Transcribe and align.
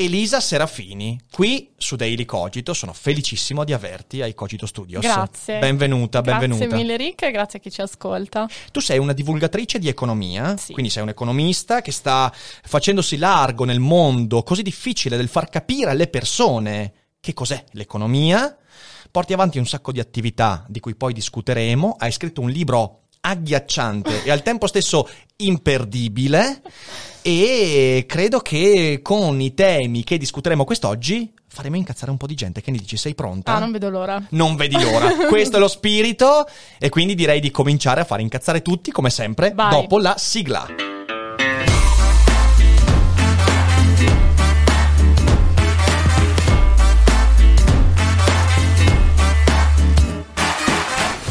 Elisa 0.00 0.38
Serafini, 0.38 1.18
qui 1.28 1.72
su 1.76 1.96
Daily 1.96 2.24
Cogito, 2.24 2.72
sono 2.72 2.92
felicissimo 2.92 3.64
di 3.64 3.72
averti 3.72 4.22
ai 4.22 4.32
Cogito 4.32 4.64
Studios. 4.64 5.02
Grazie. 5.02 5.58
Benvenuta, 5.58 6.20
benvenuta. 6.20 6.66
Grazie 6.66 6.84
mille 6.84 6.96
Rick 6.96 7.22
e 7.22 7.32
grazie 7.32 7.58
a 7.58 7.62
chi 7.62 7.68
ci 7.68 7.80
ascolta. 7.80 8.46
Tu 8.70 8.78
sei 8.78 8.98
una 8.98 9.12
divulgatrice 9.12 9.80
di 9.80 9.88
economia, 9.88 10.56
Sì. 10.56 10.72
quindi 10.72 10.88
sei 10.88 11.02
un 11.02 11.08
economista 11.08 11.80
che 11.80 11.90
sta 11.90 12.32
facendosi 12.32 13.16
largo 13.16 13.64
nel 13.64 13.80
mondo 13.80 14.44
così 14.44 14.62
difficile 14.62 15.16
del 15.16 15.26
far 15.26 15.48
capire 15.48 15.90
alle 15.90 16.06
persone 16.06 16.92
che 17.18 17.34
cos'è 17.34 17.64
l'economia. 17.72 18.56
Porti 19.10 19.32
avanti 19.32 19.58
un 19.58 19.66
sacco 19.66 19.90
di 19.90 19.98
attività 19.98 20.64
di 20.68 20.78
cui 20.78 20.94
poi 20.94 21.12
discuteremo. 21.12 21.96
Hai 21.98 22.12
scritto 22.12 22.40
un 22.40 22.50
libro 22.50 23.07
agghiacciante 23.28 24.24
e 24.24 24.30
al 24.30 24.42
tempo 24.42 24.66
stesso 24.66 25.08
imperdibile 25.36 26.62
e 27.22 28.04
credo 28.08 28.40
che 28.40 29.00
con 29.02 29.40
i 29.40 29.54
temi 29.54 30.02
che 30.02 30.16
discuteremo 30.16 30.64
quest'oggi 30.64 31.30
faremo 31.46 31.76
incazzare 31.76 32.10
un 32.10 32.16
po' 32.16 32.26
di 32.26 32.34
gente. 32.34 32.60
Che 32.60 32.70
ne 32.70 32.78
dici? 32.78 32.96
Sei 32.96 33.14
pronta? 33.14 33.54
Ah, 33.54 33.58
non 33.58 33.72
vedo 33.72 33.90
l'ora. 33.90 34.22
Non 34.30 34.56
vedi 34.56 34.80
l'ora. 34.80 35.10
Questo 35.28 35.56
è 35.56 35.60
lo 35.60 35.68
spirito 35.68 36.48
e 36.78 36.88
quindi 36.88 37.14
direi 37.14 37.40
di 37.40 37.50
cominciare 37.50 38.00
a 38.00 38.04
fare 38.04 38.22
incazzare 38.22 38.62
tutti, 38.62 38.90
come 38.90 39.10
sempre, 39.10 39.52
Vai. 39.54 39.70
dopo 39.70 39.98
la 39.98 40.14
sigla. 40.16 40.87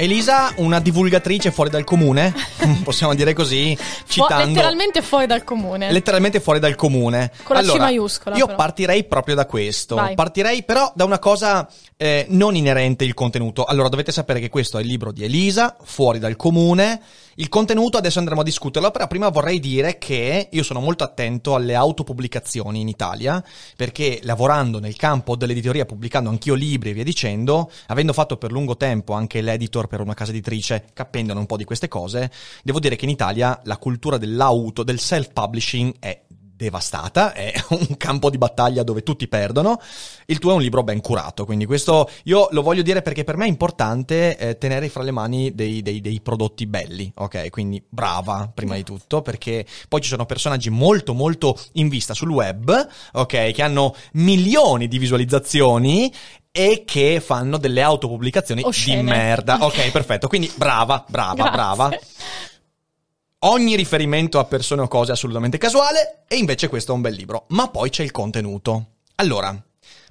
Elisa, 0.00 0.54
una 0.56 0.80
divulgatrice 0.80 1.50
fuori 1.50 1.68
dal 1.68 1.84
comune, 1.84 2.32
possiamo 2.82 3.12
dire 3.14 3.34
così, 3.34 3.76
citando... 4.08 4.46
letteralmente 4.46 5.02
fuori 5.02 5.26
dal 5.26 5.44
comune. 5.44 5.92
letteralmente 5.92 6.40
fuori 6.40 6.58
dal 6.58 6.74
comune. 6.74 7.30
Con 7.42 7.56
la 7.56 7.60
C 7.60 7.64
allora, 7.66 7.82
maiuscola, 7.82 8.36
Io 8.36 8.46
però. 8.46 8.56
partirei 8.56 9.04
proprio 9.04 9.34
da 9.34 9.44
questo. 9.44 9.96
Vai. 9.96 10.14
Partirei 10.14 10.62
però 10.62 10.90
da 10.94 11.04
una 11.04 11.18
cosa 11.18 11.68
eh, 11.98 12.24
non 12.30 12.56
inerente 12.56 13.04
il 13.04 13.12
contenuto. 13.12 13.66
Allora, 13.66 13.90
dovete 13.90 14.10
sapere 14.10 14.40
che 14.40 14.48
questo 14.48 14.78
è 14.78 14.80
il 14.80 14.86
libro 14.86 15.12
di 15.12 15.22
Elisa, 15.22 15.76
fuori 15.82 16.18
dal 16.18 16.34
comune. 16.34 17.02
Il 17.36 17.48
contenuto 17.48 17.96
adesso 17.96 18.18
andremo 18.18 18.40
a 18.40 18.44
discuterlo, 18.44 18.90
però 18.90 19.06
prima 19.06 19.28
vorrei 19.28 19.60
dire 19.60 19.98
che 19.98 20.48
io 20.50 20.62
sono 20.64 20.80
molto 20.80 21.04
attento 21.04 21.54
alle 21.54 21.74
autopubblicazioni 21.74 22.80
in 22.80 22.88
Italia, 22.88 23.42
perché 23.76 24.18
lavorando 24.24 24.80
nel 24.80 24.96
campo 24.96 25.36
dell'editoria, 25.36 25.86
pubblicando 25.86 26.28
anch'io 26.28 26.54
libri 26.54 26.90
e 26.90 26.92
via 26.92 27.04
dicendo, 27.04 27.70
avendo 27.86 28.12
fatto 28.12 28.36
per 28.36 28.50
lungo 28.50 28.76
tempo 28.76 29.12
anche 29.12 29.40
l'editor 29.42 29.86
per 29.86 30.00
una 30.00 30.14
casa 30.14 30.32
editrice, 30.32 30.86
capendone 30.92 31.38
un 31.38 31.46
po' 31.46 31.56
di 31.56 31.64
queste 31.64 31.86
cose, 31.86 32.30
devo 32.64 32.80
dire 32.80 32.96
che 32.96 33.04
in 33.04 33.12
Italia 33.12 33.60
la 33.64 33.76
cultura 33.76 34.18
dell'auto, 34.18 34.82
del 34.82 34.98
self-publishing 34.98 35.94
è 36.00 36.20
devastata, 36.64 37.32
è 37.32 37.52
un 37.70 37.96
campo 37.96 38.30
di 38.30 38.38
battaglia 38.38 38.82
dove 38.82 39.02
tutti 39.02 39.28
perdono. 39.28 39.80
Il 40.26 40.38
tuo 40.38 40.52
è 40.52 40.54
un 40.54 40.62
libro 40.62 40.82
ben 40.82 41.00
curato, 41.00 41.44
quindi 41.44 41.66
questo 41.66 42.08
io 42.24 42.48
lo 42.50 42.62
voglio 42.62 42.82
dire 42.82 43.02
perché 43.02 43.24
per 43.24 43.36
me 43.36 43.46
è 43.46 43.48
importante 43.48 44.36
eh, 44.36 44.58
tenere 44.58 44.88
fra 44.88 45.02
le 45.02 45.10
mani 45.10 45.54
dei, 45.54 45.82
dei- 45.82 46.00
dei 46.00 46.20
prodotti 46.20 46.66
belli, 46.66 47.10
ok? 47.14 47.50
Quindi 47.50 47.82
brava 47.88 48.50
prima 48.52 48.74
di 48.74 48.84
tutto, 48.84 49.22
perché 49.22 49.66
poi 49.88 50.00
ci 50.00 50.08
sono 50.08 50.26
personaggi 50.26 50.70
molto 50.70 51.14
molto 51.14 51.58
in 51.72 51.88
vista 51.88 52.14
sul 52.14 52.30
web, 52.30 52.88
ok? 53.12 53.50
Che 53.52 53.62
hanno 53.62 53.94
milioni 54.12 54.88
di 54.88 54.98
visualizzazioni 54.98 56.12
e 56.52 56.82
che 56.84 57.20
fanno 57.20 57.58
delle 57.58 57.80
autopubblicazioni 57.82 58.62
di 58.62 58.68
Oscene. 58.68 59.02
merda. 59.02 59.58
Ok, 59.60 59.90
perfetto. 59.90 60.26
Quindi 60.26 60.50
brava, 60.56 61.04
brava, 61.08 61.50
brava 61.50 61.90
ogni 63.40 63.76
riferimento 63.76 64.38
a 64.38 64.44
persone 64.44 64.82
o 64.82 64.88
cose 64.88 65.10
è 65.10 65.14
assolutamente 65.14 65.58
casuale 65.58 66.22
e 66.28 66.36
invece 66.36 66.68
questo 66.68 66.92
è 66.92 66.94
un 66.94 67.00
bel 67.00 67.14
libro. 67.14 67.44
Ma 67.48 67.68
poi 67.68 67.90
c'è 67.90 68.02
il 68.02 68.10
contenuto. 68.10 68.86
Allora, 69.16 69.54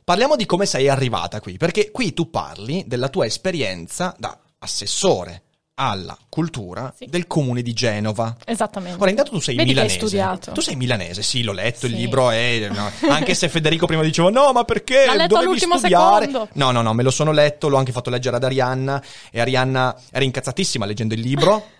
parliamo 0.04 0.36
di 0.36 0.46
come 0.46 0.66
sei 0.66 0.88
arrivata 0.88 1.40
qui, 1.40 1.58
perché 1.58 1.92
qui 1.92 2.14
tu 2.14 2.30
parli 2.30 2.84
della 2.88 3.10
tua 3.10 3.26
esperienza 3.26 4.16
da 4.18 4.38
assessore 4.60 5.44
alla 5.82 6.18
cultura 6.28 6.94
Sì. 6.98 7.06
del 7.06 7.26
comune 7.26 7.62
di 7.62 7.72
Genova. 7.72 8.36
Esattamente. 8.46 9.00
Ora, 9.02 9.10
intanto 9.12 9.32
tu 9.32 9.40
sei 9.40 9.56
Vedi 9.56 9.74
che 9.74 9.80
hai 9.80 9.86
milanese. 9.86 10.08
studiato. 10.08 10.52
Tu 10.52 10.60
sei 10.60 10.76
milanese, 10.76 11.22
sì, 11.24 11.42
l'ho 11.42 11.54
letto, 11.54 11.86
il 11.86 11.94
Sì. 11.94 11.98
libro 12.00 12.32
è... 12.32 12.68
no, 12.70 12.92
anche 13.10 13.34
se 13.34 13.48
Federico 13.48 13.86
prima 13.86 14.02
diceva, 14.04 14.30
no, 14.30 14.52
ma 14.52 14.66
perché 14.66 15.06
L'ha 15.06 15.14
letto 15.14 15.28
dovevi 15.36 15.46
all'ultimo 15.46 15.78
studiare? 15.78 16.26
secondo. 16.26 16.50
No, 16.54 16.72
no, 16.72 16.82
no, 16.82 16.94
me 16.94 17.04
lo 17.04 17.12
sono 17.12 17.32
letto, 17.32 17.70
l'ho 17.70 17.78
anche 17.78 17.94
fatto 17.94 18.10
leggere 18.10 18.36
ad 18.36 18.44
Arianna 18.44 19.02
e 19.32 19.40
Arianna 19.40 19.96
era 20.12 20.26
incazzatissima 20.26 20.86
leggendo 20.86 21.14
il 21.14 21.22
libro. 21.22 21.66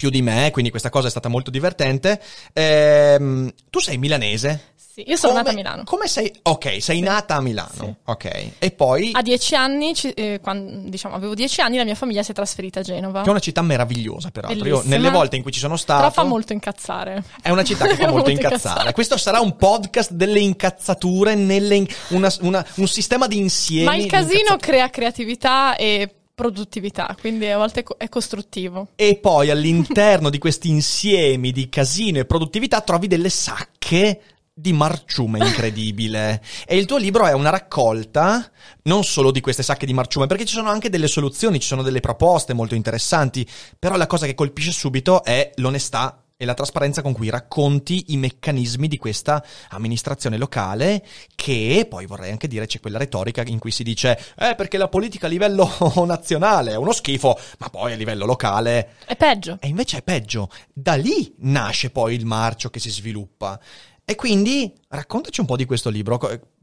Più 0.00 0.08
di 0.08 0.22
me, 0.22 0.50
quindi 0.50 0.70
questa 0.70 0.88
cosa 0.88 1.08
è 1.08 1.10
stata 1.10 1.28
molto 1.28 1.50
divertente. 1.50 2.18
Ehm, 2.54 3.52
tu 3.68 3.80
sei 3.80 3.98
milanese? 3.98 4.68
Sì, 4.74 5.04
io 5.06 5.16
sono 5.16 5.32
Come- 5.34 5.42
nata 5.44 5.50
a 5.50 5.54
Milano. 5.54 5.84
Come 5.84 6.06
sei? 6.08 6.32
Ok, 6.44 6.80
sei 6.80 7.00
nata 7.00 7.34
a 7.34 7.42
Milano. 7.42 7.70
Sì. 7.78 7.94
Ok. 8.06 8.50
E 8.58 8.70
poi... 8.70 9.10
A 9.12 9.20
dieci 9.20 9.54
anni, 9.54 9.92
eh, 10.14 10.40
quan- 10.42 10.88
diciamo, 10.88 11.14
avevo 11.16 11.34
dieci 11.34 11.60
anni, 11.60 11.76
la 11.76 11.84
mia 11.84 11.94
famiglia 11.94 12.22
si 12.22 12.30
è 12.30 12.34
trasferita 12.34 12.80
a 12.80 12.82
Genova. 12.82 13.20
Che 13.20 13.26
è 13.28 13.30
una 13.30 13.40
città 13.40 13.60
meravigliosa, 13.60 14.30
peraltro. 14.30 14.66
Io, 14.66 14.80
nelle 14.86 15.10
volte 15.10 15.36
in 15.36 15.42
cui 15.42 15.52
ci 15.52 15.60
sono 15.60 15.76
stato. 15.76 16.00
Però 16.00 16.10
fa 16.12 16.22
molto 16.24 16.54
incazzare. 16.54 17.22
È 17.42 17.50
una 17.50 17.62
città 17.62 17.86
che 17.86 17.96
fa 18.02 18.08
molto 18.08 18.30
incazzare. 18.30 18.92
Questo 18.94 19.18
sarà 19.18 19.40
un 19.40 19.54
podcast 19.56 20.12
delle 20.12 20.40
incazzature, 20.40 21.34
nelle 21.34 21.86
una- 22.08 22.32
una- 22.40 22.66
un 22.76 22.88
sistema 22.88 23.26
di 23.26 23.36
insiemi. 23.36 23.84
Ma 23.84 23.96
il 23.96 24.06
casino 24.06 24.56
crea 24.56 24.88
creatività 24.88 25.76
e 25.76 26.14
produttività, 26.34 27.14
quindi 27.20 27.46
a 27.46 27.58
volte 27.58 27.84
è 27.96 28.08
costruttivo. 28.08 28.88
E 28.96 29.16
poi 29.16 29.50
all'interno 29.50 30.30
di 30.30 30.38
questi 30.38 30.68
insiemi 30.68 31.52
di 31.52 31.68
casino 31.68 32.18
e 32.18 32.24
produttività 32.24 32.80
trovi 32.80 33.06
delle 33.06 33.30
sacche 33.30 34.20
di 34.52 34.72
marciume 34.72 35.38
incredibile. 35.44 36.42
E 36.66 36.76
il 36.76 36.86
tuo 36.86 36.98
libro 36.98 37.26
è 37.26 37.32
una 37.32 37.50
raccolta 37.50 38.50
non 38.82 39.04
solo 39.04 39.30
di 39.30 39.40
queste 39.40 39.62
sacche 39.62 39.86
di 39.86 39.94
marciume, 39.94 40.26
perché 40.26 40.44
ci 40.44 40.54
sono 40.54 40.68
anche 40.68 40.90
delle 40.90 41.08
soluzioni, 41.08 41.60
ci 41.60 41.68
sono 41.68 41.82
delle 41.82 42.00
proposte 42.00 42.52
molto 42.52 42.74
interessanti, 42.74 43.46
però 43.78 43.96
la 43.96 44.06
cosa 44.06 44.26
che 44.26 44.34
colpisce 44.34 44.72
subito 44.72 45.24
è 45.24 45.50
l'onestà 45.56 46.22
e 46.40 46.46
la 46.46 46.54
trasparenza 46.54 47.02
con 47.02 47.12
cui 47.12 47.28
racconti 47.28 48.06
i 48.08 48.16
meccanismi 48.16 48.88
di 48.88 48.96
questa 48.96 49.44
amministrazione 49.68 50.38
locale 50.38 51.04
che 51.34 51.84
poi 51.86 52.06
vorrei 52.06 52.30
anche 52.30 52.48
dire 52.48 52.64
c'è 52.64 52.80
quella 52.80 52.96
retorica 52.96 53.42
in 53.44 53.58
cui 53.58 53.70
si 53.70 53.82
dice 53.82 54.18
eh 54.38 54.54
perché 54.54 54.78
la 54.78 54.88
politica 54.88 55.26
a 55.26 55.28
livello 55.28 55.68
nazionale 56.06 56.70
è 56.70 56.76
uno 56.76 56.92
schifo 56.92 57.38
ma 57.58 57.68
poi 57.68 57.92
a 57.92 57.96
livello 57.96 58.24
locale 58.24 58.94
È 59.04 59.16
peggio. 59.16 59.58
e 59.60 59.68
invece 59.68 59.98
è 59.98 60.02
peggio. 60.02 60.48
Da 60.72 60.94
lì 60.94 61.34
nasce 61.40 61.90
poi 61.90 62.14
il 62.14 62.24
marcio 62.24 62.70
che 62.70 62.80
si 62.80 62.88
sviluppa. 62.88 63.60
E 64.02 64.14
quindi 64.14 64.72
raccontaci 64.88 65.40
un 65.40 65.46
po' 65.46 65.56
di 65.56 65.66
questo 65.66 65.90
libro. 65.90 66.18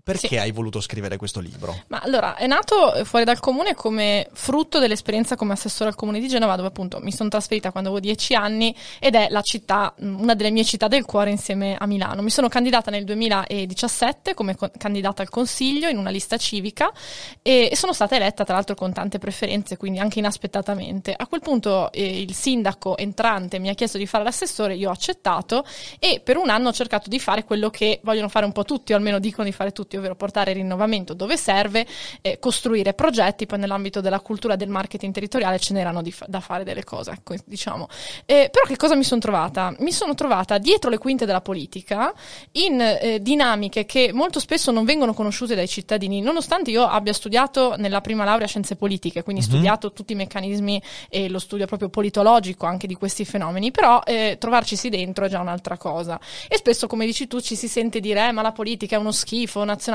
Perché 0.07 0.27
Sì. 0.29 0.37
hai 0.37 0.51
voluto 0.51 0.79
scrivere 0.79 1.17
questo 1.17 1.41
libro? 1.41 1.83
Ma 1.87 1.99
allora, 1.99 2.35
è 2.35 2.47
nato 2.47 3.03
fuori 3.03 3.25
dal 3.25 3.41
comune 3.41 3.75
come 3.75 4.29
frutto 4.31 4.79
dell'esperienza 4.79 5.35
come 5.35 5.51
assessore 5.51 5.89
al 5.89 5.95
comune 5.95 6.21
di 6.21 6.29
Genova, 6.29 6.55
dove 6.55 6.69
appunto 6.69 6.99
mi 7.01 7.11
sono 7.11 7.27
trasferita 7.27 7.71
quando 7.71 7.89
avevo 7.89 8.01
dieci 8.01 8.33
anni 8.33 8.73
ed 8.99 9.15
è 9.15 9.27
la 9.29 9.41
città, 9.41 9.93
una 9.97 10.33
delle 10.33 10.49
mie 10.51 10.63
città 10.63 10.87
del 10.87 11.03
cuore 11.03 11.29
insieme 11.29 11.75
a 11.77 11.85
Milano. 11.87 12.21
Mi 12.21 12.29
sono 12.29 12.47
candidata 12.47 12.89
nel 12.89 13.03
2017 13.03 14.33
come 14.33 14.55
co- 14.55 14.71
candidata 14.77 15.21
al 15.23 15.29
consiglio 15.29 15.89
in 15.89 15.97
una 15.97 16.09
lista 16.09 16.37
civica 16.37 16.89
e, 17.41 17.67
e 17.69 17.75
sono 17.75 17.91
stata 17.91 18.15
eletta 18.15 18.45
tra 18.45 18.53
l'altro 18.55 18.75
con 18.75 18.93
tante 18.93 19.17
preferenze, 19.19 19.75
quindi 19.75 19.99
anche 19.99 20.19
inaspettatamente. 20.19 21.13
A 21.17 21.27
quel 21.27 21.41
punto 21.41 21.91
eh, 21.91 22.21
il 22.21 22.33
sindaco 22.33 22.95
entrante 22.97 23.59
mi 23.59 23.67
ha 23.67 23.73
chiesto 23.73 23.97
di 23.97 24.05
fare 24.07 24.23
l'assessore, 24.23 24.75
io 24.75 24.87
ho 24.87 24.93
accettato 24.93 25.65
e 25.99 26.21
per 26.23 26.37
un 26.37 26.49
anno 26.49 26.69
ho 26.69 26.73
cercato 26.73 27.09
di 27.09 27.19
fare 27.19 27.43
quello 27.43 27.69
che 27.69 27.99
vogliono 28.03 28.29
fare 28.29 28.45
un 28.45 28.53
po' 28.53 28.63
tutti, 28.63 28.93
o 28.93 28.95
almeno 28.95 29.19
dicono 29.19 29.43
di 29.45 29.51
fare 29.51 29.73
tutti, 29.73 29.95
ovvero 29.97 30.15
portare 30.15 30.53
rinnovamento 30.53 31.13
dove 31.13 31.37
serve, 31.37 31.85
eh, 32.21 32.39
costruire 32.39 32.93
progetti, 32.93 33.45
poi 33.45 33.59
nell'ambito 33.59 34.01
della 34.01 34.19
cultura 34.19 34.55
del 34.55 34.69
marketing 34.69 35.13
territoriale 35.13 35.59
ce 35.59 35.73
n'erano 35.73 36.01
fa- 36.09 36.25
da 36.27 36.39
fare 36.39 36.63
delle 36.63 36.83
cose, 36.83 37.11
ecco, 37.11 37.35
diciamo. 37.45 37.87
Eh, 38.25 38.49
però 38.51 38.65
che 38.65 38.75
cosa 38.75 38.95
mi 38.95 39.03
sono 39.03 39.19
trovata? 39.19 39.75
Mi 39.79 39.91
sono 39.91 40.13
trovata 40.15 40.57
dietro 40.57 40.89
le 40.89 40.97
quinte 40.97 41.25
della 41.25 41.41
politica 41.41 42.13
in 42.53 42.79
eh, 42.79 43.21
dinamiche 43.21 43.85
che 43.85 44.11
molto 44.13 44.39
spesso 44.39 44.71
non 44.71 44.85
vengono 44.85 45.13
conosciute 45.13 45.55
dai 45.55 45.67
cittadini, 45.67 46.21
nonostante 46.21 46.71
io 46.71 46.85
abbia 46.85 47.13
studiato 47.13 47.75
nella 47.77 48.01
prima 48.01 48.23
laurea 48.23 48.47
scienze 48.47 48.75
politiche, 48.75 49.23
quindi 49.23 49.41
studiato 49.41 49.91
tutti 49.93 50.13
i 50.13 50.15
meccanismi 50.15 50.81
e 51.09 51.29
lo 51.29 51.39
studio 51.39 51.65
proprio 51.65 51.89
politologico 51.89 52.65
anche 52.65 52.87
di 52.87 52.95
questi 52.95 53.25
fenomeni, 53.25 53.71
però 53.71 54.01
eh, 54.05 54.37
trovarcisi 54.39 54.89
dentro 54.89 55.25
è 55.25 55.29
già 55.29 55.39
un'altra 55.39 55.77
cosa. 55.77 56.19
E 56.47 56.57
spesso, 56.57 56.87
come 56.87 57.05
dici 57.05 57.27
tu, 57.27 57.39
ci 57.41 57.55
si 57.55 57.67
sente 57.67 57.99
dire, 57.99 58.27
eh, 58.27 58.31
ma 58.31 58.41
la 58.41 58.51
politica 58.51 58.95
è 58.95 58.99
uno 58.99 59.11
schifo 59.11 59.63
nazionale. 59.63 59.85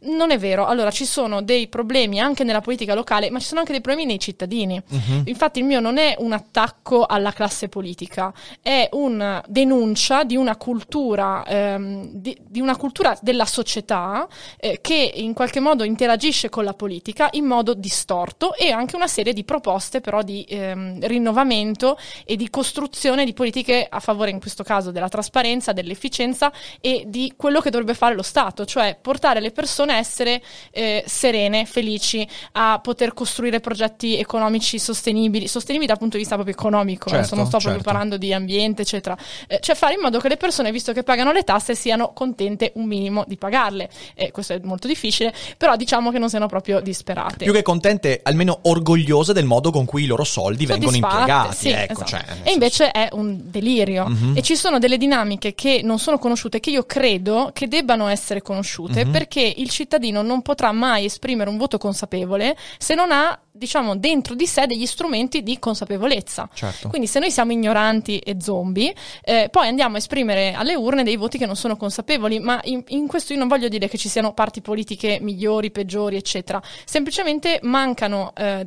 Non 0.00 0.30
è 0.30 0.38
vero. 0.38 0.66
Allora, 0.66 0.90
ci 0.90 1.04
sono 1.04 1.42
dei 1.42 1.68
problemi 1.68 2.20
anche 2.20 2.44
nella 2.44 2.60
politica 2.60 2.94
locale, 2.94 3.30
ma 3.30 3.38
ci 3.38 3.46
sono 3.46 3.60
anche 3.60 3.72
dei 3.72 3.80
problemi 3.80 4.06
nei 4.06 4.18
cittadini. 4.18 4.80
Infatti, 5.26 5.58
il 5.60 5.64
mio 5.64 5.80
non 5.80 5.98
è 5.98 6.16
un 6.18 6.32
attacco 6.32 7.06
alla 7.06 7.32
classe 7.32 7.68
politica, 7.68 8.32
è 8.60 8.88
una 8.92 9.42
denuncia 9.46 10.24
di 10.24 10.36
una 10.36 10.56
cultura, 10.56 11.44
ehm, 11.46 12.08
di, 12.12 12.36
di 12.42 12.60
una 12.60 12.76
cultura 12.76 13.16
della 13.20 13.46
società 13.46 14.26
eh, 14.58 14.78
che 14.80 15.12
in 15.14 15.32
qualche 15.32 15.60
modo 15.60 15.84
interagisce 15.84 16.48
con 16.48 16.64
la 16.64 16.74
politica 16.74 17.28
in 17.32 17.44
modo 17.44 17.74
distorto 17.74 18.54
e 18.54 18.70
anche 18.70 18.96
una 18.96 19.06
serie 19.06 19.32
di 19.32 19.44
proposte 19.44 20.00
però 20.00 20.22
di 20.22 20.44
ehm, 20.48 21.06
rinnovamento 21.06 21.98
e 22.24 22.36
di 22.36 22.50
costruzione 22.50 23.24
di 23.24 23.32
politiche 23.32 23.86
a 23.88 24.00
favore 24.00 24.30
in 24.30 24.40
questo 24.40 24.62
caso 24.62 24.90
della 24.90 25.08
trasparenza, 25.08 25.72
dell'efficienza 25.72 26.52
e 26.80 27.04
di 27.06 27.32
quello 27.36 27.60
che 27.60 27.70
dovrebbe 27.70 27.94
fare 27.94 28.14
lo 28.14 28.22
Stato, 28.22 28.64
cioè 28.64 28.96
portare 29.00 29.21
le 29.40 29.50
persone 29.52 29.92
a 29.94 29.96
essere 29.98 30.42
eh, 30.72 31.04
serene, 31.06 31.64
felici, 31.64 32.26
a 32.52 32.78
poter 32.82 33.14
costruire 33.14 33.60
progetti 33.60 34.18
economici 34.18 34.78
sostenibili, 34.78 35.46
sostenibili 35.48 35.86
dal 35.86 35.98
punto 35.98 36.14
di 36.16 36.22
vista 36.22 36.34
proprio 36.34 36.54
economico, 36.56 37.04
Certo, 37.08 37.16
adesso 37.18 37.34
non 37.34 37.44
sto 37.46 37.58
proprio 37.58 37.74
certo. 37.82 37.90
parlando 37.90 38.16
di 38.16 38.32
ambiente, 38.32 38.82
eccetera, 38.82 39.16
Eh, 39.46 39.58
cioè 39.60 39.74
fare 39.74 39.94
in 39.94 40.00
modo 40.00 40.18
che 40.18 40.28
le 40.28 40.36
persone, 40.36 40.70
visto 40.72 40.92
che 40.92 41.02
pagano 41.02 41.32
le 41.32 41.42
tasse, 41.44 41.74
siano 41.74 42.12
contente 42.12 42.72
un 42.74 42.86
minimo 42.86 43.24
di 43.26 43.36
pagarle. 43.36 43.88
Eh, 44.14 44.30
questo 44.30 44.52
è 44.54 44.60
molto 44.62 44.86
difficile, 44.86 45.32
però 45.56 45.76
diciamo 45.76 46.10
che 46.10 46.18
non 46.18 46.28
siano 46.28 46.46
proprio 46.46 46.80
disperate. 46.80 47.44
Più 47.44 47.52
che 47.52 47.62
contente, 47.62 48.20
almeno 48.22 48.58
orgogliose 48.62 49.32
del 49.32 49.44
modo 49.44 49.70
con 49.70 49.84
cui 49.84 50.02
i 50.04 50.06
loro 50.06 50.24
soldi 50.24 50.66
vengono 50.66 50.96
impiegati. 50.96 51.56
sì, 51.56 51.68
ecco, 51.70 52.04
esatto. 52.04 52.06
cioè, 52.06 52.24
e 52.42 52.52
invece 52.52 52.90
è 52.90 53.08
un 53.12 53.38
delirio 53.44 54.06
Mhm. 54.08 54.36
e 54.36 54.42
ci 54.42 54.56
sono 54.56 54.78
delle 54.78 54.96
dinamiche 54.98 55.54
che 55.54 55.80
non 55.84 55.98
sono 55.98 56.18
conosciute 56.18 56.60
che 56.60 56.70
io 56.70 56.84
credo 56.84 57.50
che 57.52 57.68
debbano 57.68 58.08
essere 58.08 58.42
conosciute 58.42 59.04
Mhm. 59.04 59.11
Perché 59.12 59.52
il 59.56 59.70
cittadino 59.70 60.22
non 60.22 60.42
potrà 60.42 60.72
mai 60.72 61.04
esprimere 61.04 61.50
un 61.50 61.58
voto 61.58 61.78
consapevole 61.78 62.56
se 62.78 62.94
non 62.94 63.12
ha 63.12 63.38
diciamo 63.54 63.96
dentro 63.96 64.34
di 64.34 64.46
sé 64.46 64.66
degli 64.66 64.86
strumenti 64.86 65.42
di 65.42 65.58
consapevolezza. 65.58 66.48
Certo. 66.52 66.88
quindi 66.88 67.06
se 67.06 67.18
noi 67.18 67.30
siamo 67.30 67.52
ignoranti 67.52 68.18
e 68.18 68.36
zombie 68.40 68.94
eh, 69.22 69.48
poi 69.50 69.68
andiamo 69.68 69.96
a 69.96 69.98
esprimere 69.98 70.54
alle 70.54 70.74
urne 70.74 71.02
dei 71.02 71.16
voti 71.16 71.38
che 71.38 71.46
non 71.46 71.56
sono 71.56 71.76
consapevoli 71.76 72.40
ma 72.40 72.60
in, 72.64 72.82
in 72.88 73.06
questo 73.06 73.32
io 73.32 73.38
non 73.38 73.48
voglio 73.48 73.68
dire 73.68 73.88
che 73.88 73.98
ci 73.98 74.08
siano 74.08 74.32
parti 74.32 74.62
politiche 74.62 75.18
migliori 75.20 75.70
peggiori 75.70 76.16
eccetera. 76.16 76.60
Semplicemente 76.84 77.60
mancano 77.62 78.32
eh, 78.34 78.66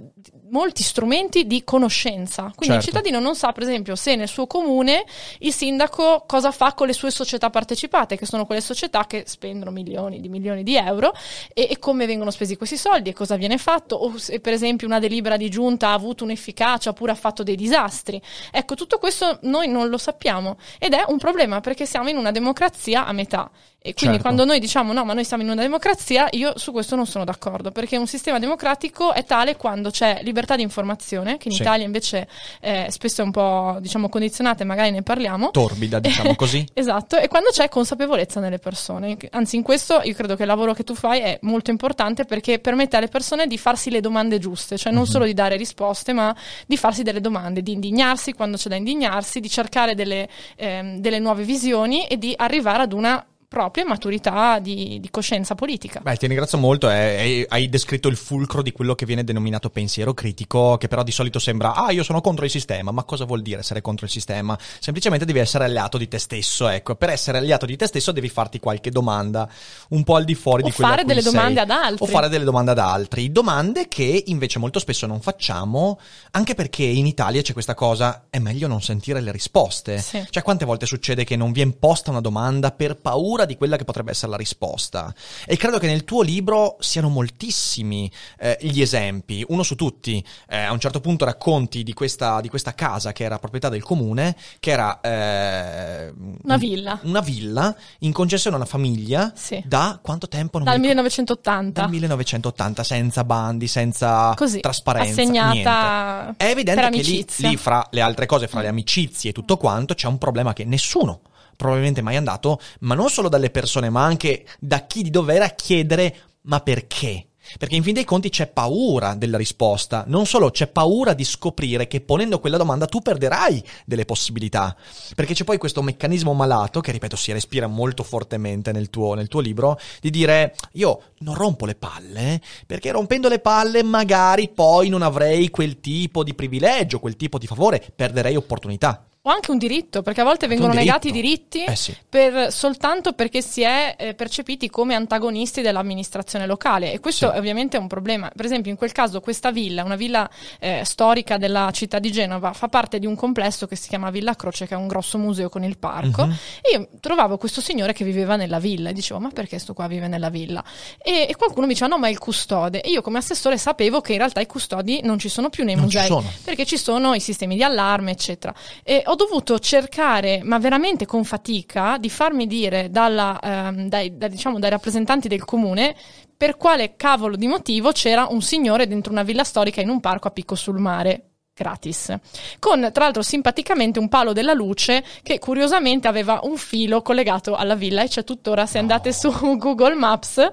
molti 0.55 0.83
strumenti 0.83 1.45
di 1.45 1.65
conoscenza. 1.65 2.43
Quindi 2.55 2.77
il 2.77 2.81
Certo. 2.81 2.85
cittadino 2.85 3.19
non 3.19 3.35
sa 3.35 3.51
per 3.51 3.63
esempio 3.63 3.97
se 3.97 4.15
nel 4.15 4.29
suo 4.29 4.47
comune 4.47 5.03
il 5.39 5.51
sindaco 5.53 6.23
cosa 6.25 6.51
fa 6.51 6.73
con 6.73 6.87
le 6.87 6.93
sue 6.93 7.11
società 7.11 7.49
partecipate 7.49 8.15
che 8.15 8.25
sono 8.25 8.45
quelle 8.45 8.61
società 8.61 9.05
che 9.05 9.25
spendono 9.27 9.69
milioni 9.71 10.21
di 10.21 10.29
milioni 10.29 10.63
di 10.63 10.77
euro 10.77 11.13
e, 11.53 11.67
e 11.69 11.77
come 11.77 12.05
vengono 12.05 12.31
spesi 12.31 12.55
questi 12.55 12.77
soldi 12.77 13.09
e 13.09 13.13
cosa 13.13 13.35
viene 13.35 13.57
fatto 13.57 13.97
o 13.97 14.17
se 14.17 14.39
per 14.39 14.53
esempio 14.53 14.87
una 14.87 14.99
delibera 14.99 15.35
di 15.35 15.49
giunta 15.49 15.89
ha 15.89 15.93
avuto 15.93 16.23
un'efficacia 16.23 16.91
oppure 16.91 17.11
ha 17.11 17.15
fatto 17.15 17.43
dei 17.43 17.55
disastri. 17.57 18.21
Ecco 18.49 18.75
tutto 18.75 18.97
questo 18.97 19.39
noi 19.41 19.67
non 19.67 19.89
lo 19.89 19.97
sappiamo 19.97 20.57
ed 20.79 20.93
è 20.93 21.03
un 21.07 21.17
problema 21.17 21.59
perché 21.59 21.85
siamo 21.85 22.07
in 22.07 22.15
una 22.15 22.31
democrazia 22.31 23.05
a 23.05 23.11
metà 23.11 23.51
e 23.87 23.93
quindi 23.93 24.15
Certo. 24.17 24.21
quando 24.21 24.45
noi 24.45 24.59
diciamo 24.59 24.93
no 24.93 25.05
ma 25.05 25.13
noi 25.13 25.23
siamo 25.23 25.43
in 25.43 25.49
una 25.49 25.61
democrazia 25.61 26.27
io 26.31 26.57
su 26.57 26.71
questo 26.71 26.95
non 26.95 27.05
sono 27.05 27.23
d'accordo 27.23 27.69
perché 27.69 27.97
un 27.97 28.07
sistema 28.07 28.39
democratico 28.39 29.13
è 29.13 29.23
tale 29.25 29.55
quando 29.57 29.91
c'è 29.91 30.21
libertà 30.23 30.55
di 30.55 30.63
informazione 30.63 31.37
che 31.37 31.49
in 31.49 31.53
Sì. 31.55 31.61
Italia 31.61 31.85
invece 31.85 32.27
eh, 32.61 32.87
spesso 32.89 33.21
è 33.21 33.23
un 33.23 33.29
po' 33.31 33.77
diciamo 33.79 34.09
condizionata 34.09 34.63
e 34.63 34.65
magari 34.65 34.89
ne 34.89 35.03
parliamo 35.03 35.51
Torbida, 35.51 35.99
diciamo 35.99 36.33
così. 36.35 36.65
Esatto, 36.73 37.17
e 37.17 37.27
quando 37.27 37.49
c'è 37.51 37.69
consapevolezza 37.69 38.39
nelle 38.39 38.57
persone. 38.57 39.17
Anzi, 39.31 39.55
in 39.55 39.61
questo 39.61 40.01
io 40.03 40.13
credo 40.15 40.35
che 40.35 40.41
il 40.41 40.47
lavoro 40.47 40.73
che 40.73 40.83
tu 40.83 40.95
fai 40.95 41.19
è 41.19 41.37
molto 41.43 41.69
importante 41.69 42.25
perché 42.25 42.57
permette 42.59 42.97
alle 42.97 43.07
persone 43.07 43.45
di 43.45 43.57
farsi 43.59 43.91
le 43.91 44.01
domande 44.01 44.39
giuste, 44.39 44.77
cioè 44.77 44.91
non 44.91 45.03
Mhm. 45.03 45.07
solo 45.09 45.25
di 45.25 45.33
dare 45.33 45.55
risposte, 45.57 46.11
ma 46.13 46.35
di 46.65 46.75
farsi 46.77 47.03
delle 47.03 47.21
domande, 47.21 47.61
di 47.61 47.71
indignarsi 47.73 48.33
quando 48.33 48.57
c'è 48.57 48.69
da 48.69 48.75
indignarsi, 48.75 49.39
di 49.39 49.49
cercare 49.49 49.93
delle, 49.93 50.27
ehm, 50.55 50.97
delle 50.99 51.19
nuove 51.19 51.43
visioni 51.43 52.05
e 52.07 52.17
di 52.17 52.33
arrivare 52.35 52.83
ad 52.83 52.93
una 52.93 53.23
propria 53.47 53.85
maturità 53.85 54.59
di, 54.59 54.99
di 54.99 55.09
coscienza 55.09 55.55
politica. 55.55 55.99
Beh, 56.01 56.17
ti 56.17 56.27
ringrazio 56.27 56.57
molto. 56.57 56.89
eh, 56.89 56.95
eh, 56.95 57.45
hai 57.49 57.69
descritto 57.69 58.07
il 58.07 58.17
fulcro 58.17 58.61
di 58.61 58.71
quello 58.71 58.95
che 58.95 59.05
viene 59.05 59.23
denominato 59.23 59.69
pensiero 59.69 60.13
critico, 60.13 60.77
che 60.77 60.87
però 60.87 61.03
di 61.03 61.11
solito 61.11 61.39
sembra, 61.39 61.73
ah, 61.73 61.91
io 61.91 62.03
sono 62.03 62.21
contro 62.21 62.45
il 62.45 62.51
sistema. 62.51 62.91
Ma 62.91 63.03
cosa 63.03 63.25
vuol 63.25 63.41
dire 63.41 63.59
essere 63.59 63.81
contro 63.81 64.05
il 64.05 64.11
sistema? 64.11 64.57
Semplicemente 64.79 65.25
devi 65.25 65.39
essere 65.39 65.65
alleato 65.65 65.97
di 65.97 66.07
te 66.07 66.17
stesso. 66.17 66.67
Ecco, 66.67 66.95
per 66.95 67.09
essere 67.09 67.37
alleato 67.37 67.65
di 67.65 67.75
te 67.75 67.87
stesso 67.87 68.11
devi 68.11 68.29
farti 68.29 68.59
qualche 68.59 68.89
domanda 68.89 69.47
un 69.89 70.03
po' 70.03 70.15
al 70.15 70.25
di 70.25 70.35
fuori 70.35 70.63
O 70.63 70.65
di 70.65 70.71
quella 70.71 70.89
a 70.89 70.93
fare 70.93 71.05
cui 71.05 71.13
delle 71.13 71.23
sei. 71.23 71.33
domande 71.33 71.59
ad 71.59 71.69
altri. 71.69 72.03
O 72.03 72.07
fare 72.07 72.29
delle 72.29 72.45
domande 72.45 72.71
ad 72.71 72.79
altri. 72.79 73.31
Domande 73.31 73.87
che 73.87 74.23
invece 74.27 74.59
molto 74.59 74.79
spesso 74.79 75.05
non 75.05 75.21
facciamo, 75.21 75.99
anche 76.31 76.55
perché 76.55 76.83
in 76.83 77.05
Italia 77.05 77.41
c'è 77.41 77.53
questa 77.53 77.73
cosa, 77.73 78.25
è 78.29 78.39
meglio 78.39 78.67
non 78.67 78.81
sentire 78.81 79.21
le 79.21 79.31
risposte. 79.31 79.99
Sì. 79.99 80.25
Cioè, 80.29 80.43
quante 80.43 80.65
volte 80.65 80.85
succede 80.85 81.23
che 81.23 81.35
non 81.35 81.51
viene 81.51 81.73
posta 81.77 82.09
una 82.09 82.21
domanda 82.21 82.71
per 82.71 82.95
paura 82.95 83.34
di 83.43 83.57
quella 83.57 83.75
che 83.75 83.83
potrebbe 83.83 84.11
essere 84.11 84.31
la 84.31 84.37
risposta? 84.37 85.13
E 85.45 85.57
credo 85.57 85.79
che 85.79 85.87
nel 85.87 86.05
tuo 86.05 86.21
libro 86.21 86.77
siano 86.79 87.09
moltissimi 87.09 88.09
eh, 88.39 88.57
gli 88.61 88.79
esempi. 88.81 89.43
Uno 89.49 89.63
su 89.63 89.75
tutti, 89.75 90.23
eh, 90.47 90.59
a 90.59 90.71
un 90.71 90.79
certo 90.79 91.01
punto 91.01 91.25
racconti 91.25 91.83
di 91.83 91.91
questa, 91.91 92.39
di 92.39 92.47
questa 92.47 92.73
casa 92.73 93.11
che 93.11 93.23
era 93.25 93.37
proprietà 93.39 93.67
del 93.67 93.83
comune, 93.83 94.37
che 94.61 94.71
era 94.71 95.01
eh, 95.01 96.13
Una 96.43 96.55
villa. 96.57 96.99
Una 97.03 97.19
villa 97.19 97.75
in 97.99 98.13
concessione 98.13 98.55
a 98.55 98.59
una 98.59 98.67
famiglia 98.67 99.33
Sì. 99.35 99.61
da 99.65 99.99
quanto 100.01 100.27
tempo? 100.29 100.57
Non 100.59 100.67
Dal 100.67 100.79
mi 100.79 100.87
ricordo. 100.87 101.01
1980. 101.01 101.81
Dal 101.81 101.89
1980, 101.89 102.83
senza 102.83 103.23
bandi, 103.23 103.67
senza 103.67 104.33
Così, 104.35 104.59
trasparenza. 104.59 105.09
assegnata 105.21 106.21
niente. 106.35 106.43
È 106.45 106.49
evidente 106.49 106.89
che 106.89 107.01
lì, 107.01 107.25
lì, 107.37 107.57
fra 107.57 107.85
le 107.91 108.01
altre 108.01 108.25
cose, 108.27 108.47
fra 108.47 108.61
le 108.61 108.67
amicizie 108.67 109.31
e 109.31 109.33
tutto 109.33 109.57
quanto, 109.57 109.93
c'è 109.95 110.07
un 110.07 110.17
problema 110.19 110.53
che 110.53 110.63
nessuno 110.65 111.21
probabilmente 111.55 112.01
mai 112.01 112.15
andato, 112.15 112.59
ma 112.81 112.95
non 112.95 113.09
solo 113.09 113.29
dalle 113.29 113.49
persone, 113.49 113.89
ma 113.89 114.03
anche 114.03 114.45
da 114.59 114.85
chi 114.85 115.03
di 115.03 115.09
dovere 115.09 115.45
a 115.45 115.49
chiedere 115.49 116.15
ma 116.41 116.59
perché? 116.59 117.27
Perché 117.59 117.75
in 117.75 117.83
fin 117.83 117.93
dei 117.93 118.05
conti 118.05 118.29
c'è 118.29 118.47
paura 118.47 119.13
della 119.13 119.37
risposta, 119.37 120.03
non 120.07 120.25
solo 120.25 120.49
c'è 120.49 120.67
paura 120.67 121.13
di 121.13 121.23
scoprire 121.23 121.87
che 121.87 122.01
ponendo 122.01 122.39
quella 122.39 122.57
domanda 122.57 122.87
tu 122.87 123.01
perderai 123.01 123.63
delle 123.85 124.05
possibilità, 124.05 124.75
perché 125.13 125.33
c'è 125.33 125.43
poi 125.43 125.59
questo 125.59 125.83
meccanismo 125.83 126.33
malato, 126.33 126.81
che 126.81 126.91
ripeto 126.91 127.15
si 127.15 127.31
respira 127.31 127.67
molto 127.67 128.03
fortemente 128.03 128.71
nel 128.71 128.89
tuo, 128.89 129.13
nel 129.13 129.27
tuo 129.27 129.41
libro, 129.41 129.79
di 130.01 130.09
dire 130.09 130.55
io 130.73 131.01
non 131.19 131.35
rompo 131.35 131.65
le 131.65 131.75
palle, 131.75 132.41
perché 132.65 132.91
rompendo 132.91 133.29
le 133.29 133.39
palle 133.39 133.83
magari 133.83 134.49
poi 134.49 134.89
non 134.89 135.03
avrei 135.03 135.49
quel 135.49 135.79
tipo 135.79 136.23
di 136.23 136.33
privilegio, 136.33 136.99
quel 136.99 137.15
tipo 137.15 137.37
di 137.37 137.47
favore, 137.47 137.83
perderei 137.95 138.35
opportunità. 138.35 139.05
O 139.27 139.31
anche 139.31 139.49
un 139.51 139.57
diritto, 139.57 140.01
perché 140.03 140.21
a 140.21 140.23
volte 140.23 140.45
vengono 140.47 140.73
negati 140.73 141.07
i 141.07 141.11
diritti 141.11 141.63
Eh 141.63 141.75
sì. 141.75 141.95
per- 142.07 142.51
soltanto 142.51 143.13
perché 143.13 143.41
si 143.41 143.61
è 143.63 143.95
eh, 143.97 144.13
percepiti 144.13 144.69
come 144.69 144.93
antagonisti 144.93 145.61
dell'amministrazione 145.61 146.45
locale 146.45 146.91
e 146.93 146.99
questo 146.99 147.29
Sì. 147.29 147.35
è 147.35 147.39
ovviamente 147.39 147.77
un 147.77 147.87
problema. 147.87 148.31
Per 148.35 148.45
esempio, 148.45 148.69
in 148.71 148.77
quel 148.77 148.91
caso 148.91 149.21
questa 149.21 149.51
villa, 149.51 149.83
una 149.83 149.95
villa 149.95 150.29
eh, 150.59 150.81
storica 150.85 151.37
della 151.37 151.69
città 151.71 151.97
di 151.99 152.11
Genova, 152.11 152.53
fa 152.53 152.67
parte 152.67 152.99
di 152.99 153.05
un 153.07 153.15
complesso 153.15 153.65
che 153.67 153.75
si 153.75 153.87
chiama 153.89 154.09
Villa 154.11 154.35
Croce, 154.35 154.67
che 154.67 154.75
è 154.75 154.77
un 154.77 154.87
grosso 154.87 155.17
museo 155.17 155.49
con 155.49 155.63
il 155.63 155.77
parco. 155.77 156.25
Mhm. 156.27 156.35
E 156.61 156.71
io 156.77 156.87
trovavo 156.99 157.37
questo 157.37 157.61
signore 157.61 157.93
che 157.93 158.03
viveva 158.05 158.35
nella 158.35 158.59
villa 158.59 158.89
e 158.89 158.93
dicevo: 158.93 159.19
Ma 159.19 159.29
perché 159.29 159.57
sto 159.57 159.73
qua 159.73 159.87
vive 159.87 160.07
nella 160.07 160.29
villa? 160.29 160.63
E, 161.01 161.25
e 161.29 161.35
qualcuno 161.35 161.65
mi 161.65 161.73
diceva: 161.73 161.89
No, 161.89 161.97
ma 161.99 162.07
è 162.07 162.11
il 162.11 162.19
custode. 162.19 162.81
E 162.81 162.89
io, 162.91 163.01
come 163.01 163.17
assessore, 163.17 163.57
sapevo 163.57 164.01
che 164.01 164.11
in 164.11 164.19
realtà 164.19 164.39
i 164.39 164.45
custodi 164.45 164.99
non 165.03 165.17
ci 165.17 165.29
sono 165.29 165.49
più 165.49 165.63
nei 165.63 165.73
Non 165.75 165.89
ci 165.89 165.95
musei 165.97 166.09
sono. 166.11 166.31
perché 166.43 166.65
ci 166.65 166.77
sono 166.77 167.13
i 167.15 167.19
sistemi 167.19 167.55
di 167.55 167.63
allarme, 167.63 168.11
eccetera. 168.11 168.53
E 168.83 169.01
ho 169.05 169.14
dovuto 169.15 169.59
cercare, 169.59 170.41
ma 170.43 170.59
veramente 170.59 171.05
con 171.05 171.23
fatica, 171.23 171.97
di 171.97 172.09
farmi 172.09 172.47
dire 172.47 172.89
dalla, 172.89 173.39
ehm, 173.41 173.87
dai, 173.87 174.17
da- 174.17 174.27
diciamo, 174.27 174.59
dai 174.59 174.69
rappresentanti 174.69 175.27
del 175.27 175.43
comune 175.45 175.95
per 176.37 176.57
quale 176.57 176.95
cavolo 176.95 177.35
di 177.35 177.47
motivo 177.47 177.91
c'era 177.91 178.27
un 178.29 178.41
signore 178.41 178.87
dentro 178.87 179.11
una 179.11 179.23
villa 179.23 179.43
storica 179.43 179.81
in 179.81 179.89
un 179.89 179.99
parco 179.99 180.27
a 180.27 180.31
picco 180.31 180.55
sul 180.55 180.79
mare. 180.79 181.34
Gratis, 181.57 182.13
con 182.59 182.89
tra 182.91 183.05
l'altro 183.05 183.21
simpaticamente 183.21 183.97
un 183.97 184.09
palo 184.09 184.33
della 184.33 184.51
luce 184.51 185.01
che 185.23 185.39
curiosamente 185.39 186.09
aveva 186.09 186.41
un 186.43 186.57
filo 186.57 187.01
collegato 187.01 187.55
alla 187.55 187.75
villa 187.75 188.03
e 188.03 188.09
c'è 188.09 188.25
tuttora. 188.25 188.65
Se 188.65 188.77
andate 188.77 189.13
su 189.13 189.31
Google 189.55 189.95
Maps 189.95 190.49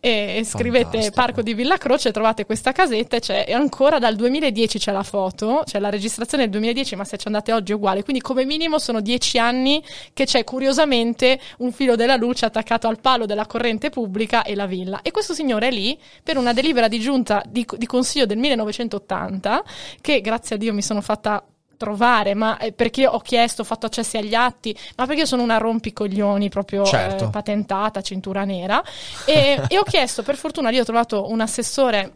e 0.00 0.42
scrivete 0.44 0.84
Fantastico. 0.84 1.14
Parco 1.14 1.40
di 1.40 1.54
Villa 1.54 1.78
Croce, 1.78 2.12
trovate 2.12 2.44
questa 2.44 2.72
casetta. 2.72 3.16
e 3.16 3.20
C'è 3.20 3.46
ancora 3.52 3.98
dal 3.98 4.16
2010 4.16 4.78
c'è 4.78 4.92
la 4.92 5.02
foto, 5.02 5.62
c'è 5.64 5.78
la 5.78 5.88
registrazione 5.88 6.42
del 6.42 6.52
2010, 6.52 6.94
ma 6.94 7.04
se 7.04 7.16
ci 7.16 7.26
andate 7.26 7.50
oggi 7.50 7.72
è 7.72 7.74
uguale. 7.74 8.02
Quindi, 8.02 8.20
come 8.20 8.44
minimo, 8.44 8.78
sono 8.78 9.00
dieci 9.00 9.38
anni 9.38 9.82
che 10.12 10.26
c'è 10.26 10.44
curiosamente 10.44 11.40
un 11.58 11.72
filo 11.72 11.96
della 11.96 12.16
luce 12.16 12.44
attaccato 12.44 12.86
al 12.86 13.00
palo 13.00 13.24
della 13.24 13.46
corrente 13.46 13.88
pubblica 13.88 14.42
e 14.42 14.54
la 14.54 14.66
villa. 14.66 15.00
E 15.00 15.10
questo 15.10 15.32
signore 15.32 15.68
è 15.68 15.70
lì 15.70 15.98
per 16.22 16.36
una 16.36 16.52
delibera 16.52 16.86
di 16.86 17.00
giunta 17.00 17.42
di, 17.48 17.66
di 17.78 17.86
consiglio 17.86 18.26
del 18.26 18.36
1980, 18.36 19.64
che 20.02 20.20
grazie 20.20 20.32
a 20.34 20.56
Dio 20.56 20.72
mi 20.72 20.82
sono 20.82 21.00
fatta 21.00 21.42
trovare, 21.76 22.34
ma 22.34 22.56
eh, 22.58 22.72
perché 22.72 23.06
ho 23.06 23.18
chiesto, 23.20 23.62
ho 23.62 23.64
fatto 23.64 23.86
accessi 23.86 24.16
agli 24.16 24.34
atti, 24.34 24.76
ma 24.96 25.06
perché 25.06 25.26
sono 25.26 25.42
una 25.42 25.58
rompicoglioni 25.58 26.48
proprio 26.48 26.84
Certo. 26.84 27.24
eh, 27.24 27.28
patentata, 27.28 28.00
cintura 28.00 28.44
nera, 28.44 28.82
e, 29.26 29.60
e 29.68 29.78
ho 29.78 29.82
chiesto, 29.82 30.22
per 30.22 30.36
fortuna 30.36 30.70
lì 30.70 30.78
ho 30.78 30.84
trovato 30.84 31.28
un 31.30 31.40
assessore 31.40 32.12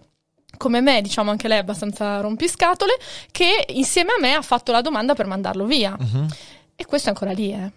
come 0.56 0.80
me, 0.80 1.02
diciamo 1.02 1.30
anche 1.30 1.48
lei 1.48 1.58
abbastanza 1.58 2.20
rompiscatole, 2.20 2.96
che 3.30 3.66
insieme 3.68 4.12
a 4.12 4.20
me 4.20 4.34
ha 4.34 4.42
fatto 4.42 4.72
la 4.72 4.80
domanda 4.80 5.14
per 5.14 5.26
mandarlo 5.26 5.64
via. 5.66 5.96
Mhm. 5.98 6.26
E 6.74 6.86
questo 6.86 7.08
è 7.08 7.12
ancora 7.12 7.32
lì, 7.32 7.52
eh. 7.52 7.70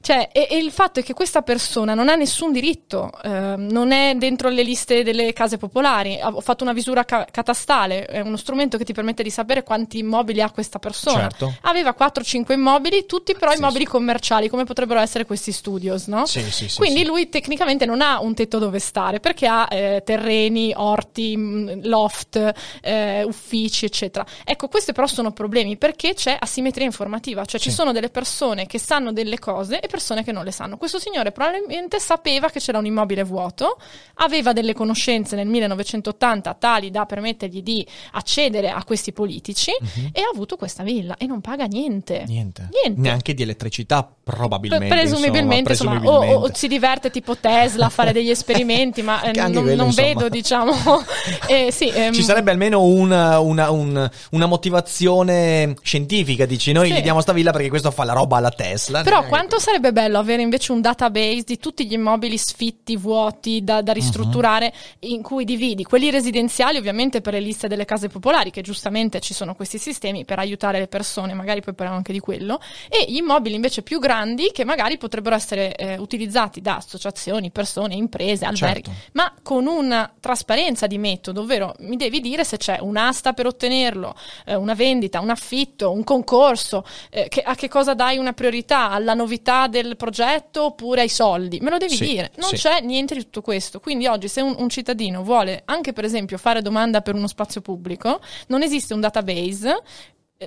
Cioè, 0.00 0.28
e, 0.32 0.48
e 0.50 0.56
il 0.56 0.70
fatto 0.70 1.00
è 1.00 1.02
che 1.02 1.14
questa 1.14 1.42
persona 1.42 1.94
non 1.94 2.08
ha 2.08 2.14
nessun 2.14 2.52
diritto, 2.52 3.10
ehm, 3.22 3.68
non 3.70 3.92
è 3.92 4.14
dentro 4.16 4.48
le 4.48 4.62
liste 4.62 5.02
delle 5.02 5.32
case 5.32 5.56
popolari. 5.58 6.18
Ho 6.22 6.40
fatto 6.40 6.62
una 6.64 6.72
visura 6.72 7.04
ca- 7.04 7.26
catastale, 7.30 8.06
è 8.06 8.20
uno 8.20 8.36
strumento 8.36 8.76
che 8.78 8.84
ti 8.84 8.92
permette 8.92 9.22
di 9.22 9.30
sapere 9.30 9.62
quanti 9.62 9.98
immobili 9.98 10.40
ha 10.40 10.50
questa 10.50 10.78
persona. 10.78 11.28
Certo. 11.28 11.54
Aveva 11.62 11.94
4-5 11.98 12.52
immobili, 12.52 13.06
tutti 13.06 13.34
però 13.34 13.52
Sì, 13.52 13.58
immobili 13.58 13.84
sì. 13.84 13.90
commerciali, 13.90 14.48
come 14.48 14.64
potrebbero 14.64 15.00
essere 15.00 15.24
questi 15.24 15.52
studios, 15.52 16.06
no? 16.06 16.26
Sì, 16.26 16.40
sì, 16.50 16.68
sì, 16.68 16.76
Quindi 16.78 17.04
lui 17.04 17.28
tecnicamente 17.28 17.86
non 17.86 18.00
ha 18.00 18.20
un 18.20 18.34
tetto 18.34 18.58
dove 18.58 18.78
stare, 18.78 19.20
perché 19.20 19.46
ha 19.46 19.66
eh, 19.70 20.02
terreni, 20.04 20.72
orti, 20.76 21.36
mh, 21.36 21.86
loft, 21.86 22.52
eh, 22.82 23.22
uffici, 23.24 23.84
eccetera. 23.84 24.24
Ecco, 24.44 24.68
questi 24.68 24.92
però 24.92 25.06
sono 25.06 25.32
problemi 25.32 25.76
perché 25.76 26.14
c'è 26.14 26.36
asimmetria 26.38 26.86
informativa, 26.86 27.44
cioè 27.44 27.60
ci 27.60 27.70
sono 27.70 27.92
delle 27.92 28.10
persone 28.10 28.66
che 28.66 28.78
sanno 28.78 29.12
delle 29.12 29.38
cose 29.38 29.73
e 29.80 29.88
persone 29.88 30.24
che 30.24 30.32
non 30.32 30.44
le 30.44 30.50
sanno. 30.52 30.76
Questo 30.76 30.98
signore 30.98 31.32
probabilmente 31.32 31.98
sapeva 32.00 32.48
che 32.50 32.60
c'era 32.60 32.78
un 32.78 32.86
immobile 32.86 33.22
vuoto, 33.24 33.78
aveva 34.14 34.52
delle 34.52 34.74
conoscenze 34.74 35.36
nel 35.36 35.46
1980 35.46 36.54
tali 36.54 36.90
da 36.90 37.04
permettergli 37.06 37.62
di 37.62 37.86
accedere 38.12 38.70
a 38.70 38.82
questi 38.84 39.12
politici 39.12 39.70
e 40.12 40.20
ha 40.20 40.30
avuto 40.32 40.56
questa 40.56 40.82
villa 40.82 41.16
e 41.18 41.26
non 41.26 41.40
paga 41.40 41.64
niente. 41.66 42.24
Niente. 42.26 42.68
Niente. 42.72 43.00
Neanche 43.00 43.34
di 43.34 43.42
elettricità, 43.42 44.08
probabilmente. 44.22 44.88
Presumibilmente, 44.88 45.72
insomma, 45.72 45.94
insomma, 45.94 46.10
o- 46.10 46.14
o, 46.14 46.18
presumibilmente. 46.20 46.58
si 46.58 46.68
diverte 46.68 47.10
tipo 47.10 47.36
Tesla 47.36 47.86
a 47.86 47.88
fare 47.88 48.12
degli 48.12 48.30
esperimenti, 48.30 49.02
ma 49.02 49.22
eh, 49.22 49.32
non, 49.32 49.52
quello, 49.62 49.82
non 49.84 49.92
vedo, 49.94 50.28
diciamo. 50.28 50.72
eh, 51.48 51.70
sì, 51.70 51.88
ehm, 51.88 52.12
Ci 52.12 52.22
sarebbe 52.22 52.50
almeno 52.50 52.82
una, 52.82 53.38
una- 53.40 53.70
un- 53.70 54.10
una 54.30 54.46
motivazione 54.46 55.74
scientifica, 55.82 56.46
dici 56.46 56.72
noi 56.72 56.88
Sì. 56.88 56.94
gli 56.94 57.00
diamo 57.02 57.20
sta 57.20 57.32
villa 57.32 57.50
perché 57.52 57.68
questo 57.68 57.90
fa 57.90 58.04
la 58.04 58.12
roba 58.12 58.36
alla 58.38 58.50
Tesla. 58.50 59.02
Però 59.02 59.24
quanto 59.26 59.58
sarebbe 59.64 59.92
bello 59.92 60.18
avere 60.18 60.42
invece 60.42 60.72
un 60.72 60.82
database 60.82 61.44
di 61.46 61.56
tutti 61.58 61.86
gli 61.86 61.94
immobili 61.94 62.36
sfitti, 62.36 62.98
vuoti, 62.98 63.64
da, 63.64 63.80
da 63.80 63.94
ristrutturare, 63.94 64.74
in 65.00 65.22
cui 65.22 65.46
dividi 65.46 65.84
quelli 65.84 66.10
residenziali 66.10 66.76
ovviamente 66.76 67.22
per 67.22 67.32
le 67.32 67.40
liste 67.40 67.66
delle 67.66 67.86
case 67.86 68.08
popolari, 68.08 68.50
che 68.50 68.60
giustamente 68.60 69.20
ci 69.20 69.32
sono 69.32 69.54
questi 69.54 69.78
sistemi 69.78 70.26
per 70.26 70.38
aiutare 70.38 70.78
le 70.80 70.86
persone, 70.86 71.32
magari 71.32 71.62
poi 71.62 71.72
parliamo 71.72 71.96
anche 71.96 72.12
di 72.12 72.18
quello, 72.20 72.60
e 72.90 73.06
gli 73.10 73.16
immobili 73.16 73.54
invece 73.54 73.80
più 73.80 74.00
grandi 74.00 74.50
che 74.52 74.66
magari 74.66 74.98
potrebbero 74.98 75.34
essere 75.34 75.74
eh, 75.76 75.96
utilizzati 75.96 76.60
da 76.60 76.76
associazioni, 76.76 77.50
persone, 77.50 77.94
imprese, 77.94 78.44
alberghi, 78.44 78.90
Certo. 78.90 79.08
ma 79.12 79.32
con 79.42 79.66
una 79.66 80.12
trasparenza 80.20 80.86
di 80.86 80.98
metodo, 80.98 81.40
ovvero 81.40 81.74
mi 81.78 81.96
devi 81.96 82.20
dire 82.20 82.44
se 82.44 82.58
c'è 82.58 82.76
un'asta 82.82 83.32
per 83.32 83.46
ottenerlo, 83.46 84.14
eh, 84.44 84.56
una 84.56 84.74
vendita, 84.74 85.20
un 85.20 85.30
affitto, 85.30 85.90
un 85.90 86.04
concorso, 86.04 86.84
eh, 87.08 87.28
che- 87.28 87.40
a 87.40 87.54
che 87.54 87.68
cosa 87.68 87.94
dai 87.94 88.18
una 88.18 88.34
priorità, 88.34 88.90
alla 88.90 89.14
novità 89.14 89.43
del 89.68 89.96
progetto 89.96 90.64
oppure 90.64 91.02
ai 91.02 91.08
soldi, 91.08 91.60
me 91.60 91.70
lo 91.70 91.78
devi 91.78 91.94
Sì, 91.96 92.04
dire, 92.06 92.30
non 92.36 92.48
sì. 92.50 92.56
c'è 92.56 92.80
niente 92.80 93.14
di 93.14 93.22
tutto 93.22 93.42
questo, 93.42 93.78
quindi 93.80 94.06
oggi 94.06 94.28
se 94.28 94.40
un, 94.40 94.54
un 94.58 94.68
cittadino 94.68 95.22
vuole 95.22 95.62
anche 95.66 95.92
per 95.92 96.04
esempio 96.04 96.38
fare 96.38 96.62
domanda 96.62 97.00
per 97.02 97.14
uno 97.14 97.26
spazio 97.28 97.60
pubblico, 97.60 98.20
non 98.48 98.62
esiste 98.62 98.94
un 98.94 99.00
database 99.00 99.82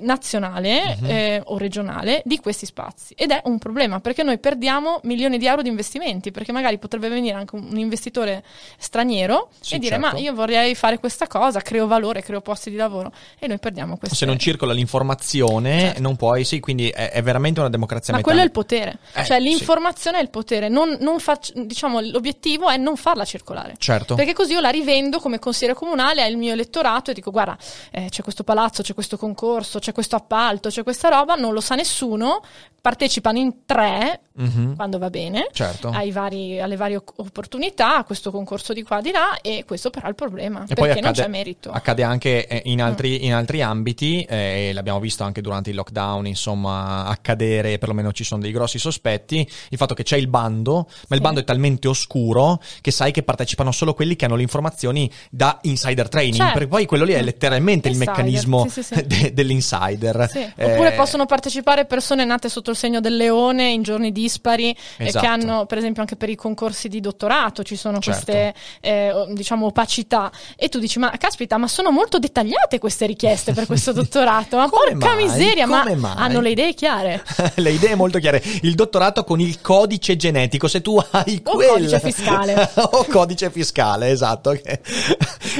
nazionale 0.00 0.96
Mhm. 1.00 1.10
eh, 1.10 1.42
o 1.46 1.56
regionale 1.58 2.22
di 2.24 2.38
questi 2.38 2.66
spazi 2.66 3.14
ed 3.16 3.30
è 3.30 3.40
un 3.44 3.58
problema 3.58 4.00
perché 4.00 4.22
noi 4.22 4.38
perdiamo 4.38 5.00
milioni 5.04 5.38
di 5.38 5.46
euro 5.46 5.62
di 5.62 5.68
investimenti 5.68 6.30
perché 6.30 6.52
magari 6.52 6.78
potrebbe 6.78 7.08
venire 7.08 7.36
anche 7.36 7.56
un 7.56 7.76
investitore 7.76 8.44
straniero 8.78 9.48
Sì, 9.60 9.74
e 9.74 9.78
dire 9.78 9.96
certo. 9.98 10.12
ma 10.14 10.18
io 10.18 10.34
vorrei 10.34 10.74
fare 10.74 10.98
questa 10.98 11.26
cosa 11.26 11.60
creo 11.60 11.86
valore, 11.86 12.22
creo 12.22 12.40
posti 12.40 12.70
di 12.70 12.76
lavoro 12.76 13.12
e 13.38 13.46
noi 13.46 13.58
perdiamo 13.58 13.96
questo 13.96 14.14
Se 14.14 14.26
non 14.26 14.38
circola 14.38 14.72
l'informazione, 14.72 15.80
Certo. 15.80 16.00
non 16.02 16.16
puoi, 16.16 16.44
sì, 16.44 16.60
quindi 16.60 16.88
è, 16.90 17.10
è 17.10 17.22
veramente 17.22 17.60
una 17.60 17.70
democrazia 17.70 18.12
ma 18.12 18.20
a 18.20 18.22
quello 18.22 18.40
è 18.40 18.42
il 18.42 18.48
metà. 18.48 18.60
potere 18.60 18.98
Eh, 19.14 19.24
cioè 19.24 19.38
sì. 19.38 19.44
l'informazione 19.44 20.18
è 20.18 20.22
il 20.22 20.30
potere 20.30 20.68
non, 20.68 20.96
non 21.00 21.18
fac- 21.18 21.52
diciamo 21.58 22.00
l'obiettivo 22.00 22.68
è 22.68 22.76
non 22.76 22.96
farla 22.96 23.24
circolare 23.24 23.74
Certo. 23.78 24.14
Perché 24.14 24.32
così 24.34 24.52
io 24.52 24.60
la 24.60 24.68
rivendo 24.70 25.18
come 25.18 25.38
consigliere 25.38 25.74
comunale 25.76 26.22
al 26.22 26.34
mio 26.36 26.52
elettorato 26.52 27.10
e 27.10 27.14
dico: 27.14 27.30
guarda, 27.30 27.56
eh, 27.90 28.06
c'è 28.10 28.22
questo 28.22 28.44
palazzo, 28.44 28.82
c'è 28.82 28.92
questo 28.94 29.16
concorso, 29.16 29.77
c'è 29.78 29.92
questo 29.92 30.16
appalto, 30.16 30.68
c'è 30.68 30.82
questa 30.82 31.08
roba, 31.08 31.34
non 31.34 31.52
lo 31.52 31.60
sa 31.60 31.74
nessuno. 31.74 32.42
Partecipano 32.80 33.38
in 33.38 33.64
tre 33.64 34.20
Mhm. 34.38 34.76
quando 34.76 34.98
va 34.98 35.10
bene. 35.10 35.48
Certo. 35.52 35.90
vari- 36.12 36.60
alle 36.60 36.76
varie 36.76 37.02
opportunità, 37.16 37.96
a 37.98 38.04
questo 38.04 38.30
concorso 38.30 38.72
di 38.72 38.82
qua 38.82 39.00
di 39.00 39.10
là, 39.10 39.40
e 39.40 39.64
questo 39.66 39.90
però 39.90 40.06
è 40.06 40.08
il 40.08 40.14
problema. 40.14 40.62
E 40.64 40.74
perché 40.74 40.74
poi 40.74 40.88
non 40.88 40.98
accade, 40.98 41.22
c'è 41.22 41.28
merito. 41.28 41.70
accade 41.70 42.02
anche 42.02 42.46
eh, 42.46 42.62
in 42.66 42.80
altri, 42.82 43.24
in 43.24 43.34
altri 43.34 43.62
ambiti, 43.62 44.22
eh, 44.22 44.68
e 44.68 44.72
l'abbiamo 44.72 45.00
visto 45.00 45.24
anche 45.24 45.40
durante 45.40 45.70
il 45.70 45.76
lockdown, 45.76 46.26
insomma, 46.26 47.04
accadere, 47.06 47.78
perlomeno 47.78 48.12
ci 48.12 48.24
sono 48.24 48.40
dei 48.40 48.52
grossi 48.52 48.78
sospetti, 48.78 49.46
il 49.70 49.76
fatto 49.78 49.94
che 49.94 50.02
c'è 50.02 50.16
il 50.16 50.28
bando, 50.28 50.86
ma 51.08 51.16
il 51.16 51.16
Sì. 51.16 51.20
bando 51.20 51.40
è 51.40 51.44
talmente 51.44 51.88
oscuro 51.88 52.60
che 52.80 52.90
sai 52.90 53.12
che 53.12 53.22
partecipano 53.22 53.72
solo 53.72 53.94
quelli 53.94 54.16
che 54.16 54.24
hanno 54.24 54.36
le 54.36 54.42
informazioni 54.42 55.10
da 55.30 55.58
insider 55.62 56.08
training, 56.08 56.36
Certo. 56.36 56.52
perché 56.52 56.68
poi 56.68 56.86
quello 56.86 57.04
lì 57.04 57.12
è 57.12 57.20
Mm. 57.22 57.24
letteralmente 57.24 57.88
il 57.88 57.94
Insider, 57.94 58.14
meccanismo 58.16 58.68
sì, 58.68 58.82
sì, 58.82 59.06
de- 59.06 59.32
dell'insider. 59.32 60.30
Eh, 60.56 60.72
Oppure 60.72 60.92
possono 60.92 61.26
partecipare 61.26 61.84
persone 61.84 62.24
nate 62.24 62.48
sotto 62.48 62.70
il 62.70 62.76
segno 62.76 63.00
del 63.00 63.16
leone 63.16 63.70
in 63.70 63.82
giorni 63.82 64.12
dispari 64.28 64.70
eh, 64.98 65.06
Esatto. 65.06 65.24
che 65.24 65.30
hanno, 65.30 65.66
per 65.66 65.78
esempio, 65.78 66.02
anche 66.02 66.16
per 66.16 66.28
i 66.28 66.36
concorsi 66.36 66.88
di 66.88 67.00
dottorato 67.00 67.62
ci 67.62 67.76
sono 67.76 67.98
Certo. 67.98 68.24
queste 68.24 68.54
eh, 68.80 69.10
o- 69.12 69.26
diciamo 69.32 69.66
opacità. 69.66 70.30
E 70.56 70.68
tu 70.68 70.78
dici: 70.78 70.98
Ma 70.98 71.10
caspita, 71.18 71.56
ma 71.56 71.66
sono 71.66 71.90
molto 71.90 72.18
dettagliate 72.18 72.78
queste 72.78 73.06
richieste 73.06 73.52
per 73.52 73.66
questo 73.66 73.92
dottorato. 73.92 74.56
Ma 74.56 74.68
porca 74.68 75.14
mai? 75.14 75.24
miseria, 75.24 75.66
Come 75.66 75.94
ma 75.96 76.14
mai? 76.14 76.24
hanno 76.26 76.40
le 76.40 76.50
idee 76.50 76.74
chiare. 76.74 77.24
le 77.56 77.70
idee 77.70 77.94
molto 77.94 78.18
chiare. 78.18 78.42
Il 78.62 78.74
dottorato 78.74 79.24
con 79.24 79.40
il 79.40 79.60
codice 79.60 80.16
genetico, 80.16 80.68
se 80.68 80.80
tu 80.82 81.00
hai 81.10 81.40
O 81.44 81.52
quel... 81.52 81.68
codice 81.68 82.00
fiscale. 82.00 82.70
o 82.76 83.04
codice 83.08 83.50
fiscale, 83.50 84.10
esatto, 84.10 84.52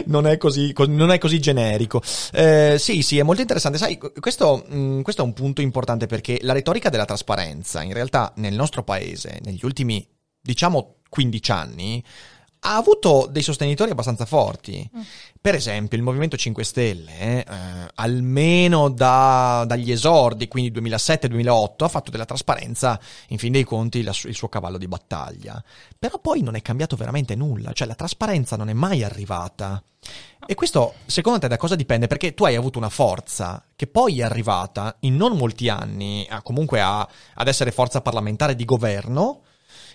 non 0.06 0.26
è 0.26 0.36
così, 0.36 0.72
co- 0.72 0.86
non 0.86 1.10
è 1.10 1.18
così 1.18 1.38
generico. 1.40 2.02
Eh, 2.32 2.76
sì, 2.78 3.02
sì, 3.02 3.18
è 3.18 3.22
molto 3.22 3.40
interessante. 3.40 3.78
Sai, 3.78 3.98
questo, 3.98 4.64
mh, 4.68 5.02
questo 5.02 5.22
è 5.22 5.24
un 5.24 5.32
punto 5.32 5.60
importante 5.60 6.06
perché 6.06 6.38
la 6.42 6.52
retorica 6.52 6.88
della 6.88 7.04
trasparenza, 7.04 7.82
in 7.82 7.92
realtà, 7.92 8.32
nel 8.36 8.54
nostro 8.54 8.82
paese, 8.82 9.40
negli 9.44 9.60
ultimi, 9.62 10.06
diciamo, 10.40 10.96
15 11.08 11.50
anni, 11.50 12.04
ha 12.60 12.76
avuto 12.76 13.28
dei 13.30 13.42
sostenitori 13.42 13.90
abbastanza 13.90 14.24
forti. 14.26 14.88
Per 15.40 15.54
esempio, 15.54 15.96
il 15.96 16.02
Movimento 16.02 16.36
5 16.36 16.64
Stelle, 16.64 17.44
eh, 17.44 17.88
almeno 17.94 18.88
da- 18.90 19.64
dagli 19.66 19.90
esordi, 19.92 20.48
quindi 20.48 20.70
2007-2008, 20.72 21.84
ha 21.84 21.88
fatto 21.88 22.10
della 22.10 22.24
trasparenza, 22.24 22.98
in 23.28 23.38
fin 23.38 23.52
dei 23.52 23.64
conti, 23.64 24.02
la 24.02 24.12
il 24.24 24.34
suo 24.34 24.48
cavallo 24.48 24.78
di 24.78 24.88
battaglia. 24.88 25.62
Però 25.98 26.18
poi 26.18 26.42
non 26.42 26.56
è 26.56 26.62
cambiato 26.62 26.96
veramente 26.96 27.34
nulla, 27.34 27.72
cioè 27.72 27.86
la 27.86 27.94
trasparenza 27.94 28.56
non 28.56 28.68
è 28.68 28.72
mai 28.72 29.04
arrivata. 29.04 29.82
E 30.46 30.54
questo, 30.54 30.94
secondo 31.06 31.38
te, 31.38 31.48
da 31.48 31.56
cosa 31.56 31.76
dipende? 31.76 32.06
Perché 32.06 32.34
tu 32.34 32.44
hai 32.44 32.56
avuto 32.56 32.78
una 32.78 32.88
forza 32.88 33.62
che 33.76 33.86
poi 33.86 34.20
è 34.20 34.22
arrivata 34.22 34.96
in 35.00 35.16
non 35.16 35.36
molti 35.36 35.68
anni, 35.68 36.26
a- 36.28 36.42
comunque 36.42 36.80
a- 36.80 37.06
ad 37.34 37.48
essere 37.48 37.70
forza 37.70 38.00
parlamentare 38.00 38.54
di 38.56 38.64
governo, 38.64 39.42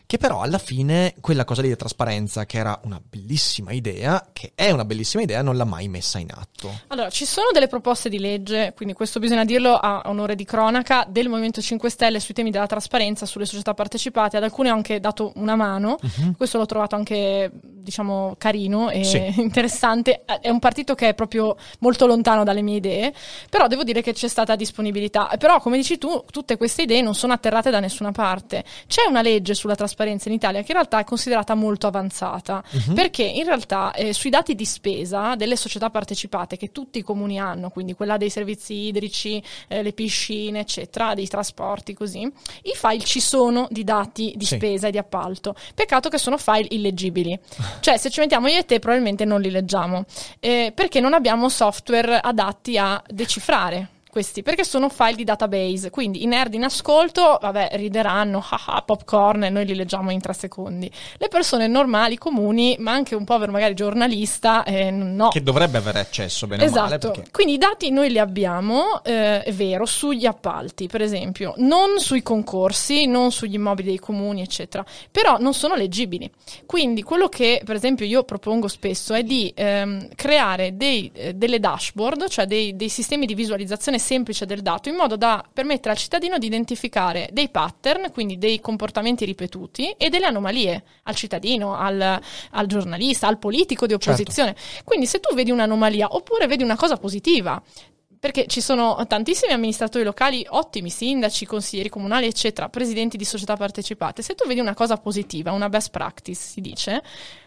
che 0.05 0.17
però 0.17 0.41
alla 0.41 0.57
fine 0.57 1.15
quella 1.21 1.43
cosa 1.45 1.61
lì 1.61 1.69
di 1.69 1.75
trasparenza, 1.75 2.45
che 2.45 2.57
era 2.57 2.79
una 2.83 3.01
bellissima 3.03 3.71
idea, 3.71 4.27
che 4.31 4.51
è 4.53 4.69
una 4.71 4.85
bellissima 4.85 5.23
idea, 5.23 5.41
non 5.41 5.57
l'ha 5.57 5.65
mai 5.65 5.87
messa 5.87 6.19
in 6.19 6.29
atto. 6.31 6.71
Allora, 6.87 7.09
ci 7.09 7.25
sono 7.25 7.47
delle 7.51 7.67
proposte 7.67 8.09
di 8.09 8.19
legge, 8.19 8.73
quindi 8.75 8.93
questo 8.93 9.19
bisogna 9.19 9.45
dirlo 9.45 9.75
a 9.75 10.03
onore 10.05 10.35
di 10.35 10.43
cronaca, 10.43 11.05
del 11.07 11.29
Movimento 11.29 11.61
5 11.61 11.89
Stelle 11.89 12.19
sui 12.19 12.33
temi 12.33 12.51
della 12.51 12.67
trasparenza, 12.67 13.25
sulle 13.25 13.45
società 13.45 13.73
partecipate, 13.73 14.37
ad 14.37 14.43
alcune 14.43 14.69
ho 14.71 14.75
anche 14.75 14.99
dato 14.99 15.31
una 15.35 15.55
mano, 15.55 15.97
questo 16.37 16.57
l'ho 16.57 16.65
trovato 16.65 16.95
anche, 16.95 17.49
diciamo, 17.53 18.35
carino 18.37 18.89
e 18.89 19.03
Sì. 19.03 19.33
interessante, 19.41 20.23
è 20.25 20.49
un 20.49 20.59
partito 20.59 20.95
che 20.95 21.09
è 21.09 21.13
proprio 21.13 21.55
molto 21.79 22.05
lontano 22.05 22.43
dalle 22.43 22.61
mie 22.61 22.77
idee, 22.77 23.13
però 23.49 23.67
devo 23.67 23.83
dire 23.83 24.01
che 24.01 24.13
c'è 24.13 24.27
stata 24.27 24.55
disponibilità, 24.55 25.29
però 25.39 25.59
come 25.59 25.77
dici 25.77 25.97
tu, 25.97 26.23
tutte 26.29 26.57
queste 26.57 26.83
idee 26.83 27.01
non 27.01 27.15
sono 27.15 27.33
atterrate 27.33 27.69
da 27.71 27.79
nessuna 27.79 28.11
parte. 28.11 28.63
C'è 28.85 29.05
una 29.07 29.21
legge 29.21 29.53
sulla 29.53 29.73
trasparenza 29.73 29.92
in 30.29 30.33
Italia 30.35 30.61
che 30.61 30.67
in 30.71 30.73
realtà 30.77 30.99
è 30.99 31.03
considerata 31.03 31.53
molto 31.55 31.87
avanzata, 31.87 32.63
perché 32.93 33.23
in 33.23 33.45
realtà 33.45 33.93
eh, 33.93 34.13
sui 34.13 34.29
dati 34.29 34.55
di 34.55 34.65
spesa 34.65 35.35
delle 35.35 35.55
società 35.55 35.89
partecipate 35.89 36.57
che 36.57 36.71
tutti 36.71 36.99
i 36.99 37.01
comuni 37.01 37.39
hanno, 37.39 37.69
quindi 37.69 37.93
quella 37.93 38.17
dei 38.17 38.29
servizi 38.29 38.73
idrici, 38.87 39.41
eh, 39.67 39.81
le 39.83 39.93
piscine, 39.93 40.59
eccetera, 40.61 41.13
dei 41.13 41.27
trasporti, 41.27 41.93
così, 41.93 42.21
i 42.21 42.73
file 42.75 43.03
ci 43.03 43.19
sono 43.19 43.67
di 43.69 43.83
dati 43.83 44.33
di 44.35 44.45
Sì. 44.45 44.55
spesa 44.55 44.87
e 44.87 44.91
di 44.91 44.97
appalto. 44.97 45.55
Peccato 45.73 46.09
che 46.09 46.17
sono 46.17 46.37
file 46.37 46.67
illeggibili. 46.71 47.37
Cioè, 47.79 47.97
se 47.97 48.09
ci 48.09 48.19
mettiamo 48.19 48.47
io 48.47 48.57
e 48.59 48.65
te, 48.65 48.79
probabilmente 48.79 49.25
non 49.25 49.41
li 49.41 49.49
leggiamo. 49.49 50.05
Eh, 50.39 50.71
perché 50.73 50.99
non 50.99 51.13
abbiamo 51.13 51.49
software 51.49 52.17
adatti 52.19 52.77
a 52.77 53.01
decifrare 53.07 53.89
questi, 54.13 54.43
perché 54.43 54.63
sono 54.63 54.89
file 54.89 55.15
di 55.15 55.23
database. 55.23 55.89
Quindi 55.89 56.21
i 56.21 56.27
nerd 56.27 56.53
in 56.53 56.63
ascolto, 56.63 57.39
vabbè, 57.41 57.69
rideranno, 57.73 58.37
haha, 58.47 58.83
popcorn, 58.83 59.45
e 59.45 59.49
noi 59.49 59.65
li 59.65 59.73
leggiamo 59.73 60.11
in 60.11 60.21
tre 60.21 60.33
secondi. 60.33 60.89
Le 61.17 61.27
persone 61.29 61.65
normali, 61.65 62.19
comuni, 62.19 62.75
ma 62.77 62.91
anche 62.91 63.15
un 63.15 63.23
povero 63.23 63.51
magari 63.51 63.73
giornalista, 63.73 64.63
eh, 64.65 64.91
no. 64.91 65.29
Che 65.29 65.41
dovrebbe 65.41 65.79
avere 65.79 65.99
accesso 65.99 66.45
bene 66.45 66.67
o 66.67 66.69
male. 66.69 66.95
Esatto, 66.95 67.11
Perché... 67.11 67.31
quindi 67.31 67.53
i 67.53 67.57
dati 67.57 67.89
noi 67.89 68.11
li 68.11 68.19
abbiamo, 68.19 69.03
eh, 69.03 69.41
è 69.41 69.51
vero, 69.51 69.87
sugli 69.87 70.27
appalti, 70.27 70.85
per 70.85 71.01
esempio, 71.01 71.55
non 71.57 71.97
sui 71.97 72.21
concorsi, 72.21 73.07
non 73.07 73.31
sugli 73.31 73.55
immobili 73.55 73.87
dei 73.87 73.99
comuni, 73.99 74.43
eccetera, 74.43 74.85
però 75.09 75.37
non 75.39 75.55
sono 75.55 75.73
leggibili. 75.73 76.29
Quindi 76.67 77.01
quello 77.01 77.29
che, 77.29 77.63
per 77.65 77.75
esempio, 77.75 78.05
io 78.05 78.23
propongo 78.23 78.67
spesso 78.67 79.15
è 79.15 79.23
di 79.23 79.51
ehm, 79.55 80.09
creare 80.13 80.77
dei, 80.77 81.09
eh, 81.15 81.33
delle 81.33 81.59
dashboard, 81.59 82.27
cioè 82.27 82.45
dei, 82.45 82.75
dei 82.75 82.89
sistemi 82.89 83.25
di 83.25 83.33
visualizzazione 83.33 84.01
semplice 84.03 84.45
del 84.45 84.61
dato, 84.61 84.89
in 84.89 84.95
modo 84.95 85.17
da 85.17 85.43
permettere 85.51 85.91
al 85.91 85.97
cittadino 85.97 86.37
di 86.37 86.45
identificare 86.45 87.29
dei 87.31 87.49
pattern, 87.49 88.11
quindi 88.11 88.37
dei 88.37 88.59
comportamenti 88.59 89.25
ripetuti 89.25 89.89
e 89.97 90.09
delle 90.09 90.27
anomalie 90.27 90.83
al 91.03 91.15
cittadino, 91.15 91.75
al, 91.75 92.19
al 92.51 92.65
giornalista, 92.67 93.27
al 93.27 93.39
politico 93.39 93.87
di 93.87 93.93
opposizione. 93.93 94.55
Quindi 94.83 95.07
se 95.07 95.19
tu 95.19 95.33
vedi 95.33 95.49
un'anomalia 95.49 96.13
oppure 96.13 96.45
vedi 96.45 96.61
una 96.61 96.75
cosa 96.75 96.97
positiva, 96.97 97.59
perché 98.23 98.47
ci 98.47 98.61
sono 98.61 99.05
tantissimi 99.05 99.51
amministratori 99.51 100.05
locali, 100.05 100.45
ottimi 100.47 100.89
sindaci, 100.89 101.45
consiglieri 101.45 101.89
comunali, 101.89 102.25
eccetera, 102.25 102.69
presidenti 102.69 103.17
di 103.17 103.25
società 103.25 103.57
partecipate. 103.57 104.21
Se 104.21 104.33
tu 104.33 104.47
vedi 104.47 104.61
una 104.61 104.73
cosa 104.73 104.95
positiva, 104.95 105.51
una 105.51 105.67
best 105.67 105.89
practice, 105.89 106.39
si 106.39 106.61
dice, 106.61 107.03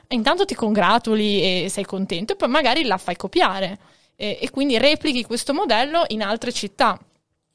intanto 0.08 0.44
ti 0.44 0.54
congratuli 0.54 1.64
e 1.64 1.68
sei 1.70 1.84
contento 1.84 2.34
e 2.34 2.36
poi 2.36 2.48
magari 2.48 2.84
la 2.84 2.98
fai 2.98 3.16
copiare 3.16 3.78
e, 4.16 4.38
e 4.40 4.50
quindi 4.50 4.78
replichi 4.78 5.24
questo 5.24 5.54
modello 5.54 6.04
in 6.08 6.22
altre 6.22 6.52
città. 6.52 6.98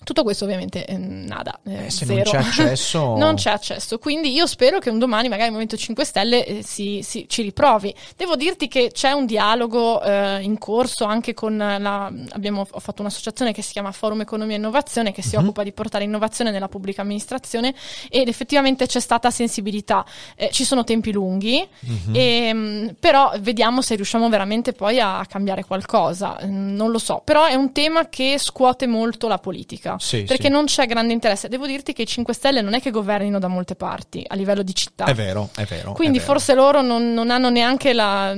Tutto 0.03 0.23
questo 0.23 0.45
ovviamente 0.45 0.83
eh, 0.85 0.97
nada, 0.97 1.59
eh, 1.63 1.85
Eh, 1.85 1.89
se 1.91 2.05
non 2.05 2.15
zero. 2.17 2.31
c'è 2.31 2.37
accesso- 2.37 3.15
non 3.17 3.35
c'è 3.35 3.51
accesso. 3.51 3.99
Quindi 3.99 4.31
io 4.33 4.47
spero 4.47 4.79
che 4.79 4.89
un 4.89 4.97
domani 4.97 5.27
magari 5.29 5.45
il 5.49 5.51
Movimento 5.51 5.77
5 5.77 6.03
Stelle 6.03 6.43
eh, 6.45 6.63
si, 6.63 7.01
si- 7.03 7.25
ci 7.29 7.43
riprovi. 7.43 7.93
Devo 8.17 8.35
dirti 8.35 8.67
che 8.67 8.89
c'è 8.91 9.11
un 9.11 9.25
dialogo 9.27 10.01
eh, 10.01 10.39
in 10.41 10.57
corso 10.57 11.05
anche 11.05 11.33
con 11.35 11.55
la... 11.55 12.11
Abbiamo 12.31 12.65
ho 12.69 12.79
fatto 12.79 13.01
un'associazione 13.01 13.53
che 13.53 13.61
si 13.61 13.73
chiama 13.73 13.91
Forum 13.91 14.21
Economia 14.21 14.55
e 14.55 14.57
Innovazione 14.57 15.11
che 15.11 15.21
si 15.21 15.35
Mhm. 15.37 15.43
occupa 15.43 15.61
di 15.63 15.71
portare 15.71 16.03
innovazione 16.03 16.49
nella 16.51 16.67
pubblica 16.67 17.01
amministrazione 17.03 17.73
ed 18.09 18.27
effettivamente 18.27 18.87
c'è 18.87 18.99
stata 18.99 19.29
sensibilità. 19.29 20.03
Eh, 20.35 20.49
ci 20.51 20.63
sono 20.63 20.83
tempi 20.83 21.11
lunghi, 21.11 21.65
Mhm. 21.79 22.15
e, 22.15 22.53
mh, 22.53 22.95
però 22.99 23.31
vediamo 23.39 23.81
se 23.83 23.93
riusciamo 23.95 24.27
veramente 24.29 24.73
poi 24.73 24.99
a 24.99 25.23
cambiare 25.29 25.63
qualcosa. 25.63 26.39
Mm, 26.43 26.69
Non 26.75 26.89
lo 26.89 26.97
so, 26.99 27.21
però 27.23 27.45
è 27.45 27.53
un 27.53 27.71
tema 27.71 28.09
che 28.09 28.37
scuote 28.39 28.87
molto 28.87 29.27
la 29.27 29.37
politica 29.37 29.90
Sì, 29.99 30.23
perché 30.23 30.45
sì. 30.45 30.49
non 30.49 30.65
c'è 30.65 30.85
grande 30.85 31.13
interesse. 31.13 31.47
Devo 31.47 31.67
dirti 31.67 31.93
che 31.93 32.03
i 32.03 32.07
5 32.07 32.33
Stelle 32.33 32.61
non 32.61 32.73
è 32.73 32.81
che 32.81 32.91
governino 32.91 33.39
da 33.39 33.47
molte 33.47 33.75
parti 33.75 34.23
a 34.27 34.35
livello 34.35 34.61
di 34.61 34.73
città. 34.75 35.05
È 35.05 35.13
vero, 35.13 35.49
è 35.55 35.63
vero. 35.65 35.93
Quindi 35.93 36.17
è 36.17 36.21
vero. 36.21 36.33
forse 36.33 36.53
loro 36.53 36.81
non, 36.81 37.13
non 37.13 37.29
hanno 37.29 37.49
neanche 37.49 37.93
la, 37.93 38.33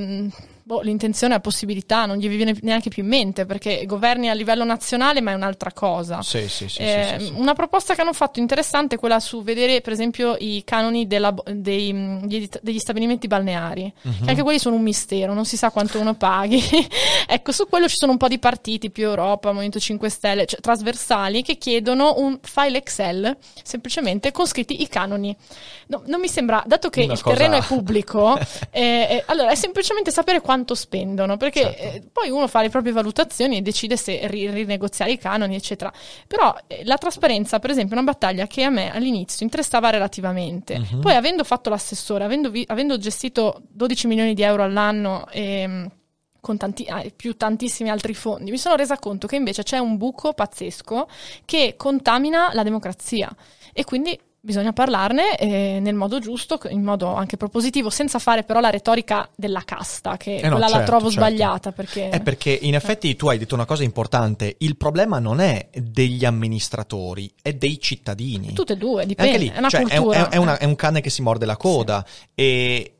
boh, 0.66 0.80
l'intenzione, 0.80 1.34
la 1.34 1.40
possibilità, 1.40 2.06
non 2.06 2.16
gli 2.16 2.26
viene 2.28 2.56
neanche 2.62 2.88
più 2.88 3.02
in 3.02 3.08
mente 3.10 3.44
perché 3.44 3.84
governi 3.86 4.30
a 4.30 4.32
livello 4.32 4.64
nazionale 4.64 5.20
ma 5.20 5.30
è 5.32 5.34
un'altra 5.34 5.72
cosa. 5.72 6.22
Sì, 6.22 6.48
sì, 6.48 6.68
sì, 6.68 6.80
Eh, 6.80 7.16
sì, 7.18 7.26
sì. 7.26 7.32
Una 7.36 7.52
proposta 7.52 7.94
che 7.94 8.00
hanno 8.00 8.14
fatto 8.14 8.40
interessante 8.40 8.94
è 8.94 8.98
quella 8.98 9.20
su 9.20 9.42
vedere, 9.42 9.80
per 9.82 9.92
esempio, 9.92 10.36
i 10.38 10.62
canoni 10.64 11.06
della- 11.06 11.34
dei- 11.52 12.18
degli, 12.24 12.48
degli 12.62 12.78
stabilimenti 12.78 13.26
balneari. 13.26 13.92
Mhm. 14.02 14.24
Che 14.24 14.30
anche 14.30 14.42
quelli 14.42 14.58
sono 14.58 14.76
un 14.76 14.82
mistero, 14.82 15.34
non 15.34 15.44
si 15.44 15.56
sa 15.58 15.70
quanto 15.70 16.00
uno 16.00 16.14
paghi. 16.14 16.60
ecco, 17.28 17.52
su 17.52 17.68
quello 17.68 17.86
ci 17.86 17.96
sono 17.96 18.12
un 18.12 18.18
po' 18.18 18.28
di 18.28 18.38
partiti, 18.38 18.90
più 18.90 19.04
Europa, 19.04 19.48
Movimento 19.50 19.78
5 19.78 20.08
Stelle, 20.08 20.46
cioè 20.46 20.60
trasversali, 20.60 21.42
che 21.42 21.58
chiedono 21.58 22.14
un 22.16 22.38
file 22.42 22.78
Excel 22.78 23.36
semplicemente 23.62 24.32
con 24.32 24.46
scritti 24.46 24.80
i 24.80 24.88
canoni. 24.88 25.36
No, 25.88 26.02
non 26.06 26.20
mi 26.20 26.28
sembra, 26.28 26.62
dato 26.66 26.88
che 26.88 27.02
Una 27.04 27.12
il 27.12 27.20
cosa- 27.20 27.36
terreno 27.36 27.56
è 27.56 27.62
pubblico, 27.62 28.38
eh, 28.70 28.80
eh, 29.10 29.22
allora 29.26 29.50
è 29.50 29.54
semplicemente 29.54 30.10
sapere 30.10 30.40
quanto 30.40 30.52
spendono, 30.74 31.36
perché 31.36 31.60
Certo. 31.60 31.82
eh, 31.82 32.02
poi 32.12 32.30
uno 32.30 32.46
fa 32.46 32.62
le 32.62 32.68
proprie 32.70 32.92
valutazioni 32.92 33.56
e 33.56 33.62
decide 33.62 33.96
se 33.96 34.26
ri- 34.28 34.48
rinegoziare 34.50 35.12
i 35.12 35.18
canoni, 35.18 35.56
eccetera. 35.56 35.92
Però 36.26 36.54
eh, 36.66 36.84
la 36.84 36.96
trasparenza, 36.96 37.58
per 37.58 37.70
esempio, 37.70 37.96
è 37.96 37.98
una 38.00 38.10
battaglia 38.12 38.46
che 38.46 38.62
a 38.62 38.70
me 38.70 38.92
all'inizio 38.92 39.44
interessava 39.44 39.90
relativamente. 39.90 40.78
Mhm. 40.78 41.00
Poi, 41.00 41.14
avendo 41.14 41.42
fatto 41.44 41.70
l'assessore, 41.70 42.24
avendo, 42.24 42.50
vi- 42.50 42.64
avendo 42.68 42.96
gestito 42.98 43.62
12 43.68 44.06
milioni 44.06 44.34
di 44.34 44.42
euro 44.42 44.62
all'anno 44.62 45.26
e 45.30 45.88
con 46.40 46.58
tanti, 46.58 46.84
ah, 46.88 47.02
più 47.16 47.36
tantissimi 47.38 47.88
altri 47.88 48.12
fondi, 48.12 48.50
mi 48.50 48.58
sono 48.58 48.76
resa 48.76 48.98
conto 48.98 49.26
che 49.26 49.36
invece 49.36 49.62
c'è 49.62 49.78
un 49.78 49.96
buco 49.96 50.34
pazzesco 50.34 51.08
che 51.46 51.74
contamina 51.78 52.50
la 52.52 52.62
democrazia 52.62 53.34
e 53.72 53.82
quindi 53.84 54.18
bisogna 54.44 54.74
parlarne 54.74 55.38
eh, 55.38 55.78
nel 55.80 55.94
modo 55.94 56.18
giusto, 56.18 56.60
in 56.68 56.82
modo 56.82 57.14
anche 57.14 57.38
propositivo, 57.38 57.88
senza 57.88 58.18
fare 58.18 58.42
però 58.44 58.60
la 58.60 58.68
retorica 58.68 59.26
della 59.34 59.62
casta, 59.64 60.18
che 60.18 60.36
Eh 60.36 60.42
no, 60.42 60.50
quella 60.50 60.66
la 60.66 60.76
certo, 60.76 60.84
trovo 60.90 61.10
certo. 61.10 61.26
sbagliata 61.26 61.72
perché... 61.72 62.10
È 62.10 62.20
perché 62.20 62.50
in 62.50 62.74
effetti 62.74 63.16
tu 63.16 63.28
hai 63.28 63.38
detto 63.38 63.54
una 63.54 63.64
cosa 63.64 63.84
importante, 63.84 64.56
il 64.58 64.76
problema 64.76 65.18
non 65.18 65.40
è 65.40 65.68
degli 65.72 66.24
amministratori, 66.26 67.32
è 67.40 67.54
dei 67.54 67.80
cittadini. 67.80 68.52
Tutte 68.52 68.74
e 68.74 68.76
due, 68.76 69.06
dipende, 69.06 69.32
Anche 69.32 69.44
lì, 69.44 69.50
è 69.50 69.58
una 69.58 69.68
cioè, 69.70 69.80
è, 69.80 69.96
un- 69.96 70.04
cultura. 70.04 70.28
è 70.28 70.36
una- 70.36 70.58
è 70.58 70.64
un 70.64 70.76
cane 70.76 71.00
che 71.00 71.10
si 71.10 71.22
morde 71.22 71.46
la 71.46 71.56
coda 71.56 72.04
e 72.34 72.42
e 72.44 72.93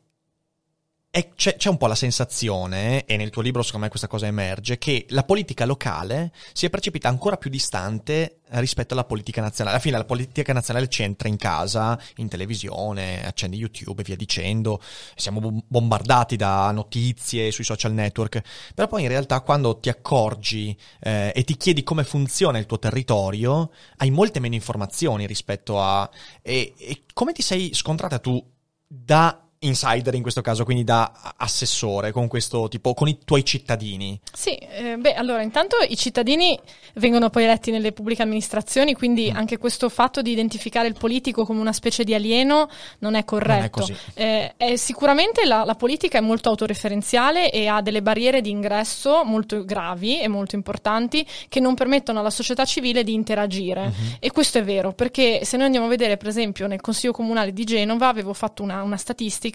c'è, 1.37 1.55
c'è 1.57 1.69
un 1.69 1.77
po' 1.77 1.87
la 1.87 1.95
sensazione, 1.95 3.05
e 3.05 3.17
nel 3.17 3.31
tuo 3.31 3.41
libro 3.41 3.63
secondo 3.63 3.85
me 3.85 3.91
questa 3.91 4.09
cosa 4.09 4.27
emerge, 4.27 4.79
che 4.79 5.07
la 5.11 5.23
politica 5.23 5.65
locale 5.65 6.33
si 6.53 6.67
è 6.67 6.71
percepita 6.71 7.09
ancora 7.09 7.37
più 7.37 7.51
distante 7.51 8.41
rispetto 8.55 8.95
alla 8.95 9.05
politica 9.05 9.41
nazionale. 9.41 9.77
Alla 9.77 9.85
fine 9.85 9.97
la 9.97 10.05
politica 10.05 10.53
nazionale 10.53 10.89
c'entra 10.89 11.29
in 11.29 11.37
casa, 11.37 11.97
in 12.17 12.29
televisione, 12.29 13.25
accendi 13.25 13.57
YouTube 13.57 14.03
e 14.03 14.05
via 14.05 14.17
dicendo, 14.17 14.81
siamo 15.15 15.41
bom- 15.41 15.63
bombardati 15.67 16.35
da 16.35 16.71
notizie 16.73 17.53
sui 17.53 17.65
social 17.65 17.93
network, 17.93 18.43
però 18.75 18.89
poi 18.89 19.03
in 19.03 19.09
realtà 19.09 19.41
quando 19.41 19.79
ti 19.79 19.89
accorgi 19.89 20.77
eh, 21.01 21.33
e 21.35 21.45
ti 21.45 21.57
chiedi 21.57 21.85
come 21.85 22.03
funziona 22.03 22.59
il 22.59 22.67
tuo 22.67 22.79
territorio, 22.79 23.71
hai 23.99 24.11
molte 24.11 24.41
meno 24.41 24.55
informazioni 24.55 25.27
rispetto 25.27 25.81
a... 25.81 26.09
E, 26.43 26.75
e 26.77 27.03
come 27.13 27.33
ti 27.33 27.43
sei 27.43 27.73
scontrata 27.73 28.19
tu 28.19 28.45
da 28.87 29.44
insider 29.67 30.15
in 30.15 30.23
questo 30.23 30.41
caso, 30.41 30.65
quindi 30.65 30.85
da 30.85 31.35
assessore 31.37 32.13
con 32.13 32.29
questo 32.29 32.69
tipo, 32.69 32.95
con 32.95 33.09
i 33.09 33.19
tuoi 33.25 33.45
cittadini? 33.45 34.19
Sì, 34.33 34.55
eh, 34.55 34.97
beh, 34.97 35.15
allora 35.15 35.43
intanto 35.43 35.77
i 35.89 35.97
cittadini 35.97 36.59
vengono 36.95 37.31
poi 37.31 37.45
eletti 37.45 37.71
nelle 37.71 37.93
pubbliche 37.93 38.23
amministrazioni, 38.23 38.95
quindi 38.95 39.31
mm. 39.33 39.37
anche 39.37 39.59
questo 39.59 39.89
fatto 39.89 40.23
di 40.23 40.31
identificare 40.33 40.89
il 40.89 40.97
politico 40.99 41.45
come 41.45 41.61
una 41.61 41.73
specie 41.73 42.05
di 42.05 42.15
alieno 42.15 42.69
non 42.99 43.15
è 43.15 43.25
corretto. 43.25 43.81
Non 43.81 43.97
è. 44.15 44.23
Eh, 44.23 44.55
è 44.57 44.77
sicuramente 44.77 45.45
la, 45.45 45.65
la, 45.65 45.75
politica 45.75 46.19
è 46.19 46.21
molto 46.21 46.49
autoreferenziale 46.49 47.51
e 47.51 47.67
ha 47.67 47.81
delle 47.81 48.03
barriere 48.03 48.41
di 48.41 48.51
ingresso 48.51 49.25
molto 49.25 49.65
gravi 49.65 50.21
e 50.21 50.29
molto 50.29 50.55
importanti 50.55 51.27
che 51.49 51.61
non 51.61 51.75
permettono 51.75 52.21
alla 52.21 52.31
società 52.31 52.65
civile 52.65 53.03
di 53.03 53.13
interagire. 53.13 53.83
Mm-hmm. 53.83 54.13
E 54.21 54.31
questo 54.31 54.59
è 54.59 54.65
vero, 54.65 54.93
perché 54.93 55.45
se 55.45 55.57
noi 55.57 55.67
andiamo 55.67 55.87
a 55.87 55.91
vedere, 55.91 56.17
per 56.17 56.29
esempio, 56.29 56.67
nel 56.67 56.81
Consiglio 56.81 57.13
Comunale 57.13 57.53
di 57.53 57.65
Genova, 57.65 58.09
avevo 58.09 58.33
fatto 58.33 58.63
una, 58.63 58.83
una 58.83 58.97
statistica, 58.97 59.54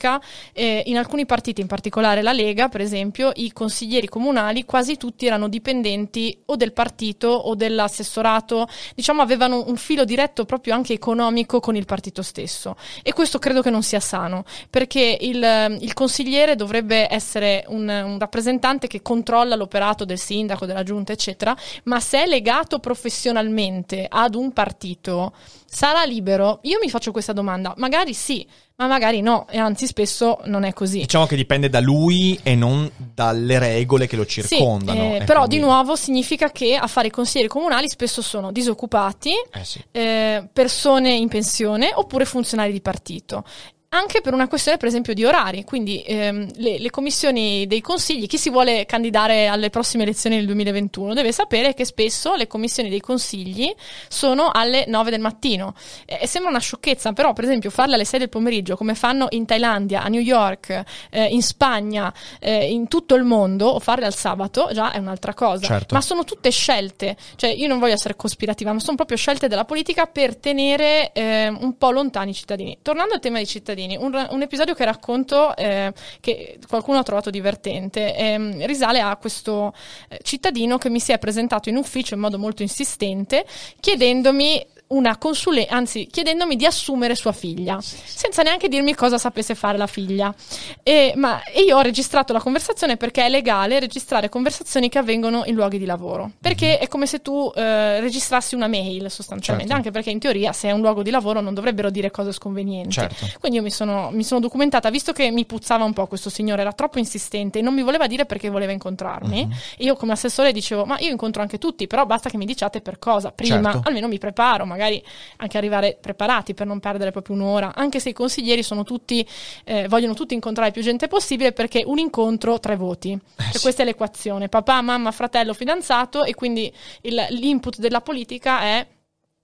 eh, 0.54 0.84
in 0.86 0.98
alcuni 0.98 1.26
partiti, 1.26 1.62
in 1.62 1.68
particolare 1.68 2.22
la 2.22 2.32
Lega, 2.32 2.70
per 2.70 2.82
esempio, 2.82 3.32
i 3.36 3.52
consiglieri 3.52 4.08
comunali 4.08 4.66
quasi 4.66 4.98
tutti 4.98 5.26
erano 5.26 5.48
dipendenti 5.50 6.38
o 6.46 6.56
del 6.56 6.74
partito 6.74 7.28
o 7.28 7.56
dell'assessorato, 7.56 8.68
diciamo 8.96 9.22
avevano 9.22 9.66
un 9.68 9.76
filo 9.76 10.06
diretto 10.06 10.46
proprio 10.46 10.74
anche 10.74 10.94
economico 10.94 11.60
con 11.60 11.76
il 11.76 11.86
partito 11.86 12.22
stesso. 12.22 12.76
E 13.04 13.14
questo 13.14 13.40
credo 13.40 13.62
che 13.62 13.70
non 13.70 13.84
sia 13.84 14.00
sano, 14.00 14.46
perché 14.70 15.18
il, 15.20 15.78
il 15.82 15.94
consigliere 15.94 16.56
dovrebbe 16.56 17.12
essere 17.12 17.66
un, 17.68 17.88
un 17.88 18.18
rappresentante 18.20 18.88
che 18.88 19.02
controlla 19.02 19.56
l'operato 19.56 20.06
del 20.06 20.20
sindaco, 20.20 20.66
della 20.66 20.84
giunta, 20.84 21.12
eccetera, 21.12 21.56
ma 21.84 22.00
se 22.00 22.24
è 22.24 22.26
legato 22.28 22.80
professionalmente 22.80 24.06
ad 24.10 24.36
un 24.36 24.54
partito, 24.54 25.34
sarà 25.66 26.04
libero? 26.04 26.60
Io 26.64 26.80
mi 26.82 26.90
faccio 26.90 27.12
questa 27.12 27.34
domanda, 27.34 27.74
magari 27.78 28.14
sì, 28.14 28.46
ma 28.80 28.88
magari 28.88 29.20
no, 29.20 29.46
e 29.50 29.58
anzi 29.58 29.86
spesso 29.88 30.40
non 30.46 30.64
è 30.64 30.72
così. 30.72 31.00
Diciamo 31.00 31.26
che 31.26 31.36
dipende 31.36 31.70
da 31.70 31.82
lui 31.82 32.40
e 32.42 32.56
non 32.56 32.90
dalle 32.96 33.60
regole 33.60 34.08
che 34.08 34.16
lo 34.16 34.26
circondano. 34.26 35.02
Sì, 35.02 35.16
eh, 35.18 35.24
però 35.26 35.40
quindi... 35.46 35.58
di 35.58 35.62
nuovo 35.62 35.98
significa 35.98 36.50
che 36.50 36.76
a 36.76 36.88
fare 36.88 37.08
i 37.08 37.12
consiglieri 37.12 37.50
comunali 37.50 37.90
spesso 37.90 38.22
sono 38.22 38.54
disoccupati, 38.54 39.32
eh 39.52 39.64
sì. 39.66 39.84
eh, 39.92 40.48
persone 40.52 41.14
in 41.14 41.28
pensione 41.28 41.92
oppure 41.94 42.24
funzionari 42.24 42.72
di 42.72 42.80
partito 42.80 43.44
anche 43.90 44.22
per 44.22 44.34
una 44.34 44.48
questione, 44.48 44.78
per 44.78 44.88
esempio, 44.88 45.14
di 45.14 45.26
orari. 45.26 45.64
Quindi 45.64 46.04
ehm, 46.04 46.48
le, 46.58 46.78
le, 46.78 46.90
commissioni 46.92 47.66
dei 47.66 47.82
consigli, 47.82 48.28
chi 48.28 48.38
si 48.38 48.50
vuole 48.50 48.86
candidare 48.86 49.48
alle 49.48 49.70
prossime 49.70 50.04
elezioni 50.04 50.36
del 50.36 50.46
2021 50.46 51.14
deve 51.14 51.32
sapere 51.32 51.74
che 51.74 51.86
spesso 51.86 52.36
le 52.36 52.46
commissioni 52.46 52.90
dei 52.90 53.00
consigli 53.00 53.74
sono 54.08 54.50
alle 54.54 54.86
9 54.88 55.10
del 55.10 55.20
mattino. 55.20 55.74
E, 56.06 56.28
sembra 56.28 56.52
una 56.52 56.60
sciocchezza, 56.60 57.14
però, 57.14 57.34
per 57.34 57.46
esempio, 57.46 57.72
farle 57.72 57.96
alle 57.96 58.06
6 58.06 58.20
del 58.20 58.30
pomeriggio, 58.30 58.76
come 58.76 58.94
fanno 58.94 59.26
in 59.30 59.46
Thailandia, 59.46 60.04
a 60.04 60.08
New 60.08 60.22
York, 60.22 60.84
eh, 61.10 61.26
in 61.26 61.42
Spagna, 61.42 62.14
eh, 62.40 62.72
in 62.72 62.88
tutto 62.88 63.16
il 63.16 63.24
mondo, 63.24 63.68
o 63.68 63.80
farle 63.80 64.06
al 64.06 64.16
sabato, 64.16 64.70
già 64.72 64.92
è 64.92 65.00
un'altra 65.00 65.34
cosa. 65.34 65.66
Certo. 65.66 65.96
Ma 65.96 66.02
sono 66.02 66.24
tutte 66.24 66.52
scelte. 66.52 67.18
Cioè, 67.36 67.50
io 67.50 67.68
non 67.68 67.80
voglio 67.80 67.94
essere 67.94 68.16
cospirativa, 68.16 68.72
ma 68.72 68.80
sono 68.80 68.96
proprio 68.96 69.18
scelte 69.18 69.48
della 69.48 69.66
politica 69.66 70.06
per 70.06 70.36
tenere 70.36 71.12
eh, 71.12 71.48
un 71.48 71.76
po' 71.76 71.90
lontani 71.90 72.32
i 72.32 72.34
cittadini. 72.36 72.78
Tornando 72.84 73.16
al 73.16 73.20
tema 73.20 73.38
dei 73.38 73.48
cittadini 73.48 73.79
cittadini. 73.80 73.96
Un, 73.98 74.28
un 74.30 74.42
episodio 74.42 74.74
che 74.74 74.86
racconto, 74.86 75.56
eh, 75.56 75.94
che 76.20 76.60
qualcuno 76.68 77.00
ha 77.00 77.04
trovato 77.04 77.30
divertente, 77.30 78.16
eh, 78.16 78.66
risale 78.66 79.00
a 79.00 79.16
questo 79.16 79.74
eh, 80.10 80.20
cittadino 80.22 80.78
che 80.78 80.90
mi 80.90 81.00
si 81.00 81.12
è 81.12 81.20
presentato 81.20 81.70
in 81.70 81.78
ufficio 81.78 82.16
in 82.16 82.20
modo 82.20 82.38
molto 82.38 82.62
insistente 82.62 83.46
chiedendomi 83.80 84.66
una 84.90 85.18
consulenza, 85.18 85.76
anzi 85.76 86.08
chiedendomi 86.10 86.56
di 86.56 86.66
assumere 86.66 87.14
sua 87.14 87.32
figlia, 87.32 87.80
senza 87.82 88.42
neanche 88.42 88.68
dirmi 88.68 88.96
cosa 88.96 89.18
sapesse 89.18 89.54
fare 89.54 89.78
la 89.78 89.86
figlia. 89.86 90.34
E, 90.82 91.14
ma, 91.16 91.44
e 91.44 91.62
io 91.62 91.78
ho 91.78 91.82
registrato 91.82 92.34
la 92.34 92.40
conversazione 92.40 92.98
perché 92.98 93.26
è 93.26 93.30
legale 93.30 93.80
registrare 93.80 94.30
conversazioni 94.30 94.90
che 94.90 94.98
avvengono 94.98 95.44
in 95.46 95.54
luoghi 95.54 95.78
di 95.78 95.86
lavoro, 95.86 96.32
perché 96.40 96.68
mm-hmm. 96.68 96.82
è 96.82 96.88
come 96.88 97.06
se 97.06 97.22
tu 97.22 97.52
eh, 97.56 98.00
registrassi 98.00 98.56
una 98.56 98.68
mail 98.68 99.12
sostanzialmente, 99.12 99.72
certo. 99.72 99.74
anche 99.76 99.92
perché 99.92 100.10
in 100.10 100.20
teoria 100.20 100.54
se 100.54 100.70
è 100.70 100.72
un 100.72 100.82
luogo 100.82 101.04
di 101.04 101.12
lavoro 101.12 101.40
non 101.40 101.54
dovrebbero 101.54 101.92
dire 101.92 102.10
cose 102.10 102.32
sconvenienti. 102.32 102.92
Certo. 102.92 103.28
Quindi 103.40 103.60
io 103.60 103.64
mi 103.64 103.72
sono, 103.72 104.10
mi 104.12 104.24
sono, 104.24 104.40
documentata, 104.40 104.90
visto 104.90 105.12
che 105.12 105.30
mi 105.30 105.46
puzzava 105.46 105.84
un 105.84 105.94
po' 105.94 106.08
questo 106.08 106.32
signore, 106.32 106.62
era 106.62 106.74
troppo 106.74 106.98
insistente 106.98 107.60
e 107.60 107.62
non 107.62 107.76
mi 107.76 107.84
voleva 107.84 108.08
dire 108.08 108.26
perché 108.26 108.50
voleva 108.50 108.72
incontrarmi. 108.72 109.46
Mm-hmm. 109.46 109.58
Io 109.78 109.96
come 109.96 110.14
assessore 110.14 110.52
dicevo, 110.52 110.86
ma 110.86 110.98
io 111.00 111.12
incontro 111.12 111.44
anche 111.44 111.60
tutti, 111.60 111.86
però 111.86 112.08
basta 112.08 112.30
che 112.30 112.38
mi 112.38 112.46
diciate 112.46 112.82
per 112.82 112.98
cosa, 112.98 113.32
prima, 113.32 113.72
certo. 113.72 113.88
almeno 113.88 114.08
mi 114.08 114.18
preparo, 114.18 114.66
magari 114.66 114.79
magari 114.80 115.04
anche 115.38 115.58
arrivare 115.58 115.98
preparati 116.00 116.54
per 116.54 116.66
non 116.66 116.80
perdere 116.80 117.12
proprio 117.12 117.36
un'ora, 117.36 117.74
anche 117.76 118.00
se 118.00 118.10
i 118.10 118.14
consiglieri 118.14 118.64
sono 118.64 118.84
tutti, 118.84 119.28
eh, 119.66 119.88
vogliono 119.90 120.14
tutti 120.14 120.34
incontrare 120.34 120.72
più 120.72 120.82
gente 120.82 121.08
possibile 121.10 121.52
perché 121.52 121.84
un 121.86 121.98
incontro, 121.98 122.60
tre 122.60 122.78
voti. 122.78 123.12
Eh, 123.12 123.44
cioè, 123.44 123.52
sì. 123.54 123.62
Questa 123.62 123.82
è 123.82 123.86
l'equazione, 123.86 124.48
papà, 124.48 124.82
mamma, 124.82 125.12
fratello, 125.12 125.54
fidanzato 125.54 126.24
e 126.24 126.34
quindi 126.34 126.72
il, 127.02 127.28
l'input 127.32 127.78
della 127.80 128.02
politica 128.02 128.62
è 128.62 128.88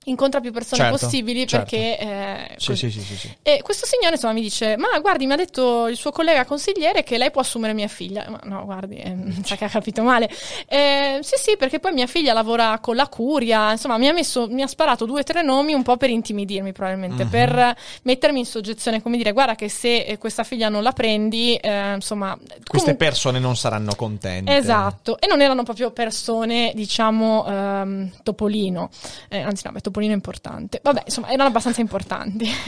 incontra 0.05 0.39
più 0.39 0.51
persone 0.51 0.81
certo, 0.81 0.97
possibili 0.97 1.47
certo. 1.47 1.69
perché 1.69 1.99
eh, 1.99 2.55
sì, 2.57 2.75
sì, 2.75 2.89
sì, 2.89 3.33
e 3.41 3.61
questo 3.63 3.85
signore 3.85 4.15
insomma 4.15 4.33
mi 4.33 4.41
dice 4.41 4.77
ma 4.77 4.99
guardi 4.99 5.25
mi 5.25 5.33
ha 5.33 5.35
detto 5.35 5.87
il 5.87 5.95
suo 5.95 6.11
collega 6.11 6.45
consigliere 6.45 7.03
che 7.03 7.17
lei 7.17 7.31
può 7.31 7.41
assumere 7.41 7.73
mia 7.73 7.87
figlia. 7.87 8.25
Ma 8.29 8.39
no 8.43 8.63
guardi 8.65 8.97
eh, 8.97 9.15
sa 9.43 9.55
che 9.55 9.65
ha 9.65 9.69
capito 9.69 10.03
male. 10.03 10.29
Eh, 10.67 11.19
sì 11.21 11.35
sì 11.37 11.57
perché 11.57 11.79
poi 11.79 11.93
mia 11.93 12.07
figlia 12.07 12.33
lavora 12.33 12.79
con 12.79 12.95
la 12.95 13.07
curia 13.07 13.71
insomma 13.71 13.97
mi 13.97 14.07
ha 14.07 14.13
messo 14.13 14.47
mi 14.49 14.61
ha 14.61 14.67
sparato 14.67 15.05
due 15.05 15.21
o 15.21 15.23
tre 15.23 15.41
nomi 15.41 15.73
un 15.73 15.83
po' 15.83 15.97
per 15.97 16.09
intimidirmi 16.09 16.71
probabilmente 16.71 17.23
mm-hmm. 17.23 17.31
per 17.31 17.75
mettermi 18.03 18.39
in 18.39 18.45
soggezione 18.45 19.01
come 19.01 19.17
dire 19.17 19.31
guarda 19.31 19.55
che 19.55 19.69
se 19.69 20.03
eh, 20.03 20.17
questa 20.17 20.43
figlia 20.43 20.69
non 20.69 20.83
la 20.83 20.91
prendi 20.91 21.55
eh, 21.55 21.93
insomma 21.95 22.35
queste 22.35 22.63
comunque... 22.65 22.95
persone 22.95 23.39
non 23.39 23.55
saranno 23.55 23.95
contente. 23.95 24.55
Esatto 24.55 25.19
e 25.19 25.27
non 25.27 25.41
erano 25.41 25.63
proprio 25.63 25.91
persone 25.91 26.71
diciamo 26.75 27.45
ehm, 27.47 28.11
topolino. 28.23 28.89
Eh, 29.29 29.39
anzi 29.39 29.63
no 29.65 29.71
beh, 29.71 29.81
topolino 29.81 29.94
importante. 30.03 30.79
Vabbè, 30.84 31.03
insomma, 31.05 31.29
erano 31.29 31.49
abbastanza 31.49 31.81
importanti. 31.81 32.45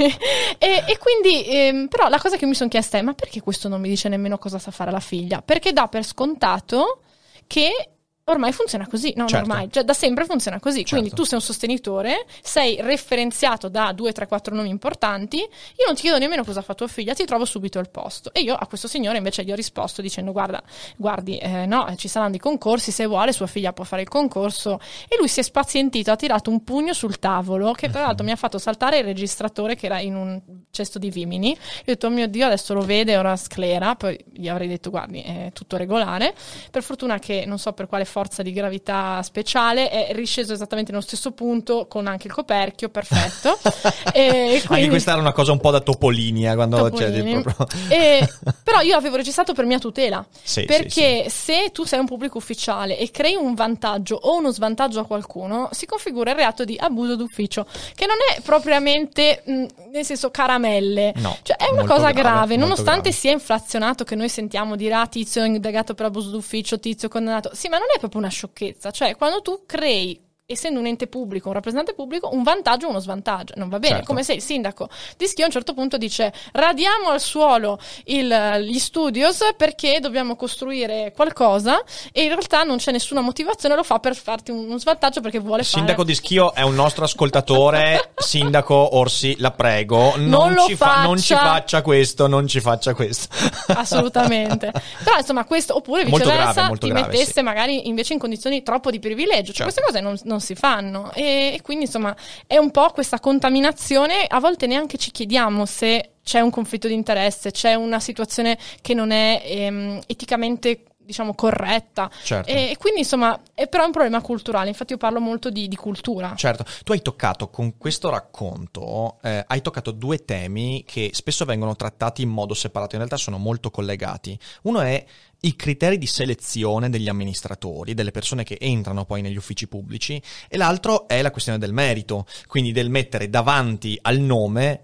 e, 0.57 0.83
e, 0.87 0.97
quindi, 0.97 1.45
ehm, 1.45 1.87
però, 1.87 2.07
la 2.07 2.19
cosa 2.19 2.37
che 2.37 2.45
mi 2.45 2.53
sono 2.53 2.69
chiesta 2.69 2.97
è: 2.97 3.01
ma 3.01 3.13
perché 3.13 3.41
questo 3.41 3.67
non 3.67 3.81
mi 3.81 3.89
dice 3.89 4.09
nemmeno 4.09 4.37
cosa 4.37 4.59
sa 4.59 4.71
fare 4.71 4.91
la 4.91 4.99
figlia? 4.99 5.41
Perché 5.41 5.73
dà 5.73 5.87
per 5.87 6.03
scontato 6.03 7.01
che 7.45 7.89
Ormai 8.29 8.51
funziona 8.51 8.85
così, 8.87 9.13
no, 9.15 9.25
certo. 9.25 9.49
ormai, 9.49 9.69
cioè, 9.71 9.83
da 9.83 9.93
sempre 9.93 10.25
funziona 10.25 10.59
così. 10.59 10.79
Certo. 10.79 10.95
Quindi 10.95 11.15
tu 11.15 11.23
sei 11.23 11.37
un 11.37 11.43
sostenitore, 11.43 12.25
sei 12.41 12.77
referenziato 12.81 13.69
da 13.69 13.93
due, 13.93 14.11
tre, 14.11 14.27
quattro 14.27 14.53
nomi 14.53 14.67
importanti, 14.67 15.37
io 15.37 15.85
non 15.85 15.95
ti 15.95 16.01
chiedo 16.01 16.17
nemmeno 16.17 16.43
cosa 16.43 16.61
fa 16.61 16.73
tua 16.73 16.87
figlia, 16.87 17.13
ti 17.13 17.23
trovo 17.23 17.45
subito 17.45 17.79
il 17.79 17.89
posto. 17.89 18.33
E 18.33 18.41
io 18.41 18.53
a 18.53 18.67
questo 18.67 18.89
signore 18.89 19.15
invece 19.15 19.45
gli 19.45 19.51
ho 19.53 19.55
risposto 19.55 20.01
dicendo 20.01 20.33
guarda, 20.33 20.61
guardi, 20.97 21.37
eh, 21.37 21.65
no, 21.65 21.93
ci 21.95 22.09
saranno 22.09 22.31
dei 22.31 22.39
concorsi, 22.39 22.91
se 22.91 23.05
vuole 23.05 23.31
sua 23.31 23.47
figlia 23.47 23.71
può 23.71 23.85
fare 23.85 24.01
il 24.01 24.09
concorso. 24.09 24.77
E 25.07 25.15
lui 25.17 25.29
si 25.29 25.39
è 25.39 25.43
spazientito, 25.43 26.11
ha 26.11 26.17
tirato 26.17 26.49
un 26.49 26.65
pugno 26.65 26.91
sul 26.91 27.19
tavolo, 27.19 27.71
che 27.71 27.89
tra 27.89 28.01
l'altro 28.01 28.25
mi 28.25 28.31
ha 28.31 28.35
fatto 28.35 28.57
saltare 28.57 28.97
il 28.97 29.05
registratore 29.05 29.75
che 29.75 29.85
era 29.85 30.01
in 30.01 30.15
un 30.17 30.41
cesto 30.69 30.99
di 30.99 31.09
vimini. 31.09 31.51
Io 31.51 31.55
ho 31.55 31.83
detto, 31.85 32.07
oh 32.07 32.09
mio 32.09 32.27
Dio, 32.27 32.45
adesso 32.45 32.73
lo 32.73 32.81
vede, 32.81 33.15
ora 33.15 33.37
sclera, 33.37 33.95
poi 33.95 34.21
gli 34.33 34.49
avrei 34.49 34.67
detto 34.67 34.89
guardi, 34.89 35.21
è 35.21 35.51
tutto 35.53 35.77
regolare. 35.77 36.35
Per 36.69 36.83
fortuna 36.83 37.19
che 37.19 37.45
non 37.45 37.57
so 37.57 37.71
per 37.71 37.87
quale 37.87 38.03
forza 38.17 38.41
di 38.41 38.51
gravità 38.51 39.21
speciale, 39.21 39.91
è 39.91 40.11
risceso 40.11 40.51
esattamente 40.51 40.91
nello 40.91 41.03
stesso 41.03 41.33
punto 41.33 41.85
con 41.85 42.07
anche 42.07 42.25
il 42.25 42.33
coperchio, 42.33 42.89
perfetto. 42.89 43.59
e 44.11 44.59
quindi... 44.65 44.67
Anche 44.69 44.89
questa 44.89 45.11
era 45.11 45.19
una 45.19 45.33
cosa 45.33 45.51
un 45.51 45.59
po' 45.59 45.69
da 45.69 45.81
topolinia 45.81 46.55
quando 46.55 46.77
Topolini. 46.77 47.33
Cioè, 47.33 47.41
proprio... 47.43 47.67
e... 47.89 48.27
Però 48.63 48.79
io 48.81 48.97
avevo 48.97 49.17
registrato 49.17 49.53
per 49.53 49.65
mia 49.65 49.77
tutela, 49.77 50.25
sì, 50.41 50.65
perché 50.65 51.25
sì, 51.25 51.29
sì. 51.29 51.53
se 51.53 51.71
tu 51.71 51.83
sei 51.85 51.99
un 51.99 52.07
pubblico 52.07 52.39
ufficiale 52.39 52.97
e 52.97 53.11
crei 53.11 53.35
un 53.35 53.53
vantaggio 53.53 54.15
o 54.19 54.35
uno 54.35 54.51
svantaggio 54.51 54.99
a 54.99 55.05
qualcuno, 55.05 55.69
si 55.71 55.85
configura 55.85 56.31
il 56.31 56.37
reato 56.37 56.65
di 56.65 56.75
abuso 56.79 57.15
d'ufficio, 57.15 57.67
che 57.93 58.07
non 58.07 58.17
è 58.33 58.41
propriamente, 58.41 59.43
mh, 59.45 59.65
nel 59.91 60.05
senso, 60.05 60.31
caramelle. 60.31 61.13
No, 61.17 61.37
cioè 61.43 61.55
è 61.55 61.69
una 61.71 61.85
cosa 61.85 62.09
grave, 62.09 62.13
grave 62.13 62.55
nonostante 62.57 63.09
grave. 63.09 63.11
sia 63.11 63.31
inflazionato 63.31 64.03
che 64.03 64.15
noi 64.15 64.27
sentiamo 64.27 64.75
dire 64.75 64.95
ah 64.95 65.05
tizio 65.05 65.43
indagato 65.43 65.93
per 65.93 66.07
abuso 66.07 66.31
d'ufficio, 66.31 66.79
tizio 66.79 67.07
condannato. 67.09 67.51
Sì, 67.53 67.69
ma 67.69 67.77
non 67.77 67.87
è 67.95 67.99
proprio 68.09 68.21
una 68.21 68.29
sciocchezza. 68.31 68.91
Cioè 68.91 69.15
quando 69.15 69.41
tu 69.41 69.63
crei 69.65 70.26
essendo 70.49 70.79
un 70.79 70.85
ente 70.85 71.07
pubblico, 71.07 71.49
un 71.49 71.55
rappresentante 71.55 71.93
pubblico, 71.93 72.29
un 72.31 72.41
vantaggio 72.41 72.87
o 72.87 72.89
uno 72.89 72.99
svantaggio. 72.99 73.53
Non 73.57 73.67
va 73.67 73.79
bene, 73.79 73.95
certo. 73.95 74.07
come 74.07 74.23
se 74.23 74.31
il 74.31 74.41
sindaco 74.41 74.87
di 75.17 75.27
Schio 75.27 75.43
a 75.43 75.47
un 75.47 75.51
certo 75.51 75.73
punto 75.73 75.97
dice 75.97 76.31
radiamo 76.53 77.09
al 77.09 77.19
suolo 77.19 77.77
il, 78.05 78.59
gli 78.61 78.79
studios 78.79 79.39
perché 79.57 79.99
dobbiamo 79.99 80.37
costruire 80.37 81.11
qualcosa 81.13 81.83
e 82.13 82.23
in 82.23 82.29
realtà 82.29 82.63
non 82.63 82.77
c'è 82.77 82.93
nessuna 82.93 83.19
motivazione, 83.19 83.75
lo 83.75 83.83
fa 83.83 83.99
per 83.99 84.15
farti 84.15 84.51
uno 84.51 84.77
svantaggio 84.77 85.19
perché 85.19 85.39
vuole 85.39 85.63
fare... 85.63 85.81
Il 85.81 85.85
sindaco 85.85 86.05
di 86.05 86.15
Schio 86.15 86.53
è 86.53 86.61
un 86.61 86.75
nostro 86.75 87.03
ascoltatore, 87.03 88.11
sindaco 88.15 88.95
Orsi, 88.95 89.35
la 89.39 89.51
prego, 89.51 90.13
non, 90.15 90.53
non, 90.53 90.65
ci, 90.65 90.77
fa, 90.77 91.03
non 91.03 91.17
ci, 91.17 91.33
faccia 91.33 91.81
questo, 91.81 92.27
non 92.27 92.47
ci 92.47 92.61
faccia 92.61 92.93
questo. 92.93 93.27
Assolutamente. 93.67 94.71
Però 95.03 95.17
insomma 95.17 95.43
questo, 95.43 95.75
oppure 95.75 96.05
viceversa, 96.05 96.29
molto 96.29 96.53
grave, 96.53 96.67
molto 96.67 96.87
ti 96.87 96.93
grave, 96.93 97.07
mettesse 97.07 97.31
sì. 97.33 97.41
magari 97.41 97.89
invece 97.89 98.13
in 98.13 98.19
condizioni 98.19 98.63
troppo 98.63 98.91
di 98.91 98.99
privilegio. 98.99 99.51
Cioè 99.51 99.69
certo. 99.69 99.81
queste 99.81 99.81
cose 99.81 99.99
non, 99.99 100.17
non 100.23 100.36
non 100.37 100.41
si 100.41 100.55
fanno. 100.55 101.11
E, 101.13 101.55
e 101.55 101.61
quindi 101.61 101.85
insomma 101.85 102.15
è 102.45 102.57
un 102.57 102.71
po' 102.71 102.89
questa 102.91 103.19
contaminazione, 103.19 104.25
a 104.27 104.39
volte 104.39 104.67
neanche 104.67 104.97
ci 104.97 105.11
chiediamo 105.11 105.65
se 105.65 106.11
c'è 106.23 106.39
un 106.39 106.51
conflitto 106.51 106.87
di 106.87 106.93
interesse, 106.93 107.51
c'è 107.51 107.73
una 107.73 107.99
situazione 107.99 108.57
che 108.81 108.93
non 108.93 109.11
è 109.11 109.41
ehm, 109.43 110.01
eticamente 110.07 110.83
diciamo 111.07 111.33
corretta. 111.33 112.11
Certo. 112.21 112.51
e, 112.51 112.71
e 112.71 112.77
quindi 112.77 112.99
insomma 112.99 113.39
è 113.53 113.67
però 113.67 113.85
un 113.85 113.91
problema 113.91 114.21
culturale. 114.21 114.67
Infatti 114.67 114.91
io 114.91 114.97
parlo 114.97 115.21
molto 115.21 115.49
di, 115.49 115.67
di 115.67 115.75
cultura. 115.75 116.33
Certo, 116.35 116.65
tu 116.83 116.91
hai 116.91 117.01
toccato 117.01 117.49
con 117.49 117.77
questo 117.77 118.09
racconto, 118.09 119.17
eh, 119.23 119.43
hai 119.47 119.61
toccato 119.61 119.91
due 119.91 120.25
temi 120.25 120.83
che 120.85 121.11
spesso 121.13 121.45
vengono 121.45 121.75
trattati 121.75 122.21
in 122.21 122.29
modo 122.29 122.53
separato, 122.53 122.95
in 122.95 122.97
realtà 122.97 123.15
sono 123.15 123.37
molto 123.37 123.71
collegati. 123.71 124.37
Uno 124.63 124.81
è 124.81 125.03
i 125.41 125.55
criteri 125.55 125.97
di 125.97 126.07
selezione 126.07 126.89
degli 126.89 127.09
amministratori, 127.09 127.93
delle 127.93 128.11
persone 128.11 128.43
che 128.43 128.57
entrano 128.59 129.05
poi 129.05 129.21
negli 129.21 129.37
uffici 129.37 129.67
pubblici, 129.67 130.21
e 130.47 130.57
l'altro 130.57 131.07
è 131.07 131.21
la 131.21 131.31
questione 131.31 131.59
del 131.59 131.73
merito, 131.73 132.25
quindi 132.47 132.71
del 132.71 132.89
mettere 132.89 133.29
davanti 133.29 133.97
al 134.01 134.19
nome 134.19 134.83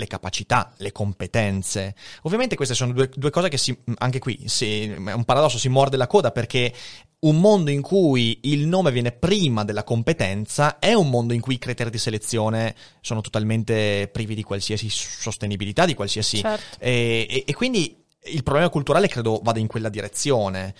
le 0.00 0.06
capacità, 0.06 0.72
le 0.78 0.92
competenze. 0.92 1.94
Ovviamente 2.22 2.56
queste 2.56 2.74
sono 2.74 2.92
due, 2.92 3.10
due 3.14 3.30
cose 3.30 3.50
che 3.50 3.58
si, 3.58 3.76
anche 3.98 4.18
qui 4.18 4.44
si, 4.46 4.84
è 4.84 5.12
un 5.12 5.24
paradosso, 5.24 5.58
si 5.58 5.68
morde 5.68 5.98
la 5.98 6.06
coda 6.06 6.30
perché 6.32 6.72
un 7.20 7.38
mondo 7.38 7.70
in 7.70 7.82
cui 7.82 8.38
il 8.44 8.66
nome 8.66 8.90
viene 8.92 9.12
prima 9.12 9.62
della 9.62 9.84
competenza 9.84 10.78
è 10.78 10.94
un 10.94 11.10
mondo 11.10 11.34
in 11.34 11.42
cui 11.42 11.54
i 11.54 11.58
criteri 11.58 11.90
di 11.90 11.98
selezione 11.98 12.74
sono 13.02 13.20
totalmente 13.20 14.08
privi 14.10 14.34
di 14.34 14.42
qualsiasi 14.42 14.88
sostenibilità, 14.88 15.84
di 15.84 15.94
qualsiasi... 15.94 16.38
Certo. 16.38 16.78
E, 16.82 17.26
e- 17.28 17.44
e 17.46 17.54
quindi 17.54 17.99
il 18.24 18.42
problema 18.42 18.68
culturale 18.68 19.08
credo 19.08 19.40
vada 19.42 19.58
in 19.58 19.66
quella 19.66 19.88
direzione. 19.88 20.74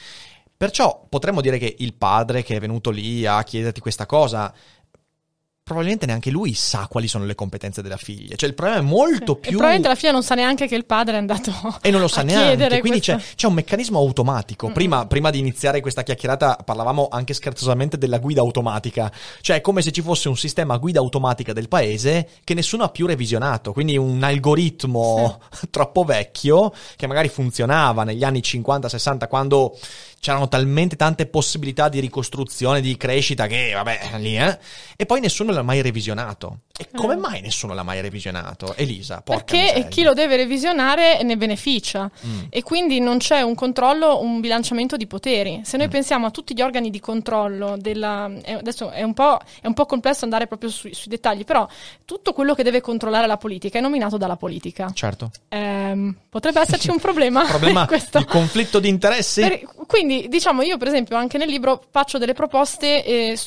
Perciò 0.56 1.06
potremmo 1.08 1.40
dire 1.40 1.56
che 1.58 1.74
il 1.78 1.94
padre 1.94 2.42
che 2.42 2.56
è 2.56 2.60
venuto 2.60 2.90
lì 2.90 3.24
a 3.24 3.42
chiederti 3.42 3.80
questa 3.80 4.04
cosa, 4.04 4.52
probabilmente 5.70 6.04
neanche 6.06 6.30
lui 6.30 6.52
sa 6.54 6.88
quali 6.90 7.06
sono 7.06 7.24
le 7.24 7.36
competenze 7.36 7.80
della 7.80 7.96
figlia. 7.96 8.34
Cioè 8.34 8.48
il 8.48 8.56
problema 8.56 8.80
è 8.80 8.82
molto 8.82 9.36
e 9.36 9.38
più... 9.38 9.50
probabilmente 9.50 9.86
la 9.86 9.94
figlia 9.94 10.10
non 10.10 10.24
sa 10.24 10.34
neanche 10.34 10.66
che 10.66 10.74
il 10.74 10.84
padre 10.84 11.14
è 11.14 11.18
andato 11.18 11.52
E 11.80 11.92
non 11.92 12.00
lo 12.00 12.08
sa 12.08 12.22
neanche, 12.22 12.80
quindi 12.80 13.00
questo. 13.00 13.16
c'è, 13.16 13.34
c'è 13.36 13.46
un 13.46 13.54
meccanismo 13.54 13.96
automatico. 13.96 14.72
Prima, 14.72 15.06
prima 15.06 15.30
di 15.30 15.38
iniziare 15.38 15.80
questa 15.80 16.02
chiacchierata 16.02 16.58
parlavamo 16.64 17.06
anche 17.08 17.34
scherzosamente 17.34 17.98
della 17.98 18.18
guida 18.18 18.40
automatica, 18.40 19.12
cioè 19.42 19.58
è 19.58 19.60
come 19.60 19.80
se 19.80 19.92
ci 19.92 20.02
fosse 20.02 20.28
un 20.28 20.36
sistema 20.36 20.76
guida 20.76 20.98
automatica 20.98 21.52
del 21.52 21.68
paese 21.68 22.28
che 22.42 22.54
nessuno 22.54 22.82
ha 22.82 22.88
più 22.88 23.06
revisionato, 23.06 23.72
quindi 23.72 23.96
un 23.96 24.20
algoritmo 24.24 25.38
troppo 25.70 26.02
vecchio 26.02 26.72
che 26.96 27.06
magari 27.06 27.28
funzionava 27.28 28.02
negli 28.02 28.24
anni 28.24 28.40
50-60 28.40 29.28
quando 29.28 29.78
c'erano 30.20 30.48
talmente 30.48 30.96
tante 30.96 31.24
possibilità 31.26 31.88
di 31.88 31.98
ricostruzione, 31.98 32.80
di 32.82 32.96
crescita 32.96 33.46
che 33.46 33.72
vabbè, 33.72 34.18
lì 34.18 34.36
eh. 34.36 34.58
E 34.96 35.06
poi 35.06 35.20
nessuno 35.20 35.50
l'ha 35.50 35.62
mai 35.62 35.80
revisionato. 35.80 36.58
E 36.76 36.88
come 36.94 37.14
Eh. 37.14 37.16
mai 37.16 37.40
nessuno 37.40 37.72
l'ha 37.74 37.82
mai 37.82 38.00
revisionato? 38.00 38.74
Elisa, 38.76 39.20
porca 39.22 39.44
Perché 39.44 39.62
miseria. 39.62 39.88
chi 39.88 40.02
lo 40.02 40.12
deve 40.14 40.36
revisionare 40.36 41.22
ne 41.22 41.36
beneficia 41.36 42.10
Mm. 42.26 42.40
e 42.50 42.62
quindi 42.62 43.00
non 43.00 43.18
c'è 43.18 43.40
un 43.42 43.54
controllo, 43.54 44.20
un 44.22 44.40
bilanciamento 44.40 44.96
di 44.96 45.06
poteri. 45.06 45.60
Se 45.64 45.76
noi 45.76 45.86
Mm. 45.88 45.90
pensiamo 45.90 46.26
a 46.26 46.30
tutti 46.30 46.54
gli 46.54 46.62
organi 46.62 46.90
di 46.90 47.00
controllo 47.00 47.76
della... 47.78 48.30
eh, 48.42 48.54
adesso 48.54 48.90
è 48.90 49.02
un 49.02 49.14
po', 49.14 49.38
è 49.60 49.66
un 49.66 49.74
po' 49.74 49.84
complesso 49.86 50.24
andare 50.24 50.46
proprio 50.46 50.70
sui, 50.70 50.92
sui 50.94 51.10
dettagli, 51.10 51.44
però 51.44 51.66
tutto 52.04 52.32
quello 52.32 52.54
che 52.54 52.62
deve 52.62 52.80
controllare 52.80 53.26
la 53.26 53.36
politica 53.38 53.78
è 53.78 53.82
nominato 53.82 54.16
dalla 54.18 54.36
politica. 54.36 54.90
Certo. 54.94 55.30
Ehm, 55.48 56.14
potrebbe 56.28 56.60
esserci 56.60 56.90
un 56.90 56.98
problema. 56.98 57.44
problema 57.48 57.86
di 58.12 58.24
conflitto 58.26 58.80
di 58.80 58.88
interessi? 58.88 59.40
Per- 59.42 59.60
quindi, 59.86 60.09
diciamo, 60.28 60.62
io 60.62 60.76
per 60.76 60.88
esempio 60.88 61.16
anche 61.16 61.38
nel 61.38 61.48
libro 61.48 61.82
faccio 61.90 62.18
delle 62.18 62.32
proposte 62.32 63.04
eh, 63.04 63.38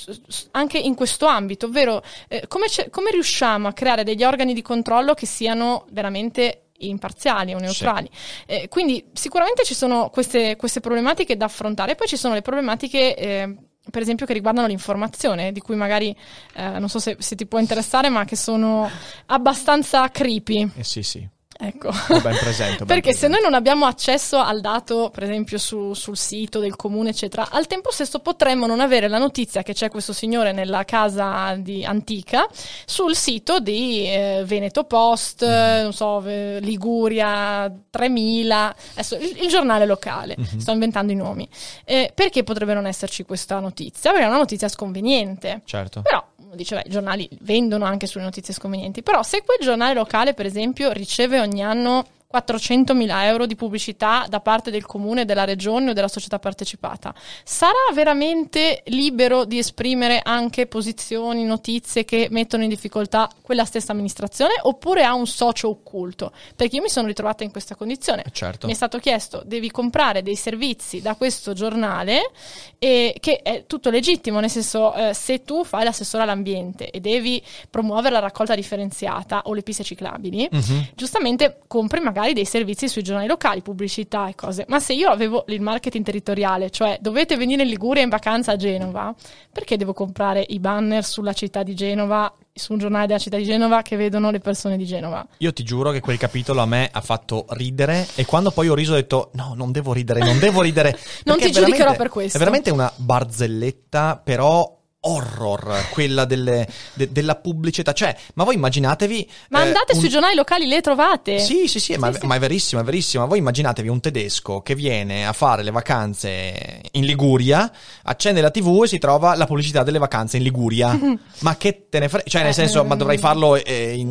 anche 0.52 0.78
in 0.78 0.96
questo 0.96 1.26
ambito, 1.26 1.66
ovvero 1.68 2.02
eh, 2.28 2.46
come, 2.48 2.66
come 2.90 3.12
riusciamo 3.12 3.68
a 3.68 3.74
creare 3.74 4.04
degli 4.04 4.24
organi 4.24 4.54
di 4.54 4.62
controllo 4.62 5.14
che 5.14 5.26
siano 5.26 5.86
veramente 5.92 6.70
imparziali 6.80 7.54
o 7.54 7.60
neutrali. 7.60 8.10
Eh, 8.46 8.68
quindi 8.68 9.06
sicuramente 9.14 9.64
ci 9.64 9.74
sono 9.74 10.10
queste, 10.10 10.56
queste 10.56 10.80
problematiche 10.80 11.38
da 11.38 11.46
affrontare, 11.46 11.96
poi 11.96 12.08
ci 12.08 12.18
sono 12.18 12.34
le 12.34 12.42
problematiche... 12.42 13.16
eh, 13.16 13.56
per 13.92 14.02
esempio 14.02 14.26
che 14.26 14.32
riguardano 14.32 14.68
l'informazione, 14.68 15.52
di 15.52 15.60
cui 15.60 15.76
magari 15.76 16.16
eh, 16.56 16.80
non 16.80 16.88
so 16.88 17.00
se, 17.00 17.18
se 17.20 17.36
ti 17.36 17.46
può 17.46 17.60
interessare, 17.60 18.08
ma 18.08 18.24
che 18.24 18.38
sono 18.38 18.90
abbastanza 19.26 20.10
creepy. 20.10 20.72
Eh 20.78 20.86
sì, 20.86 21.04
sì. 21.04 21.28
Ecco. 21.66 21.92
Ben 22.22 22.36
presente. 22.38 22.78
ben 22.78 22.88
Perché 22.88 23.12
se 23.14 23.20
presente. 23.28 23.28
noi 23.30 23.42
non 23.44 23.54
abbiamo 23.54 23.86
accesso 23.86 24.38
al 24.38 24.60
dato, 24.62 25.10
per 25.14 25.24
esempio 25.24 25.58
su- 25.58 25.94
sul 25.94 26.18
sito 26.18 26.60
del 26.60 26.76
comune, 26.76 27.10
eccetera, 27.12 27.50
al 27.50 27.68
tempo 27.68 27.90
stesso 27.92 28.20
potremmo 28.20 28.66
non 28.66 28.80
avere 28.82 29.08
la 29.08 29.18
notizia 29.18 29.64
che 29.64 29.74
c'è 29.74 29.90
questo 29.90 30.12
signore 30.14 30.52
nella 30.52 30.84
casa 30.84 31.56
di 31.58 31.86
antica 31.86 32.48
sul 32.86 33.16
sito 33.16 33.60
di 33.60 34.06
eh, 34.08 34.44
Veneto 34.46 34.84
Post, 34.84 35.44
eh, 35.44 35.80
non 35.84 35.94
so, 35.94 36.20
Ve- 36.20 36.60
Liguria 36.60 37.72
3000, 37.90 38.76
adesso 38.94 39.16
il, 39.16 39.38
il 39.44 39.48
giornale 39.48 39.86
locale, 39.86 40.36
Mm-hmm. 40.40 40.58
sto 40.60 40.72
inventando 40.72 41.12
i 41.12 41.16
nomi. 41.16 41.48
Eh, 41.86 42.12
perché 42.14 42.44
potrebbe 42.44 42.74
non 42.74 42.86
esserci 42.88 43.24
questa 43.24 43.60
notizia? 43.60 44.12
Perché 44.12 44.26
è 44.26 44.30
una 44.30 44.38
notizia 44.38 44.68
sconveniente. 44.68 45.62
Certo. 45.66 46.02
Però 46.02 46.24
uno 46.54 46.56
dice, 46.56 46.76
beh, 46.76 46.84
i 46.86 46.90
giornali 46.90 47.28
vendono 47.42 47.86
anche 47.86 48.08
sulle 48.08 48.24
notizie 48.24 48.54
sconvenienti. 48.54 49.04
Però 49.04 49.22
se 49.24 49.44
quel 49.44 49.58
giornale 49.60 49.94
locale, 49.94 50.34
per 50.34 50.46
esempio, 50.46 50.92
riceve 50.92 51.40
ogni 51.40 51.64
anno 51.64 52.06
400.000 52.34 53.24
euro 53.26 53.46
di 53.46 53.56
pubblicità 53.56 54.26
da 54.28 54.40
parte 54.40 54.72
del 54.72 54.86
comune, 54.86 55.26
della 55.26 55.44
regione 55.44 55.92
o 55.92 55.94
della 55.94 56.08
società 56.08 56.40
partecipata, 56.40 57.14
sarà 57.44 57.74
veramente 57.94 58.82
libero 58.86 59.46
di 59.46 59.60
esprimere 59.60 60.20
anche 60.24 60.66
posizioni, 60.66 61.44
notizie 61.44 62.06
che 62.06 62.28
mettono 62.32 62.64
in 62.64 62.70
difficoltà 62.70 63.30
quella 63.42 63.66
stessa 63.66 63.92
amministrazione 63.92 64.54
oppure 64.62 65.04
ha 65.04 65.14
un 65.14 65.28
socio 65.28 65.70
occulto? 65.70 66.32
Perché 66.56 66.78
io 66.78 66.82
mi 66.82 66.90
sono 66.90 67.08
ritrovata 67.08 67.44
in 67.44 67.52
questa 67.52 67.76
condizione. 67.76 68.24
Certo. 68.32 68.66
Mi 68.68 68.74
è 68.74 68.76
stato 68.76 68.98
chiesto, 68.98 69.44
devi 69.46 69.70
comprare 69.70 70.24
dei 70.24 70.36
servizi 70.36 71.02
da 71.02 71.16
questo 71.16 71.54
giornale, 71.54 72.32
e 72.80 73.16
che 73.20 73.42
è 73.42 73.66
tutto 73.68 73.90
legittimo, 73.90 74.40
nel 74.40 74.50
senso, 74.50 74.94
eh, 74.94 75.14
se 75.14 75.44
tu 75.44 75.64
fai 75.64 75.84
l'assessore 75.84 76.24
all'ambiente 76.24 76.90
e 76.90 77.00
devi 77.00 77.42
promuovere 77.70 78.14
la 78.14 78.20
raccolta 78.20 78.56
differenziata 78.56 79.44
o 79.46 79.54
le 79.54 79.62
piste 79.62 79.84
ciclabili, 79.84 80.48
Mhm. 80.52 80.88
giustamente 80.96 81.60
compri 81.68 82.00
magari 82.00 82.23
dei 82.32 82.46
servizi 82.46 82.88
sui 82.88 83.02
giornali 83.02 83.28
locali, 83.28 83.62
pubblicità 83.62 84.30
e 84.30 84.36
cose. 84.36 84.64
Ma 84.70 84.80
se 84.80 84.94
io 84.94 85.10
avevo 85.10 85.44
il 85.48 85.60
marketing 85.60 86.06
territoriale, 86.06 86.70
cioè 86.70 86.98
dovete 87.02 87.36
venire 87.36 87.64
in 87.64 87.68
Liguria 87.68 88.02
in 88.02 88.08
vacanza 88.08 88.54
a 88.54 88.56
Genova, 88.56 89.14
perché 89.52 89.76
devo 89.76 89.92
comprare 89.92 90.46
i 90.48 90.60
banner 90.60 91.04
sulla 91.04 91.34
città 91.34 91.64
di 91.64 91.76
Genova, 91.76 92.34
su 92.54 92.72
un 92.72 92.80
giornale 92.80 93.08
della 93.08 93.20
città 93.20 93.36
di 93.36 93.44
Genova 93.44 93.82
che 93.82 93.98
vedono 93.98 94.32
le 94.32 94.40
persone 94.40 94.78
di 94.78 94.86
Genova? 94.86 95.26
Io 95.40 95.52
ti 95.52 95.64
giuro 95.64 95.92
che 95.92 96.00
quel 96.00 96.18
capitolo 96.18 96.62
a 96.62 96.66
me 96.66 96.90
ha 96.90 97.02
fatto 97.02 97.46
ridere 97.50 98.08
e 98.16 98.26
quando 98.26 98.52
poi 98.52 98.70
ho 98.70 98.76
riso 98.76 98.94
ho 98.94 98.96
detto 98.96 99.32
no, 99.34 99.54
non 99.56 99.74
devo 99.74 99.92
ridere, 99.92 100.20
non 100.22 100.40
devo 100.40 100.62
ridere. 100.62 100.98
Non 101.26 101.38
ti 101.38 101.52
giudicherò 101.52 101.96
per 101.96 102.10
questo. 102.10 102.38
È 102.38 102.40
veramente 102.40 102.70
una 102.70 102.92
barzelletta, 102.96 104.22
però 104.24 104.83
horror, 105.06 105.88
quella 105.92 106.26
delle- 106.26 106.68
de- 106.94 107.12
della 107.12 107.36
pubblicità. 107.36 107.94
Cioè, 107.94 108.16
ma 108.36 108.44
voi 108.44 108.56
immaginatevi... 108.56 109.30
Ma 109.50 109.64
eh, 109.64 109.68
andate 109.68 109.94
un- 109.94 110.00
sui 110.00 110.10
giornali 110.10 110.36
locali, 110.36 110.66
le 110.68 110.82
trovate. 110.82 111.40
Sì, 111.40 111.68
sì, 111.68 111.80
sì, 111.80 111.96
ma, 111.98 112.12
sì. 112.14 112.26
ma 112.26 112.36
è 112.36 112.40
verissimo, 112.40 112.82
è 112.82 112.84
verissimo. 112.84 113.28
Voi 113.28 113.40
immaginatevi 113.40 113.88
un 113.88 114.00
tedesco 114.00 114.62
che 114.62 114.76
viene 114.76 115.28
a 115.28 115.34
fare 115.34 115.64
le 115.64 115.72
vacanze 115.72 116.82
in 116.92 117.06
Liguria, 117.06 117.70
accende 118.04 118.42
la 118.42 118.50
TV 118.52 118.82
e 118.84 118.88
si 118.88 118.98
trova 119.00 119.36
la 119.36 119.46
pubblicità 119.46 119.84
delle 119.84 120.00
vacanze 120.00 120.38
in 120.38 120.44
Liguria. 120.44 120.98
ma 121.40 121.58
che 121.58 121.88
te 121.90 122.00
ne 122.00 122.10
frega? 122.10 122.30
Cioè, 122.30 122.42
nel 122.42 122.52
Eh, 122.52 122.54
senso, 122.54 122.84
ma 122.84 122.96
dovrei 122.96 123.18
farlo 123.18 123.56
eh, 123.56 123.94
in, 123.96 124.08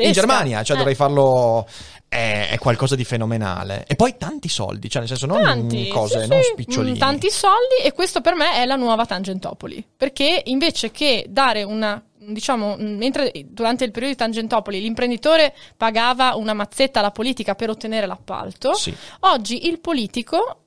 in 0.00 0.12
Germania, 0.12 0.62
cioè 0.62 0.74
Eh. 0.76 0.78
dovrei 0.78 0.94
farlo... 0.94 1.66
È, 2.08 2.56
qualcosa 2.58 2.96
di 2.96 3.04
fenomenale. 3.04 3.84
E 3.86 3.94
poi 3.94 4.16
tanti 4.16 4.48
soldi, 4.48 4.88
cioè 4.88 5.00
nel 5.00 5.08
senso 5.10 5.26
non 5.26 5.42
Tanti, 5.42 5.88
cose, 5.88 6.22
sì, 6.22 6.28
non 6.28 6.42
sì, 6.42 6.50
spicciolini. 6.52 6.96
mm, 6.96 6.98
tanti 7.00 7.30
soldi 7.30 7.76
e 7.84 7.92
questo 7.92 8.20
per 8.20 8.34
me 8.34 8.54
è 8.54 8.64
la 8.64 8.76
nuova 8.76 9.04
Tangentopoli. 9.06 9.84
Perché 9.96 10.42
invece 10.46 10.90
che 10.90 11.26
dare 11.28 11.62
una 11.62 12.02
diciamo, 12.18 12.76
mm, 12.78 12.96
mentre 12.96 13.30
durante 13.46 13.84
il 13.84 13.90
periodo 13.90 14.14
di 14.14 14.18
Tangentopoli 14.18 14.80
l'imprenditore 14.80 15.54
pagava 15.76 16.34
una 16.34 16.52
mazzetta 16.54 16.98
alla 17.00 17.10
politica 17.10 17.54
per 17.54 17.70
ottenere 17.70 18.06
l'appalto, 18.06 18.74
Sì. 18.74 18.94
oggi 19.20 19.66
il 19.68 19.78
politico 19.80 20.62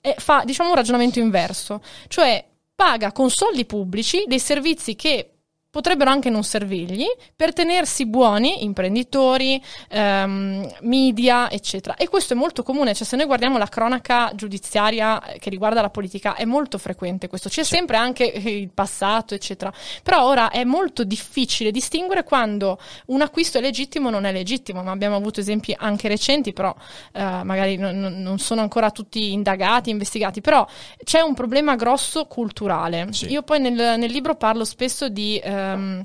eh, 0.00 0.14
fa 0.18 0.42
diciamo 0.44 0.70
un 0.70 0.74
ragionamento 0.76 1.18
inverso, 1.18 1.82
cioè 2.08 2.44
paga 2.74 3.12
con 3.12 3.30
soldi 3.30 3.64
pubblici 3.64 4.24
dei 4.26 4.38
servizi 4.38 4.94
che 4.96 5.37
potrebbero 5.70 6.10
anche 6.10 6.30
non 6.30 6.44
servirgli 6.44 7.06
per 7.36 7.52
tenersi 7.52 8.06
buoni 8.06 8.64
imprenditori, 8.64 9.62
ehm, 9.88 10.76
media, 10.80 11.50
eccetera. 11.50 11.96
E 11.96 12.08
questo 12.08 12.32
è 12.32 12.36
molto 12.36 12.62
comune, 12.62 12.94
cioè 12.94 13.06
se 13.06 13.16
noi 13.16 13.26
guardiamo 13.26 13.58
la 13.58 13.66
cronaca 13.66 14.32
giudiziaria 14.34 15.22
eh, 15.22 15.38
che 15.38 15.50
riguarda 15.50 15.82
la 15.82 15.90
politica 15.90 16.34
è 16.34 16.44
molto 16.44 16.78
frequente 16.78 17.28
questo, 17.28 17.48
c'è 17.50 17.64
sempre 17.64 17.96
anche 17.96 18.32
eh, 18.32 18.58
il 18.58 18.70
passato, 18.72 19.34
eccetera. 19.34 19.72
Però 20.02 20.24
ora 20.24 20.50
è 20.50 20.64
molto 20.64 21.04
difficile 21.04 21.70
distinguere 21.70 22.24
quando 22.24 22.78
un 23.06 23.20
acquisto 23.20 23.58
è 23.58 23.60
legittimo 23.60 24.08
o 24.08 24.10
non 24.10 24.24
è 24.24 24.32
legittimo, 24.32 24.82
ma 24.82 24.90
abbiamo 24.90 25.16
avuto 25.16 25.40
esempi 25.40 25.74
anche 25.78 26.08
recenti, 26.08 26.52
però 26.54 26.74
eh, 27.12 27.42
magari 27.44 27.76
non, 27.76 27.98
non- 27.98 28.38
sono 28.38 28.60
ancora 28.60 28.90
tutti 28.90 29.32
indagati, 29.32 29.90
investigati, 29.90 30.40
però 30.40 30.66
c'è 31.04 31.20
un 31.20 31.34
problema 31.34 31.74
grosso 31.74 32.26
culturale. 32.26 33.08
Sì. 33.10 33.26
Io 33.26 33.42
poi 33.42 33.60
nel, 33.60 33.98
nel 33.98 34.10
libro 34.10 34.36
parlo 34.36 34.64
spesso 34.64 35.08
di 35.08 35.38
ehm, 35.58 36.04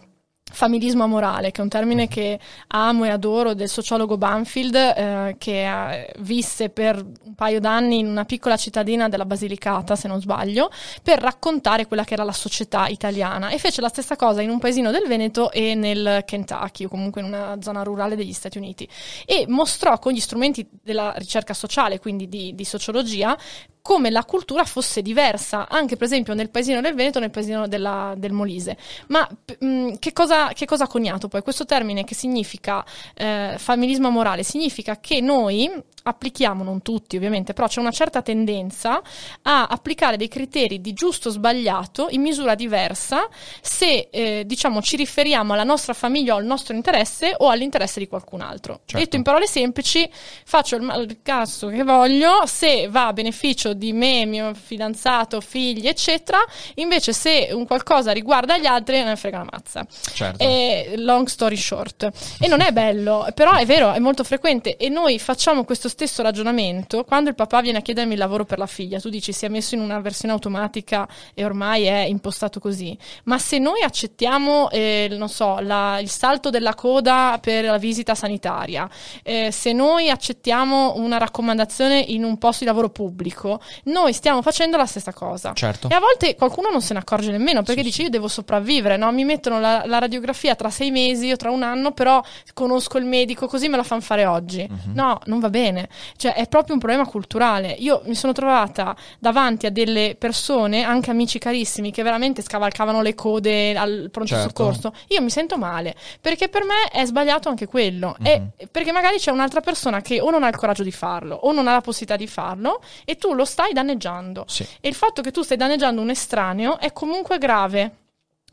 familismo 0.54 1.04
amorale, 1.04 1.52
che 1.52 1.60
è 1.60 1.64
un 1.64 1.70
termine 1.70 2.08
che 2.08 2.40
amo 2.68 3.06
e 3.06 3.10
adoro 3.10 3.54
del 3.54 3.70
sociologo 3.70 4.18
Banfield, 4.18 4.76
eh, 4.76 5.36
che 5.38 5.66
eh, 5.68 6.14
visse 6.20 6.70
per 6.70 7.04
un 7.24 7.34
paio 7.34 7.60
d'anni 7.60 8.00
in 8.00 8.08
una 8.08 8.24
piccola 8.24 8.56
cittadina 8.56 9.10
della 9.10 9.26
Basilicata, 9.26 9.96
se 9.96 10.08
non 10.08 10.22
sbaglio, 10.22 10.70
per 11.02 11.20
raccontare 11.20 11.88
quella 11.88 12.04
che 12.04 12.14
era 12.14 12.24
la 12.24 12.32
società 12.32 12.88
italiana. 12.88 13.50
E 13.50 13.58
fece 13.58 13.82
la 13.82 13.90
stessa 13.90 14.16
cosa 14.16 14.42
in 14.42 14.50
un 14.50 14.60
paesino 14.60 14.92
del 14.92 15.08
Veneto 15.08 15.52
e 15.52 15.74
nel 15.74 16.24
Kentucky 16.26 16.86
o 16.86 16.90
comunque 16.90 17.22
in 17.22 17.28
una 17.28 17.58
zona 17.60 17.82
rurale 17.82 18.16
degli 18.16 18.34
Stati 18.34 18.58
Uniti. 18.58 18.88
E 19.26 19.46
mostrò 19.48 19.98
con 19.98 20.14
gli 20.14 20.20
strumenti 20.20 20.68
della 20.84 21.14
ricerca 21.18 21.54
sociale, 21.54 22.00
quindi 22.00 22.30
di, 22.30 22.54
di 22.54 22.64
sociologia, 22.64 23.36
come 23.84 24.10
la 24.10 24.24
cultura 24.24 24.64
fosse 24.64 25.02
diversa, 25.02 25.68
anche 25.68 25.98
per 25.98 26.08
esempio 26.08 26.34
nel 26.34 26.50
paesino 26.50 26.80
del 26.80 26.96
Veneto 26.96 27.20
nel 27.20 27.32
paesino 27.32 27.68
della, 27.68 28.14
del 28.16 28.32
Molise. 28.32 28.78
Ma 29.08 29.28
mh, 29.60 29.96
che, 30.00 30.14
cosa, 30.14 30.54
che, 30.54 30.66
cosa, 30.66 30.86
ha 30.86 30.88
coniato 30.88 31.28
poi? 31.28 31.42
Questo 31.42 31.66
termine 31.66 32.06
che 32.06 32.16
significa 32.16 32.86
eh, 33.14 33.56
familismo 33.58 34.10
morale 34.10 34.44
significa 34.44 35.02
che 35.02 35.20
noi 35.20 35.70
applichiamo, 36.04 36.64
non 36.64 36.82
tutti 36.82 37.16
ovviamente, 37.16 37.54
però 37.54 37.68
c'è 37.68 37.80
una 37.80 37.92
certa 37.92 38.22
tendenza 38.22 39.02
a 39.44 39.66
applicare 39.66 40.18
dei 40.18 40.28
criteri 40.28 40.82
di 40.82 40.94
giusto 40.94 41.30
o 41.30 41.32
sbagliato 41.32 42.08
in 42.10 42.22
misura 42.22 42.56
diversa 42.56 43.28
se 43.62 44.10
eh, 44.12 44.44
diciamo 44.46 44.82
ci 44.82 44.96
riferiamo 44.96 45.54
alla 45.54 45.64
nostra 45.64 45.94
famiglia 45.94 46.36
o 46.36 46.38
al 46.38 46.46
nostro 46.46 46.76
interesse 46.76 47.34
o 47.38 47.50
all'interesse 47.50 48.00
di 48.00 48.08
qualcun 48.08 48.42
altro. 48.42 48.82
Certo. 48.86 48.98
Detto 48.98 49.16
in 49.16 49.24
parole 49.24 49.48
semplici, 49.48 50.10
faccio 50.46 50.76
il, 50.76 50.84
il 51.08 51.20
cazzo 51.22 51.68
che 51.68 51.84
voglio, 51.84 52.46
se 52.46 52.88
va 52.90 53.08
a 53.08 53.14
beneficio 53.14 53.74
di 53.74 53.94
me, 53.94 54.26
mio 54.26 54.54
fidanzato, 54.54 55.40
figli, 55.42 55.88
eccetera, 55.88 56.40
invece 56.76 57.14
se 57.14 57.50
un 57.52 57.66
qualcosa 57.66 58.12
riguarda 58.12 58.58
gli 58.58 58.66
altri, 58.66 58.98
non 59.00 59.08
ne 59.08 59.16
frega 59.16 59.42
una 59.42 59.50
mazza. 59.52 59.86
Certo. 60.14 60.44
E, 60.44 60.96
long 60.98 61.28
story 61.28 61.56
short. 61.56 62.10
E 62.40 62.48
non 62.48 62.62
è 62.62 62.72
bello, 62.72 63.28
però 63.34 63.54
è 63.54 63.66
vero, 63.66 63.92
è 63.92 64.00
molto 64.00 64.24
frequente 64.24 64.76
e 64.78 64.90
noi 64.90 65.20
facciamo 65.20 65.64
questo 65.64 65.88
stesso 65.94 66.22
ragionamento 66.24 67.04
quando 67.04 67.30
il 67.30 67.36
papà 67.36 67.62
viene 67.62 67.78
a 67.78 67.82
chiedermi 67.82 68.14
il 68.14 68.20
lavoro 68.20 68.46
per 68.46 68.58
la 68.58 68.66
figlia. 68.66 69.00
Tu 69.00 69.10
dici 69.10 69.32
si 69.32 69.46
è 69.46 69.50
messo 69.50 69.76
in 69.76 69.82
una 69.82 70.00
versione 70.00 70.34
automatica 70.34 71.08
e 71.34 71.46
ormai 71.46 71.84
è 71.84 72.06
impostato 72.06 72.60
così. 72.60 72.98
Ma 73.26 73.38
se 73.38 73.60
noi 73.60 73.84
accettiamo, 73.84 74.70
eh, 74.72 75.08
non 75.12 75.30
so, 75.30 75.60
la, 75.60 76.00
il 76.00 76.10
salto 76.10 76.50
della 76.50 76.74
coda 76.74 77.38
per 77.40 77.66
la 77.66 77.78
visita 77.78 78.16
sanitaria, 78.16 78.90
eh, 79.22 79.52
se 79.52 79.72
noi 79.72 80.10
accettiamo 80.10 80.96
una 80.96 81.18
raccomandazione 81.18 82.00
in 82.00 82.24
un 82.24 82.38
posto 82.38 82.64
di 82.64 82.70
lavoro 82.70 82.90
pubblico, 82.90 83.62
noi 83.86 84.14
stiamo 84.14 84.42
facendo 84.42 84.78
la 84.78 84.86
stessa 84.86 85.14
cosa. 85.14 85.54
Certo. 85.54 85.90
E 85.90 85.94
a 85.94 86.00
volte 86.00 86.36
qualcuno 86.36 86.70
non 86.72 86.82
se 86.82 86.94
ne 86.94 87.00
accorge 87.00 87.32
nemmeno 87.32 87.62
perché 87.62 87.82
sì, 87.82 87.88
dice 87.88 88.02
io 88.04 88.10
devo 88.10 88.28
sopravvivere, 88.28 88.98
no? 88.98 89.12
mi 89.12 89.24
mettono 89.24 89.60
la, 89.60 89.84
la, 89.86 90.00
radiografia 90.00 90.56
tra 90.56 90.70
sei 90.70 90.92
mesi 90.92 91.32
o 91.32 91.36
tra 91.36 91.52
un 91.52 91.64
anno, 91.64 91.92
però 91.92 92.22
conosco 92.54 92.98
il 92.98 93.06
medico, 93.06 93.48
così 93.48 93.68
me 93.68 93.78
la 93.78 93.84
fanno 93.84 94.02
fare 94.02 94.26
oggi. 94.26 94.68
Uh-huh. 94.70 94.92
No, 94.94 95.20
non 95.26 95.40
va 95.40 95.50
bene. 95.50 95.83
Cioè, 96.16 96.34
è 96.34 96.48
proprio 96.48 96.74
un 96.74 96.80
problema 96.80 97.06
culturale. 97.06 97.76
Io 97.80 98.02
mi 98.06 98.16
sono 98.16 98.34
trovata 98.34 98.96
davanti 99.20 99.66
a 99.66 99.70
delle 99.70 100.16
persone, 100.18 100.84
anche 100.84 101.12
amici 101.12 101.40
carissimi, 101.40 101.92
che 101.92 102.04
veramente 102.04 102.42
scavalcavano 102.42 103.02
le 103.02 103.16
code 103.16 103.76
al 103.76 104.10
pronto 104.12 104.34
certo. 104.34 104.50
soccorso. 104.50 104.94
Io 105.10 105.22
mi 105.22 105.30
sento 105.30 105.58
male, 105.58 105.96
perché 106.22 106.50
per 106.50 106.64
me 106.64 106.90
è 106.92 107.06
sbagliato 107.06 107.50
anche 107.50 107.68
quello. 107.68 108.16
E 108.22 108.68
perché 108.70 108.92
magari 108.92 109.18
c'è 109.18 109.32
un'altra 109.32 109.62
persona 109.62 110.02
che 110.02 110.20
o 110.20 110.30
non 110.30 110.44
ha 110.44 110.48
il 110.48 110.56
coraggio 110.56 110.84
di 110.84 110.92
farlo, 110.92 111.36
o 111.36 111.52
non 111.52 111.68
ha 111.68 111.74
la 111.74 111.82
possibilità 111.82 112.18
di 112.18 112.28
farlo, 112.28 112.82
e 113.06 113.18
tu 113.18 113.34
lo 113.34 113.46
stai 113.46 113.74
danneggiando. 113.74 114.46
Sì. 114.48 114.66
E 114.80 114.88
il 114.88 114.96
fatto 114.96 115.22
che 115.22 115.32
tu 115.32 115.42
stai 115.42 115.58
danneggiando 115.58 116.02
un 116.02 116.10
estraneo 116.10 116.80
è 116.80 116.92
comunque 116.92 117.38
grave 117.38 118.03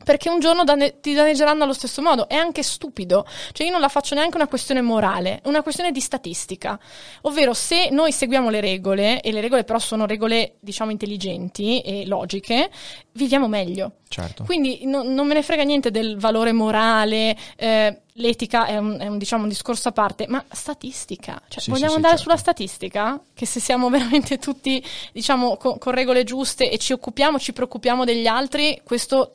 perché 0.03 0.29
un 0.29 0.39
giorno 0.39 0.63
danne- 0.63 0.99
ti 0.99 1.13
danneggeranno 1.13 1.63
allo 1.63 1.73
stesso 1.73 2.01
modo. 2.01 2.27
È 2.27 2.35
anche 2.35 2.63
stupido. 2.63 3.25
Cioè, 3.51 3.65
io 3.65 3.71
non 3.71 3.81
la 3.81 3.89
faccio 3.89 4.15
neanche 4.15 4.35
una 4.35 4.47
questione 4.47 4.81
morale, 4.81 5.41
è 5.43 5.47
una 5.47 5.61
questione 5.61 5.91
di 5.91 5.99
statistica. 5.99 6.79
Ovvero, 7.21 7.53
se 7.53 7.89
noi 7.89 8.11
seguiamo 8.11 8.49
le 8.49 8.61
regole, 8.61 9.21
e 9.21 9.31
le 9.31 9.41
regole 9.41 9.63
però 9.63 9.79
sono 9.79 10.05
regole, 10.05 10.55
diciamo, 10.59 10.91
intelligenti 10.91 11.81
e 11.81 12.05
logiche, 12.05 12.69
viviamo 13.13 13.47
meglio. 13.47 13.93
Certo. 14.07 14.43
Quindi 14.43 14.81
no, 14.85 15.03
non 15.03 15.25
me 15.25 15.33
ne 15.35 15.41
frega 15.41 15.63
niente 15.63 15.89
del 15.89 16.17
valore 16.17 16.51
morale. 16.51 17.35
Eh, 17.55 18.01
l'etica 18.15 18.65
è 18.65 18.77
un, 18.77 18.97
è 18.99 19.07
un, 19.07 19.17
diciamo, 19.17 19.43
un, 19.43 19.49
discorso 19.49 19.87
a 19.87 19.91
parte, 19.93 20.25
ma 20.27 20.43
statistica. 20.51 21.41
Cioè, 21.47 21.61
sì, 21.61 21.69
vogliamo 21.69 21.91
sì, 21.91 21.95
andare 21.95 22.17
certo. 22.17 22.29
sulla 22.29 22.41
statistica? 22.41 23.21
Che 23.33 23.45
se 23.45 23.59
siamo 23.59 23.89
veramente 23.89 24.37
tutti, 24.37 24.83
diciamo, 25.13 25.55
con, 25.55 25.77
con 25.77 25.93
regole 25.93 26.23
giuste 26.23 26.69
e 26.69 26.77
ci 26.77 26.91
occupiamo, 26.91 27.39
ci 27.39 27.53
preoccupiamo 27.53 28.03
degli 28.03 28.27
altri, 28.27 28.81
questo 28.83 29.31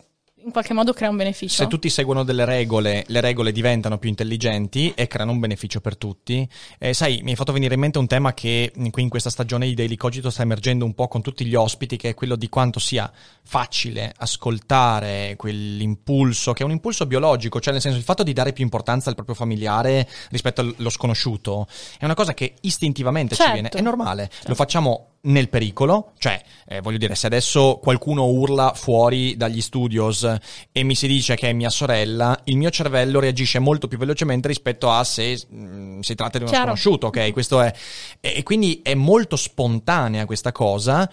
in 0.47 0.53
qualche 0.53 0.75
modo 0.75 0.93
crea 0.93 1.11
un 1.11 1.17
beneficio. 1.17 1.63
Se 1.63 1.67
tutti 1.67 1.91
seguono 1.91 2.23
delle 2.23 2.45
regole, 2.45 3.05
le 3.09 3.21
regole 3.21 3.51
diventano 3.51 3.99
più 3.99 4.09
intelligenti 4.09 4.93
e 4.95 5.09
creano 5.09 5.33
un 5.33 5.41
beneficio 5.41 5.81
per 5.81 5.97
tutti. 5.97 6.49
Eh, 6.79 6.95
sai, 6.95 7.21
mi 7.23 7.31
hai 7.31 7.37
fatto 7.37 7.53
venire 7.53 7.75
in 7.75 7.81
mente 7.81 7.99
un 7.99 8.07
tema 8.07 8.33
che 8.33 8.73
qui 8.91 9.03
in 9.03 9.09
questa 9.09 9.29
stagione 9.29 9.67
di 9.67 9.75
Daily 9.75 9.97
Cogito 9.97 10.31
sta 10.31 10.43
emergendo 10.43 10.85
un 10.85 10.95
po' 10.95 11.09
con 11.09 11.21
tutti 11.21 11.45
gli 11.45 11.57
ospiti, 11.57 11.97
che 11.97 12.11
è 12.11 12.15
quello 12.15 12.37
di 12.37 12.49
quanto 12.49 12.79
sia 12.79 13.11
facile 13.43 14.15
ascoltare 14.17 15.35
quell'impulso, 15.37 16.53
che 16.53 16.63
è 16.63 16.67
un 16.67 16.73
impulso 16.73 17.07
biologico, 17.07 17.61
cioè 17.61 17.73
nel 17.73 17.83
senso 17.83 17.99
il 17.99 18.05
fatto 18.05 18.23
di 18.23 18.33
dare 18.33 18.53
più 18.53 18.63
importanza 18.63 19.09
al 19.09 19.17
proprio 19.17 19.35
familiare 19.35 20.09
rispetto 20.31 20.61
allo 20.61 20.91
sconosciuto, 20.91 21.67
è 21.99 22.05
una 22.05 22.15
cosa 22.15 22.35
che 22.35 22.55
istintivamente 22.61 23.35
certo. 23.35 23.53
ci 23.53 23.61
viene, 23.61 23.69
è 23.77 23.81
normale, 23.81 24.29
certo. 24.31 24.49
lo 24.49 24.55
facciamo 24.55 25.07
nel 25.27 25.49
pericolo, 25.49 26.13
cioè 26.19 26.41
eh, 26.67 26.81
voglio 26.81 26.99
dire 26.99 27.15
se 27.15 27.27
adesso 27.27 27.79
qualcuno 27.83 28.27
urla 28.27 28.73
fuori 28.75 29.37
dagli 29.37 29.61
studios 29.61 30.29
e 30.73 30.83
mi 30.83 30.95
si 30.95 31.07
dice 31.07 31.37
che 31.37 31.51
è 31.51 31.53
mia 31.53 31.71
sorella, 31.71 32.39
il 32.45 32.57
mio 32.57 32.71
cervello 32.71 33.21
reagisce 33.21 33.59
molto 33.59 33.89
più 33.89 33.99
velocemente 33.99 34.49
rispetto 34.49 34.91
a 34.91 35.03
se 35.05 35.41
mh, 35.49 35.57
mm, 35.57 36.01
si 36.01 36.15
tratta 36.15 36.39
di 36.39 36.45
uno 36.45 36.53
Chiaro. 36.53 36.77
sconosciuto, 36.77 37.07
ok? 37.09 37.33
Questo 37.33 37.61
è 37.61 37.73
e 38.21 38.43
quindi 38.43 38.81
è 38.83 38.95
molto 38.95 39.37
spontanea 39.37 40.27
questa 40.27 40.53
cosa 40.53 41.09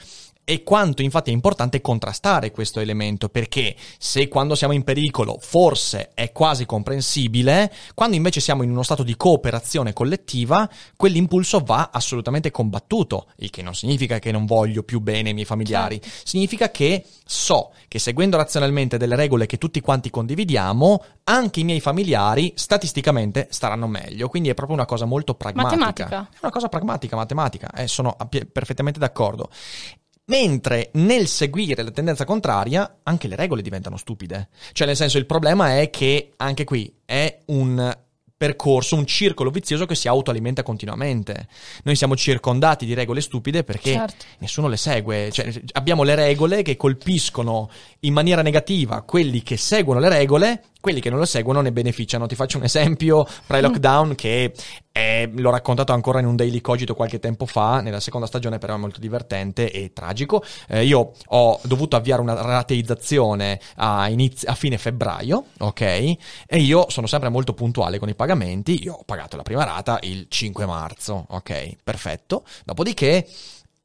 e 0.46 0.64
quanto 0.64 1.02
infatti 1.02 1.30
è 1.30 1.34
importante 1.34 1.80
contrastare 1.80 2.52
questo 2.52 2.80
elemento, 2.80 3.30
perché 3.30 3.76
se 3.98 4.28
quando 4.28 4.56
siamo 4.56 4.74
in 4.74 4.84
pericolo 4.84 5.38
forse 5.40 6.12
è 6.14 6.32
quasi 6.32 6.66
comprensibile, 6.66 7.72
quando 7.94 8.16
invece 8.16 8.42
siamo 8.42 8.64
in 8.64 8.70
uno 8.70 8.84
stato 8.84 9.04
di 9.04 9.16
cooperazione 9.16 9.94
collettiva, 9.94 10.70
quell'impulso 10.98 11.60
va 11.60 11.90
assolutamente 11.94 12.52
combattuto, 12.52 13.28
il 13.38 13.50
che 13.50 13.62
non 13.62 13.74
significa 13.74 14.20
che 14.20 14.32
non 14.32 14.46
voglio 14.46 14.84
più 14.84 15.00
bene 15.00 15.30
i 15.30 15.34
miei 15.34 15.46
familiari, 15.46 16.02
certo. 16.02 16.28
significa 16.28 16.72
che 16.72 17.06
so 17.26 17.72
che 17.88 18.00
seguendo 18.00 18.36
razionalmente 18.36 18.98
delle 18.98 19.16
regole 19.16 19.46
che 19.46 19.58
tutti 19.58 19.80
quanti 19.80 20.10
condividiamo, 20.10 21.04
anche 21.26 21.62
i 21.62 21.64
miei 21.64 21.80
familiari 21.80 22.52
statisticamente 22.56 23.48
staranno 23.50 23.88
meglio, 23.88 24.28
quindi 24.28 24.50
è 24.50 24.54
proprio 24.54 24.76
una 24.76 24.86
cosa 24.86 25.06
molto 25.06 25.36
pragmatica. 25.36 25.76
Matematica. 25.78 26.30
È 26.34 26.38
una 26.42 26.52
cosa 26.52 26.68
pragmatica, 26.68 27.16
matematica, 27.16 27.72
eh, 27.72 27.88
sono 27.88 28.18
perfettamente 28.52 29.00
d'accordo. 29.00 29.50
Mentre 30.26 30.90
nel 30.94 31.28
seguire 31.28 31.84
la 31.84 31.92
tendenza 31.92 32.24
contraria, 32.24 33.00
anche 33.04 33.28
le 33.28 33.36
regole 33.36 33.62
diventano 33.62 33.98
stupide. 33.98 34.50
Cioè, 34.72 34.88
nel 34.88 34.96
senso, 34.96 35.18
il 35.18 35.26
problema 35.26 35.80
è 35.80 35.90
che 35.90 36.32
anche 36.38 36.64
qui 36.64 36.94
è 37.04 37.40
un 37.48 37.98
percorso, 38.44 38.98
un 38.98 39.06
circolo 39.06 39.52
vizioso 39.52 39.86
che 39.86 39.96
si 39.96 40.10
autoalimenta 40.10 40.64
continuamente. 40.64 41.48
Noi 41.84 41.96
siamo 41.96 42.16
circondati 42.16 42.86
di 42.86 42.94
regole 42.94 43.22
stupide 43.22 43.64
perché 43.64 43.94
certo. 43.94 44.26
nessuno 44.40 44.68
le 44.68 44.76
segue. 44.76 45.32
Cioè, 45.32 45.62
abbiamo 45.74 46.04
le 46.04 46.16
regole 46.16 46.62
che 46.62 46.76
colpiscono 46.76 47.70
in 48.02 48.12
maniera 48.12 48.42
negativa 48.42 49.02
quelli 49.04 49.44
che 49.44 49.56
seguono 49.56 50.00
le 50.00 50.10
regole 50.10 50.64
quelli 50.84 51.00
che 51.00 51.10
non 51.10 51.20
lo 51.20 51.24
seguono 51.24 51.62
ne 51.62 51.72
beneficiano. 51.72 52.28
Ti 52.28 52.36
faccio 52.36 52.58
un 52.58 52.66
esempio 52.66 53.26
pre-lockdown 53.48 54.16
che 54.16 54.52
è, 54.94 55.28
l'ho 55.34 55.50
raccontato 55.50 55.92
ancora 55.92 56.20
in 56.20 56.28
un 56.28 56.36
daily 56.36 56.62
cogito 56.62 56.94
qualche 56.94 57.20
tempo 57.20 57.48
fa, 57.48 57.82
nella 57.82 58.00
seconda 58.00 58.28
stagione 58.28 58.60
però 58.60 58.76
è 58.76 58.78
molto 58.78 59.00
divertente 59.00 59.72
e 59.72 59.92
tragico. 59.92 60.44
Eh, 60.68 60.86
io 60.86 61.14
ho 61.26 61.60
dovuto 61.64 61.96
avviare 61.96 62.22
una 62.22 62.40
rateizzazione 62.40 63.60
a, 63.78 64.08
iniz- 64.08 64.48
a 64.48 64.54
fine 64.54 64.78
febbraio, 64.78 65.46
ok? 65.60 65.82
E 65.82 66.18
io 66.60 66.86
sono 66.90 67.08
sempre 67.08 67.30
molto 67.30 67.54
puntuale 67.54 67.98
con 67.98 68.08
i 68.08 68.14
pagamenti, 68.14 68.84
io 68.84 68.94
ho 68.94 69.04
pagato 69.04 69.36
la 69.36 69.44
prima 69.44 69.64
rata 69.64 69.98
il 70.04 70.28
5 70.30 70.66
marzo, 70.68 71.26
ok? 71.28 71.78
Perfetto. 71.84 72.46
Dopodiché 72.64 73.28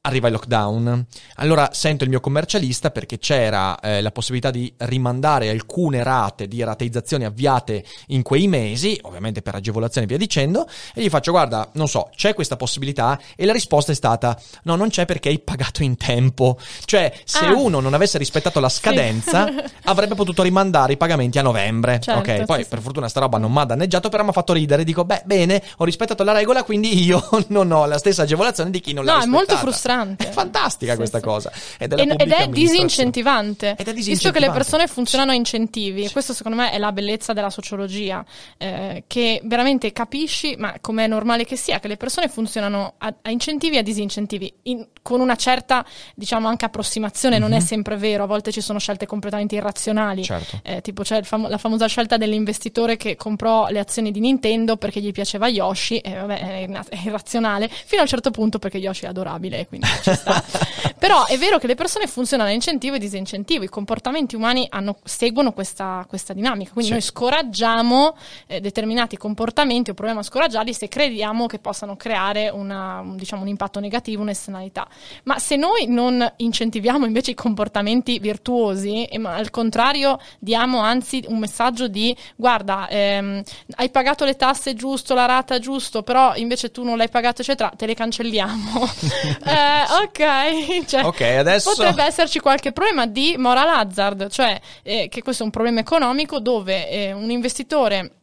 arriva 0.09 0.27
il 0.27 0.33
lockdown. 0.33 1.05
Allora 1.35 1.69
sento 1.71 2.03
il 2.03 2.09
mio 2.09 2.19
commercialista 2.19 2.91
perché 2.91 3.17
c'era 3.17 3.79
eh, 3.79 4.01
la 4.01 4.11
possibilità 4.11 4.51
di 4.51 4.71
rimandare 4.77 5.49
alcune 5.49 6.03
rate 6.03 6.47
di 6.47 6.61
rateizzazione 6.63 7.25
avviate 7.25 7.85
in 8.07 8.21
quei 8.21 8.47
mesi, 8.47 8.99
ovviamente 9.03 9.41
per 9.41 9.55
agevolazione 9.55 10.05
e 10.05 10.09
via 10.09 10.17
dicendo, 10.17 10.67
e 10.93 11.01
gli 11.01 11.09
faccio 11.09 11.31
guarda, 11.31 11.69
non 11.73 11.87
so, 11.87 12.09
c'è 12.15 12.33
questa 12.33 12.57
possibilità? 12.57 13.17
E 13.35 13.45
la 13.45 13.53
risposta 13.53 13.91
è 13.91 13.95
stata 13.95 14.37
no, 14.63 14.75
non 14.75 14.89
c'è 14.89 15.05
perché 15.05 15.29
hai 15.29 15.39
pagato 15.39 15.83
in 15.83 15.95
tempo. 15.95 16.57
Cioè, 16.83 17.13
se 17.23 17.45
ah. 17.45 17.53
uno 17.53 17.79
non 17.79 17.93
avesse 17.93 18.17
rispettato 18.17 18.59
la 18.59 18.69
scadenza, 18.69 19.45
sì. 19.47 19.63
avrebbe 19.85 20.15
potuto 20.15 20.43
rimandare 20.43 20.93
i 20.93 20.97
pagamenti 20.97 21.39
a 21.39 21.41
novembre. 21.41 21.99
Certo, 21.99 22.31
ok, 22.31 22.45
poi 22.45 22.63
sì, 22.63 22.69
per 22.69 22.81
fortuna 22.81 23.07
sta 23.07 23.21
roba 23.21 23.37
non 23.37 23.51
mi 23.51 23.59
ha 23.59 23.65
danneggiato, 23.65 24.09
però 24.09 24.23
mi 24.23 24.29
ha 24.29 24.33
fatto 24.33 24.53
ridere, 24.53 24.83
dico 24.83 25.05
beh, 25.05 25.21
bene, 25.25 25.63
ho 25.77 25.85
rispettato 25.85 26.23
la 26.23 26.33
regola, 26.33 26.63
quindi 26.63 27.03
io 27.03 27.23
non 27.49 27.71
ho 27.71 27.85
la 27.85 27.97
stessa 27.97 28.23
agevolazione 28.23 28.71
di 28.71 28.79
chi 28.79 28.93
non 28.93 29.05
no, 29.05 29.11
l'ha 29.11 29.17
rispettata. 29.17 29.37
No, 29.37 29.47
è 29.47 29.53
molto 29.53 29.65
frustrante 29.65 29.98
inquietante. 30.01 30.27
È 30.27 30.31
fantastica 30.31 30.91
Sì, 30.91 30.97
questa 30.97 31.17
sì. 31.19 31.23
cosa. 31.23 31.51
Ed 31.77 31.93
è, 31.93 32.01
Ed- 32.01 32.15
ed 32.21 32.31
è 32.31 32.47
disincentivante. 32.47 33.75
Ed 33.77 33.87
è 33.87 33.93
Visto 33.93 33.93
che 33.93 33.93
le 33.93 33.93
disincentivante. 33.95 34.57
persone 34.57 34.87
funzionano 34.87 35.31
a 35.31 35.35
incentivi, 35.35 36.03
e 36.03 36.11
questo 36.11 36.33
secondo 36.33 36.57
me 36.57 36.71
è 36.71 36.77
la 36.77 36.91
bellezza 36.91 37.33
della 37.33 37.49
sociologia, 37.49 38.23
eh, 38.57 39.03
che 39.07 39.41
veramente 39.43 39.91
capisci, 39.91 40.55
ma 40.57 40.75
com'è 40.81 41.07
normale 41.07 41.45
che 41.45 41.55
sia, 41.55 41.79
che 41.79 41.87
le 41.87 41.97
persone 41.97 42.27
funzionano 42.29 42.93
a, 42.97 43.13
a 43.21 43.29
incentivi 43.29 43.75
e 43.75 43.79
a 43.79 43.83
disincentivi, 43.83 44.51
in- 44.63 44.87
con 45.01 45.19
una 45.21 45.35
certa, 45.35 45.85
diciamo, 46.15 46.47
anche 46.47 46.65
approssimazione, 46.65 47.37
non 47.39 47.53
è 47.53 47.59
sempre 47.59 47.95
vero, 47.97 48.23
a 48.23 48.27
volte 48.27 48.51
ci 48.51 48.61
sono 48.61 48.79
scelte 48.79 49.05
completamente 49.05 49.55
irrazionali. 49.55 50.23
Certo. 50.23 50.59
Eh, 50.63 50.81
tipo 50.81 51.03
c'è 51.03 51.17
il 51.17 51.25
famo- 51.25 51.47
la 51.47 51.57
famosa 51.57 51.87
scelta 51.87 52.17
dell'investitore 52.17 52.97
che 52.97 53.15
comprò 53.15 53.67
le 53.69 53.79
azioni 53.79 54.11
di 54.11 54.19
Nintendo 54.19 54.77
perché 54.77 55.01
gli 55.01 55.11
piaceva 55.11 55.47
Yoshi, 55.47 55.97
e 55.99 56.13
vabbè, 56.15 56.39
è, 56.39 56.53
inna- 56.67 56.85
è 56.87 56.99
irrazionale, 57.03 57.67
fino 57.69 57.99
a 58.01 58.03
un 58.03 58.07
certo 58.09 58.31
punto 58.31 58.59
perché 58.59 58.77
Yoshi 58.77 59.05
è 59.05 59.07
adorabile, 59.07 59.65
quindi 59.67 59.78
ci 60.01 60.13
sta. 60.13 60.43
Però 60.99 61.25
è 61.25 61.37
vero 61.37 61.59
che 61.59 61.67
le 61.67 61.75
persone 61.75 62.07
funzionano 62.07 62.49
a 62.49 62.51
incentivo 62.51 62.95
e 62.95 62.99
disincentivo, 62.99 63.63
i 63.63 63.69
comportamenti 63.69 64.35
umani 64.35 64.67
hanno- 64.69 64.97
seguono 65.03 65.53
questa, 65.53 66.05
questa 66.09 66.33
dinamica, 66.33 66.71
quindi 66.71 66.87
Sì. 66.91 66.97
noi 66.97 67.01
scoraggiamo 67.01 68.15
eh, 68.47 68.59
determinati 68.59 69.15
comportamenti 69.17 69.91
o 69.91 69.93
proviamo 69.93 70.19
a 70.19 70.23
scoraggiarli 70.23 70.73
se 70.73 70.87
crediamo 70.89 71.45
che 71.47 71.59
possano 71.59 71.95
creare 71.95 72.49
una, 72.49 72.99
un, 72.99 73.15
diciamo, 73.15 73.41
un 73.43 73.47
impatto 73.47 73.79
negativo, 73.79 74.21
un'esternalità. 74.23 74.87
Ma 75.23 75.39
se 75.39 75.55
noi 75.55 75.85
non 75.87 76.33
incentiviamo 76.37 77.05
invece 77.05 77.31
i 77.31 77.35
comportamenti 77.35 78.19
virtuosi, 78.19 79.05
e 79.05 79.17
ma 79.17 79.35
al 79.35 79.49
contrario 79.51 80.19
diamo 80.39 80.79
anzi 80.79 81.23
un 81.27 81.39
messaggio 81.39 81.87
di 81.87 82.15
guarda, 82.35 82.87
ehm, 82.89 83.41
hai 83.75 83.89
pagato 83.89 84.25
le 84.25 84.35
tasse 84.35 84.73
giusto, 84.73 85.13
la 85.13 85.25
rata 85.25 85.59
giusto, 85.59 86.03
però 86.03 86.35
invece 86.35 86.71
tu 86.71 86.83
non 86.83 86.97
l'hai 86.97 87.09
pagato, 87.09 87.41
eccetera, 87.41 87.71
te 87.75 87.85
le 87.85 87.93
cancelliamo. 87.93 88.87
Eh, 89.49 89.68
ok, 90.03 90.85
cioè, 90.87 91.05
Ok, 91.05 91.21
adesso- 91.21 91.71
potrebbe 91.71 92.03
esserci 92.03 92.39
qualche 92.39 92.71
problema 92.71 93.05
di 93.05 93.35
moral 93.37 93.67
hazard, 93.69 94.29
cioè 94.29 94.59
eh, 94.83 95.07
che 95.09 95.21
questo 95.21 95.43
è 95.43 95.45
un 95.45 95.51
problema 95.51 95.79
economico 95.79 96.39
dove 96.39 96.89
eh, 96.89 97.11
un 97.13 97.29
investitore 97.29 98.13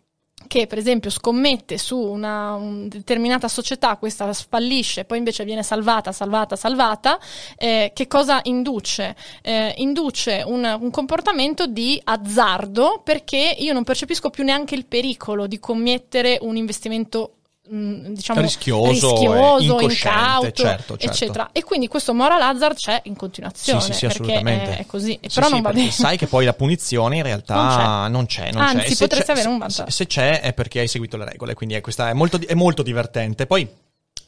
che 0.46 0.66
per 0.66 0.78
esempio 0.78 1.10
scommette 1.10 1.78
su 1.78 1.98
una 1.98 2.54
un 2.54 2.88
determinata 2.88 3.48
società, 3.48 3.96
questa 3.96 4.32
fallisce, 4.32 5.04
poi 5.04 5.18
invece 5.18 5.44
viene 5.44 5.62
salvata, 5.62 6.12
salvata, 6.12 6.56
salvata, 6.56 7.18
eh, 7.56 7.90
che 7.94 8.06
cosa 8.06 8.40
induce? 8.44 9.16
Eh, 9.42 9.74
induce 9.78 10.42
un, 10.46 10.76
un 10.80 10.90
comportamento 10.90 11.66
di 11.66 12.00
azzardo 12.04 13.00
perché 13.02 13.56
io 13.58 13.72
non 13.72 13.84
percepisco 13.84 14.30
più 14.30 14.44
neanche 14.44 14.74
il 14.74 14.86
pericolo 14.86 15.46
di 15.46 15.58
commettere 15.58 16.38
un 16.40 16.56
investimento 16.56 17.35
diciamo 17.68 18.40
Rischioso, 18.40 19.10
rischioso, 19.12 19.80
incauto, 19.80 20.50
certo, 20.52 20.96
certo. 20.96 20.96
eccetera. 20.98 21.48
E 21.52 21.64
quindi 21.64 21.88
questo 21.88 22.14
moral 22.14 22.40
hazard 22.42 22.76
c'è 22.76 23.00
in 23.04 23.16
continuazione 23.16 23.80
Sì, 23.80 23.92
sì, 23.92 23.98
sì, 23.98 24.06
assolutamente. 24.06 24.76
è, 24.76 24.80
è 24.80 24.86
così, 24.86 25.18
Sì, 25.22 25.28
però 25.34 25.46
sì, 25.46 25.52
non 25.52 25.62
va 25.62 25.72
bene. 25.72 25.90
Sai 25.90 26.16
che 26.16 26.26
poi 26.26 26.44
la 26.44 26.52
punizione 26.54 27.16
in 27.16 27.22
realtà 27.22 28.06
non 28.08 28.26
c'è. 28.26 28.50
non 28.52 28.62
Anzi, 28.62 28.76
c'è. 28.88 28.88
Se 28.94 28.96
potresti 29.04 29.26
c'è- 29.26 29.32
avere 29.32 29.48
un 29.48 29.54
se- 29.54 29.60
vantaggio. 29.60 29.90
Se 29.90 30.06
c'è 30.06 30.40
è 30.40 30.52
perché 30.52 30.80
hai 30.80 30.88
seguito 30.88 31.16
le 31.16 31.24
regole, 31.24 31.54
quindi 31.54 31.74
è, 31.74 31.80
questa 31.80 32.08
è, 32.08 32.12
molto, 32.12 32.38
è 32.46 32.54
molto 32.54 32.82
divertente. 32.82 33.46
Poi 33.46 33.68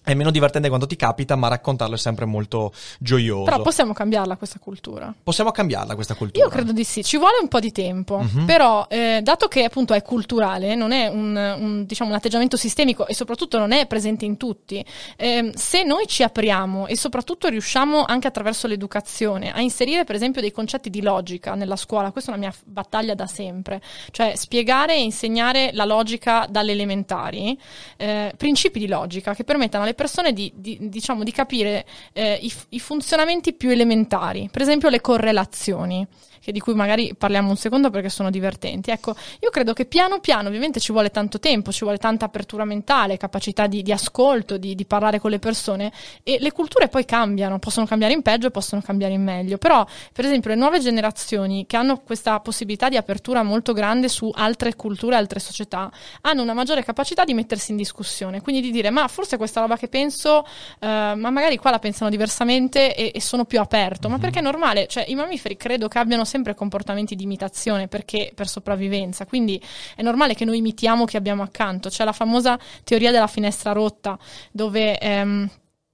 è 0.08 0.14
meno 0.14 0.30
divertente 0.30 0.68
quando 0.68 0.86
ti 0.86 0.96
capita, 0.96 1.36
ma 1.36 1.48
raccontarlo 1.48 1.94
è 1.94 1.98
sempre 1.98 2.24
molto 2.24 2.72
gioioso. 2.98 3.44
Però 3.44 3.60
possiamo 3.62 3.92
cambiarla 3.92 4.36
questa 4.36 4.58
cultura. 4.58 5.14
Possiamo 5.22 5.50
cambiarla 5.50 5.94
questa 5.94 6.14
cultura? 6.14 6.44
Io 6.44 6.50
credo 6.50 6.72
di 6.72 6.84
sì, 6.84 7.04
ci 7.04 7.18
vuole 7.18 7.36
un 7.42 7.48
po' 7.48 7.60
di 7.60 7.72
tempo, 7.72 8.18
Mhm. 8.18 8.44
però 8.46 8.86
eh, 8.88 9.20
dato 9.22 9.48
che 9.48 9.64
appunto 9.64 9.92
è 9.94 10.02
culturale, 10.02 10.74
non 10.74 10.92
è 10.92 11.08
un, 11.08 11.36
un, 11.36 11.84
diciamo, 11.84 12.10
un 12.10 12.16
atteggiamento 12.16 12.56
sistemico 12.56 13.06
e 13.06 13.14
soprattutto 13.14 13.58
non 13.58 13.72
è 13.72 13.86
presente 13.86 14.24
in 14.24 14.36
tutti, 14.36 14.84
ehm, 15.16 15.52
se 15.52 15.82
noi 15.82 16.06
ci 16.06 16.22
apriamo 16.22 16.86
e 16.86 16.96
soprattutto 16.96 17.48
riusciamo 17.48 18.04
anche 18.04 18.26
attraverso 18.26 18.66
l'educazione 18.66 19.52
a 19.52 19.60
inserire 19.60 20.04
per 20.04 20.14
esempio 20.14 20.40
dei 20.40 20.52
concetti 20.52 20.90
di 20.90 21.02
logica 21.02 21.54
nella 21.54 21.76
scuola, 21.76 22.10
questa 22.12 22.32
è 22.32 22.34
una 22.36 22.46
mia 22.46 22.54
battaglia 22.64 23.14
da 23.14 23.26
sempre, 23.26 23.80
cioè 24.10 24.34
spiegare 24.36 24.94
e 24.94 25.02
insegnare 25.02 25.70
la 25.72 25.84
logica 25.84 26.46
dalle 26.48 26.72
elementari, 26.72 27.58
eh, 27.96 28.32
principi 28.36 28.78
di 28.78 28.88
logica 28.88 29.34
che 29.34 29.44
permettano 29.44 29.84
alle 29.84 29.94
persone 29.98 30.32
di, 30.32 30.52
di- 30.54 30.78
diciamo, 30.82 31.24
di 31.24 31.32
capire 31.32 31.84
eh, 32.12 32.38
i, 32.40 32.52
i 32.68 32.78
funzionamenti 32.78 33.52
più 33.52 33.70
elementari, 33.70 34.48
per 34.50 34.62
esempio 34.62 34.88
le 34.88 35.00
correlazioni 35.00 36.06
di 36.44 36.60
cui 36.60 36.74
magari 36.74 37.14
parliamo 37.16 37.50
un 37.50 37.56
secondo 37.56 37.90
perché 37.90 38.08
sono 38.08 38.30
divertenti. 38.30 38.90
Ecco, 38.90 39.14
io 39.40 39.50
credo 39.50 39.72
che 39.72 39.84
piano 39.84 40.20
piano, 40.20 40.48
ovviamente 40.48 40.80
ci 40.80 40.92
vuole 40.92 41.10
tanto 41.10 41.38
tempo, 41.38 41.72
ci 41.72 41.84
vuole 41.84 41.98
tanta 41.98 42.24
apertura 42.24 42.64
mentale, 42.64 43.16
capacità 43.16 43.66
di, 43.66 43.82
di 43.82 43.92
ascolto, 43.92 44.56
di, 44.56 44.74
di 44.74 44.84
parlare 44.84 45.18
con 45.18 45.30
le 45.30 45.38
persone 45.38 45.92
e 46.22 46.38
le 46.40 46.52
culture 46.52 46.88
poi 46.88 47.04
cambiano, 47.04 47.58
possono 47.58 47.86
cambiare 47.86 48.14
in 48.14 48.22
peggio 48.22 48.48
e 48.48 48.50
possono 48.50 48.82
cambiare 48.82 49.14
in 49.14 49.22
meglio. 49.22 49.58
Però, 49.58 49.84
per 50.12 50.24
esempio, 50.24 50.50
le 50.50 50.56
nuove 50.56 50.80
generazioni 50.80 51.66
che 51.66 51.76
hanno 51.76 52.00
questa 52.00 52.40
possibilità 52.40 52.88
di 52.88 52.96
apertura 52.96 53.42
molto 53.42 53.72
grande 53.72 54.08
su 54.08 54.30
altre 54.34 54.74
culture, 54.74 55.16
altre 55.16 55.40
società, 55.40 55.90
hanno 56.22 56.42
una 56.42 56.54
maggiore 56.54 56.84
capacità 56.84 57.24
di 57.24 57.34
mettersi 57.34 57.70
in 57.70 57.76
discussione, 57.76 58.40
quindi 58.40 58.62
di 58.62 58.70
dire 58.70 58.90
ma 58.90 59.06
forse 59.08 59.36
questa 59.36 59.60
roba 59.60 59.76
che 59.76 59.88
penso, 59.88 60.44
eh, 60.78 60.86
ma 60.86 61.30
magari 61.30 61.56
qua 61.56 61.70
la 61.70 61.78
pensano 61.78 62.10
diversamente 62.10 62.94
e, 62.94 63.12
e 63.14 63.20
sono 63.20 63.44
più 63.44 63.60
aperto, 63.60 64.08
ma 64.08 64.18
perché 64.18 64.38
è 64.38 64.42
normale, 64.42 64.86
cioè 64.86 65.04
i 65.08 65.14
mammiferi 65.14 65.56
credo 65.56 65.88
che 65.88 65.98
abbiano 65.98 66.24
sempre 66.28 66.54
comportamenti 66.54 67.16
di 67.16 67.24
imitazione 67.24 67.88
perché 67.88 68.30
per 68.34 68.46
sopravvivenza, 68.46 69.26
quindi 69.26 69.60
è 69.96 70.02
normale 70.02 70.34
che 70.34 70.44
noi 70.44 70.58
imitiamo 70.58 71.04
chi 71.04 71.16
abbiamo 71.16 71.42
accanto, 71.42 71.88
c'è 71.88 72.04
la 72.04 72.12
famosa 72.12 72.56
teoria 72.84 73.10
della 73.10 73.26
finestra 73.26 73.72
rotta 73.72 74.16
dove... 74.52 74.98
ehm, 74.98 75.50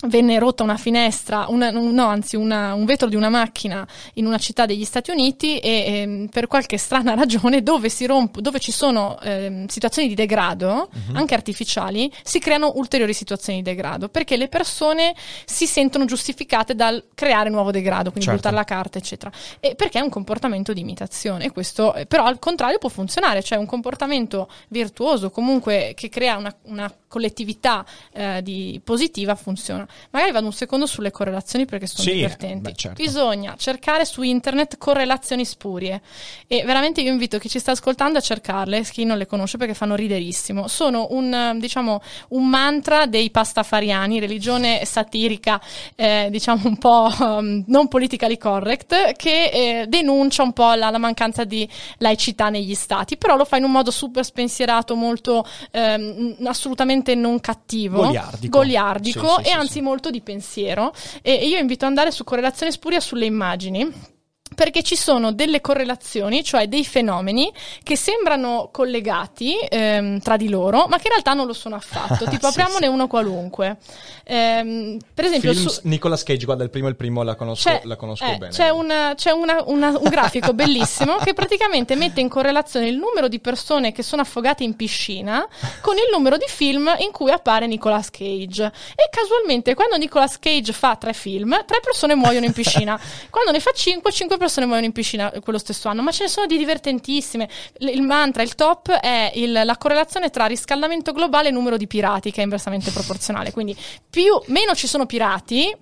Venne 0.07 0.39
rotta 0.39 0.63
una 0.63 0.77
finestra, 0.77 1.47
una- 1.49 1.71
no, 1.71 2.07
anzi 2.07 2.37
una- 2.37 2.75
un 2.75 2.85
vetro 2.85 3.09
di 3.09 3.17
una 3.17 3.29
macchina 3.29 3.87
in 4.15 4.27
una 4.27 4.39
città 4.39 4.67
degli 4.67 4.85
Stati 4.85 5.11
Uniti 5.11 5.59
e 5.59 5.85
ehm, 5.87 6.29
per 6.29 6.47
qualche 6.47 6.77
strana 6.79 7.15
ragione 7.17 7.63
dove 7.63 7.89
si 7.89 8.05
romp- 8.07 8.41
dove 8.41 8.59
ci 8.61 8.73
sono 8.73 9.19
ehm, 9.21 9.67
situazioni 9.67 10.09
di 10.09 10.15
degrado, 10.15 10.89
anche 11.15 11.35
artificiali, 11.35 12.11
si 12.23 12.39
creano 12.39 12.73
ulteriori 12.77 13.13
situazioni 13.15 13.63
di 13.63 13.65
degrado 13.65 14.09
perché 14.09 14.37
le 14.37 14.49
persone 14.49 15.15
si 15.45 15.67
sentono 15.67 16.05
giustificate 16.05 16.75
dal 16.75 17.03
creare 17.15 17.49
nuovo 17.51 17.71
degrado, 17.71 18.11
quindi 18.11 18.23
Certo. 18.25 18.37
buttare 18.41 18.55
la 18.57 18.65
carta, 18.65 18.99
eccetera. 18.99 19.31
E 19.61 19.75
perché 19.75 19.99
è 19.99 20.03
un 20.03 20.11
comportamento 20.11 20.73
di 20.73 20.81
imitazione. 20.81 21.51
Questo, 21.51 21.95
eh, 21.95 22.07
però, 22.07 22.25
al 22.25 22.39
contrario, 22.39 22.79
può 22.79 22.89
funzionare, 22.89 23.43
cioè 23.43 23.59
un 23.59 23.67
comportamento 23.67 24.49
virtuoso, 24.69 25.31
comunque 25.31 25.93
che 25.95 26.09
crea 26.09 26.37
una, 26.37 26.55
una 26.65 26.93
collettività 27.15 27.85
eh, 28.12 28.43
di- 28.43 28.81
positiva, 28.83 29.37
funziona. 29.37 29.87
Magari 30.11 30.33
vado 30.33 30.47
un 30.47 30.53
secondo 30.53 30.85
sulle 30.87 31.12
correlazioni 31.12 31.65
perché 31.65 31.87
sono 31.87 32.03
Sì, 32.03 32.15
divertenti. 32.15 32.71
beh, 32.71 32.75
certo. 32.75 33.01
Bisogna 33.01 33.55
cercare 33.57 34.05
su 34.05 34.23
internet 34.23 34.79
correlazioni 34.79 35.45
spurie. 35.45 36.03
E 36.49 36.65
veramente 36.65 37.03
io 37.03 37.12
invito 37.12 37.39
chi 37.39 37.49
ci 37.49 37.61
sta 37.61 37.71
ascoltando 37.71 38.19
a 38.19 38.21
cercarle, 38.21 38.83
chi 38.83 39.05
non 39.05 39.17
le 39.17 39.27
conosce 39.27 39.59
perché 39.59 39.75
fanno 39.75 39.95
riderissimo. 39.95 40.67
Sono 40.67 41.07
un, 41.11 41.33
eh, 41.33 41.57
diciamo, 41.61 42.03
un 42.31 42.49
mantra 42.49 43.07
dei 43.07 43.31
pastafariani, 43.31 44.19
religione 44.19 44.85
satirica, 44.85 45.61
eh, 45.95 46.27
diciamo 46.31 46.62
un 46.67 46.79
po' 46.79 47.12
um, 47.21 47.62
non 47.69 47.87
politically 47.87 48.39
correct, 48.39 49.12
che 49.15 49.51
eh, 49.83 49.87
denuncia 49.87 50.43
un 50.43 50.53
po' 50.53 50.73
la, 50.75 50.91
la 50.91 50.99
mancanza 50.99 51.45
di 51.45 51.69
laicità 51.99 52.49
negli 52.49 52.75
stati, 52.75 53.17
però 53.17 53.37
lo 53.37 53.45
fa 53.45 53.57
in 53.59 53.62
un 53.65 53.71
modo 53.71 53.93
super 53.93 54.25
spensierato, 54.25 54.97
molto 54.97 55.47
ehm, 55.71 56.37
assolutamente 56.45 57.04
non 57.13 57.41
cattivo, 57.41 57.99
Goliardico. 58.05 58.59
goliardico 58.59 59.29
Sì, 59.29 59.35
sì, 59.35 59.41
e 59.41 59.45
sì, 59.45 59.51
anzi 59.53 59.81
molto 59.83 60.11
di 60.11 60.23
pensiero. 60.23 60.95
E 61.21 61.47
io 61.47 61.59
invito 61.59 61.85
ad 61.85 61.91
andare 61.91 62.11
su 62.11 62.25
correlazione 62.25 62.73
spuria 62.73 63.01
sulle 63.01 63.27
immagini. 63.27 64.14
Perché 64.55 64.83
ci 64.83 64.97
sono 64.97 65.33
delle 65.33 65.61
correlazioni, 65.61 66.43
cioè 66.45 66.67
dei 66.69 66.85
fenomeni 66.85 67.53
che 67.83 67.97
sembrano 67.97 68.69
collegati 68.73 69.57
ehm, 69.69 70.21
tra 70.21 70.37
di 70.37 70.49
loro, 70.49 70.87
ma 70.89 70.97
che 70.97 71.05
in 71.07 71.11
realtà 71.11 71.33
non 71.35 71.47
lo 71.47 71.53
sono 71.53 71.75
affatto. 71.77 72.25
Tipo, 72.35 72.51
Sì, 72.51 72.61
apriamone 72.61 72.87
uno 72.87 73.07
qualunque. 73.07 73.77
Ehm, 74.25 74.99
per 75.13 75.25
esempio, 75.27 75.53
su- 75.53 75.81
Nicolas 75.85 76.23
Cage, 76.23 76.45
guarda, 76.45 76.65
il 76.65 76.71
primo 76.71 76.87
e 76.87 76.91
il 76.91 76.97
primo 76.97 77.23
la 77.23 77.35
conosco, 77.35 77.69
c'è, 77.69 77.81
la 77.85 77.97
conosco 77.97 78.25
eh, 78.25 78.37
bene. 78.37 78.53
c'è, 78.53 78.69
una- 78.71 79.13
c'è 79.15 79.31
una- 79.31 79.63
una- 79.67 79.89
un 79.99 80.09
grafico 80.09 80.53
bellissimo 80.55 81.17
che 81.17 81.35
praticamente 81.35 81.95
mette 81.95 82.21
in 82.21 82.29
correlazione 82.29 82.89
il 82.89 82.97
numero 82.97 83.29
di 83.29 83.39
persone 83.41 83.93
che 83.93 84.03
sono 84.03 84.23
affogate 84.23 84.65
in 84.65 84.75
piscina 84.77 85.47
con 85.81 85.97
il 85.97 86.09
numero 86.13 86.37
di 86.37 86.47
film 86.49 86.93
in 86.99 87.11
cui 87.13 87.31
appare 87.31 87.67
Nicolas 87.67 88.11
Cage. 88.11 88.65
E 88.95 89.09
casualmente, 89.11 89.75
quando 89.75 89.97
Nicolas 89.97 90.39
Cage 90.39 90.73
fa 90.73 90.97
tre 90.97 91.13
film, 91.13 91.51
tre 91.67 91.81
persone 91.83 92.15
muoiono 92.15 92.47
in 92.47 92.53
piscina. 92.53 92.99
quando 93.31 93.51
ne 93.53 93.61
fa 93.61 93.71
cinque, 93.75 94.11
cinque 94.13 94.37
persone 94.37 94.44
muoiono 94.67 94.87
in 94.87 94.93
piscina 94.93 95.31
quello 95.43 95.59
stesso 95.59 95.89
anno. 95.89 96.03
Ma 96.03 96.11
ce 96.11 96.25
ne 96.25 96.29
sono 96.29 96.47
di 96.47 96.57
divertentissime. 96.59 97.49
L- 97.79 97.87
il 97.89 98.03
mantra, 98.03 98.43
il 98.43 98.55
top 98.55 98.91
è 98.91 99.33
il- 99.35 99.61
la 99.65 99.77
correlazione 99.77 100.31
tra 100.31 100.47
riscaldamento 100.47 101.13
globale 101.13 101.49
e 101.49 101.53
numero 101.53 101.77
di 101.77 101.87
pirati, 101.87 102.31
che 102.31 102.41
è 102.41 102.45
inversamente 102.45 102.91
proporzionale. 102.91 103.53
Quindi, 103.53 103.77
più, 104.09 104.41
meno 104.47 104.75
ci 104.75 104.87
sono 104.87 105.07
pirati, 105.07 105.75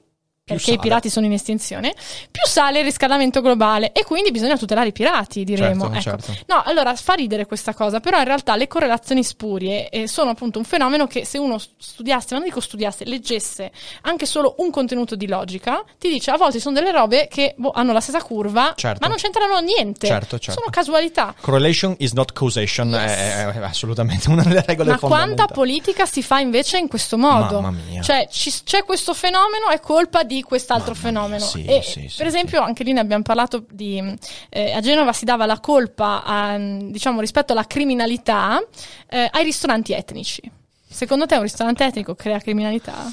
perché 0.45 0.62
sale. 0.64 0.76
i 0.76 0.80
pirati 0.80 1.09
sono 1.09 1.26
in 1.26 1.32
estinzione, 1.32 1.95
più 2.30 2.43
sale 2.47 2.80
il 2.80 2.84
riscaldamento 2.84 3.40
globale 3.40 3.93
e 3.93 4.03
quindi 4.05 4.32
bisogna 4.32 4.57
tutelare 4.57 4.88
i 4.88 4.93
pirati, 4.93 5.45
diremo. 5.45 5.84
Certo, 5.93 6.09
Ecco. 6.11 6.22
certo. 6.22 6.45
No, 6.53 6.62
allora 6.64 6.95
fa 6.97 7.14
ridere 7.14 7.47
questa 7.47 7.72
cosa, 7.74 8.01
però 8.01 8.18
in 8.18 8.24
realtà 8.24 8.57
le 8.57 8.66
correlazioni 8.66 9.22
spurie 9.22 9.88
eh, 9.88 10.09
sono 10.09 10.30
appunto 10.30 10.59
un 10.59 10.64
fenomeno 10.64 11.07
che 11.07 11.24
se 11.24 11.38
uno 11.38 11.59
studiasse, 11.59 12.28
ma 12.34 12.38
non 12.40 12.49
dico 12.49 12.61
studiasse, 12.61 13.05
leggesse 13.05 13.70
anche 14.03 14.26
solo 14.26 14.57
un 14.59 14.70
contenuto 14.72 15.14
di 15.14 15.28
logica, 15.28 15.84
ti 15.99 16.09
dice 16.09 16.32
a 16.32 16.36
volte 16.36 16.59
sono 16.59 16.74
delle 16.74 16.90
robe 16.90 17.28
che 17.30 17.55
boh, 17.57 17.70
hanno 17.72 17.93
la 17.93 18.01
stessa 18.01 18.20
curva, 18.22 18.72
Certo. 18.76 18.99
ma 19.01 19.07
non 19.07 19.16
c'entrano 19.18 19.61
niente. 19.61 20.09
Certo, 20.09 20.38
certo. 20.40 20.59
Sono 20.61 20.72
casualità. 20.72 21.34
Correlation 21.40 21.95
is 21.99 22.12
not 22.12 22.32
causation, 22.32 22.88
Yes. 22.90 23.12
è, 23.12 23.47
è 23.53 23.59
assolutamente 23.62 24.28
una 24.28 24.43
delle 24.43 24.64
regole 24.66 24.90
Ma 24.90 24.99
quanta 24.99 25.16
fondamentali. 25.18 25.53
politica 25.53 26.05
si 26.05 26.20
fa 26.22 26.40
invece 26.40 26.78
in 26.78 26.88
questo 26.88 27.16
modo? 27.16 27.61
Mamma 27.61 27.78
mia. 27.88 28.03
Cioè, 28.03 28.26
ci- 28.28 28.53
c'è 28.64 28.82
questo 28.84 29.14
fenomeno, 29.14 29.68
è 29.68 29.78
colpa 29.78 30.24
di 30.24 30.32
quest'altro 30.41 30.95
Mamma 30.95 31.05
fenomeno. 31.05 31.45
sì, 31.45 31.64
e, 31.66 31.83
sì, 31.83 32.11
per 32.16 32.26
esempio, 32.26 32.62
anche 32.62 32.85
lì 32.85 32.93
ne 32.93 33.01
abbiamo 33.01 33.22
parlato 33.22 33.66
di. 33.68 34.03
eh, 34.49 34.72
a 34.72 34.80
Genova 34.80 35.12
si 35.12 35.26
dava 35.26 35.45
la 35.45 35.61
colpa, 35.61 36.22
a, 36.24 36.57
diciamo, 36.57 37.20
rispetto 37.20 37.53
alla 37.53 37.66
criminalità 37.66 38.59
eh, 39.11 39.28
ai 39.30 39.45
ristoranti 39.45 39.93
etnici. 39.93 40.41
Secondo 40.89 41.26
te 41.26 41.37
un 41.37 41.43
ristorante 41.43 41.85
etnico 41.85 42.14
crea 42.14 42.39
criminalità? 42.39 43.11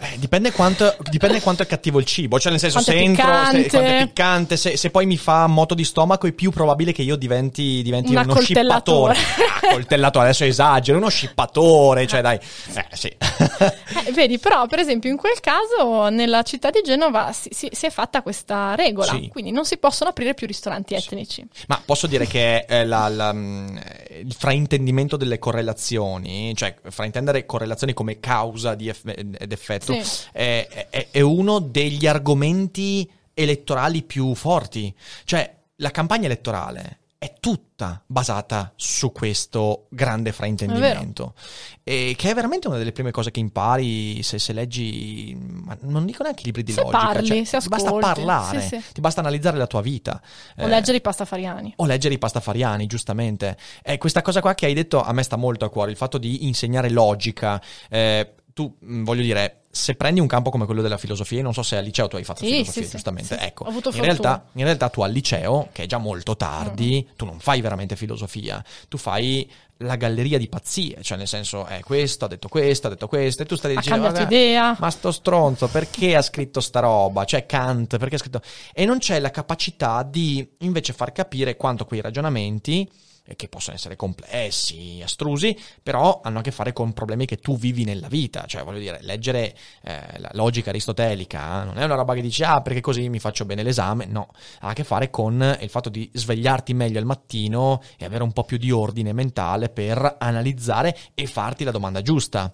Eh, 0.00 0.16
dipende, 0.18 0.52
quanto, 0.52 0.96
dipende 1.10 1.40
quanto 1.40 1.64
è 1.64 1.66
cattivo 1.66 1.98
il 1.98 2.04
cibo. 2.04 2.38
Cioè, 2.38 2.52
nel 2.52 2.60
senso, 2.60 2.80
Quanto 2.80 2.92
se 2.92 2.98
entro, 3.04 3.24
se, 3.24 3.68
quanto 3.68 3.80
è 3.80 4.06
piccante, 4.06 4.56
se, 4.56 4.76
se 4.76 4.90
poi 4.90 5.06
mi 5.06 5.16
fa 5.16 5.48
moto 5.48 5.74
di 5.74 5.82
stomaco, 5.82 6.28
è 6.28 6.32
più 6.32 6.52
probabile 6.52 6.92
che 6.92 7.02
io 7.02 7.16
diventi, 7.16 7.82
diventi 7.82 8.14
Un 8.14 8.22
uno 8.22 8.40
scippatore. 8.40 9.16
Ah, 9.60 9.72
coltellatore, 9.72 10.26
adesso 10.26 10.44
esagero, 10.44 10.98
uno 10.98 11.08
scippatore, 11.08 12.06
cioè 12.06 12.20
dai. 12.20 12.38
Eh, 12.74 12.86
sì. 12.92 13.08
Eh, 13.08 14.12
vedi, 14.12 14.38
però, 14.38 14.66
per 14.68 14.78
esempio, 14.78 15.10
in 15.10 15.16
quel 15.16 15.40
caso, 15.40 16.08
nella 16.10 16.42
città 16.42 16.70
di 16.70 16.80
Genova 16.84 17.32
si, 17.32 17.48
si- 17.52 17.70
si 17.72 17.86
è 17.86 17.90
fatta 17.90 18.22
questa 18.22 18.76
regola. 18.76 19.10
Sì. 19.12 19.28
Quindi 19.28 19.50
non 19.50 19.64
si 19.64 19.78
possono 19.78 20.10
aprire 20.10 20.34
più 20.34 20.46
ristoranti 20.46 20.94
etnici. 20.94 21.44
Ma 21.66 21.82
posso 21.84 22.06
dire 22.06 22.26
che 22.28 22.64
eh, 22.68 22.86
la- 22.86 23.08
la, 23.08 23.32
mm, 23.32 23.76
il 24.22 24.32
fraintendimento 24.38 25.16
delle 25.16 25.40
correlazioni, 25.40 26.54
cioè 26.54 26.74
fraintendere 26.88 27.44
correlazioni 27.46 27.92
come 27.94 28.20
causa 28.20 28.72
ed 28.72 29.52
effetto, 29.52 29.87
Sì. 29.94 30.28
è, 30.32 30.86
è- 30.90 31.08
è 31.10 31.20
uno 31.20 31.58
degli 31.58 32.06
argomenti 32.06 33.08
elettorali 33.34 34.02
più 34.02 34.34
forti. 34.34 34.94
Cioè, 35.24 35.54
la 35.76 35.90
campagna 35.90 36.26
elettorale 36.26 36.98
è 37.18 37.34
tutta 37.40 38.00
basata 38.06 38.72
su 38.76 39.10
questo 39.10 39.86
grande 39.90 40.30
fraintendimento. 40.30 41.34
E 41.82 42.14
che 42.16 42.30
è 42.30 42.34
veramente 42.34 42.68
una 42.68 42.78
delle 42.78 42.92
prime 42.92 43.10
cose 43.10 43.32
che 43.32 43.40
impari 43.40 44.22
se, 44.22 44.38
se 44.38 44.52
leggi, 44.52 45.36
non 45.80 46.04
dico 46.06 46.22
neanche 46.22 46.42
libri 46.44 46.62
di 46.62 46.70
Se 46.72 46.80
logica. 46.80 46.98
parli, 46.98 47.44
cioè, 47.44 47.60
ti 47.60 47.68
basta 47.68 47.92
parlare, 47.92 48.60
Sì, 48.60 48.68
sì. 48.76 48.82
ti 48.92 49.00
basta 49.00 49.18
analizzare 49.20 49.56
la 49.56 49.66
tua 49.66 49.80
vita. 49.80 50.20
O 50.58 50.62
Eh, 50.62 50.68
leggere 50.68 50.98
i 50.98 51.00
pastafariani. 51.00 51.72
o 51.76 51.86
leggere 51.86 52.14
i 52.14 52.18
pastafariani, 52.18 52.86
giustamente. 52.86 53.56
E 53.82 53.98
questa 53.98 54.22
cosa 54.22 54.40
qua 54.40 54.54
che 54.54 54.66
hai 54.66 54.74
detto 54.74 55.02
a 55.02 55.12
me 55.12 55.22
sta 55.24 55.34
molto 55.36 55.64
a 55.64 55.70
cuore, 55.70 55.90
il 55.90 55.96
fatto 55.96 56.18
di 56.18 56.46
insegnare 56.46 56.88
logica. 56.90 57.60
Eh, 57.88 58.34
tu, 58.52 58.76
voglio 58.80 59.22
dire, 59.22 59.57
se 59.78 59.94
prendi 59.94 60.20
un 60.20 60.26
campo 60.26 60.50
come 60.50 60.64
quello 60.66 60.82
della 60.82 60.98
filosofia, 60.98 61.40
non 61.42 61.54
so 61.54 61.62
se 61.62 61.76
al 61.76 61.84
liceo 61.84 62.08
tu 62.08 62.16
hai 62.16 62.24
fatto 62.24 62.40
Sì, 62.44 62.50
filosofia, 62.50 62.82
sì, 62.82 62.88
giustamente. 62.90 63.38
sì. 63.38 63.44
Ecco, 63.44 63.64
Ho 63.64 63.68
avuto 63.68 63.90
in 63.94 64.02
realtà, 64.02 64.44
in 64.52 64.64
realtà 64.64 64.88
tu 64.88 65.00
al 65.02 65.12
liceo, 65.12 65.68
che 65.72 65.84
è 65.84 65.86
già 65.86 65.98
molto 65.98 66.36
tardi, 66.36 67.06
Mm. 67.08 67.16
tu 67.16 67.24
non 67.24 67.38
fai 67.38 67.60
veramente 67.60 67.96
filosofia, 67.96 68.62
tu 68.88 68.98
fai 68.98 69.48
la 69.82 69.94
galleria 69.94 70.38
di 70.38 70.48
pazzie, 70.48 70.98
cioè 71.02 71.16
nel 71.16 71.28
senso, 71.28 71.64
è 71.64 71.80
questo, 71.80 72.24
ha 72.24 72.28
detto 72.28 72.48
questo, 72.48 72.88
ha 72.88 72.90
detto 72.90 73.06
questo, 73.06 73.42
e 73.42 73.46
tu 73.46 73.54
stai 73.54 73.76
Ha 73.76 73.80
dicendo, 73.80 74.02
"Vabbè, 74.08 74.22
idea. 74.22 74.76
ma 74.80 74.90
sto 74.90 75.12
stronzo, 75.12 75.68
perché 75.68 76.16
ha 76.16 76.22
scritto 76.22 76.60
sta 76.60 76.80
roba? 76.80 77.24
Cioè 77.24 77.46
Kant, 77.46 77.96
perché 77.96 78.16
ha 78.16 78.18
scritto... 78.18 78.40
E 78.74 78.84
non 78.84 78.98
c'è 78.98 79.20
la 79.20 79.30
capacità 79.30 80.02
di 80.02 80.46
invece 80.58 80.92
far 80.92 81.12
capire 81.12 81.56
quanto 81.56 81.84
quei 81.84 82.00
ragionamenti, 82.00 82.80
eh, 82.82 82.88
che 83.36 83.48
possono 83.48 83.76
essere 83.76 83.96
complessi, 83.96 85.00
astrusi, 85.02 85.56
però 85.82 86.20
hanno 86.22 86.38
a 86.38 86.42
che 86.42 86.50
fare 86.50 86.72
con 86.72 86.92
problemi 86.92 87.26
che 87.26 87.36
tu 87.36 87.56
vivi 87.56 87.84
nella 87.84 88.08
vita. 88.08 88.44
Cioè, 88.46 88.62
voglio 88.62 88.78
dire, 88.78 88.98
leggere 89.02 89.54
eh, 89.82 90.18
la 90.18 90.30
logica 90.32 90.70
aristotelica 90.70 91.64
non 91.64 91.78
è 91.78 91.84
una 91.84 91.94
roba 91.94 92.14
che 92.14 92.20
dici, 92.20 92.42
ah, 92.42 92.60
perché 92.60 92.80
così 92.80 93.08
mi 93.08 93.18
faccio 93.18 93.44
bene 93.44 93.62
l'esame. 93.62 94.06
No, 94.06 94.28
ha 94.60 94.68
a 94.68 94.72
che 94.72 94.84
fare 94.84 95.10
con 95.10 95.56
il 95.60 95.68
fatto 95.68 95.88
di 95.88 96.08
svegliarti 96.12 96.74
meglio 96.74 96.98
al 96.98 97.04
mattino 97.04 97.80
e 97.96 98.04
avere 98.04 98.22
un 98.22 98.32
po' 98.32 98.44
più 98.44 98.56
di 98.56 98.70
ordine 98.70 99.12
mentale 99.12 99.68
per 99.68 100.16
analizzare 100.18 100.96
e 101.14 101.26
farti 101.26 101.64
la 101.64 101.70
domanda 101.70 102.02
giusta. 102.02 102.52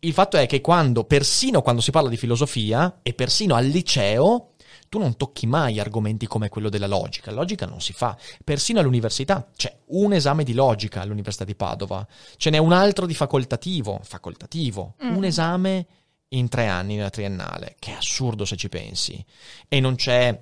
Il 0.00 0.12
fatto 0.12 0.36
è 0.36 0.46
che 0.46 0.60
quando, 0.60 1.04
persino 1.04 1.62
quando 1.62 1.80
si 1.80 1.90
parla 1.90 2.10
di 2.10 2.18
filosofia 2.18 2.98
e 3.02 3.14
persino 3.14 3.54
al 3.54 3.64
liceo, 3.64 4.53
tu 4.94 5.00
non 5.00 5.16
tocchi 5.16 5.48
mai 5.48 5.80
argomenti 5.80 6.28
come 6.28 6.48
quello 6.48 6.68
della 6.68 6.86
logica. 6.86 7.32
La 7.32 7.38
logica 7.38 7.66
non 7.66 7.80
si 7.80 7.92
fa. 7.92 8.16
Persino 8.44 8.78
all'università 8.78 9.50
c'è 9.56 9.76
un 9.86 10.12
esame 10.12 10.44
di 10.44 10.54
logica 10.54 11.00
all'Università 11.00 11.42
di 11.42 11.56
Padova, 11.56 12.06
ce 12.36 12.50
n'è 12.50 12.58
un 12.58 12.70
altro 12.70 13.04
di 13.04 13.12
facoltativo, 13.14 13.98
facoltativo, 14.04 14.94
Mm. 15.04 15.16
un 15.16 15.24
esame 15.24 15.86
in 16.28 16.48
tre 16.48 16.68
anni 16.68 16.94
nella 16.94 17.10
triennale, 17.10 17.74
che 17.80 17.90
è 17.90 17.94
assurdo 17.94 18.44
se 18.44 18.54
ci 18.56 18.68
pensi. 18.68 19.24
E 19.66 19.80
non 19.80 19.96
c'è, 19.96 20.40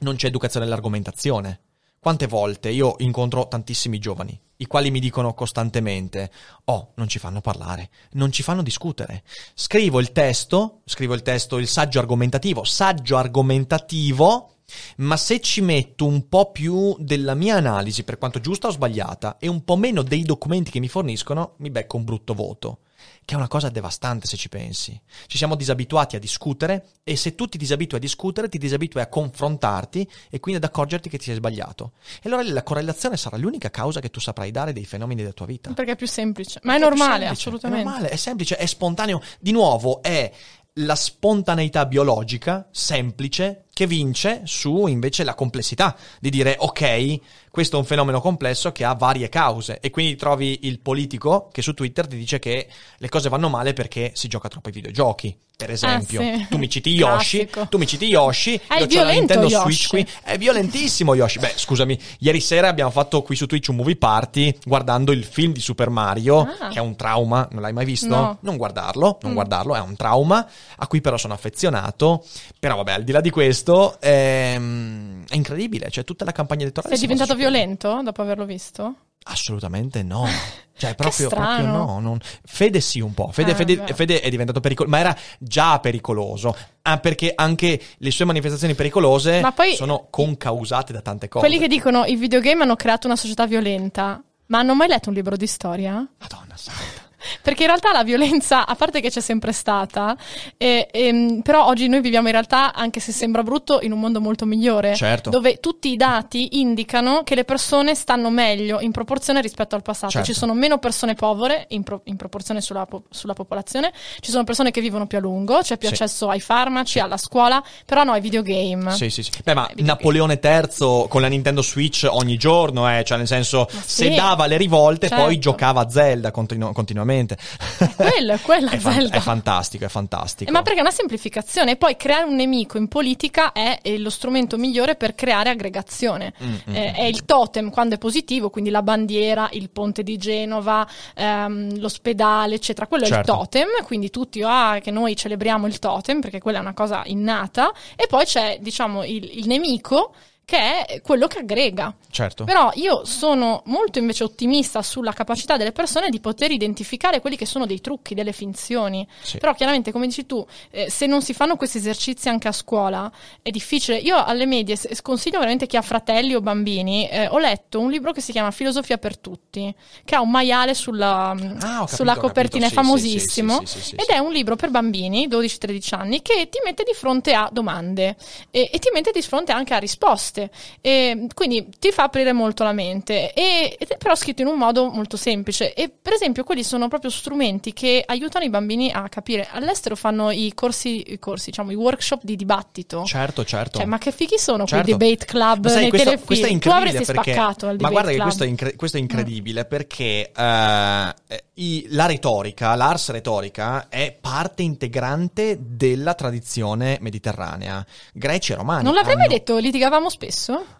non 0.00 0.16
c'è 0.16 0.26
educazione 0.26 0.66
all'argomentazione. 0.66 1.60
Quante 1.98 2.26
volte 2.26 2.70
io 2.70 2.94
incontro 2.98 3.48
tantissimi 3.48 3.98
giovani, 3.98 4.38
i 4.58 4.66
quali 4.66 4.90
mi 4.90 5.00
dicono 5.00 5.34
costantemente, 5.34 6.30
oh, 6.64 6.92
non 6.94 7.08
ci 7.08 7.18
fanno 7.18 7.40
parlare, 7.40 7.90
non 8.12 8.30
ci 8.30 8.42
fanno 8.42 8.62
discutere. 8.62 9.22
Scrivo 9.54 9.98
il 10.00 10.12
testo, 10.12 10.82
scrivo 10.84 11.14
il 11.14 11.22
testo, 11.22 11.58
il 11.58 11.66
saggio 11.66 11.98
argomentativo, 11.98 12.64
saggio 12.64 13.16
argomentativo, 13.16 14.54
ma 14.98 15.16
se 15.16 15.40
ci 15.40 15.60
metto 15.60 16.06
un 16.06 16.28
po' 16.28 16.52
più 16.52 16.96
della 16.98 17.34
mia 17.34 17.56
analisi, 17.56 18.04
per 18.04 18.18
quanto 18.18 18.40
giusta 18.40 18.68
o 18.68 18.72
sbagliata, 18.72 19.38
e 19.38 19.48
un 19.48 19.64
po' 19.64 19.76
meno 19.76 20.02
dei 20.02 20.22
documenti 20.22 20.70
che 20.70 20.80
mi 20.80 20.88
forniscono, 20.88 21.54
mi 21.58 21.70
becco 21.70 21.96
un 21.96 22.04
brutto 22.04 22.34
voto. 22.34 22.78
Che 23.26 23.34
è 23.34 23.36
una 23.36 23.48
cosa 23.48 23.70
devastante 23.70 24.28
se 24.28 24.36
ci 24.36 24.48
pensi. 24.48 24.98
Ci 25.26 25.36
siamo 25.36 25.56
disabituati 25.56 26.14
a 26.14 26.20
discutere 26.20 26.90
e 27.02 27.16
se 27.16 27.34
tu 27.34 27.48
ti 27.48 27.58
disabitui 27.58 27.98
a 27.98 28.00
discutere, 28.00 28.48
ti 28.48 28.56
disabitui 28.56 29.00
a 29.00 29.08
confrontarti 29.08 30.08
e 30.30 30.38
quindi 30.38 30.62
ad 30.62 30.70
accorgerti 30.70 31.08
che 31.08 31.18
ti 31.18 31.24
sei 31.24 31.34
sbagliato. 31.34 31.94
E 32.22 32.28
allora 32.28 32.44
la 32.44 32.62
correlazione 32.62 33.16
sarà 33.16 33.36
l'unica 33.36 33.68
causa 33.68 33.98
che 33.98 34.10
tu 34.10 34.20
saprai 34.20 34.52
dare 34.52 34.72
dei 34.72 34.84
fenomeni 34.84 35.22
della 35.22 35.32
tua 35.32 35.46
vita. 35.46 35.72
Perché 35.72 35.90
è 35.90 35.96
più 35.96 36.06
semplice. 36.06 36.60
Ma 36.62 36.74
è 36.74 36.78
più 36.78 36.86
normale, 36.86 37.24
semplice, 37.24 37.32
assolutamente. 37.32 37.80
È 37.80 37.84
normale, 37.84 38.08
è 38.10 38.16
semplice, 38.16 38.56
è 38.58 38.66
spontaneo. 38.66 39.20
Di 39.40 39.50
nuovo, 39.50 40.02
è 40.02 40.32
la 40.74 40.94
spontaneità 40.94 41.84
biologica, 41.86 42.68
semplice, 42.70 43.65
che 43.76 43.86
vince 43.86 44.40
su 44.44 44.86
invece 44.86 45.22
la 45.22 45.34
complessità 45.34 45.94
di 46.18 46.30
dire 46.30 46.56
ok, 46.58 47.20
questo 47.50 47.76
è 47.76 47.78
un 47.78 47.84
fenomeno 47.84 48.22
complesso 48.22 48.72
che 48.72 48.86
ha 48.86 48.94
varie 48.94 49.28
cause 49.28 49.80
e 49.80 49.90
quindi 49.90 50.16
trovi 50.16 50.60
il 50.62 50.80
politico 50.80 51.50
che 51.52 51.60
su 51.60 51.74
Twitter 51.74 52.06
ti 52.06 52.16
dice 52.16 52.38
che 52.38 52.68
le 52.96 53.08
cose 53.10 53.28
vanno 53.28 53.50
male 53.50 53.74
perché 53.74 54.12
si 54.14 54.28
gioca 54.28 54.48
troppo 54.48 54.68
ai 54.68 54.74
videogiochi. 54.74 55.38
Per 55.56 55.70
esempio, 55.70 56.20
Ah, 56.20 56.36
sì. 56.36 56.46
tu 56.50 56.58
mi 56.58 56.68
citi 56.68 56.90
Yoshi, 56.90 57.46
Classico. 57.46 57.66
tu 57.70 57.78
mi 57.78 57.86
citi 57.86 58.04
Yoshi, 58.04 58.60
È 58.68 58.78
io 58.78 58.86
c'ho 58.86 59.02
la 59.04 59.12
Nintendo 59.12 59.46
Yoshi. 59.48 59.72
Switch 59.72 59.88
qui, 59.88 60.06
è 60.22 60.36
violentissimo 60.36 61.14
Yoshi. 61.14 61.38
Beh, 61.38 61.54
scusami, 61.56 61.98
ieri 62.18 62.40
sera 62.40 62.68
abbiamo 62.68 62.90
fatto 62.90 63.22
qui 63.22 63.36
su 63.36 63.46
Twitch 63.46 63.68
un 63.68 63.76
movie 63.76 63.96
party 63.96 64.54
guardando 64.66 65.12
il 65.12 65.24
film 65.24 65.54
di 65.54 65.60
Super 65.60 65.88
Mario, 65.88 66.40
Ah. 66.60 66.68
che 66.68 66.76
è 66.78 66.82
un 66.82 66.94
trauma, 66.94 67.48
non 67.52 67.62
l'hai 67.62 67.72
mai 67.72 67.86
visto? 67.86 68.06
No. 68.08 68.36
Non 68.40 68.58
guardarlo, 68.58 69.16
non 69.22 69.30
Mm. 69.30 69.34
guardarlo, 69.34 69.74
è 69.74 69.80
un 69.80 69.96
trauma 69.96 70.46
a 70.76 70.86
cui 70.86 71.00
però 71.00 71.16
sono 71.16 71.32
affezionato. 71.32 72.22
Però 72.60 72.76
vabbè, 72.76 72.92
al 72.92 73.04
di 73.04 73.12
là 73.12 73.22
di 73.22 73.30
questo, 73.30 73.96
ehm, 74.00 75.24
è 75.26 75.34
incredibile, 75.36 75.88
cioè 75.90 76.04
tutta 76.04 76.26
la 76.26 76.32
campagna 76.32 76.64
elettorale... 76.64 76.94
Sei 76.96 77.02
diventato 77.06 77.30
su 77.32 77.36
quello. 77.38 77.50
violento 77.56 78.02
dopo 78.02 78.20
averlo 78.20 78.44
visto? 78.44 78.94
Assolutamente 79.28 80.02
no. 80.02 80.26
Cioè, 80.78 80.94
proprio, 80.94 81.28
proprio 81.30 81.64
no. 81.64 82.00
non- 82.00 82.18
Fede 82.44 82.82
sì, 82.82 83.00
un 83.00 83.14
po'. 83.14 83.30
Fede, 83.32 83.52
Ah, 83.52 83.54
Fede-. 83.54 83.82
Fede 83.94 84.20
è 84.20 84.28
diventato 84.28 84.60
pericoloso, 84.60 84.94
ma 84.94 85.00
era 85.00 85.16
già 85.38 85.80
pericoloso. 85.80 86.54
Ah, 86.82 86.98
perché 86.98 87.32
anche 87.34 87.80
le 87.96 88.10
sue 88.10 88.26
manifestazioni 88.26 88.74
pericolose 88.74 89.40
Ma 89.40 89.52
poi- 89.52 89.74
sono 89.74 90.08
concausate 90.10 90.92
da 90.92 91.00
tante 91.00 91.28
cose. 91.28 91.46
Quelli 91.46 91.58
che 91.58 91.66
dicono 91.66 92.04
i 92.04 92.16
videogame 92.16 92.64
hanno 92.64 92.76
creato 92.76 93.06
una 93.06 93.16
società 93.16 93.46
violenta. 93.46 94.22
Ma 94.48 94.58
hanno 94.58 94.74
mai 94.74 94.88
letto 94.88 95.08
un 95.08 95.14
libro 95.14 95.34
di 95.34 95.46
storia? 95.46 95.94
Madonna 95.94 96.56
santa. 96.56 97.04
Perché 97.42 97.62
in 97.62 97.68
realtà 97.68 97.92
la 97.92 98.04
violenza, 98.04 98.66
a 98.66 98.74
parte 98.74 99.00
che 99.00 99.10
c'è 99.10 99.20
sempre 99.20 99.52
stata, 99.52 100.16
eh, 100.56 100.88
ehm, 100.90 101.40
però 101.42 101.66
oggi 101.66 101.88
noi 101.88 102.00
viviamo 102.00 102.26
in 102.26 102.32
realtà, 102.32 102.72
anche 102.74 103.00
se 103.00 103.12
sembra 103.12 103.42
brutto, 103.42 103.80
in 103.82 103.92
un 103.92 104.00
mondo 104.00 104.20
molto 104.20 104.44
migliore. 104.46 104.94
Certo. 104.94 105.30
Dove 105.30 105.58
tutti 105.60 105.90
i 105.90 105.96
dati 105.96 106.60
indicano 106.60 107.22
che 107.24 107.34
le 107.34 107.44
persone 107.44 107.94
stanno 107.94 108.30
meglio 108.30 108.80
in 108.80 108.92
proporzione 108.92 109.40
rispetto 109.40 109.74
al 109.74 109.82
passato. 109.82 110.12
Certo. 110.12 110.26
Ci 110.26 110.34
sono 110.34 110.54
meno 110.54 110.78
persone 110.78 111.14
povere 111.14 111.66
in, 111.70 111.82
pro- 111.82 112.00
in 112.04 112.16
proporzione 112.16 112.60
sulla, 112.60 112.86
po- 112.86 113.04
sulla 113.10 113.34
popolazione, 113.34 113.92
ci 114.20 114.30
sono 114.30 114.44
persone 114.44 114.70
che 114.70 114.80
vivono 114.80 115.06
più 115.06 115.18
a 115.18 115.20
lungo, 115.20 115.58
c'è 115.62 115.76
più 115.78 115.88
Sì. 115.88 115.94
accesso 115.94 116.28
ai 116.28 116.40
farmaci, 116.40 116.98
alla 116.98 117.16
scuola, 117.16 117.62
però 117.84 118.04
no 118.04 118.12
ai 118.12 118.20
videogame. 118.20 118.92
Sì, 118.92 119.10
sì, 119.10 119.22
sì. 119.22 119.30
Beh, 119.44 119.54
ma. 119.54 119.68
Napoleone 119.76 120.38
III 120.42 121.06
con 121.08 121.20
la 121.20 121.28
Nintendo 121.28 121.62
Switch 121.62 122.06
ogni 122.10 122.36
giorno, 122.36 122.88
eh, 122.90 123.04
cioè 123.04 123.18
nel 123.18 123.26
senso, 123.26 123.68
Ma 123.72 123.80
se 123.84 124.08
sì. 124.10 124.14
dava 124.14 124.46
le 124.46 124.56
rivolte, 124.56 125.08
Certo. 125.08 125.24
poi 125.24 125.38
giocava 125.38 125.82
a 125.82 125.88
Zelda 125.88 126.30
continu- 126.30 126.72
continuamente. 126.72 127.15
Quello, 127.24 128.32
è 128.32 128.40
quello, 128.40 128.68
è, 128.70 128.78
fan- 128.78 128.94
Zelda. 128.94 129.16
è 129.16 129.20
fantastico, 129.20 129.84
è 129.84 129.88
fantastico. 129.88 130.50
Eh, 130.50 130.52
Ma 130.52 130.62
perché 130.62 130.78
è 130.78 130.82
una 130.82 130.90
semplificazione 130.90 131.72
e 131.72 131.76
poi 131.76 131.96
creare 131.96 132.24
un 132.24 132.34
nemico 132.34 132.76
in 132.78 132.88
politica 132.88 133.52
è 133.52 133.78
eh, 133.82 133.98
lo 133.98 134.10
strumento 134.10 134.56
migliore 134.56 134.96
per 134.96 135.14
creare 135.14 135.50
aggregazione. 135.50 136.32
Mm, 136.42 136.48
mm, 136.48 136.74
Eh, 136.74 136.92
è 136.92 137.04
il 137.04 137.24
totem 137.24 137.70
quando 137.70 137.94
è 137.94 137.98
positivo, 137.98 138.50
quindi 138.50 138.70
la 138.70 138.82
bandiera, 138.82 139.48
il 139.52 139.70
ponte 139.70 140.02
di 140.02 140.16
Genova, 140.16 140.86
ehm, 141.14 141.78
l'ospedale, 141.78 142.54
eccetera. 142.56 142.86
Quello 142.86 143.04
è 143.04 143.08
Certo. 143.08 143.32
il 143.32 143.38
totem, 143.38 143.68
quindi 143.84 144.10
tutti 144.10 144.42
ah, 144.42 144.78
che 144.80 144.90
noi 144.90 145.16
celebriamo 145.16 145.66
il 145.66 145.78
totem 145.78 146.20
perché 146.20 146.40
quella 146.40 146.58
è 146.58 146.60
una 146.60 146.74
cosa 146.74 147.02
innata. 147.06 147.72
E 147.94 148.06
poi 148.06 148.24
c'è, 148.24 148.58
diciamo, 148.60 149.04
il, 149.04 149.38
il 149.38 149.46
nemico 149.46 150.12
che 150.46 150.84
è 150.84 151.00
quello 151.02 151.26
che 151.26 151.40
aggrega. 151.40 151.92
Certo. 152.08 152.44
Però 152.44 152.70
io 152.74 153.04
sono 153.04 153.62
molto 153.66 153.98
invece 153.98 154.22
ottimista 154.22 154.80
sulla 154.80 155.12
capacità 155.12 155.56
delle 155.56 155.72
persone 155.72 156.08
di 156.08 156.20
poter 156.20 156.52
identificare 156.52 157.20
quelli 157.20 157.36
che 157.36 157.44
sono 157.44 157.66
dei 157.66 157.80
trucchi, 157.80 158.14
delle 158.14 158.30
finzioni. 158.32 159.06
Sì. 159.22 159.38
Però 159.38 159.52
chiaramente, 159.54 159.90
come 159.90 160.06
dici 160.06 160.24
tu, 160.24 160.46
eh, 160.70 160.88
se 160.88 161.06
non 161.06 161.20
si 161.20 161.34
fanno 161.34 161.56
questi 161.56 161.78
esercizi 161.78 162.28
anche 162.28 162.46
a 162.46 162.52
scuola 162.52 163.10
è 163.42 163.50
difficile. 163.50 163.96
Io 163.98 164.22
alle 164.24 164.46
medie 164.46 164.76
sconsiglio 164.76 165.38
veramente 165.40 165.66
chi 165.66 165.76
ha 165.76 165.82
fratelli 165.82 166.32
o 166.36 166.40
bambini. 166.40 167.08
eh, 167.08 167.26
ho 167.26 167.38
letto 167.38 167.80
un 167.80 167.90
libro 167.90 168.12
che 168.12 168.20
si 168.20 168.30
chiama 168.30 168.52
Filosofia 168.52 168.98
per 168.98 169.18
tutti, 169.18 169.74
che 170.04 170.14
ha 170.14 170.20
un 170.20 170.30
maiale 170.30 170.74
sulla, 170.74 171.30
Ah, 171.30 171.36
capito, 171.80 171.86
sulla 171.96 172.14
copertina, 172.16 172.66
capito. 172.66 172.66
è 172.66 172.68
Sì, 172.68 172.74
famosissimo. 172.74 173.58
sì, 173.60 173.66
sì, 173.66 173.72
sì, 173.72 173.78
sì, 173.80 173.88
sì, 173.88 173.94
ed 173.96 174.04
sì. 174.06 174.12
è 174.12 174.18
un 174.18 174.30
libro 174.30 174.54
per 174.54 174.70
bambini, 174.70 175.26
12-13 175.26 175.94
anni, 175.96 176.22
che 176.22 176.48
ti 176.48 176.60
mette 176.64 176.84
di 176.84 176.92
fronte 176.94 177.34
a 177.34 177.48
domande 177.50 178.14
e, 178.52 178.70
e 178.72 178.78
ti 178.78 178.90
mette 178.94 179.10
di 179.10 179.22
fronte 179.22 179.50
anche 179.50 179.74
a 179.74 179.78
risposte. 179.78 180.35
E 180.80 181.26
quindi 181.34 181.68
ti 181.78 181.90
fa 181.90 182.04
aprire 182.04 182.32
molto 182.32 182.62
la 182.64 182.72
mente, 182.72 183.32
e, 183.32 183.76
ed 183.78 183.88
è 183.88 183.96
però 183.96 184.14
scritto 184.14 184.42
in 184.42 184.48
un 184.48 184.58
modo 184.58 184.88
molto 184.90 185.16
semplice. 185.16 185.72
E 185.74 185.88
per 185.90 186.12
esempio, 186.12 186.44
quelli 186.44 186.62
sono 186.62 186.88
proprio 186.88 187.10
strumenti 187.10 187.72
che 187.72 188.02
aiutano 188.06 188.44
i 188.44 188.50
bambini 188.50 188.90
a 188.92 189.08
capire. 189.08 189.46
All'estero 189.50 189.96
fanno 189.96 190.30
i 190.30 190.52
corsi, 190.54 191.12
i 191.12 191.18
corsi, 191.18 191.50
diciamo, 191.50 191.70
i 191.70 191.74
workship 191.74 192.20
di 192.22 192.36
dibattito. 192.36 193.04
Certo, 193.04 193.44
certo. 193.44 193.78
Cioè, 193.78 193.86
ma 193.86 193.98
che 193.98 194.12
fighi 194.12 194.38
sono 194.38 194.66
Certo. 194.66 194.84
quei 194.84 194.96
debate 194.96 195.24
club 195.26 195.64
Ma 195.64 195.70
sai, 195.70 195.80
nei 195.82 195.88
questo, 195.90 196.04
telefilm? 196.08 196.26
questo 196.26 196.44
è 196.44 196.48
tu 196.48 196.54
incredibile 196.54 196.88
avresti 196.90 197.12
perché, 197.12 197.32
spaccato 197.32 197.66
al 197.68 197.76
ma 197.80 197.90
guarda 197.90 198.10
che 198.10 198.16
questo 198.18 198.44
è, 198.44 198.46
incre- 198.46 198.76
questo 198.76 198.96
è 198.96 199.00
incredibile 199.00 199.64
perché 199.64 200.30
eh, 200.34 201.14
i- 201.54 201.86
la 201.90 202.06
retorica, 202.06 202.74
l'ars 202.74 203.10
retorica 203.10 203.88
è 203.88 204.16
parte 204.20 204.62
integrante 204.62 205.58
della 205.60 206.14
tradizione 206.14 206.98
mediterranea. 207.00 207.84
Greci 208.12 208.52
e 208.52 208.54
romani. 208.56 208.84
Non 208.84 208.94
l'avrei 208.94 209.14
mai 209.16 209.24
hanno- 209.26 209.34
detto, 209.34 209.56
litigavamo 209.58 210.08
spesso? 210.10 210.25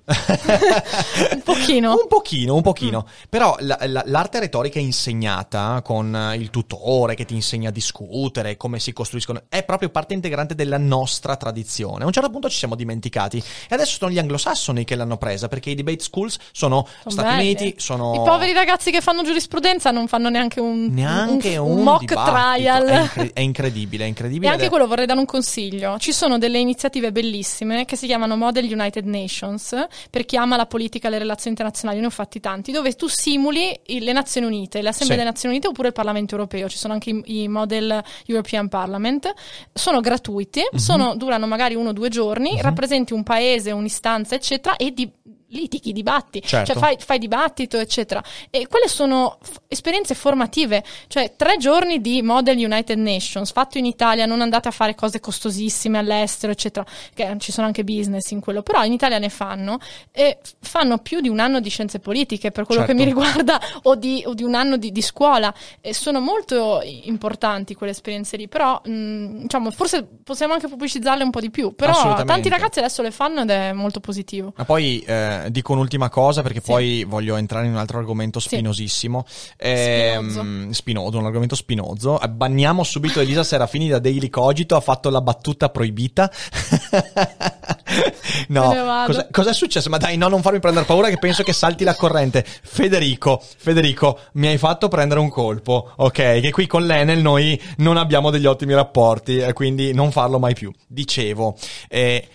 Un 0.07 1.43
pochino. 1.43 1.93
Un 1.93 2.07
pochino, 2.09 2.55
un 2.55 2.63
pochino. 2.63 3.05
Mm. 3.07 3.13
Però 3.29 3.57
la- 3.61 3.79
la- 3.87 4.03
l'arte 4.07 4.39
retorica 4.41 4.79
insegnata 4.79 5.81
con 5.83 6.35
il 6.37 6.51
tutore 6.51 7.15
che 7.15 7.25
ti 7.25 7.35
insegna 7.35 7.69
a 7.71 7.73
discutere, 7.73 8.57
come 8.57 8.79
si 8.79 8.93
costruiscono, 8.93 9.43
è 9.49 9.65
proprio 9.65 9.89
parte 9.91 10.15
integrante 10.15 10.55
della 10.55 10.79
nostra 10.79 11.37
tradizione. 11.37 12.05
A 12.05 12.07
un 12.07 12.13
certo 12.13 12.31
punto 12.31 12.49
ci 12.49 12.57
siamo 12.59 12.75
dimenticati. 12.77 13.39
E 13.69 13.75
adesso 13.75 13.97
sono 13.99 14.11
gli 14.11 14.19
anglosassoni 14.19 14.85
che 14.85 14.95
l'hanno 14.95 15.17
presa, 15.17 15.49
perché 15.49 15.71
i 15.71 15.75
debate 15.75 16.01
schools 16.01 16.37
sono, 16.53 16.87
Sono 17.01 17.11
Stati 17.11 17.29
belli. 17.29 17.43
Uniti, 17.57 17.75
sono... 17.79 18.15
I 18.15 18.23
poveri 18.25 18.53
ragazzi 18.53 18.91
che 18.91 19.01
fanno 19.01 19.23
giurisprudenza 19.25 19.91
non 19.91 20.07
fanno 20.07 20.29
neanche 20.29 20.61
un, 20.61 20.87
Neanche 20.91 21.57
un, 21.57 21.79
un 21.79 21.83
mock 21.83 22.05
dibattito. 22.05 22.37
trial. 22.37 22.87
È, 22.87 23.01
incre- 23.01 23.31
è 23.33 23.41
incredibile, 23.41 24.05
è 24.05 24.09
incredibile. 24.09 24.51
E 24.51 24.53
anche 24.53 24.67
è- 24.67 24.69
quello 24.69 24.87
vorrei 24.87 25.07
dare 25.07 25.19
un 25.19 25.27
consiglio. 25.27 25.99
Ci 25.99 26.13
sono 26.13 26.39
delle 26.39 26.59
iniziative 26.59 27.11
bellissime 27.13 27.85
che 27.85 27.97
si 27.97 28.07
chiamano 28.07 28.37
Model 28.37 28.65
United 28.71 29.05
Nations, 29.07 29.36
per 30.11 30.25
chi 30.25 30.37
ama 30.37 30.57
la 30.57 30.67
politica 30.67 31.09
e 31.09 31.11
le 31.11 31.19
relazioni 31.19 31.51
internazionali, 31.51 32.01
ne 32.01 32.07
ho 32.07 32.11
fatti 32.11 32.41
tanti, 32.41 32.73
dove 32.73 32.93
tu 32.95 33.07
simuli 33.09 33.79
le 33.87 34.13
Nazioni 34.13 34.47
Unite, 34.47 34.81
l'Assemblea 34.83 35.17
Sì. 35.19 35.23
delle 35.23 35.25
Nazioni 35.25 35.55
Unite 35.55 35.69
oppure 35.69 35.89
il 35.89 35.95
Parlamento 35.95 36.35
Europeo. 36.35 36.69
Ci 36.69 36.79
sono 36.79 36.93
anche 36.95 37.11
i, 37.11 37.43
i 37.43 37.49
Model 37.49 38.03
European 38.27 38.69
Parliament. 38.69 39.33
Sono 39.73 40.01
gratuiti, 40.01 40.61
Mhm. 40.73 40.79
sono- 40.79 41.15
durano 41.17 41.47
magari 41.47 41.75
uno 41.75 41.91
o 41.91 41.93
due 41.93 42.09
giorni, 42.09 42.61
rappresenti 42.61 43.13
un 43.13 43.23
paese, 43.23 43.71
un'istanza, 43.73 44.35
eccetera, 44.35 44.77
e 44.77 44.93
di 44.93 45.11
litighi, 45.57 45.93
dibatti, 45.93 46.43
Certo. 46.43 46.73
cioè 46.73 46.81
fai, 46.81 46.97
fai 46.99 47.19
dibattito, 47.19 47.79
eccetera. 47.79 48.23
E 48.51 48.67
quelle 48.69 48.89
sono 48.89 49.39
f- 49.43 49.61
esperienze 49.69 50.15
formative, 50.15 50.85
cioè 51.09 51.35
tre 51.37 51.57
giorni 51.57 52.01
di 52.01 52.23
Model 52.23 52.57
United 52.57 52.99
Nations 52.99 53.51
fatto 53.51 53.79
in 53.79 53.87
Italia, 53.87 54.27
non 54.27 54.41
andate 54.41 54.69
a 54.69 54.71
fare 54.71 54.95
cose 54.95 55.21
costosissime 55.21 55.99
all'estero, 55.99 56.53
eccetera, 56.53 56.85
che 57.15 57.35
ci 57.39 57.53
sono 57.53 57.67
anche 57.67 57.85
business 57.85 58.31
in 58.31 58.41
quello, 58.41 58.63
però 58.63 58.85
in 58.85 58.93
Italia 58.93 59.19
ne 59.19 59.29
fanno, 59.29 59.79
e 60.13 60.39
fanno 60.61 60.99
più 60.99 61.21
di 61.21 61.29
un 61.29 61.41
anno 61.41 61.61
di 61.61 61.69
scienze 61.71 61.99
politiche 61.99 62.51
per 62.51 62.65
quello 62.65 62.83
Certo. 62.83 62.95
che 62.95 62.99
mi 62.99 63.05
riguarda, 63.07 63.61
o 63.85 63.95
di, 63.95 64.23
o 64.27 64.35
di 64.35 64.43
un 64.43 64.55
anno 64.55 64.77
di, 64.77 64.93
di 64.93 65.03
scuola, 65.03 65.53
e 65.81 65.95
sono 65.95 66.21
molto 66.21 66.81
importanti 66.83 67.75
quelle 67.75 67.93
esperienze 67.93 68.37
lì, 68.37 68.49
però 68.49 68.81
mh, 68.85 69.43
diciamo, 69.43 69.71
forse 69.71 70.07
possiamo 70.23 70.53
anche 70.53 70.69
pubblicizzarle 70.69 71.23
un 71.25 71.31
po' 71.31 71.41
di 71.41 71.51
più, 71.51 71.75
però 71.75 72.23
tanti 72.25 72.49
ragazzi 72.49 72.79
adesso 72.79 73.03
le 73.03 73.11
fanno 73.11 73.43
ed 73.43 73.51
è 73.51 73.73
molto 73.73 74.01
positivo. 74.01 74.53
Ma 74.57 74.65
poi 74.65 75.01
eh, 75.07 75.46
dico 75.51 75.73
un'ultima 75.73 76.09
cosa 76.09 76.43
perché 76.43 76.61
Sì. 76.61 76.71
poi 76.71 77.05
voglio 77.05 77.37
entrare 77.37 77.67
in 77.67 77.73
un 77.73 77.79
altro 77.79 77.99
argomento 77.99 78.41
Sì. 78.41 78.49
spinosissimo. 78.49 79.25
Ehm, 79.57 80.71
Spinoso. 80.71 81.19
un 81.19 81.27
argomento 81.27 81.55
spinoso. 81.55 82.21
Eh, 82.21 82.29
Banniamo 82.29 82.83
subito 82.85 83.21
Elisa 83.21 83.45
Serafini 83.45 83.89
da 83.89 83.99
Daily 83.99 84.29
Cogito, 84.29 84.77
ha 84.77 84.81
fatto 84.81 85.11
la 85.11 85.21
battuta 85.21 85.69
proibita. 85.71 86.31
no, 88.49 89.05
cosa, 89.07 89.29
cos'è 89.31 89.55
successo? 89.55 89.89
Ma 89.89 89.99
dai, 89.99 90.17
no, 90.17 90.29
non 90.29 90.43
farmi 90.43 90.61
prendere 90.61 90.87
paura 90.87 91.09
che 91.09 91.19
penso 91.19 91.43
che 91.43 91.53
salti 91.53 91.85
la 91.85 91.95
corrente. 91.95 92.45
Federico, 92.45 93.43
Federico, 93.57 94.19
mi 94.33 94.49
hai 94.49 94.59
fatto 94.59 94.89
prendere 94.89 95.21
un 95.21 95.29
colpo, 95.29 95.93
ok? 95.97 96.41
Che 96.41 96.51
qui 96.51 96.67
con 96.67 96.87
l'Enel 96.87 97.21
noi 97.21 97.61
non 97.79 97.97
abbiamo 97.97 98.31
degli 98.31 98.47
ottimi 98.47 98.75
rapporti, 98.75 99.39
e 99.39 99.53
quindi 99.53 99.93
non 99.93 100.11
farlo 100.13 100.39
mai 100.39 100.55
più. 100.55 100.73
Dicevo, 100.87 101.57
eh, 101.89 102.29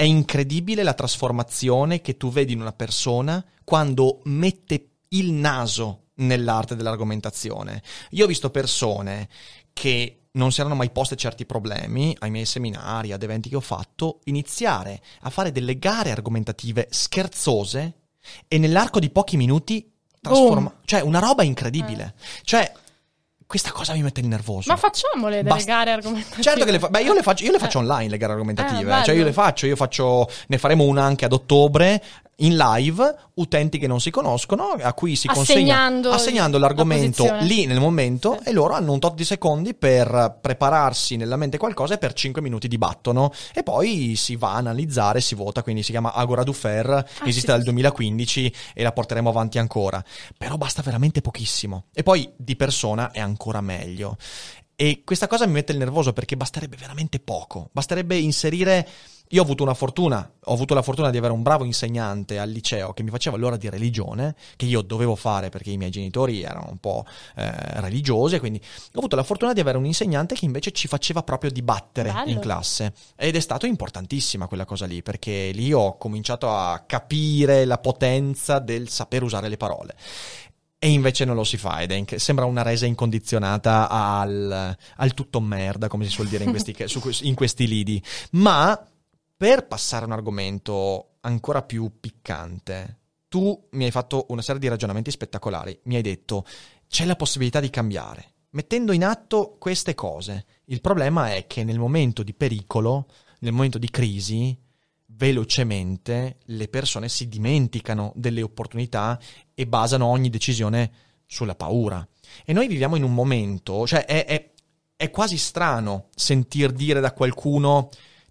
è 0.00 0.04
incredibile 0.04 0.82
la 0.82 0.94
trasformazione 0.94 2.00
che 2.00 2.16
tu 2.16 2.30
vedi 2.30 2.54
in 2.54 2.62
una 2.62 2.72
persona 2.72 3.44
quando 3.62 4.20
mette 4.24 4.92
il 5.08 5.30
naso 5.30 6.04
nell'arte 6.14 6.74
dell'argomentazione. 6.74 7.82
Io 8.12 8.24
ho 8.24 8.26
visto 8.26 8.48
persone 8.48 9.28
che 9.74 10.28
non 10.32 10.52
si 10.52 10.60
erano 10.60 10.74
mai 10.74 10.88
poste 10.88 11.16
certi 11.16 11.44
problemi 11.44 12.16
ai 12.20 12.30
miei 12.30 12.46
seminari, 12.46 13.12
ad 13.12 13.22
eventi 13.22 13.50
che 13.50 13.56
ho 13.56 13.60
fatto, 13.60 14.20
iniziare 14.24 15.02
a 15.20 15.28
fare 15.28 15.52
delle 15.52 15.78
gare 15.78 16.12
argomentative 16.12 16.88
scherzose 16.88 18.04
e 18.48 18.56
nell'arco 18.56 19.00
di 19.00 19.10
pochi 19.10 19.36
minuti 19.36 19.92
trasforma... 20.18 20.70
Boom. 20.70 20.80
Cioè, 20.86 21.02
una 21.02 21.18
roba 21.18 21.42
incredibile. 21.42 22.14
Cioè, 22.42 22.72
questa 23.50 23.72
cosa 23.72 23.94
mi 23.94 24.02
mette 24.02 24.22
nervoso. 24.22 24.70
Ma 24.70 24.76
facciamole 24.76 25.38
delle 25.38 25.48
Basta- 25.48 25.72
gare 25.72 25.90
argomentative. 25.90 26.40
Certo 26.40 26.64
che 26.64 26.70
le, 26.70 26.78
fa- 26.78 26.88
beh, 26.88 27.02
io 27.02 27.12
le 27.12 27.22
faccio, 27.22 27.42
io 27.44 27.50
le 27.50 27.56
Eh. 27.56 27.60
faccio 27.60 27.78
online 27.80 28.08
le 28.08 28.16
gare 28.16 28.32
argomentative. 28.34 29.00
Eh, 29.00 29.02
cioè, 29.04 29.14
io 29.16 29.24
le 29.24 29.32
faccio, 29.32 29.66
io 29.66 29.74
faccio, 29.74 30.28
ne 30.46 30.56
faremo 30.58 30.84
una 30.84 31.02
anche 31.02 31.24
ad 31.24 31.32
ottobre 31.32 32.00
in 32.40 32.56
live, 32.56 33.16
utenti 33.34 33.78
che 33.78 33.86
non 33.86 34.00
si 34.00 34.10
conoscono, 34.10 34.76
a 34.80 34.92
cui 34.92 35.16
si 35.16 35.26
consegna 35.28 35.58
Assegnando 35.74 36.10
assegnando 36.10 36.58
la 36.58 36.66
l'argomento 36.66 37.24
posizione. 37.24 37.44
lì 37.46 37.66
nel 37.66 37.80
momento 37.80 38.38
Sì. 38.42 38.48
e 38.48 38.52
loro 38.52 38.74
hanno 38.74 38.92
un 38.92 38.98
tot 38.98 39.14
di 39.14 39.24
secondi 39.24 39.74
per 39.74 40.38
prepararsi 40.40 41.16
nella 41.16 41.36
mente 41.36 41.58
qualcosa 41.58 41.94
e 41.94 41.98
per 41.98 42.12
5 42.12 42.40
minuti 42.42 42.68
dibattono 42.68 43.32
e 43.54 43.62
poi 43.62 44.14
si 44.16 44.36
va 44.36 44.52
a 44.52 44.56
analizzare, 44.56 45.20
si 45.20 45.34
vota, 45.34 45.62
quindi 45.62 45.82
si 45.82 45.90
chiama 45.90 46.12
Agora 46.14 46.42
du 46.42 46.52
Fer, 46.52 47.04
esiste 47.24 47.52
Ah, 47.52 47.56
sì, 47.56 47.58
dal 47.58 47.58
sì. 47.60 47.64
2015 47.64 48.54
e 48.74 48.82
la 48.82 48.92
porteremo 48.92 49.28
avanti 49.28 49.58
ancora. 49.58 50.02
Però 50.36 50.56
basta 50.56 50.82
veramente 50.82 51.20
pochissimo. 51.20 51.84
E 51.92 52.02
poi 52.02 52.30
di 52.36 52.56
persona 52.56 53.10
è 53.10 53.20
ancora 53.20 53.60
meglio. 53.60 54.16
E 54.74 55.02
questa 55.04 55.26
cosa 55.26 55.44
mi 55.46 55.52
mette 55.52 55.72
il 55.72 55.78
nervoso 55.78 56.14
perché 56.14 56.36
basterebbe 56.38 56.76
veramente 56.78 57.20
poco. 57.20 57.68
Basterebbe 57.72 58.16
inserire. 58.16 58.88
Io 59.32 59.40
ho 59.40 59.44
avuto 59.44 59.62
una 59.62 59.74
fortuna, 59.74 60.28
ho 60.44 60.52
avuto 60.52 60.74
la 60.74 60.82
fortuna 60.82 61.10
di 61.10 61.16
avere 61.16 61.32
un 61.32 61.42
bravo 61.42 61.64
insegnante 61.64 62.40
al 62.40 62.50
liceo 62.50 62.92
che 62.92 63.04
mi 63.04 63.10
faceva 63.10 63.36
l'ora 63.36 63.56
di 63.56 63.68
religione, 63.70 64.34
che 64.56 64.66
io 64.66 64.82
dovevo 64.82 65.14
fare 65.14 65.50
perché 65.50 65.70
i 65.70 65.76
miei 65.76 65.92
genitori 65.92 66.42
erano 66.42 66.66
un 66.68 66.78
po' 66.78 67.04
eh, 67.36 67.80
religiosi, 67.80 68.40
quindi 68.40 68.60
ho 68.60 68.98
avuto 68.98 69.14
la 69.14 69.22
fortuna 69.22 69.52
di 69.52 69.60
avere 69.60 69.78
un 69.78 69.86
insegnante 69.86 70.34
che 70.34 70.46
invece 70.46 70.72
ci 70.72 70.88
faceva 70.88 71.22
proprio 71.22 71.52
dibattere 71.52 72.10
Bello. 72.10 72.30
in 72.30 72.40
classe. 72.40 72.92
Ed 73.14 73.36
è 73.36 73.40
stato 73.40 73.66
importantissima 73.66 74.48
quella 74.48 74.64
cosa 74.64 74.86
lì, 74.86 75.00
perché 75.00 75.52
lì 75.52 75.72
ho 75.72 75.96
cominciato 75.96 76.50
a 76.50 76.82
capire 76.84 77.64
la 77.64 77.78
potenza 77.78 78.58
del 78.58 78.88
saper 78.88 79.22
usare 79.22 79.48
le 79.48 79.56
parole. 79.56 79.94
E 80.76 80.88
invece 80.90 81.24
non 81.24 81.36
lo 81.36 81.44
si 81.44 81.56
fa 81.56 81.82
ed 81.82 81.92
è 81.92 81.94
inc- 81.94 82.16
sembra 82.16 82.46
una 82.46 82.62
resa 82.62 82.86
incondizionata 82.86 83.88
al, 83.88 84.76
al 84.96 85.14
tutto 85.14 85.38
merda, 85.38 85.86
come 85.86 86.04
si 86.04 86.10
suol 86.10 86.26
dire 86.26 86.42
in 86.42 86.50
questi, 86.50 86.74
su- 86.88 87.00
in 87.20 87.34
questi 87.34 87.68
lidi. 87.68 88.02
Ma 88.32 88.82
per 89.40 89.66
passare 89.66 90.02
a 90.02 90.06
un 90.06 90.12
argomento 90.12 91.12
ancora 91.22 91.62
più 91.62 91.92
piccante, 91.98 92.98
tu 93.26 93.68
mi 93.70 93.84
hai 93.84 93.90
fatto 93.90 94.26
una 94.28 94.42
serie 94.42 94.60
di 94.60 94.68
ragionamenti 94.68 95.10
spettacolari. 95.10 95.80
Mi 95.84 95.96
hai 95.96 96.02
detto 96.02 96.44
c'è 96.86 97.06
la 97.06 97.16
possibilità 97.16 97.58
di 97.58 97.70
cambiare. 97.70 98.34
Mettendo 98.50 98.92
in 98.92 99.02
atto 99.02 99.56
queste 99.58 99.94
cose, 99.94 100.44
il 100.66 100.82
problema 100.82 101.32
è 101.32 101.46
che 101.46 101.64
nel 101.64 101.78
momento 101.78 102.22
di 102.22 102.34
pericolo, 102.34 103.06
nel 103.38 103.52
momento 103.52 103.78
di 103.78 103.88
crisi, 103.88 104.54
velocemente 105.06 106.40
le 106.44 106.68
persone 106.68 107.08
si 107.08 107.26
dimenticano 107.26 108.12
delle 108.16 108.42
opportunità 108.42 109.18
e 109.54 109.66
basano 109.66 110.04
ogni 110.04 110.28
decisione 110.28 110.92
sulla 111.24 111.54
paura. 111.54 112.06
E 112.44 112.52
noi 112.52 112.68
viviamo 112.68 112.96
in 112.96 113.04
un 113.04 113.14
momento, 113.14 113.86
cioè 113.86 114.04
è, 114.04 114.26
è, 114.26 114.50
è 114.96 115.10
quasi 115.10 115.38
strano 115.38 116.08
sentir 116.14 116.72
dire 116.72 117.00
da 117.00 117.14
qualcuno 117.14 117.88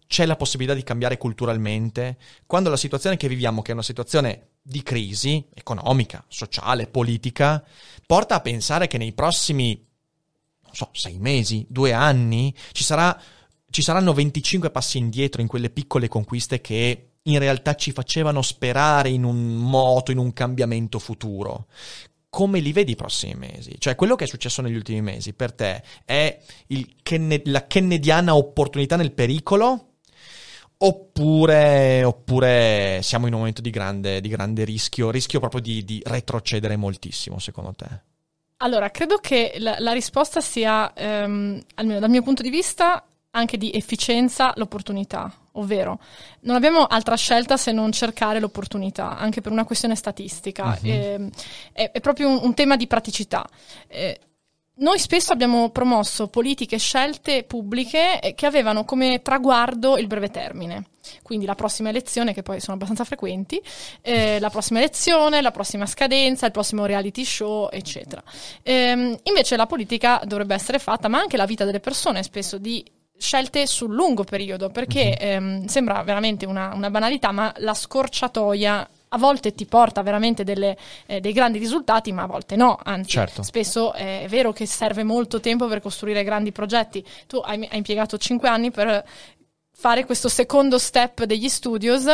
c'è 0.10 0.26
la 0.26 0.36
possibilità 0.36 0.74
di 0.74 0.82
cambiare 0.82 1.20
culturalmente, 1.20 2.18
quando 2.47 2.72
la 2.72 2.78
situazione 2.78 3.16
che 3.16 3.28
viviamo, 3.28 3.62
che 3.62 3.70
è 3.70 3.76
una 3.76 3.84
situazione 3.84 4.53
di 4.60 4.82
crisi 4.82 5.45
economica, 5.53 6.26
sociale, 6.28 6.88
politica, 6.88 7.64
porta 8.07 8.34
a 8.34 8.41
pensare 8.41 8.88
che 8.88 8.97
nei 8.97 9.14
prossimi, 9.14 9.86
non 10.64 10.74
so, 10.74 10.89
sei 10.93 11.20
mesi, 11.20 11.64
due 11.70 11.93
anni, 11.93 12.51
ci, 12.72 12.84
sarà, 12.84 13.22
ci 13.70 13.84
saranno 13.84 14.12
25 14.12 14.72
passi 14.72 14.97
indietro 14.97 15.41
in 15.43 15.47
quelle 15.47 15.70
piccole 15.70 16.07
conquiste 16.07 16.60
che 16.60 17.12
in 17.22 17.38
realtà 17.38 17.76
ci 17.76 17.91
facevano 17.91 18.41
sperare 18.41 19.10
in 19.10 19.24
un 19.24 19.57
moto, 19.57 20.10
in 20.10 20.18
un 20.18 20.34
cambiamento 20.34 20.97
futuro 20.97 21.68
come 22.32 22.60
li 22.60 22.72
vedi 22.72 22.91
i 22.91 22.95
prossimi 22.95 23.34
mesi? 23.34 23.76
Cioè, 23.80 23.95
quello 23.95 24.14
che 24.14 24.26
è 24.26 24.28
successo 24.28 24.62
negli 24.62 24.76
ultimi 24.76 25.01
mesi 25.01 25.34
per 25.34 25.51
te 25.51 25.82
è 26.05 26.39
Kenne- 27.01 27.41
la 27.45 27.66
kennediana 27.66 28.36
opportunità 28.36 28.95
nel 28.95 29.14
pericolo? 29.14 29.89
Oppure, 30.82 32.06
oppure, 32.06 33.02
siamo 33.04 33.28
in 33.28 33.34
un 33.34 33.40
momento 33.40 33.60
di 33.62 33.70
grande, 33.70 34.22
di 34.22 34.30
grande 34.30 34.64
rischio, 34.64 35.12
rischio 35.12 35.42
proprio 35.42 35.60
di, 35.60 35.84
di, 35.84 36.02
retrocedere 36.06 36.78
moltissimo, 36.78 37.38
secondo 37.38 37.74
te? 37.74 37.88
Allora, 38.58 38.90
credo 38.90 39.18
che 39.18 39.56
la, 39.58 39.76
la 39.80 39.92
risposta 39.92 40.40
sia, 40.40 40.94
ehm, 40.94 41.62
almeno 41.76 42.00
dal 42.00 42.10
mio 42.10 42.22
punto 42.22 42.42
di 42.42 42.50
vista, 42.50 43.04
anche 43.32 43.58
di 43.58 43.72
efficienza 43.74 44.54
l'opportunità, 44.56 45.32
ovvero 45.54 46.00
non 46.42 46.56
abbiamo 46.56 46.86
altra 46.86 47.16
scelta 47.16 47.58
se 47.58 47.74
non 47.74 47.92
cercare 47.92 48.40
l'opportunità, 48.40 49.18
anche 49.18 49.42
per 49.42 49.52
una 49.52 49.66
questione 49.66 49.96
statistica. 49.96 50.78
Uh-huh. 50.82 50.90
Eh, 50.90 51.30
è, 51.74 51.92
è, 51.92 52.00
proprio 52.00 52.30
un, 52.30 52.40
un, 52.42 52.54
tema 52.54 52.78
di 52.78 52.88
praticità. 52.88 53.46
Eh, 53.88 54.20
noi 54.80 55.00
spesso 55.00 55.34
abbiamo 55.34 55.70
promosso 55.70 56.28
politiche 56.28 56.76
e 56.76 56.80
scelte 56.80 57.44
pubbliche 57.44 58.20
eh, 58.20 58.34
che 58.34 58.46
avevano 58.46 58.86
come 58.86 59.22
traguardo 59.22 59.98
il 59.98 60.08
breve 60.08 60.30
termine. 60.30 60.86
Quindi 61.24 61.46
la 61.46 61.56
prossima 61.56 61.90
elezione, 61.90 62.34
che 62.34 62.44
poi 62.44 62.60
sono 62.60 62.76
abbastanza 62.76 63.04
frequenti, 63.04 63.62
eh, 64.02 64.40
la 64.40 64.50
prossima 64.50 64.80
elezione, 64.80 65.42
la 65.42 65.52
prossima 65.52 65.86
scadenza, 65.86 66.46
il 66.46 66.52
prossimo 66.52 66.86
reality 66.86 67.26
show, 67.26 67.68
eccetera. 67.72 68.22
Ehm, 68.64 69.18
invece 69.24 69.56
la 69.56 69.66
politica 69.66 70.22
dovrebbe 70.26 70.54
essere 70.54 70.80
fatta, 70.80 71.08
ma 71.08 71.20
anche 71.20 71.38
la 71.38 71.46
vita 71.46 71.66
delle 71.66 71.80
persone, 71.80 72.22
spesso 72.24 72.58
di 72.58 72.84
scelte 73.18 73.66
sul 73.68 73.94
lungo 73.94 74.24
periodo, 74.24 74.70
perché 74.70 75.18
uh-huh. 75.20 75.28
ehm, 75.28 75.66
sembra 75.66 76.02
veramente 76.04 76.46
una, 76.46 76.74
una 76.74 76.90
banalità, 76.90 77.32
ma 77.32 77.52
la 77.58 77.74
scorciatoia 77.74 78.88
a 79.10 79.18
volte 79.18 79.53
ti 79.53 79.66
porta 79.66 80.01
veramente 80.01 80.43
delle, 80.43 80.78
eh, 81.05 81.20
dei 81.20 81.34
grandi 81.34 81.57
risultati, 81.57 82.12
ma 82.12 82.24
a 82.24 82.28
volte 82.28 82.55
no. 82.55 82.78
Anzi, 82.84 83.10
certo. 83.10 83.43
spesso 83.43 83.93
è 83.93 84.26
vero 84.30 84.51
che 84.51 84.66
serve 84.66 85.03
molto 85.03 85.39
tempo 85.39 85.68
per 85.68 85.82
costruire 85.82 86.24
grandi 86.24 86.51
progetti. 86.51 87.03
Tu 87.28 87.38
hai, 87.38 87.68
hai 87.70 87.78
impiegato 87.78 88.18
cinque 88.18 88.49
anni 88.49 88.72
per 88.72 89.03
fare 89.80 90.04
questo 90.04 90.28
secondo 90.28 90.78
step 90.78 91.24
degli 91.24 91.48
studios, 91.48 92.06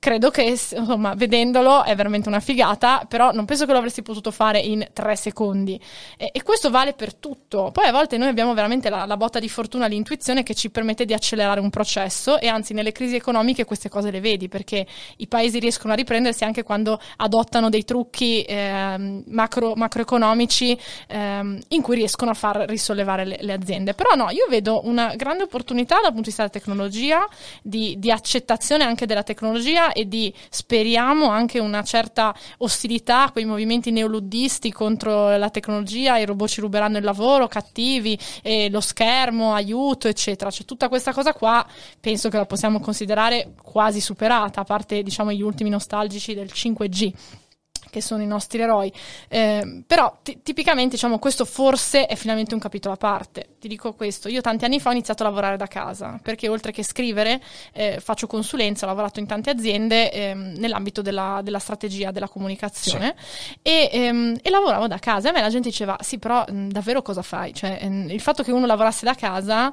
credo 0.00 0.30
che, 0.30 0.42
insomma, 0.42 1.14
vedendolo 1.14 1.84
è 1.84 1.94
veramente 1.94 2.28
una 2.28 2.40
figata, 2.40 3.06
però 3.08 3.30
non 3.30 3.44
penso 3.44 3.64
che 3.64 3.70
lo 3.70 3.78
avresti 3.78 4.02
potuto 4.02 4.32
fare 4.32 4.58
in 4.58 4.84
tre 4.92 5.14
secondi. 5.14 5.80
E, 6.16 6.30
e 6.32 6.42
questo 6.42 6.68
vale 6.68 6.94
per 6.94 7.14
tutto. 7.14 7.70
Poi 7.70 7.86
a 7.86 7.92
volte 7.92 8.16
noi 8.16 8.26
abbiamo 8.26 8.54
veramente 8.54 8.90
la, 8.90 9.06
la, 9.06 9.16
botta 9.16 9.38
di 9.38 9.48
fortuna, 9.48 9.86
l'intuizione 9.86 10.42
che 10.42 10.54
ci 10.54 10.70
permette 10.70 11.04
di 11.04 11.12
accelerare 11.12 11.60
un 11.60 11.70
processo 11.70 12.40
e 12.40 12.48
anzi 12.48 12.74
nelle 12.74 12.90
crisi 12.90 13.14
economiche 13.14 13.64
queste 13.64 13.88
cose 13.88 14.10
le 14.10 14.18
vedi 14.18 14.48
perché 14.48 14.84
i 15.18 15.28
paesi 15.28 15.60
riescono 15.60 15.92
a 15.92 15.96
riprendersi 15.96 16.42
anche 16.42 16.64
quando 16.64 16.98
adottano 17.18 17.68
dei 17.68 17.84
trucchi 17.84 18.42
eh, 18.42 19.22
macro, 19.26 19.74
macroeconomici 19.76 20.76
eh, 21.06 21.58
in 21.68 21.82
cui 21.82 21.94
riescono 21.94 22.32
a 22.32 22.34
far 22.34 22.64
risollevare 22.66 23.24
le, 23.24 23.38
le 23.42 23.52
aziende. 23.52 23.94
Però 23.94 24.16
no, 24.16 24.28
io 24.30 24.46
vedo 24.48 24.80
una 24.86 25.14
grande 25.14 25.44
opportunità 25.44 26.00
dal 26.00 26.06
punto 26.06 26.22
di 26.22 26.26
vista 26.26 26.42
della 26.42 26.58
tecnologia 26.58 27.10
tecnologia, 27.12 27.28
di, 27.62 27.98
di, 27.98 28.10
accettazione 28.10 28.84
anche 28.84 29.06
della 29.06 29.22
tecnologia 29.22 29.92
e 29.92 30.08
di, 30.08 30.32
speriamo, 30.48 31.28
anche 31.28 31.58
una 31.58 31.82
certa 31.82 32.34
ostilità 32.58 33.24
a 33.24 33.30
quei 33.30 33.44
movimenti 33.44 33.90
neoluddisti 33.90 34.72
contro 34.72 35.36
la 35.36 35.50
tecnologia, 35.50 36.18
i 36.18 36.24
robot 36.24 36.48
ci 36.48 36.60
ruberanno 36.60 36.98
il 36.98 37.04
lavoro, 37.04 37.46
cattivi, 37.48 38.18
lo 38.70 38.80
schermo, 38.80 39.54
aiuto, 39.54 40.08
eccetera. 40.08 40.50
Cioè 40.50 40.64
tutta 40.64 40.88
questa 40.88 41.12
cosa 41.12 41.32
qua 41.32 41.64
penso 42.00 42.28
che 42.28 42.36
la 42.36 42.46
possiamo 42.46 42.80
considerare 42.80 43.52
quasi 43.62 44.00
superata, 44.00 44.60
a 44.60 44.64
parte 44.64 45.02
diciamo 45.02 45.32
gli 45.32 45.42
ultimi 45.42 45.70
nostalgici 45.70 46.34
del 46.34 46.50
5G 46.52 47.12
che 47.92 48.00
sono 48.00 48.22
i 48.22 48.26
nostri 48.26 48.62
eroi. 48.62 48.90
Eh, 49.28 49.82
però 49.86 50.16
t- 50.22 50.38
tipicamente 50.42 50.94
diciamo 50.94 51.18
questo 51.18 51.44
forse 51.44 52.06
è 52.06 52.16
finalmente 52.16 52.54
un 52.54 52.60
capitolo 52.60 52.94
a 52.94 52.96
parte. 52.96 53.56
Ti 53.60 53.68
dico 53.68 53.92
questo, 53.92 54.30
io 54.30 54.40
tanti 54.40 54.64
anni 54.64 54.80
fa 54.80 54.88
ho 54.88 54.92
iniziato 54.92 55.22
a 55.22 55.26
lavorare 55.26 55.58
da 55.58 55.66
casa 55.66 56.18
perché 56.22 56.48
oltre 56.48 56.72
che 56.72 56.82
scrivere 56.82 57.42
eh, 57.74 58.00
faccio 58.00 58.26
consulenza, 58.26 58.86
ho 58.86 58.88
lavorato 58.88 59.20
in 59.20 59.26
tante 59.26 59.50
aziende 59.50 60.10
eh, 60.10 60.32
nell'ambito 60.32 61.02
della, 61.02 61.40
della, 61.44 61.58
strategia 61.58 62.10
della 62.12 62.28
comunicazione 62.28 63.14
sì. 63.18 63.58
e, 63.60 63.90
ehm, 63.92 64.38
e, 64.40 64.48
lavoravo 64.48 64.86
da 64.86 64.98
casa. 64.98 65.26
E 65.26 65.30
a 65.30 65.34
me 65.34 65.42
la 65.42 65.50
gente 65.50 65.68
diceva 65.68 65.98
sì 66.00 66.18
però 66.18 66.46
mh, 66.48 66.68
davvero 66.68 67.02
cosa 67.02 67.20
fai? 67.20 67.52
Cioè, 67.52 67.86
mh, 67.86 68.08
il 68.08 68.20
fatto 68.22 68.42
che 68.42 68.52
uno 68.52 68.64
lavorasse 68.64 69.04
da 69.04 69.14
casa 69.14 69.70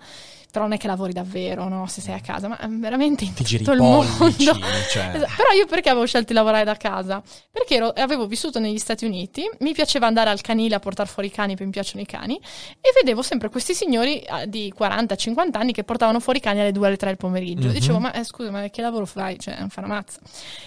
però 0.52 0.66
non 0.66 0.74
è 0.74 0.78
che 0.78 0.88
lavori 0.88 1.14
davvero, 1.14 1.68
no? 1.68 1.86
Se 1.86 2.02
sei 2.02 2.16
a 2.16 2.22
casa, 2.22 2.48
ma 2.48 2.60
ehm, 2.60 2.80
veramente 2.80 3.24
in 3.24 3.34
Ti 3.34 3.44
tutto 3.44 3.72
il 3.72 3.78
pollici, 3.78 4.46
mondo. 4.46 4.68
Cioè. 4.90 5.10
Però 5.38 5.52
io 5.56 5.68
perché 5.68 5.90
avevo 5.90 6.08
scelto 6.08 6.30
di 6.30 6.34
lavorare 6.34 6.64
da 6.64 6.76
casa? 6.76 7.22
Perché 7.52 7.76
ero, 7.76 7.90
avevo 7.90 8.26
vissuto 8.26 8.58
negli 8.58 8.80
Stati 8.80 9.06
Uniti, 9.06 9.48
mi 9.60 9.74
piaceva 9.74 10.08
andare 10.08 10.32
al 10.32 10.42
canile 10.42 10.76
a 10.76 10.80
portare 10.80 11.08
fuori 11.08 11.28
i 11.28 11.32
cani, 11.32 11.50
perché 11.50 11.66
mi 11.66 11.72
piacciono 11.72 12.02
i 12.02 12.06
cani, 12.06 12.38
e 12.82 12.90
vedevo 12.96 13.22
sempre 13.22 13.50
questi 13.50 13.76
signori 13.76 14.24
ah, 14.28 14.46
di 14.46 14.74
40-50 14.76 15.50
anni 15.54 15.72
che 15.72 15.84
portavano 15.84 16.20
fuori 16.20 16.40
i 16.40 16.42
cani 16.42 16.62
alle 16.62 16.72
2 16.72 16.88
alle 16.88 16.98
3 16.98 17.08
del 17.10 17.18
pomeriggio. 17.18 17.68
Mm-hmm. 17.68 17.74
Dicevo, 17.76 18.00
ma 18.00 18.12
eh, 18.14 18.24
scusa, 18.24 18.50
ma 18.50 18.68
che 18.70 18.82
lavoro 18.82 19.06
fai? 19.06 19.38
Cioè, 19.38 19.58
non 19.60 19.70
fa 19.70 19.82
una 19.82 19.90
mazza. 19.90 20.20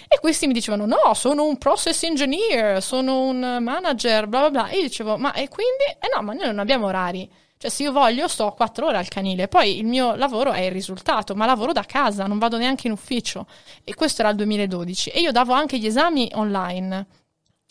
E 0.07 0.17
questi 0.19 0.47
mi 0.47 0.53
dicevano, 0.53 0.85
no, 0.85 1.13
sono 1.13 1.43
un 1.45 1.57
process 1.57 2.03
engineer, 2.03 2.81
sono 2.81 3.19
un 3.25 3.57
manager, 3.59 4.27
bla 4.27 4.39
bla 4.39 4.49
bla. 4.49 4.69
E 4.69 4.77
io 4.77 4.83
dicevo, 4.83 5.17
ma 5.17 5.33
e 5.33 5.49
quindi? 5.49 5.83
Eh 5.99 6.09
no, 6.15 6.21
ma 6.21 6.31
noi 6.33 6.45
non 6.45 6.59
abbiamo 6.59 6.85
orari. 6.85 7.29
Cioè, 7.63 7.71
se 7.71 7.83
io 7.83 7.93
voglio, 7.93 8.27
sto 8.27 8.51
quattro 8.51 8.87
ore 8.87 8.97
al 8.97 9.07
canile. 9.07 9.47
Poi 9.47 9.77
il 9.77 9.85
mio 9.85 10.15
lavoro 10.15 10.51
è 10.51 10.63
il 10.63 10.71
risultato, 10.71 11.33
ma 11.33 11.45
lavoro 11.45 11.71
da 11.71 11.85
casa, 11.85 12.27
non 12.27 12.37
vado 12.37 12.57
neanche 12.57 12.87
in 12.87 12.93
ufficio. 12.93 13.47
E 13.85 13.93
questo 13.93 14.19
era 14.19 14.31
il 14.31 14.35
2012. 14.35 15.11
E 15.11 15.21
io 15.21 15.31
davo 15.31 15.53
anche 15.53 15.77
gli 15.79 15.85
esami 15.85 16.29
online. 16.33 17.07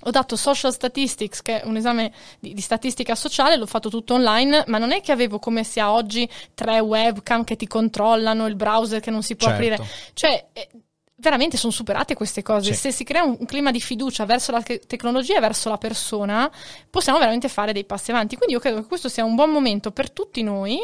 Ho 0.05 0.11
dato 0.11 0.35
Social 0.35 0.73
Statistics, 0.73 1.43
che 1.43 1.61
è 1.61 1.67
un 1.67 1.77
esame 1.77 2.11
di, 2.41 2.55
di, 2.55 2.61
statistica 2.63 3.15
sociale, 3.15 3.57
l'ho 3.57 3.67
fatto 3.67 3.91
tutto 3.91 4.15
online, 4.15 4.65
ma 4.69 4.79
non 4.79 4.93
è 4.93 5.03
che 5.03 5.13
avevo 5.13 5.39
come 5.39 5.63
si 5.63 5.79
ha 5.79 5.93
oggi 5.93 6.27
tre 6.55 6.81
webcam 6.81 7.45
che 7.45 7.57
ti 7.57 7.67
controllano, 7.67 8.47
il 8.47 8.57
browser 8.57 8.99
che 8.99 9.11
non 9.11 9.23
si 9.23 9.37
può 9.37 9.49
certo. 9.49 9.63
aprire. 9.63 9.89
Cioè, 10.15 10.47
eh, 10.55 10.69
veramente 11.23 11.57
sono 11.57 11.73
superate 11.73 12.15
queste 12.15 12.43
cose. 12.43 12.75
Sì. 12.75 12.81
Se 12.81 12.93
si 12.93 13.05
crea 13.05 13.23
un, 13.23 13.37
un, 13.39 13.47
clima 13.47 13.71
di 13.71 13.81
fiducia 13.81 14.27
verso 14.27 14.51
la 14.51 14.61
te- 14.61 14.81
tecnologia 14.81 15.37
e 15.37 15.41
verso 15.41 15.69
la 15.69 15.79
persona, 15.79 16.51
possiamo 16.91 17.19
veramente 17.19 17.49
fare 17.49 17.73
dei 17.73 17.85
passi 17.85 18.11
avanti. 18.11 18.37
Quindi 18.37 18.55
io 18.55 18.61
credo 18.61 18.81
che 18.81 18.87
questo 18.87 19.09
sia 19.09 19.25
un 19.25 19.35
buon 19.35 19.51
momento 19.51 19.93
per 19.93 20.11
tutti 20.11 20.43
noi 20.43 20.79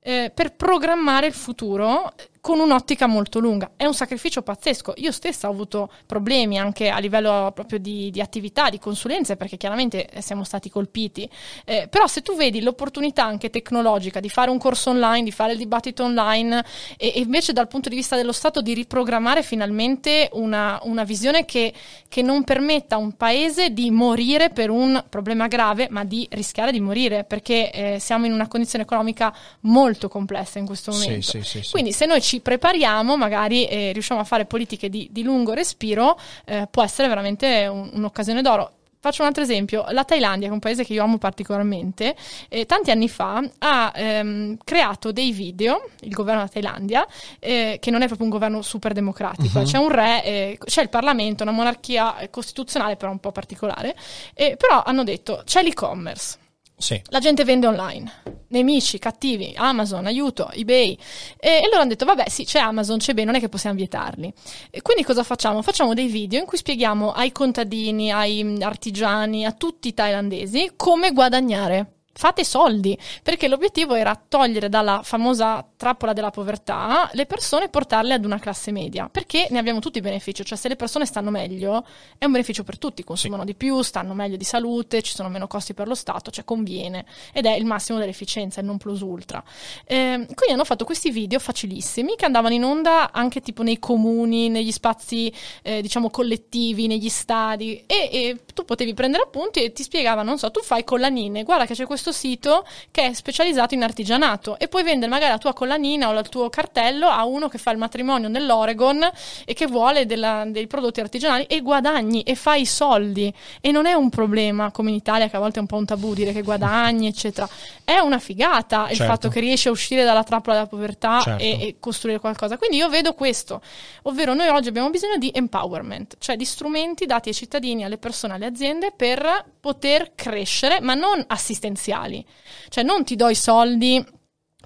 eh, 0.00 0.32
per 0.34 0.54
programmare 0.54 1.26
il 1.26 1.34
futuro 1.34 2.12
con 2.42 2.58
un'ottica 2.58 3.06
molto 3.06 3.38
lunga. 3.38 3.70
È 3.76 3.86
un 3.86 3.94
sacrificio 3.94 4.42
pazzesco. 4.42 4.94
Io 4.96 5.12
stessa 5.12 5.46
ho 5.46 5.52
avuto 5.52 5.88
problemi 6.06 6.58
anche 6.58 6.88
a 6.88 6.98
livello 6.98 7.52
proprio 7.54 7.78
di, 7.78 8.10
di 8.10 8.20
attività, 8.20 8.68
di 8.68 8.80
consulenze, 8.80 9.36
perché 9.36 9.56
chiaramente 9.56 10.08
siamo 10.18 10.42
stati 10.42 10.68
colpiti. 10.68 11.30
Eh, 11.64 11.86
però 11.88 12.08
se 12.08 12.20
tu 12.20 12.34
vedi 12.34 12.60
l'opportunità 12.60 13.22
anche 13.24 13.48
tecnologica 13.48 14.18
di 14.18 14.28
fare 14.28 14.50
un 14.50 14.58
corso 14.58 14.90
online, 14.90 15.22
di 15.22 15.30
fare 15.30 15.52
il 15.52 15.58
dibattito 15.58 16.02
online, 16.02 16.64
e, 16.96 17.12
e 17.14 17.20
invece 17.20 17.52
dal 17.52 17.68
punto 17.68 17.88
di 17.88 17.94
vista 17.94 18.16
dello 18.16 18.32
Stato 18.32 18.60
di 18.60 18.74
riprogrammare 18.74 19.44
finalmente 19.44 20.28
una, 20.32 20.80
una 20.82 21.04
visione 21.04 21.44
che, 21.44 21.72
che, 22.08 22.22
non 22.22 22.42
permetta 22.42 22.96
a 22.96 22.98
un 22.98 23.12
paese 23.12 23.70
di 23.70 23.88
morire 23.92 24.50
per 24.50 24.68
un 24.68 25.00
problema 25.08 25.46
grave, 25.46 25.86
ma 25.90 26.02
di 26.02 26.26
rischiare 26.32 26.72
di 26.72 26.80
morire, 26.80 27.22
perché 27.22 27.70
eh, 27.70 27.98
siamo 28.00 28.26
in 28.26 28.32
una 28.32 28.48
condizione 28.48 28.82
economica 28.82 29.32
molto 29.60 30.08
complessa 30.08 30.58
in 30.58 30.66
questo 30.66 30.90
momento. 30.90 31.20
Sì, 31.20 31.42
sì, 31.42 31.62
sì, 31.62 31.70
Quindi 31.70 31.92
se 31.92 32.06
noi 32.06 32.20
ci 32.20 32.31
ci 32.32 32.40
prepariamo, 32.40 33.18
magari 33.18 33.66
e 33.66 33.92
riusciamo 33.92 34.20
a 34.20 34.24
fare 34.24 34.46
politiche 34.46 34.88
di, 34.88 35.06
di 35.10 35.22
lungo 35.22 35.52
respiro, 35.52 36.18
eh, 36.46 36.66
può 36.70 36.82
essere 36.82 37.06
veramente 37.06 37.66
un, 37.66 37.90
un'occasione 37.92 38.40
d'oro. 38.40 38.70
Faccio 39.00 39.20
un 39.22 39.28
altro 39.28 39.42
esempio, 39.42 39.84
la 39.90 40.04
Thailandia, 40.04 40.46
che 40.46 40.52
è 40.52 40.54
un 40.54 40.60
paese 40.60 40.84
che 40.84 40.94
io 40.94 41.02
amo 41.02 41.18
particolarmente, 41.18 42.14
eh, 42.48 42.64
tanti 42.66 42.90
anni 42.90 43.08
fa 43.08 43.42
ha 43.58 43.92
ehm, 43.94 44.58
creato 44.64 45.10
dei 45.12 45.32
video, 45.32 45.90
il 46.02 46.12
governo 46.12 46.40
della 46.40 46.52
Thailandia, 46.52 47.06
eh, 47.38 47.78
che 47.80 47.90
non 47.90 48.00
è 48.00 48.06
proprio 48.06 48.26
un 48.26 48.32
governo 48.32 48.62
super 48.62 48.92
democratico, 48.92 49.58
uh-huh. 49.58 49.64
c'è 49.64 49.76
un 49.76 49.88
re, 49.90 50.24
eh, 50.24 50.58
c'è 50.64 50.82
il 50.82 50.88
Parlamento, 50.88 51.42
una 51.42 51.52
monarchia 51.52 52.14
costituzionale 52.30 52.96
però 52.96 53.10
un 53.10 53.18
po' 53.18 53.32
particolare, 53.32 53.94
però 54.34 54.84
hanno 54.84 55.02
detto 55.02 55.42
c'è 55.44 55.62
l'e-commerce, 55.62 56.38
sì. 56.76 57.00
La 57.10 57.20
gente 57.20 57.44
vende 57.44 57.66
online. 57.66 58.10
Nemici, 58.48 58.98
cattivi, 58.98 59.52
Amazon, 59.56 60.06
aiuto, 60.06 60.50
eBay. 60.50 60.96
E, 61.38 61.48
e 61.48 61.68
loro 61.68 61.80
hanno 61.80 61.90
detto, 61.90 62.04
vabbè, 62.04 62.28
sì, 62.28 62.44
c'è 62.44 62.58
Amazon, 62.58 62.98
c'è 62.98 63.12
eBay, 63.12 63.24
non 63.24 63.34
è 63.34 63.40
che 63.40 63.48
possiamo 63.48 63.76
vietarli. 63.76 64.32
E 64.70 64.82
quindi 64.82 65.04
cosa 65.04 65.22
facciamo? 65.22 65.62
Facciamo 65.62 65.94
dei 65.94 66.08
video 66.08 66.40
in 66.40 66.46
cui 66.46 66.58
spieghiamo 66.58 67.12
ai 67.12 67.32
contadini, 67.32 68.10
ai 68.10 68.58
artigiani, 68.60 69.46
a 69.46 69.52
tutti 69.52 69.88
i 69.88 69.94
thailandesi 69.94 70.72
come 70.76 71.12
guadagnare 71.12 71.91
Fate 72.14 72.44
soldi, 72.44 72.98
perché 73.22 73.48
l'obiettivo 73.48 73.94
era 73.94 74.20
togliere 74.28 74.68
dalla 74.68 75.00
famosa 75.02 75.66
trappola 75.76 76.12
della 76.12 76.30
povertà 76.30 77.08
le 77.12 77.24
persone 77.24 77.64
e 77.64 77.68
portarle 77.68 78.12
ad 78.12 78.24
una 78.24 78.38
classe 78.38 78.70
media, 78.70 79.08
perché 79.08 79.46
ne 79.50 79.58
abbiamo 79.58 79.80
tutti 79.80 80.00
beneficio, 80.00 80.44
cioè 80.44 80.58
se 80.58 80.68
le 80.68 80.76
persone 80.76 81.06
stanno 81.06 81.30
meglio 81.30 81.84
è 82.18 82.26
un 82.26 82.32
beneficio 82.32 82.64
per 82.64 82.78
tutti, 82.78 83.02
consumano 83.02 83.44
di 83.44 83.54
più, 83.54 83.80
stanno 83.80 84.12
meglio 84.12 84.36
di 84.36 84.44
salute, 84.44 85.00
ci 85.00 85.14
sono 85.14 85.30
meno 85.30 85.46
costi 85.46 85.72
per 85.72 85.88
lo 85.88 85.94
Stato, 85.94 86.30
cioè 86.30 86.44
conviene 86.44 87.06
ed 87.32 87.46
è 87.46 87.54
il 87.54 87.64
massimo 87.64 87.98
dell'efficienza, 87.98 88.60
il 88.60 88.66
non 88.66 88.76
plus 88.76 89.00
ultra. 89.00 89.42
Eh, 89.86 90.26
quindi 90.34 90.52
hanno 90.52 90.64
fatto 90.64 90.84
questi 90.84 91.10
video 91.10 91.38
facilissimi 91.38 92.14
che 92.16 92.26
andavano 92.26 92.54
in 92.54 92.64
onda 92.64 93.10
anche 93.10 93.40
tipo 93.40 93.62
nei 93.62 93.78
comuni, 93.78 94.50
negli 94.50 94.70
spazi 94.70 95.32
eh, 95.62 95.80
diciamo 95.80 96.10
collettivi, 96.10 96.86
negli 96.86 97.08
stadi 97.08 97.84
e, 97.86 98.10
e 98.12 98.40
tu 98.52 98.64
potevi 98.64 98.92
prendere 98.92 99.22
appunti 99.22 99.62
e 99.62 99.72
ti 99.72 99.82
spiegavano, 99.82 100.28
non 100.28 100.38
so, 100.38 100.50
tu 100.50 100.60
fai 100.60 100.84
collanine, 100.84 101.42
guarda 101.42 101.64
che 101.64 101.74
c'è 101.74 101.86
questo 101.86 102.01
sito 102.10 102.66
che 102.90 103.06
è 103.06 103.12
specializzato 103.12 103.74
in 103.74 103.82
artigianato 103.82 104.58
e 104.58 104.66
puoi 104.66 104.82
vendere 104.82 105.10
magari 105.10 105.30
la 105.30 105.38
tua 105.38 105.52
collanina 105.52 106.08
o 106.08 106.18
il 106.18 106.28
tuo 106.28 106.48
cartello 106.48 107.06
a 107.06 107.24
uno 107.24 107.48
che 107.48 107.58
fa 107.58 107.70
il 107.70 107.78
matrimonio 107.78 108.28
nell'Oregon 108.28 109.08
e 109.44 109.54
che 109.54 109.66
vuole 109.66 110.06
della, 110.06 110.44
dei 110.46 110.66
prodotti 110.66 111.00
artigianali 111.00 111.44
e 111.44 111.60
guadagni 111.60 112.22
e 112.22 112.34
fai 112.34 112.62
i 112.62 112.66
soldi 112.66 113.32
e 113.60 113.70
non 113.70 113.86
è 113.86 113.92
un 113.92 114.10
problema 114.10 114.70
come 114.70 114.90
in 114.90 114.96
Italia 114.96 115.28
che 115.28 115.36
a 115.36 115.38
volte 115.38 115.58
è 115.58 115.60
un 115.60 115.66
po' 115.66 115.76
un 115.76 115.84
tabù 115.84 116.14
dire 116.14 116.32
che 116.32 116.42
guadagni 116.42 117.06
eccetera 117.06 117.48
è 117.84 117.98
una 117.98 118.18
figata 118.18 118.88
il 118.88 118.96
Certo. 118.96 119.12
fatto 119.12 119.28
che 119.28 119.40
riesci 119.40 119.68
a 119.68 119.70
uscire 119.70 120.04
dalla 120.04 120.22
trappola 120.24 120.54
della 120.56 120.68
povertà 120.68 121.20
Certo. 121.20 121.42
e, 121.42 121.50
e 121.50 121.76
costruire 121.78 122.18
qualcosa 122.18 122.56
quindi 122.56 122.76
io 122.76 122.88
vedo 122.88 123.14
questo 123.14 123.60
ovvero 124.02 124.34
noi 124.34 124.48
oggi 124.48 124.68
abbiamo 124.68 124.90
bisogno 124.90 125.18
di 125.18 125.30
empowerment 125.34 126.16
cioè 126.18 126.36
di 126.36 126.44
strumenti 126.44 127.06
dati 127.06 127.28
ai 127.28 127.34
cittadini 127.34 127.84
alle 127.84 127.98
persone 127.98 128.34
alle 128.34 128.46
aziende 128.46 128.92
per 128.94 129.44
poter 129.62 130.16
crescere 130.16 130.80
ma 130.80 130.94
non 130.94 131.24
assistenziali 131.28 132.26
cioè 132.68 132.82
non 132.82 133.04
ti 133.04 133.14
do 133.14 133.28
i 133.28 133.36
soldi 133.36 134.04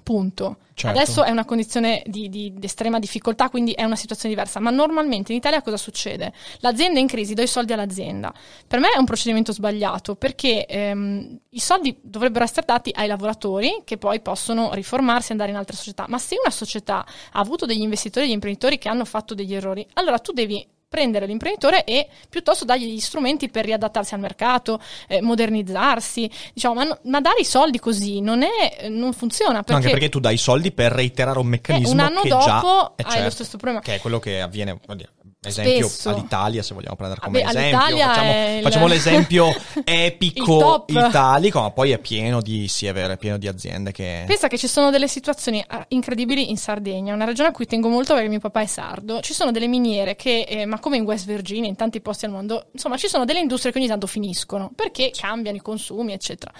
punto 0.01 0.57
Certo. 0.77 0.95
Adesso 0.95 1.23
è 1.23 1.31
una 1.31 1.43
condizione 1.43 2.03
di, 2.05 2.29
di- 2.29 2.53
di 2.55 2.65
estrema 2.67 2.99
difficoltà, 2.99 3.49
quindi 3.49 3.71
è 3.71 3.83
una 3.83 3.95
situazione 3.95 4.35
diversa. 4.35 4.59
Ma 4.59 4.69
normalmente 4.69 5.31
in 5.31 5.39
Italia 5.39 5.63
cosa 5.63 5.75
succede? 5.75 6.31
L'azienda 6.59 6.99
è 6.99 7.01
in 7.01 7.07
crisi, 7.07 7.33
do 7.33 7.41
i 7.41 7.47
soldi 7.47 7.73
all'azienda. 7.73 8.31
Per 8.67 8.79
me 8.79 8.89
è 8.91 8.99
un 8.99 9.05
procedimento 9.05 9.51
sbagliato 9.51 10.13
perché 10.13 10.67
ehm, 10.67 11.39
i 11.49 11.59
soldi 11.59 11.97
dovrebbero 11.99 12.43
essere 12.43 12.67
dati 12.67 12.91
ai 12.93 13.07
lavoratori 13.07 13.81
che 13.85 13.97
poi 13.97 14.21
possono 14.21 14.71
riformarsi 14.75 15.29
e 15.29 15.31
andare 15.31 15.49
in 15.49 15.57
altre 15.57 15.75
società. 15.75 16.05
Ma 16.09 16.19
se 16.19 16.35
una 16.39 16.53
società 16.53 16.99
ha 16.99 17.39
avuto 17.39 17.65
degli 17.65 17.81
investitori 17.81 18.25
e 18.25 18.27
degli 18.27 18.35
imprenditori 18.35 18.77
che 18.77 18.89
hanno 18.89 19.03
fatto 19.03 19.33
degli 19.33 19.55
errori, 19.55 19.83
allora 19.93 20.19
tu 20.19 20.31
devi 20.31 20.63
prendere 20.87 21.25
l'imprenditore 21.25 21.83
e 21.83 22.07
piuttosto 22.29 22.65
dargli 22.65 22.85
gli 22.93 22.99
strumenti 22.99 23.49
per 23.49 23.65
riadattarsi 23.65 24.13
al 24.13 24.19
mercato, 24.19 24.79
eh, 25.07 25.21
modernizzarsi, 25.21 26.29
diciamo, 26.53 26.75
ma, 26.75 26.83
no- 26.83 26.99
ma 27.03 27.21
dare 27.21 27.41
i 27.41 27.45
soldi 27.45 27.79
così 27.79 28.21
non, 28.21 28.43
è, 28.43 28.87
non 28.87 29.13
funziona 29.13 29.55
No, 29.57 29.63
perché, 29.63 29.73
anche 29.73 29.89
perché 29.89 30.09
tu 30.09 30.19
dai 30.19 30.35
i 30.35 30.37
soldi 30.37 30.71
per 30.71 30.91
reiterare 30.91 31.39
un 31.39 31.47
meccanismo 31.47 31.89
Eh, 31.89 31.93
un 31.93 31.99
anno 31.99 32.21
che 32.21 32.29
dopo 32.29 32.43
già 32.45 32.59
hai 32.59 32.91
è 32.95 33.03
certo, 33.03 33.23
lo 33.23 33.29
stesso 33.29 33.57
problema. 33.57 33.79
Che 33.81 33.95
è 33.95 33.99
quello 33.99 34.19
che 34.19 34.41
avviene, 34.41 34.79
oddio, 34.85 35.07
esempio 35.47 35.87
Spesso. 35.87 36.09
all'Italia, 36.09 36.61
se 36.63 36.73
vogliamo 36.73 36.95
prendere 36.95 37.21
come 37.21 37.41
Vabbè, 37.41 37.57
esempio. 37.57 37.97
Facciamo, 37.97 38.31
il- 38.31 38.61
facciamo 38.61 38.87
l'esempio 38.87 39.55
epico 39.83 40.85
italico, 40.87 41.61
ma 41.61 41.71
poi 41.71 41.91
è 41.91 41.99
pieno 41.99 42.41
di, 42.41 42.67
sì, 42.67 42.85
è 42.85 42.93
vero, 42.93 43.13
è 43.13 43.17
pieno 43.17 43.37
di 43.37 43.47
aziende 43.47 43.91
che... 43.91 44.23
Pensa 44.27 44.47
che 44.47 44.57
ci 44.57 44.67
sono 44.67 44.89
delle 44.91 45.07
situazioni 45.07 45.59
eh, 45.59 45.85
incredibili 45.89 46.49
in 46.49 46.57
Sardegna, 46.57 47.13
una 47.13 47.25
regione 47.25 47.49
a 47.49 47.51
cui 47.51 47.65
tengo 47.65 47.89
molto 47.89 48.13
perché 48.13 48.29
mio 48.29 48.39
papà 48.39 48.61
è 48.61 48.65
sardo. 48.65 49.19
Ci 49.21 49.33
sono 49.33 49.51
delle 49.51 49.67
miniere 49.67 50.15
che, 50.15 50.45
eh, 50.47 50.65
ma 50.65 50.79
come 50.79 50.97
in 50.97 51.03
West 51.03 51.25
Virginia, 51.25 51.69
in 51.69 51.75
tanti 51.75 52.01
posti 52.01 52.25
al 52.25 52.31
mondo, 52.31 52.67
insomma, 52.73 52.97
ci 52.97 53.07
sono 53.07 53.25
delle 53.25 53.39
industrie 53.39 53.71
che 53.71 53.77
ogni 53.79 53.87
tanto 53.87 54.07
finiscono 54.07 54.71
perché 54.75 55.11
cambiano 55.15 55.57
i 55.57 55.61
consumi, 55.61 56.13
eccetera. 56.13 56.51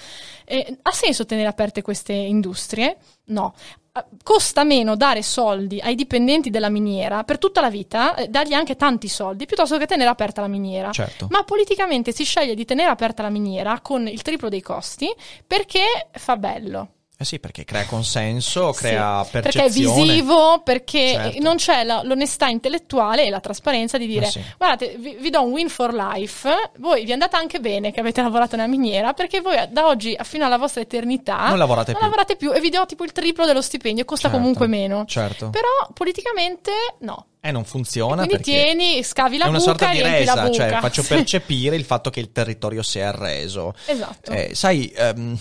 Eh, 0.46 0.78
ha 0.82 0.92
senso 0.92 1.26
tenere 1.26 1.48
aperte 1.48 1.82
queste 1.82 2.14
industrie? 2.14 2.98
No. 3.26 3.54
Eh, 3.98 4.06
Costa 4.24 4.64
meno 4.64 4.96
dare 4.96 5.24
soldi 5.24 5.80
ai 5.80 5.96
dipendenti 5.96 6.50
della 6.50 6.70
miniera 6.70 7.24
per 7.24 7.38
tutta 7.38 7.62
la 7.62 7.70
vita, 7.70 8.16
eh, 8.16 8.28
dargli 8.28 8.54
anche 8.54 8.76
tanti 8.76 9.08
soldi, 9.08 9.46
piuttosto 9.46 9.78
che 9.78 9.86
tenere 9.86 10.10
aperta 10.10 10.42
la 10.42 10.48
miniera. 10.48 10.92
Certo. 10.92 11.28
Ma 11.30 11.44
politicamente 11.44 12.12
si 12.12 12.24
sceglie 12.24 12.56
di 12.56 12.66
tenere 12.66 12.90
aperta 12.90 13.24
la 13.24 13.30
miniera 13.30 13.80
con 13.82 14.08
il 14.08 14.22
triplo 14.22 14.50
dei 14.50 14.62
costi 14.62 15.08
perché 15.46 16.10
fa 16.12 16.36
bello. 16.38 16.90
Eh 17.20 17.26
sì, 17.26 17.40
perché 17.40 17.66
crea 17.66 17.84
consenso, 17.86 18.72
crea 18.74 19.24
Sì, 19.24 19.32
Perché 19.32 19.50
è 19.50 19.52
percezione. 19.64 20.04
visivo, 20.04 20.62
perché 20.64 21.14
Certo. 21.14 21.42
non 21.42 21.56
c'è 21.56 21.84
la- 21.84 22.02
l'onestà 22.04 22.48
intellettuale 22.48 23.26
e 23.26 23.32
la 23.32 23.40
trasparenza 23.40 23.98
di 23.98 24.06
dire 24.06 24.28
Eh 24.28 24.30
sì. 24.30 24.42
guardate, 24.56 24.96
vi, 25.00 25.18
vi 25.20 25.32
do 25.32 25.42
un 25.42 25.52
win 25.52 25.68
for 25.68 25.96
life, 25.96 26.48
voi 26.78 27.04
vi 27.06 27.10
è 27.10 27.14
andata 27.14 27.40
anche 27.40 27.60
bene 27.60 27.92
che 27.92 28.02
avete 28.02 28.22
lavorato 28.22 28.56
nella 28.56 28.68
miniera, 28.68 29.14
perché 29.14 29.42
voi 29.42 29.56
da 29.72 29.88
oggi 29.88 30.16
fino 30.22 30.46
alla 30.46 30.58
vostra 30.60 30.82
eternità 30.82 31.48
Non 31.48 31.58
lavorate 31.58 31.94
più. 31.94 32.02
lavorate 32.02 32.36
più 32.36 32.54
e 32.54 32.60
vi 32.60 32.70
do 32.70 32.86
tipo 32.86 33.04
il 33.04 33.12
triplo 33.12 33.48
dello 33.48 33.62
stipendio, 33.64 34.06
costa 34.06 34.28
Certo, 34.28 34.38
comunque 34.38 34.68
meno. 34.68 35.06
Certo. 35.08 35.50
Però 35.50 35.68
politicamente 35.94 36.72
no. 37.00 37.26
Eh, 37.42 37.52
non 37.52 37.64
funziona 37.66 38.26
Quindi 38.28 38.44
perché... 38.44 38.52
tieni, 38.52 39.04
scavi 39.04 39.38
la 39.38 39.46
è 39.46 39.48
una 39.48 39.58
buca 39.58 39.70
sorta 39.70 39.90
e 39.92 39.96
di 39.96 40.02
resa, 40.04 40.34
buca. 40.36 40.52
cioè 40.52 40.80
faccio 40.80 41.02
percepire 41.08 41.76
il 41.76 41.84
fatto 41.84 42.10
che 42.12 42.20
il 42.20 42.32
territorio 42.32 42.84
si 42.84 43.00
è 43.00 43.04
arreso. 43.04 43.74
Esatto. 43.86 44.32
Eh, 44.32 44.54
sai, 44.54 44.92
ehm, 44.96 45.38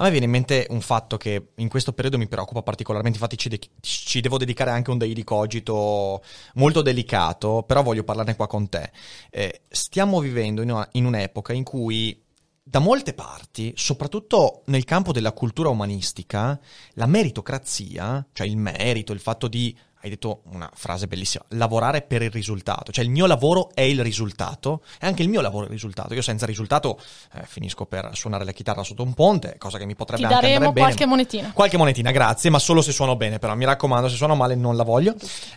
a 0.00 0.04
me 0.04 0.10
viene 0.10 0.26
in 0.26 0.30
mente 0.30 0.66
un 0.70 0.80
fatto 0.80 1.16
che 1.16 1.48
in 1.56 1.68
questo 1.68 1.92
periodo 1.92 2.18
mi 2.18 2.28
preoccupa 2.28 2.62
particolarmente, 2.62 3.18
infatti 3.18 3.36
ci, 3.36 3.48
de- 3.48 3.60
ci 3.80 4.20
devo 4.20 4.38
dedicare 4.38 4.70
anche 4.70 4.90
un 4.90 4.98
daily 4.98 5.24
cogito 5.24 6.22
molto 6.54 6.82
delicato, 6.82 7.64
però 7.66 7.82
voglio 7.82 8.04
parlarne 8.04 8.36
qua 8.36 8.46
con 8.46 8.68
te. 8.68 8.90
Eh, 9.30 9.62
stiamo 9.68 10.20
vivendo 10.20 10.62
in, 10.62 10.70
una- 10.70 10.88
in 10.92 11.04
un'epoca 11.04 11.52
in 11.52 11.64
cui 11.64 12.22
da 12.62 12.78
molte 12.78 13.14
parti, 13.14 13.72
soprattutto 13.76 14.62
nel 14.66 14.84
campo 14.84 15.10
della 15.10 15.32
cultura 15.32 15.70
umanistica, 15.70 16.60
la 16.92 17.06
meritocrazia, 17.06 18.24
cioè 18.32 18.46
il 18.46 18.58
merito, 18.58 19.12
il 19.12 19.20
fatto 19.20 19.48
di, 19.48 19.76
hai 20.00 20.10
detto 20.10 20.42
una 20.50 20.70
frase 20.74 21.06
bellissima, 21.06 21.44
lavorare 21.50 22.02
per 22.02 22.22
il 22.22 22.30
risultato, 22.30 22.92
cioè 22.92 23.04
il 23.04 23.10
mio 23.10 23.26
lavoro 23.26 23.70
è 23.74 23.80
il 23.80 24.02
risultato, 24.02 24.82
e 25.00 25.06
anche 25.06 25.22
il 25.22 25.28
mio 25.28 25.40
lavoro 25.40 25.64
è 25.64 25.66
il 25.66 25.72
risultato. 25.72 26.14
Io 26.14 26.22
senza 26.22 26.46
risultato 26.46 27.00
eh, 27.34 27.42
finisco 27.44 27.86
per 27.86 28.10
suonare 28.14 28.44
la 28.44 28.52
chitarra 28.52 28.82
sotto 28.82 29.02
un 29.02 29.14
ponte, 29.14 29.56
cosa 29.58 29.78
che 29.78 29.86
mi 29.86 29.96
potrebbe 29.96 30.26
Ti 30.26 30.32
anche 30.32 30.46
andare 30.46 30.72
bene. 30.72 30.80
qualche 30.80 31.06
monetina. 31.06 31.52
Qualche 31.52 31.76
monetina, 31.76 32.10
grazie, 32.10 32.50
ma 32.50 32.58
solo 32.58 32.80
se 32.80 32.92
suono 32.92 33.16
bene, 33.16 33.38
però 33.38 33.54
mi 33.54 33.64
raccomando, 33.64 34.08
se 34.08 34.16
suono 34.16 34.36
male 34.36 34.54
non 34.54 34.76
la 34.76 34.84
voglio. 34.84 35.14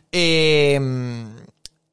E 0.10 0.76
mm, 0.80 1.38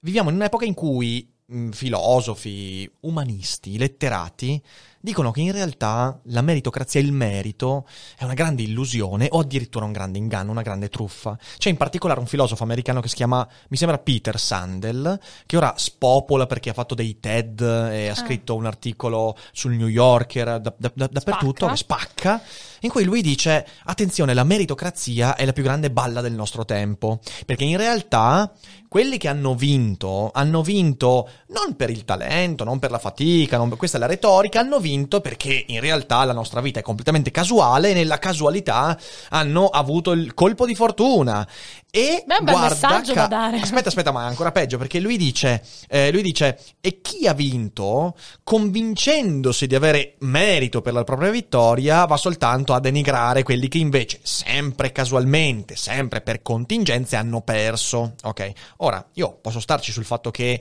viviamo 0.01 0.30
in 0.30 0.36
un'epoca 0.36 0.64
in 0.64 0.74
cui 0.74 1.30
mm, 1.53 1.70
filosofi, 1.70 2.90
umanisti, 3.01 3.76
letterati 3.76 4.62
dicono 5.01 5.30
che 5.30 5.40
in 5.40 5.53
realtà 5.53 6.18
la 6.24 6.42
meritocrazia, 6.42 7.01
il 7.01 7.12
merito, 7.12 7.86
è 8.16 8.24
una 8.24 8.34
grande 8.34 8.62
illusione 8.62 9.28
o 9.30 9.40
addirittura 9.40 9.84
un 9.84 9.92
grande 9.92 10.18
inganno, 10.18 10.51
una 10.51 10.62
grande 10.62 10.88
truffa. 10.88 11.38
C'è 11.57 11.68
in 11.70 11.76
particolare 11.76 12.20
un 12.20 12.26
filosofo 12.26 12.62
americano 12.64 13.01
che 13.01 13.09
si 13.09 13.14
chiama, 13.14 13.46
mi 13.68 13.76
sembra 13.76 13.99
Peter 13.99 14.38
Sandel, 14.38 15.18
che 15.46 15.57
ora 15.57 15.74
spopola 15.76 16.46
perché 16.46 16.70
ha 16.70 16.74
fatto 16.74 16.94
dei 16.94 17.20
TED 17.20 17.61
e 17.61 18.09
ha 18.09 18.12
Ah. 18.12 18.14
scritto 18.14 18.55
un 18.55 18.66
articolo 18.66 19.36
sul 19.53 19.72
New 19.74 19.86
Yorker, 19.88 20.61
da- 20.61 20.74
da- 20.76 20.92
da- 20.94 21.09
dappertutto, 21.11 21.74
Spacca. 21.74 21.74
che 21.74 21.76
spacca, 21.76 22.42
in 22.80 22.90
cui 22.90 23.05
lui 23.05 23.22
dice, 23.22 23.66
attenzione, 23.84 24.34
la 24.34 24.44
meritocrazia 24.44 25.36
è 25.36 25.44
la 25.44 25.53
più 25.53 25.62
grande 25.62 25.90
balla 25.90 26.20
del 26.20 26.32
nostro 26.32 26.64
tempo, 26.64 27.20
perché 27.46 27.64
in 27.64 27.76
realtà 27.76 28.53
quelli 28.88 29.18
che 29.18 29.28
hanno 29.28 29.55
vinto, 29.55 30.30
hanno 30.32 30.62
vinto 30.62 31.28
non 31.49 31.76
per 31.76 31.90
il 31.90 32.05
talento, 32.05 32.64
non 32.64 32.78
per 32.78 32.90
la 32.90 32.99
fatica, 32.99 33.57
non- 33.59 33.76
questa 33.76 33.96
è 33.99 34.01
la 34.01 34.07
retorica, 34.07 34.61
hanno 34.61 34.78
vinto 34.78 34.86
perché 35.20 35.64
in 35.68 35.80
realtà 35.80 36.24
la 36.24 36.32
nostra 36.32 36.61
vita 36.61 36.80
è 36.80 36.82
completamente 36.82 37.30
casuale 37.30 37.91
e 37.91 37.95
nella 37.95 38.18
casualità 38.18 38.99
hanno 39.30 39.68
avuto 39.68 40.12
il 40.12 40.34
colpo 40.34 40.66
di 40.66 40.74
fortuna. 40.74 41.47
E 41.91 42.22
Beh, 42.26 42.34
è 42.34 42.39
un 42.39 42.45
bel 42.45 42.55
guarda 42.55 42.68
messaggio 42.68 43.14
da 43.14 43.22
ca- 43.22 43.26
dare. 43.28 43.61
Aspetta, 43.61 43.89
aspetta, 43.89 44.12
ma 44.12 44.24
è 44.24 44.28
ancora 44.28 44.53
peggio 44.53 44.76
perché 44.76 45.01
lui 45.01 45.16
dice, 45.16 45.62
eh, 45.89 46.12
lui 46.12 46.22
dice, 46.22 46.59
e 46.80 47.01
chi 47.01 47.26
ha 47.26 47.32
vinto, 47.32 48.14
convincendosi 48.45 49.66
di 49.66 49.74
avere 49.74 50.16
merito 50.18 50.82
per 50.82 50.93
la 50.93 51.05
propria 51.05 51.30
vittoria, 51.30 52.05
va 52.05 52.16
soltanto 52.16 52.74
a 52.74 52.80
denigrare 52.80 53.43
quelli 53.43 53.68
che 53.68 53.78
invece, 53.78 54.20
sempre 54.22 54.93
casualmente, 54.93 55.76
sempre 55.76 56.20
per 56.20 56.43
contingenze, 56.43 57.16
hanno 57.16 57.41
perso. 57.41 58.14
Ok? 58.22 58.53
Ora, 58.78 59.05
io 59.14 59.39
posso 59.41 59.61
starci 59.61 59.91
sul 59.91 60.05
fatto 60.05 60.30
che 60.30 60.61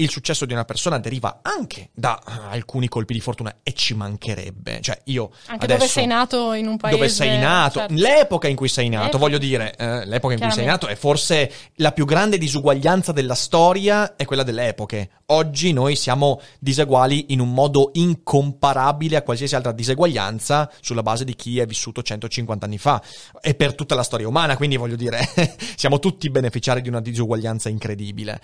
il 0.00 0.10
successo 0.10 0.44
di 0.44 0.52
una 0.52 0.64
persona 0.64 0.98
deriva 0.98 1.40
anche 1.42 1.90
da 1.92 2.18
eh, 2.18 2.32
alcuni 2.50 2.88
colpi 2.88 3.14
di 3.14 3.20
fortuna 3.20 3.56
e 3.62 3.72
ci 3.72 3.94
mancherebbe. 3.94 4.80
Cioè, 4.80 5.00
io 5.04 5.30
Anche 5.46 5.64
adesso, 5.64 5.78
dove 5.80 5.90
sei 5.90 6.06
nato 6.06 6.52
in 6.52 6.66
un 6.68 6.76
paese. 6.76 6.96
dove 6.96 7.08
sei 7.08 7.38
nato, 7.38 7.78
certo. 7.80 7.94
l'epoca 7.94 8.48
in 8.48 8.54
cui 8.54 8.68
sei 8.68 8.88
nato, 8.88 9.04
L'epoca. 9.04 9.18
voglio 9.18 9.38
dire, 9.38 9.74
eh, 9.76 10.06
l'epoca 10.06 10.34
in 10.34 10.40
cui 10.40 10.50
sei 10.52 10.66
nato 10.66 10.86
è 10.86 10.94
forse 10.94 11.50
la 11.76 11.90
più 11.90 12.04
grande 12.04 12.38
disuguaglianza 12.38 13.10
della 13.10 13.34
storia, 13.34 14.14
è 14.14 14.24
quella 14.24 14.44
delle 14.44 14.68
epoche. 14.68 15.10
Oggi 15.26 15.72
noi 15.72 15.96
siamo 15.96 16.40
diseguali 16.60 17.26
in 17.32 17.40
un 17.40 17.52
modo 17.52 17.90
incomparabile 17.94 19.16
a 19.16 19.22
qualsiasi 19.22 19.56
altra 19.56 19.72
diseguaglianza 19.72 20.70
sulla 20.80 21.02
base 21.02 21.24
di 21.24 21.34
chi 21.34 21.58
è 21.58 21.66
vissuto 21.66 22.02
150 22.02 22.64
anni 22.64 22.78
fa 22.78 23.02
e 23.40 23.54
per 23.54 23.74
tutta 23.74 23.96
la 23.96 24.04
storia 24.04 24.28
umana, 24.28 24.56
quindi 24.56 24.76
voglio 24.76 24.96
dire, 24.96 25.28
siamo 25.76 25.98
tutti 25.98 26.30
beneficiari 26.30 26.82
di 26.82 26.88
una 26.88 27.00
disuguaglianza 27.00 27.68
incredibile. 27.68 28.40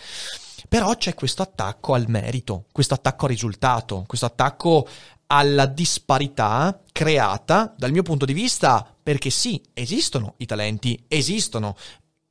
Però 0.69 0.95
c'è 0.97 1.15
questo 1.15 1.43
attacco 1.43 1.95
al 1.95 2.07
merito, 2.09 2.67
questo 2.73 2.95
attacco 2.95 3.27
al 3.27 3.31
risultato, 3.31 4.05
questo 4.07 4.27
attacco 4.27 4.87
alla 5.27 5.67
disparità 5.67 6.81
creata, 6.93 7.75
dal 7.77 7.93
mio 7.93 8.03
punto 8.03 8.25
di 8.25 8.33
vista, 8.33 8.87
perché 9.03 9.31
sì, 9.31 9.61
esistono 9.73 10.35
i 10.39 10.47
talenti, 10.47 11.05
esistono. 11.09 11.77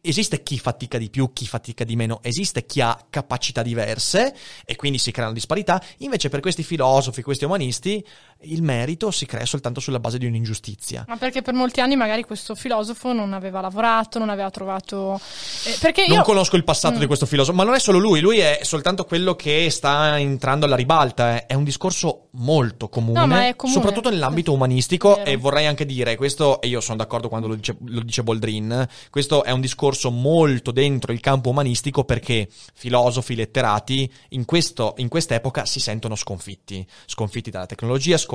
Esiste 0.06 0.44
chi 0.44 0.60
fatica 0.60 0.98
di 0.98 1.10
più, 1.10 1.32
chi 1.32 1.48
fatica 1.48 1.86
di 1.86 1.96
meno, 1.96 2.20
esiste 2.24 2.66
chi 2.66 2.82
ha 2.82 3.08
capacità 3.10 3.62
diverse 3.62 4.36
e 4.66 4.76
quindi 4.76 4.98
si 4.98 5.12
creano 5.12 5.32
disparità, 5.32 5.82
invece 6.00 6.28
per 6.28 6.42
questi 6.42 6.62
filosofi, 6.62 7.22
questi 7.22 7.46
umanisti, 7.46 8.06
il 8.46 8.62
merito 8.64 9.12
si 9.12 9.26
crea 9.26 9.46
soltanto 9.46 9.80
sulla 9.80 10.00
base 10.00 10.18
di 10.18 10.26
un'ingiustizia. 10.26 11.06
Ma 11.08 11.18
perché 11.18 11.42
per 11.42 11.54
molti 11.54 11.82
anni 11.82 11.96
magari 11.96 12.24
questo 12.24 12.56
filosofo 12.56 13.14
non 13.14 13.34
aveva 13.34 13.62
lavorato, 13.62 14.20
non 14.20 14.30
aveva 14.30 14.50
trovato... 14.50 15.20
Eh, 15.66 15.78
perché 15.80 16.06
non 16.08 16.18
io... 16.18 16.24
conosco 16.24 16.56
il 16.56 16.64
passato 16.64 16.96
Mm. 16.98 17.00
di 17.00 17.06
questo 17.08 17.26
filosofo, 17.26 17.56
ma 17.56 17.64
non 17.64 17.74
è 17.74 17.80
solo 17.80 17.98
lui, 17.98 18.20
lui 18.20 18.40
è 18.40 18.60
soltanto 18.64 19.06
quello 19.06 19.36
che 19.36 19.70
sta 19.70 20.20
entrando 20.20 20.66
alla 20.66 20.76
ribalta, 20.76 21.36
eh. 21.38 21.46
è 21.46 21.54
un 21.54 21.64
discorso 21.64 22.28
molto 22.32 22.90
comune, 22.90 23.48
No, 23.48 23.56
comune. 23.56 23.78
soprattutto 23.80 24.10
nell'ambito 24.10 24.52
umanistico 24.54 25.24
e 25.24 25.38
vorrei 25.38 25.66
anche 25.66 25.86
dire, 25.86 26.16
questo, 26.16 26.60
e 26.62 26.68
io 26.68 26.82
sono 26.82 26.98
d'accordo 26.98 27.30
quando 27.30 27.48
lo 27.48 27.56
dice, 27.56 27.78
lo 27.86 28.02
dice 28.02 28.24
Boldrin, 28.24 28.88
questo 29.10 29.44
è 29.44 29.52
un 29.52 29.62
discorso 29.62 30.12
molto 30.12 30.72
dentro 30.72 31.12
il 31.12 31.20
campo 31.20 31.50
umanistico 31.50 32.04
perché 32.04 32.48
filosofi, 32.74 33.36
letterati 33.36 34.12
in, 34.30 34.46
questo, 34.46 34.94
in 34.98 35.08
quest'epoca 35.08 35.66
si 35.66 35.80
sentono 35.80 36.16
sconfitti, 36.16 36.86
sconfitti 37.06 37.50
dalla 37.50 37.66
tecnologia, 37.66 38.18
sconfitti 38.18 38.32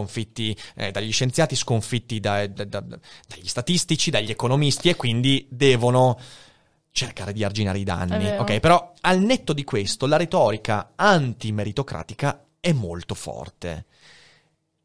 eh, 0.74 0.90
dagli 0.90 1.12
scienziati, 1.12 1.57
sconfitti 1.57 2.20
da- 2.20 2.46
da- 2.46 2.64
da- 2.64 2.80
dagli 2.80 3.46
statistici, 3.46 4.11
dagli 4.11 4.30
economisti 4.30 4.88
e 4.88 4.96
quindi 4.96 5.46
devono 5.51 6.18
cercare 6.90 7.32
di 7.32 7.44
arginare 7.44 7.78
i 7.78 7.84
danni. 7.84 8.26
Ok, 8.38 8.61
però 8.61 8.92
al 9.03 9.20
netto 9.20 9.53
di 9.53 9.64
questo, 9.64 10.07
la 10.07 10.16
retorica 10.16 10.92
antimeritocratica 10.96 12.44
è 12.61 12.72
molto 12.72 13.14
forte. 13.14 13.86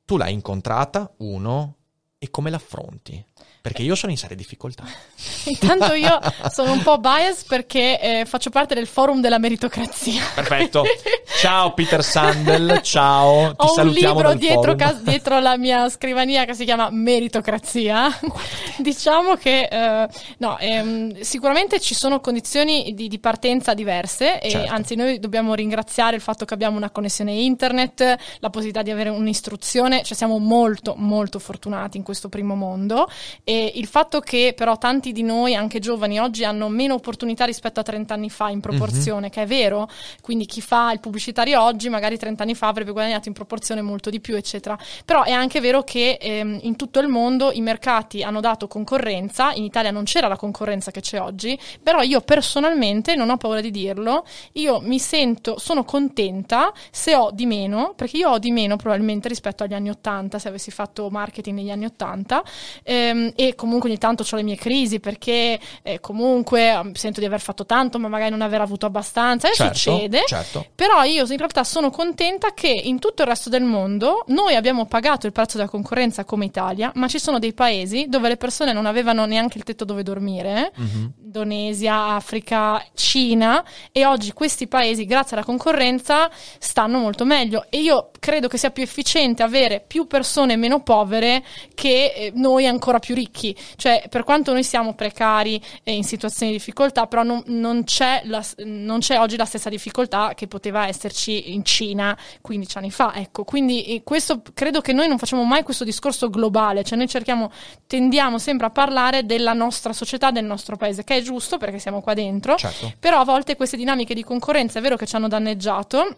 Tu 0.05 0.17
l'hai 0.17 0.33
incontrata, 0.33 1.11
uno, 1.17 1.77
e 2.19 2.29
come 2.29 2.49
l'affronti? 2.49 3.25
Perché 3.61 3.81
io 3.81 3.95
sono 3.95 4.11
in 4.11 4.17
serie 4.17 4.35
difficoltà. 4.35 4.83
Intanto 5.45 5.93
io 5.93 6.19
sono 6.51 6.73
un 6.73 6.81
po' 6.81 6.97
bias 6.97 7.43
perché 7.45 7.99
eh, 7.99 8.25
faccio 8.25 8.49
parte 8.49 8.75
del 8.75 8.87
forum 8.87 9.21
della 9.21 9.37
meritocrazia. 9.37 10.21
Perfetto. 10.35 10.83
Ciao 11.39 11.73
Peter 11.73 12.03
Sandel, 12.03 12.81
ciao. 12.81 13.53
Ti 13.55 13.65
Ho 13.65 13.81
un 13.81 13.87
libro 13.89 14.33
dietro, 14.33 14.75
cas- 14.75 15.01
dietro 15.01 15.39
la 15.39 15.57
mia 15.57 15.89
scrivania 15.89 16.45
che 16.45 16.53
si 16.53 16.63
chiama 16.63 16.89
Meritocrazia. 16.89 18.09
diciamo 18.79 19.35
che 19.35 19.63
eh, 19.63 20.07
no, 20.37 20.57
ehm, 20.57 21.19
sicuramente 21.21 21.79
ci 21.79 21.95
sono 21.95 22.19
condizioni 22.19 22.93
di, 22.93 23.07
di 23.07 23.19
partenza 23.19 23.73
diverse 23.73 24.39
e 24.39 24.49
Certo. 24.49 24.71
anzi 24.71 24.95
noi 24.95 25.19
dobbiamo 25.19 25.53
ringraziare 25.53 26.15
il 26.15 26.21
fatto 26.21 26.45
che 26.45 26.53
abbiamo 26.53 26.77
una 26.77 26.91
connessione 26.91 27.31
internet, 27.33 28.15
la 28.39 28.49
possibilità 28.49 28.81
di 28.81 28.91
avere 28.91 29.09
un'istruzione, 29.09 30.03
cioè 30.03 30.15
siamo 30.15 30.37
molto 30.37 30.93
molto 30.97 31.39
fortunati 31.39 31.97
in 31.97 32.03
questo 32.03 32.29
primo 32.29 32.55
mondo 32.55 33.07
e 33.43 33.71
il 33.75 33.87
fatto 33.87 34.19
che 34.19 34.53
però 34.55 34.77
tanti 34.77 35.11
di 35.11 35.23
noi, 35.23 35.55
anche 35.55 35.79
giovani, 35.79 36.19
oggi 36.19 36.43
hanno 36.43 36.69
meno 36.69 36.95
opportunità 36.95 37.45
rispetto 37.45 37.79
a 37.79 37.83
30 37.83 38.13
anni 38.13 38.29
fa 38.29 38.49
in 38.49 38.59
proporzione, 38.59 39.29
che 39.29 39.43
è 39.43 39.45
vero, 39.45 39.89
quindi 40.21 40.45
chi 40.45 40.61
fa 40.61 40.91
il 40.91 40.99
pubblicitario 40.99 41.61
oggi 41.61 41.89
magari 41.89 42.17
30 42.17 42.43
anni 42.43 42.55
fa 42.55 42.67
avrebbe 42.67 42.91
guadagnato 42.91 43.27
in 43.27 43.33
proporzione 43.33 43.81
molto 43.81 44.09
di 44.09 44.19
più, 44.19 44.35
eccetera. 44.35 44.77
Però 45.05 45.23
è 45.23 45.31
anche 45.31 45.59
vero 45.59 45.83
che 45.83 46.17
ehm, 46.19 46.59
in 46.63 46.75
tutto 46.75 46.99
il 46.99 47.07
mondo 47.07 47.51
i 47.51 47.61
mercati 47.61 48.23
hanno 48.23 48.39
dato 48.39 48.67
concorrenza, 48.67 49.51
in 49.53 49.63
Italia 49.63 49.91
non 49.91 50.03
c'era 50.03 50.27
la 50.27 50.37
concorrenza 50.37 50.91
che 50.91 51.01
c'è 51.01 51.19
oggi, 51.19 51.57
però 51.81 52.01
io 52.01 52.21
personalmente, 52.21 53.15
non 53.15 53.29
ho 53.29 53.37
paura 53.37 53.61
di 53.61 53.71
dirlo, 53.71 54.25
io 54.53 54.79
mi 54.81 54.99
sento, 54.99 55.57
sono 55.59 55.83
contenta 55.83 56.71
se 56.91 57.15
ho 57.15 57.31
di 57.31 57.45
meno, 57.45 57.93
perché 57.95 58.17
io 58.17 58.29
ho 58.29 58.39
di 58.39 58.51
meno 58.51 58.75
probabilmente 58.75 59.27
rispetto 59.27 59.63
agli 59.63 59.73
anni 59.73 59.89
80, 59.89 60.39
se 60.39 60.47
avessi 60.47 60.71
fatto 60.71 61.09
marketing 61.09 61.57
negli 61.57 61.71
anni 61.71 61.85
80, 61.85 62.43
ehm, 62.83 63.22
e 63.35 63.55
comunque 63.55 63.89
ogni 63.89 63.97
tanto 63.97 64.23
ho 64.29 64.35
le 64.35 64.43
mie 64.43 64.55
crisi 64.55 64.99
perché 64.99 65.59
eh, 65.81 65.99
comunque 65.99 66.69
ehm, 66.69 66.93
sento 66.93 67.19
di 67.19 67.25
aver 67.25 67.39
fatto 67.39 67.65
tanto, 67.65 67.99
ma 67.99 68.07
magari 68.07 68.31
non 68.31 68.41
aver 68.41 68.61
avuto 68.61 68.85
abbastanza, 68.85 69.49
e 69.49 69.53
Certo, 69.53 69.73
succede. 69.75 70.23
certo. 70.25 70.65
Però 70.75 71.03
io 71.03 71.25
in 71.29 71.37
realtà 71.37 71.63
sono 71.63 71.89
contenta 71.89 72.53
che 72.53 72.67
in 72.69 72.99
tutto 72.99 73.21
il 73.21 73.27
resto 73.27 73.49
del 73.49 73.63
mondo 73.63 74.23
noi 74.27 74.55
abbiamo 74.55 74.85
pagato 74.85 75.25
il 75.25 75.31
prezzo 75.31 75.57
della 75.57 75.69
concorrenza 75.69 76.23
come 76.25 76.45
Italia, 76.45 76.91
ma 76.95 77.07
ci 77.07 77.19
sono 77.19 77.39
dei 77.39 77.53
paesi 77.53 78.05
dove 78.07 78.27
le 78.29 78.37
persone 78.37 78.73
non 78.73 78.85
avevano 78.85 79.25
neanche 79.25 79.57
il 79.57 79.63
tetto 79.63 79.85
dove 79.85 80.03
dormire, 80.03 80.71
Mhm. 80.75 81.11
Indonesia, 81.25 82.09
Africa, 82.09 82.83
Cina, 82.93 83.63
e 83.91 84.05
oggi 84.05 84.33
questi 84.33 84.67
paesi, 84.67 85.05
grazie 85.05 85.35
alla 85.35 85.45
concorrenza, 85.45 86.29
stanno 86.59 86.99
molto 86.99 87.25
meglio. 87.25 87.65
E 87.69 87.79
io 87.79 88.11
credo 88.19 88.47
che 88.47 88.57
sia 88.57 88.69
più 88.69 88.83
efficiente 88.83 89.41
avere 89.43 89.83
più 89.85 90.05
persone 90.05 90.55
meno 90.55 90.81
povere 90.83 91.43
che 91.73 92.13
eh, 92.15 92.31
noi 92.35 92.67
ancora 92.67 92.99
più 93.03 93.15
ricchi. 93.15 93.55
Cioè, 93.75 94.05
per 94.09 94.23
quanto 94.23 94.53
noi 94.53 94.63
siamo 94.63 94.93
precari 94.93 95.61
e 95.83 95.93
in 95.93 96.05
situazioni 96.05 96.53
di 96.53 96.57
difficoltà, 96.57 97.05
però 97.07 97.23
non, 97.23 97.43
non 97.47 97.83
c'è 97.83 98.21
la- 98.25 98.45
non 98.63 98.99
c'è 98.99 99.19
oggi 99.19 99.35
la 99.35 99.43
stessa 99.43 99.69
difficoltà 99.69 100.33
che 100.35 100.47
poteva 100.47 100.87
esserci 100.87 101.53
in 101.53 101.65
Cina 101.65 102.17
15 102.39 102.77
anni 102.77 102.91
fa. 102.91 103.13
Ecco, 103.13 103.43
quindi 103.43 103.83
eh, 103.85 104.03
questo 104.03 104.41
credo 104.53 104.79
che 104.79 104.93
noi 104.93 105.09
non 105.09 105.17
facciamo 105.17 105.43
mai 105.43 105.63
questo 105.63 105.83
discorso 105.83 106.29
globale, 106.29 106.83
cioè 106.83 106.97
noi 106.97 107.09
cerchiamo, 107.09 107.51
tendiamo 107.87 108.37
sempre 108.37 108.67
a 108.67 108.69
parlare 108.69 109.25
della 109.25 109.53
nostra 109.53 109.91
società, 109.91 110.31
del 110.31 110.45
nostro 110.45 110.77
paese, 110.77 111.03
che 111.03 111.17
è 111.17 111.21
giusto 111.21 111.57
perché 111.57 111.79
siamo 111.79 112.01
qua 112.01 112.13
dentro. 112.13 112.55
Certo. 112.55 112.93
Però 112.99 113.19
a 113.19 113.25
volte 113.25 113.57
queste 113.57 113.75
dinamiche 113.75 114.13
di 114.13 114.23
concorrenza 114.23 114.79
è 114.79 114.81
vero 114.81 114.95
che 114.95 115.05
ci 115.05 115.15
hanno 115.17 115.27
danneggiato. 115.27 116.17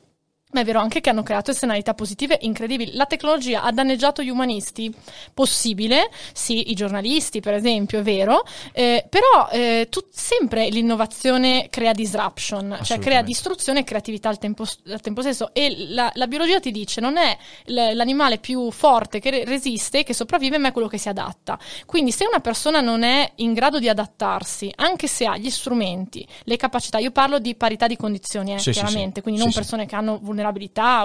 Ma 0.55 0.61
è 0.61 0.63
vero 0.63 0.79
anche 0.79 1.01
che 1.01 1.09
hanno 1.09 1.21
creato 1.21 1.51
esternalità 1.51 1.93
positive 1.93 2.37
incredibili. 2.43 2.93
La 2.93 3.05
tecnologia 3.07 3.63
ha 3.63 3.73
danneggiato 3.73 4.23
gli 4.23 4.29
umanisti? 4.29 4.89
Possibile, 5.33 6.09
sì, 6.31 6.71
i 6.71 6.75
giornalisti 6.75 7.41
per 7.41 7.53
esempio, 7.55 7.99
è 7.99 8.01
vero, 8.01 8.41
eh, 8.71 9.05
però 9.09 9.49
eh, 9.51 9.87
tu- 9.89 10.05
sempre 10.09 10.69
l'innovazione 10.69 11.67
crea 11.69 11.91
disruption, 11.91 12.79
cioè 12.83 12.99
crea 12.99 13.21
distruzione 13.21 13.79
e 13.81 13.83
creatività 13.83 14.29
al 14.29 14.37
tempo, 14.37 14.63
al 14.87 15.01
tempo 15.01 15.19
stesso. 15.19 15.53
E 15.53 15.75
la, 15.89 16.09
la 16.13 16.25
biologia 16.27 16.61
ti 16.61 16.71
dice 16.71 17.01
non 17.01 17.17
è 17.17 17.37
l'animale 17.65 18.37
più 18.37 18.71
forte 18.71 19.19
che 19.19 19.31
re- 19.31 19.43
resiste, 19.43 20.03
che 20.03 20.13
sopravvive, 20.13 20.57
ma 20.57 20.69
è 20.69 20.71
quello 20.71 20.87
che 20.87 20.97
si 20.97 21.09
adatta. 21.09 21.59
Quindi 21.85 22.13
se 22.13 22.25
una 22.25 22.39
persona 22.39 22.79
non 22.79 23.03
è 23.03 23.29
in 23.35 23.51
grado 23.51 23.77
di 23.77 23.89
adattarsi, 23.89 24.71
anche 24.77 25.07
se 25.07 25.25
ha 25.25 25.35
gli 25.35 25.49
strumenti, 25.49 26.25
le 26.43 26.55
capacità, 26.55 26.97
io 26.99 27.11
parlo 27.11 27.39
di 27.39 27.55
parità 27.55 27.87
di 27.87 27.97
condizioni, 27.97 28.53
eh, 28.53 28.59
Sì, 28.59 28.71
chiaramente, 28.71 29.15
sì. 29.15 29.21
quindi 29.21 29.39
Sì, 29.41 29.45
non 29.45 29.51
sì. 29.53 29.59
persone 29.59 29.85
che 29.85 29.95
hanno 29.95 30.17
vulnerabilità 30.21 30.43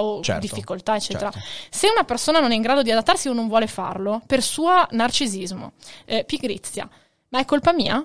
o 0.03 0.23
Certo, 0.23 0.41
difficoltà, 0.41 0.97
eccetera. 0.97 1.31
certo. 1.31 1.49
Se 1.71 1.89
una 1.89 2.05
persona 2.05 2.41
non 2.41 2.53
è 2.53 2.55
in 2.55 2.63
grado 2.63 2.83
di 2.83 2.91
adattarsi 2.91 3.29
o 3.29 3.33
non 3.33 3.49
vuole 3.49 3.67
farlo, 3.67 4.23
per 4.27 4.43
suo 4.43 4.87
narcisismo, 4.91 5.73
eh, 6.05 6.25
pigrizia, 6.25 6.89
ma 7.29 7.39
è 7.41 7.45
colpa 7.45 7.73
mia? 7.73 8.05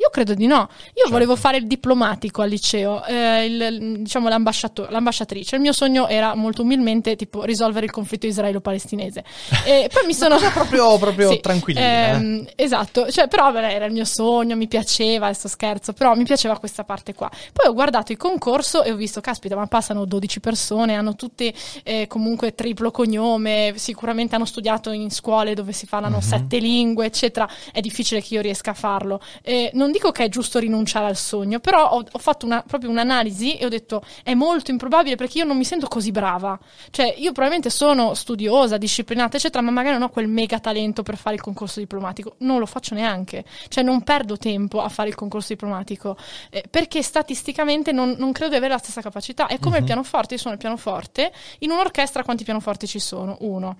Io 0.00 0.08
credo 0.10 0.32
di 0.32 0.46
no. 0.46 0.56
Io 0.70 0.92
Certo. 0.94 1.10
volevo 1.10 1.36
fare 1.36 1.58
il 1.58 1.66
diplomatico 1.66 2.40
al 2.40 2.48
liceo, 2.48 3.04
eh, 3.04 3.44
il- 3.44 3.98
diciamo 4.00 4.28
l'ambasciatrice. 4.30 5.56
Il 5.56 5.60
mio 5.60 5.72
sogno 5.72 6.08
era 6.08 6.34
molto 6.34 6.62
umilmente 6.62 7.16
tipo 7.16 7.42
risolvere 7.44 7.84
il 7.84 7.92
conflitto 7.92 8.26
israelo-palestinese. 8.26 9.24
E 9.66 9.90
poi 9.92 10.06
mi 10.06 10.14
sono 10.14 10.38
proprio- 10.54 10.96
proprio 10.98 11.38
tranquillina, 11.40 12.08
ehm, 12.12 12.48
Esatto, 12.56 13.10
cioè, 13.10 13.28
però 13.28 13.52
beh, 13.52 13.70
era 13.72 13.84
il 13.84 13.92
mio 13.92 14.04
sogno, 14.04 14.56
mi 14.56 14.68
piaceva, 14.68 15.26
adesso 15.26 15.48
scherzo, 15.48 15.92
però 15.92 16.14
mi 16.14 16.24
piaceva 16.24 16.58
questa 16.58 16.84
parte 16.84 17.14
qua. 17.14 17.30
Poi 17.52 17.68
ho 17.68 17.72
guardato 17.74 18.12
il 18.12 18.18
concorso 18.18 18.82
e 18.82 18.92
ho 18.92 18.96
visto, 18.96 19.20
caspita, 19.20 19.54
ma 19.56 19.66
passano 19.66 20.04
12 20.06 20.40
persone, 20.40 20.94
hanno 20.94 21.14
tutte 21.14 21.52
eh, 21.82 22.06
comunque 22.06 22.54
triplo 22.54 22.90
cognome, 22.90 23.74
sicuramente 23.76 24.34
hanno 24.34 24.44
studiato 24.44 24.90
in 24.92 25.10
scuole 25.10 25.54
dove 25.54 25.72
si 25.72 25.86
parlano 25.86 26.16
Mhm. 26.16 26.22
sette 26.22 26.58
lingue, 26.58 27.06
eccetera. 27.06 27.48
È 27.72 27.80
difficile 27.80 28.22
che 28.22 28.34
io 28.34 28.40
riesca 28.40 28.70
a 28.70 28.74
farlo. 28.74 29.20
Eh, 29.42 29.70
non 29.74 29.89
dico 29.92 30.10
che 30.12 30.24
è 30.24 30.28
giusto 30.28 30.58
rinunciare 30.58 31.06
al 31.06 31.16
sogno, 31.16 31.58
però 31.60 31.90
ho, 31.90 32.04
ho 32.10 32.18
fatto 32.18 32.46
una- 32.46 32.62
proprio 32.66 32.90
un'analisi 32.90 33.56
e 33.56 33.64
ho 33.64 33.68
detto 33.68 34.02
è 34.22 34.34
molto 34.34 34.70
improbabile 34.70 35.16
perché 35.16 35.38
io 35.38 35.44
non 35.44 35.56
mi 35.56 35.64
sento 35.64 35.86
così 35.88 36.10
brava. 36.10 36.58
Cioè, 36.90 37.14
io 37.16 37.32
probabilmente 37.32 37.70
sono 37.70 38.14
studiosa, 38.14 38.76
disciplinata, 38.76 39.36
eccetera, 39.36 39.62
ma 39.62 39.70
magari 39.70 39.94
non 39.94 40.02
ho 40.02 40.10
quel 40.10 40.28
mega 40.28 40.58
talento 40.58 41.02
per 41.02 41.16
fare 41.16 41.36
il 41.36 41.40
concorso 41.40 41.80
diplomatico. 41.80 42.34
Non 42.38 42.58
lo 42.58 42.66
faccio 42.66 42.94
neanche. 42.94 43.44
Cioè, 43.68 43.82
non 43.84 44.02
perdo 44.02 44.36
tempo 44.36 44.80
a 44.80 44.88
fare 44.88 45.08
il 45.08 45.14
concorso 45.14 45.48
diplomatico 45.48 46.16
eh, 46.50 46.64
perché 46.68 47.02
statisticamente 47.02 47.92
non, 47.92 48.16
non 48.18 48.32
credo 48.32 48.50
di 48.50 48.56
avere 48.56 48.72
la 48.72 48.78
stessa 48.78 49.00
capacità. 49.00 49.46
È 49.46 49.58
come 49.58 49.78
il 49.78 49.84
pianoforte. 49.84 50.34
Io 50.34 50.40
suono 50.40 50.56
il 50.56 50.60
pianoforte. 50.62 51.32
In 51.60 51.70
un'orchestra 51.70 52.24
quanti 52.24 52.44
pianoforti 52.44 52.86
ci 52.86 52.98
sono? 52.98 53.36
Uno. 53.40 53.76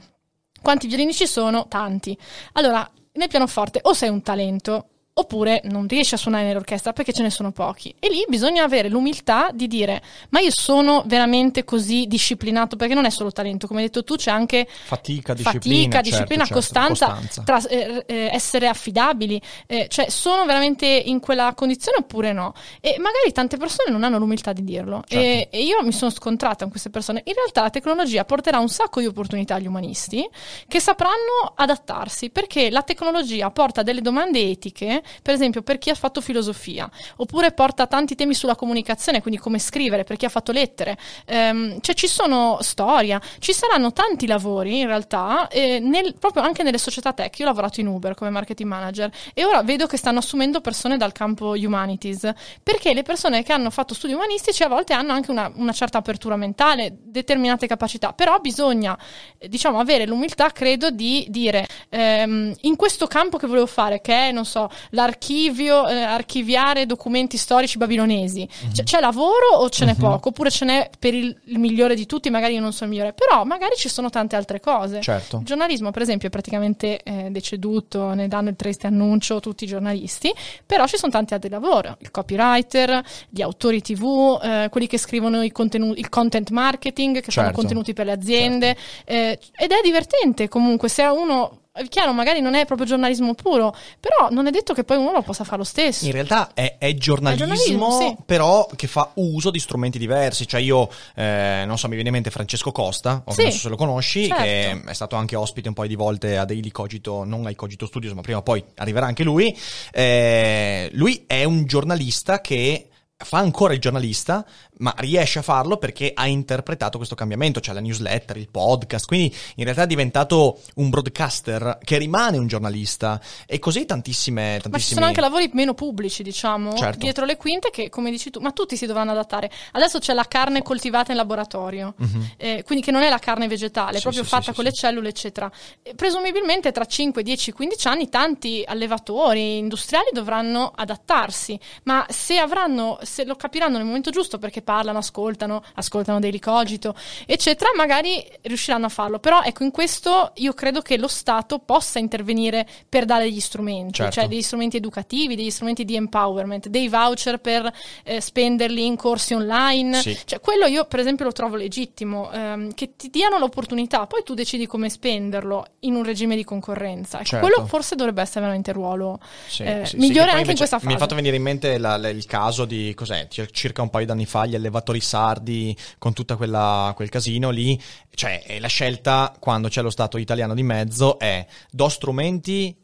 Quanti 0.63 0.87
violini 0.87 1.15
ci 1.15 1.27
sono? 1.27 1.67
Tanti. 1.69 2.17
Allora, 2.53 2.89
nel 3.13 3.29
pianoforte 3.29 3.81
o 3.83 3.93
sei 3.93 4.09
un 4.09 4.23
talento 4.23 4.89
oppure 5.13 5.61
non 5.65 5.87
riesci 5.87 6.15
a 6.15 6.17
suonare 6.17 6.47
nell'orchestra 6.47 6.93
perché 6.93 7.13
ce 7.13 7.23
ne 7.23 7.31
sono 7.31 7.51
pochi. 7.53 7.95
E 7.99 8.09
lì 8.09 8.25
bisogna 8.29 8.65
avere 8.65 8.89
l'umiltà 8.89 9.51
di 9.53 9.67
dire: 9.67 10.03
Ma 10.31 10.41
io 10.41 10.51
sono 10.51 11.03
veramente 11.07 11.65
così 11.65 12.07
disciplinato? 12.07 12.77
Perché 12.77 12.95
non 12.95 13.05
è 13.05 13.11
solo 13.11 13.31
talento, 13.31 13.67
come 13.67 13.81
hai 13.81 13.87
detto 13.87 14.05
tu, 14.05 14.17
c'è 14.17 14.31
anche 14.31 14.67
Fatica, 14.69 15.35
disciplina, 15.35 15.77
fatica, 15.77 15.91
certo, 15.97 16.09
disciplina, 16.09 16.45
certo, 16.45 16.55
costanza, 16.55 17.07
costanza. 17.07 17.43
tra- 17.43 17.69
eh, 17.69 18.05
eh, 18.07 18.31
essere 18.33 18.69
affidabili. 18.69 19.41
Eh, 19.67 19.89
cioè, 19.89 20.09
sono 20.11 20.45
veramente 20.47 20.87
in 20.87 21.21
quella 21.21 21.53
condizione 21.55 21.99
oppure 21.99 22.33
no? 22.33 22.55
E 22.81 22.97
magari 22.99 23.33
tante 23.33 23.57
persone 23.57 23.91
non 23.91 24.05
hanno 24.05 24.19
l'umiltà 24.19 24.53
di 24.53 24.65
dirlo. 24.65 25.03
Certo. 25.07 25.17
E, 25.17 25.49
e 25.51 25.63
io 25.63 25.83
mi 25.83 25.93
sono 25.93 26.11
scontrata 26.11 26.63
con 26.63 26.71
queste 26.71 26.91
persone. 26.91 27.23
In 27.25 27.35
realtà 27.35 27.63
la 27.63 27.71
tecnologia 27.71 28.25
porterà 28.25 28.59
un 28.59 28.69
sacco 28.69 29.01
di 29.01 29.07
opportunità 29.07 29.57
agli 29.57 29.67
umanisti 29.67 30.29
che 30.67 30.81
sapranno 30.81 31.53
adattarsi 31.55 32.31
perché 32.31 32.71
la 32.71 32.83
tecnologia 32.83 33.51
porta 33.51 33.83
delle 33.83 34.01
domande 34.01 34.41
etiche, 34.41 35.00
per 35.23 35.35
esempio 35.35 35.63
per 35.63 35.79
chi 35.79 35.91
ha 35.91 35.95
fatto 35.95 36.21
filosofia, 36.21 36.91
oppure 37.17 37.53
porta 37.53 37.87
tanti 37.87 38.15
temi 38.15 38.35
sulla 38.35 38.57
comunicazione, 38.57 39.21
quindi 39.21 39.41
come 39.41 39.59
scrivere, 39.59 40.05
per 40.05 40.17
chi 40.17 40.25
ha 40.25 40.29
fatto 40.29 40.53
lettere. 40.53 40.97
Ehm, 41.27 41.81
cioè 41.81 41.95
ci 41.95 42.07
sono 42.07 42.59
storia, 42.61 43.21
ci 43.39 43.53
saranno 43.53 43.93
tanti 43.93 44.27
lavori 44.27 44.81
in 44.81 44.87
realtà, 44.87 45.49
eh, 45.49 45.79
nel- 45.81 46.15
proprio 46.19 46.43
anche 46.43 46.63
nelle 46.63 46.79
società 46.79 47.13
tech. 47.13 47.39
Io 47.39 47.45
ho 47.45 47.49
lavorato 47.49 47.81
in 47.81 47.87
Uber 47.87 48.15
come 48.15 48.31
marketing 48.31 48.69
manager 48.69 49.11
e 49.35 49.45
ora 49.45 49.63
vedo 49.63 49.87
che 49.87 49.97
stanno 49.97 50.19
assumendo 50.19 50.61
persone 50.61 50.97
dal 50.97 51.13
campo 51.13 51.51
humanities, 51.51 52.31
perché 52.63 52.95
le 52.95 53.03
persone 53.03 53.43
che 53.43 53.53
hanno 53.53 53.71
fatto 53.71 53.95
studi 53.95 54.13
umanistici 54.13 54.63
a 54.63 54.69
volte 54.69 54.93
hanno 54.93 55.13
anche 55.13 55.31
una, 55.31 55.51
una 55.55 55.73
certa 55.73 55.99
apertura 55.99 56.37
mentale, 56.37 56.97
determinate 57.03 57.67
capacità, 57.67 58.13
però 58.13 58.39
bisogna 58.39 58.99
diciamo 59.39 59.79
avere 59.79 60.07
l'umiltà, 60.07 60.51
credo, 60.51 60.91
di 60.91 61.27
dire 61.29 61.67
ehm, 61.89 62.55
in 62.63 62.77
questo 62.77 63.07
campo 63.07 63.37
che 63.37 63.47
volevo 63.47 63.67
fare, 63.67 64.01
che 64.01 64.29
è, 64.29 64.33
non 64.33 64.45
so, 64.45 64.71
l'archivio, 64.91 65.89
eh, 65.89 66.01
archiviare 66.01 66.87
documenti 66.87 67.37
storici 67.37 67.79
babilonesi, 67.79 68.49
Cioè, 68.73 68.85
c'è 68.85 69.01
lavoro 69.01 69.57
o 69.57 69.69
ce 69.69 69.85
n'è 69.85 69.95
poco? 69.95 70.29
Oppure 70.29 70.51
ce 70.51 70.65
n'è 70.65 70.91
per 70.99 71.15
il, 71.15 71.37
il 71.45 71.59
migliore 71.59 71.95
di 71.95 72.07
tutti, 72.07 72.31
magari 72.31 72.55
io 72.55 72.61
non 72.61 72.73
so 72.73 72.85
il 72.85 72.91
migliore, 72.91 73.13
però 73.13 73.45
magari 73.45 73.75
ci 73.77 73.89
sono 73.89 74.11
tante 74.11 74.37
altre 74.37 74.61
cose. 74.61 75.01
Certo. 75.01 75.39
Il 75.39 75.45
giornalismo, 75.45 75.91
per 75.91 76.03
esempio, 76.03 76.29
è 76.29 76.31
praticamente 76.31 77.03
eh, 77.03 77.29
deceduto, 77.31 78.13
ne 78.15 78.29
danno 78.29 78.49
il 78.51 78.57
triste 78.57 78.87
annuncio 78.87 79.41
tutti 79.41 79.65
i 79.65 79.67
giornalisti, 79.67 80.33
però 80.67 80.87
ci 80.87 80.97
sono 80.97 81.13
tanti 81.13 81.35
altri 81.35 81.51
lavori, 81.51 81.89
il 81.99 82.11
copywriter, 82.11 83.03
gli 83.29 83.43
autori 83.43 83.81
tv, 83.81 84.39
eh, 84.43 84.69
quelli 84.71 84.87
che 84.87 84.99
scrivono 84.99 85.43
i 85.43 85.53
contenuti, 85.53 86.01
il 86.01 86.09
content 86.09 86.51
marketing, 86.51 87.21
che 87.21 87.31
Certo. 87.31 87.53
contenuti 87.53 87.93
per 87.93 88.07
le 88.07 88.13
aziende, 88.13 88.77
eh, 89.05 89.39
ed 89.57 89.71
è 89.71 89.81
divertente 89.83 90.49
comunque 90.49 90.89
se 90.89 91.05
uno... 91.05 91.59
È 91.73 91.87
chiaro, 91.87 92.13
magari 92.13 92.41
non 92.41 92.55
è 92.55 92.67
proprio 92.67 92.85
giornalismo 92.85 93.33
puro, 93.35 93.73
però 94.01 94.29
non 94.31 94.49
è 94.49 94.51
detto 94.51 94.75
che 94.75 94.83
poi 94.83 94.97
uno 94.97 95.13
lo 95.13 95.23
possa 95.23 95.45
fare 95.45 95.59
lo 95.59 95.65
stesso. 95.65 96.05
In 96.05 96.11
realtà 96.11 96.51
è, 96.53 96.77
è 96.79 96.93
giornalismo, 96.95 97.45
È 97.45 97.49
giornalismo, 97.57 97.99
sì. 97.99 98.17
però 98.27 98.67
che 98.75 98.89
fa 98.89 99.13
uso 99.15 99.51
di 99.51 99.61
strumenti 99.61 99.97
diversi. 99.97 100.49
Cioè, 100.49 100.61
io 100.61 100.91
eh, 101.15 101.63
non 101.67 101.79
so, 101.79 101.87
mi 101.87 101.95
viene 101.95 102.09
in 102.09 102.15
mente 102.17 102.31
Francesco 102.31 102.73
Costa, 102.73 103.23
Sì. 103.29 103.43
non 103.45 103.53
so 103.53 103.59
se 103.59 103.69
lo 103.69 103.77
conosci, 103.77 104.27
Certo. 104.27 104.43
che 104.43 104.83
è 104.85 104.93
stato 104.95 105.15
anche 105.15 105.37
ospite 105.37 105.69
un 105.69 105.75
paio 105.75 105.89
di 105.89 105.95
volte 105.95 106.39
a 106.39 106.45
Daily 106.45 106.71
Cogito, 106.73 107.23
non 107.23 107.47
ai 107.47 107.55
Cogito 107.55 107.87
Studios, 107.87 108.15
ma 108.15 108.21
prima 108.21 108.39
o 108.39 108.43
poi 108.43 108.65
arriverà 108.75 109.07
anche 109.07 109.23
lui. 109.23 109.57
Eh, 109.93 110.91
lui 110.95 111.23
è 111.29 111.45
un 111.45 111.67
giornalista 111.67 112.41
che 112.41 112.89
fa 113.23 113.39
ancora 113.39 113.75
il 113.75 113.81
giornalista, 113.81 114.45
ma 114.81 114.95
riesce 114.99 115.39
a 115.39 115.43
farlo 115.43 115.77
perché 115.77 116.13
ha 116.15 116.27
interpretato 116.27 116.97
questo 116.97 117.15
cambiamento, 117.15 117.61
cioè 117.61 117.75
la 117.75 117.81
newsletter, 117.81 118.37
il 118.37 118.49
podcast, 118.49 119.07
quindi 119.07 119.35
in 119.57 119.65
realtà 119.65 119.83
è 119.83 119.87
diventato 119.87 120.61
un 120.77 120.91
broadcaster 120.91 121.79
che 121.83 121.99
rimane 121.99 122.39
un 122.39 122.47
giornalista 122.47 123.21
e 123.47 123.59
così 123.59 123.85
tantissime, 123.85 124.59
tantissimi... 124.61 124.73
Ma 124.73 124.79
ci 124.79 124.95
sono 124.95 125.07
anche 125.07 125.21
lavori 125.21 125.51
meno 125.53 125.75
pubblici, 125.75 126.23
diciamo, 126.23 126.75
Certo. 126.75 126.99
dietro 126.99 127.25
le 127.25 127.37
quinte 127.37 127.71
che, 127.71 127.89
come 127.89 128.11
dici 128.11 128.31
tu, 128.31 128.41
ma 128.41 128.53
tutti 128.53 128.77
si 128.77 128.87
dovranno 128.87 129.13
adattare. 129.13 129.51
Adesso 129.73 129.99
c'è 129.99 130.13
la 130.13 130.25
carne 130.25 130.63
coltivata 130.63 131.13
in 131.13 131.19
laboratorio, 131.19 131.95
eh, 132.37 132.63
quindi 132.65 132.85
che 132.85 132.91
non 132.91 133.03
è 133.03 133.09
la 133.09 133.19
carne 133.19 133.49
vegetale. 133.49 133.97
Sì, 133.97 134.03
proprio 134.03 134.23
sì, 134.23 134.29
fatta 134.29 134.45
sì, 134.45 134.53
con 134.53 134.65
le 134.65 134.73
cellule, 134.73 135.09
eccetera. 135.09 135.51
E 135.83 135.95
presumibilmente 135.95 136.73
tra 136.73 136.85
5, 136.85 137.23
10, 137.23 137.53
15 137.53 137.89
anni 137.89 138.09
tanti 138.09 138.63
allevatori 138.67 139.59
industriali 139.59 140.09
dovranno 140.13 140.73
adattarsi, 140.75 141.59
ma 141.85 142.05
se 142.09 142.39
avranno, 142.39 142.99
se 143.03 143.25
lo 143.25 143.37
capiranno 143.37 143.77
nel 143.77 143.87
momento 143.87 144.11
giusto 144.11 144.39
perché 144.39 144.63
parlano, 144.71 144.99
ascoltano, 144.99 145.63
ascoltano 145.75 146.21
dei 146.21 146.31
ricogito, 146.31 146.95
eccetera, 147.27 147.71
magari 147.75 148.25
riusciranno 148.43 148.87
a 148.87 148.89
farlo. 148.89 149.19
Però 149.19 149.43
ecco, 149.43 149.65
in 149.65 149.73
questo 149.73 150.31
io 150.37 150.53
credo 150.53 150.81
che 150.81 150.97
lo 150.97 151.09
Stato 151.09 151.59
possa 151.59 151.99
intervenire 151.99 152.65
per 152.89 153.05
dare 153.05 153.25
degli 153.25 153.41
strumenti, 153.41 153.95
Certo. 153.95 154.13
cioè 154.13 154.29
degli 154.29 154.43
strumenti 154.43 154.77
educativi, 154.77 155.35
degli 155.35 155.51
strumenti 155.51 155.85
di 155.85 155.97
empowerment, 155.97 156.69
dei 156.69 156.89
voucher 156.89 157.39
per 157.39 157.69
eh, 158.05 158.21
spenderli 158.21 158.87
in 158.87 158.97
corsi 158.97 159.35
online. 159.35 160.01
Sì. 160.01 160.17
Cioè, 160.25 160.39
quello 160.41 160.67
io, 160.67 160.85
per 160.85 161.01
esempio, 161.01 161.25
lo 161.25 161.33
trovo 161.33 161.57
legittimo, 161.57 162.31
ehm, 162.31 162.73
che 162.75 162.95
ti 162.97 163.11
diano 163.11 163.39
l'opportunità, 163.39 164.07
poi 164.07 164.23
tu 164.23 164.35
decidi 164.35 164.67
come 164.67 164.89
spenderlo 164.89 165.67
in 165.81 165.95
un 165.97 166.05
regime 166.05 166.37
di 166.37 166.45
concorrenza. 166.45 167.17
Ecco, 167.19 167.27
Certo. 167.27 167.47
quello 167.47 167.67
forse 167.67 167.97
dovrebbe 167.97 168.23
essere 168.23 168.41
veramente 168.41 168.71
il 168.71 168.77
ruolo 168.77 169.19
Sì, 169.49 169.63
eh, 169.65 169.85
sì, 169.85 169.97
migliore 169.97 170.31
anche 170.31 170.51
in 170.53 170.57
questa 170.57 170.77
fase. 170.79 170.87
Mi 170.87 170.95
ha 170.95 170.99
fatto 170.99 171.15
venire 171.17 171.37
in 171.37 171.43
mente 171.43 171.77
la- 171.79 171.97
la- 171.97 172.09
il 172.09 172.25
caso 172.27 172.65
di 172.65 172.93
cos'è, 172.95 173.27
cir- 173.29 173.51
circa 173.51 173.83
un 173.83 173.91
paio 173.91 174.07
d'anni 174.07 174.27
fa, 174.27 174.47
gli 174.47 174.55
allevatori 174.61 175.01
sardi 175.01 175.77
con 175.99 176.13
tutta 176.13 176.37
quella, 176.37 176.93
quel 176.95 177.09
casino 177.09 177.51
lì. 177.51 177.81
Cioè, 178.15 178.45
eh, 178.47 178.61
la 178.61 178.69
scelta 178.69 179.35
quando 179.39 179.69
c'è 179.69 179.83
lo 179.83 179.91
Stato 179.91 180.19
italiano 180.19 180.55
di 180.55 180.63
mezzo 180.63 181.19
è 181.19 181.47
do 181.71 181.89
strumenti 181.89 182.77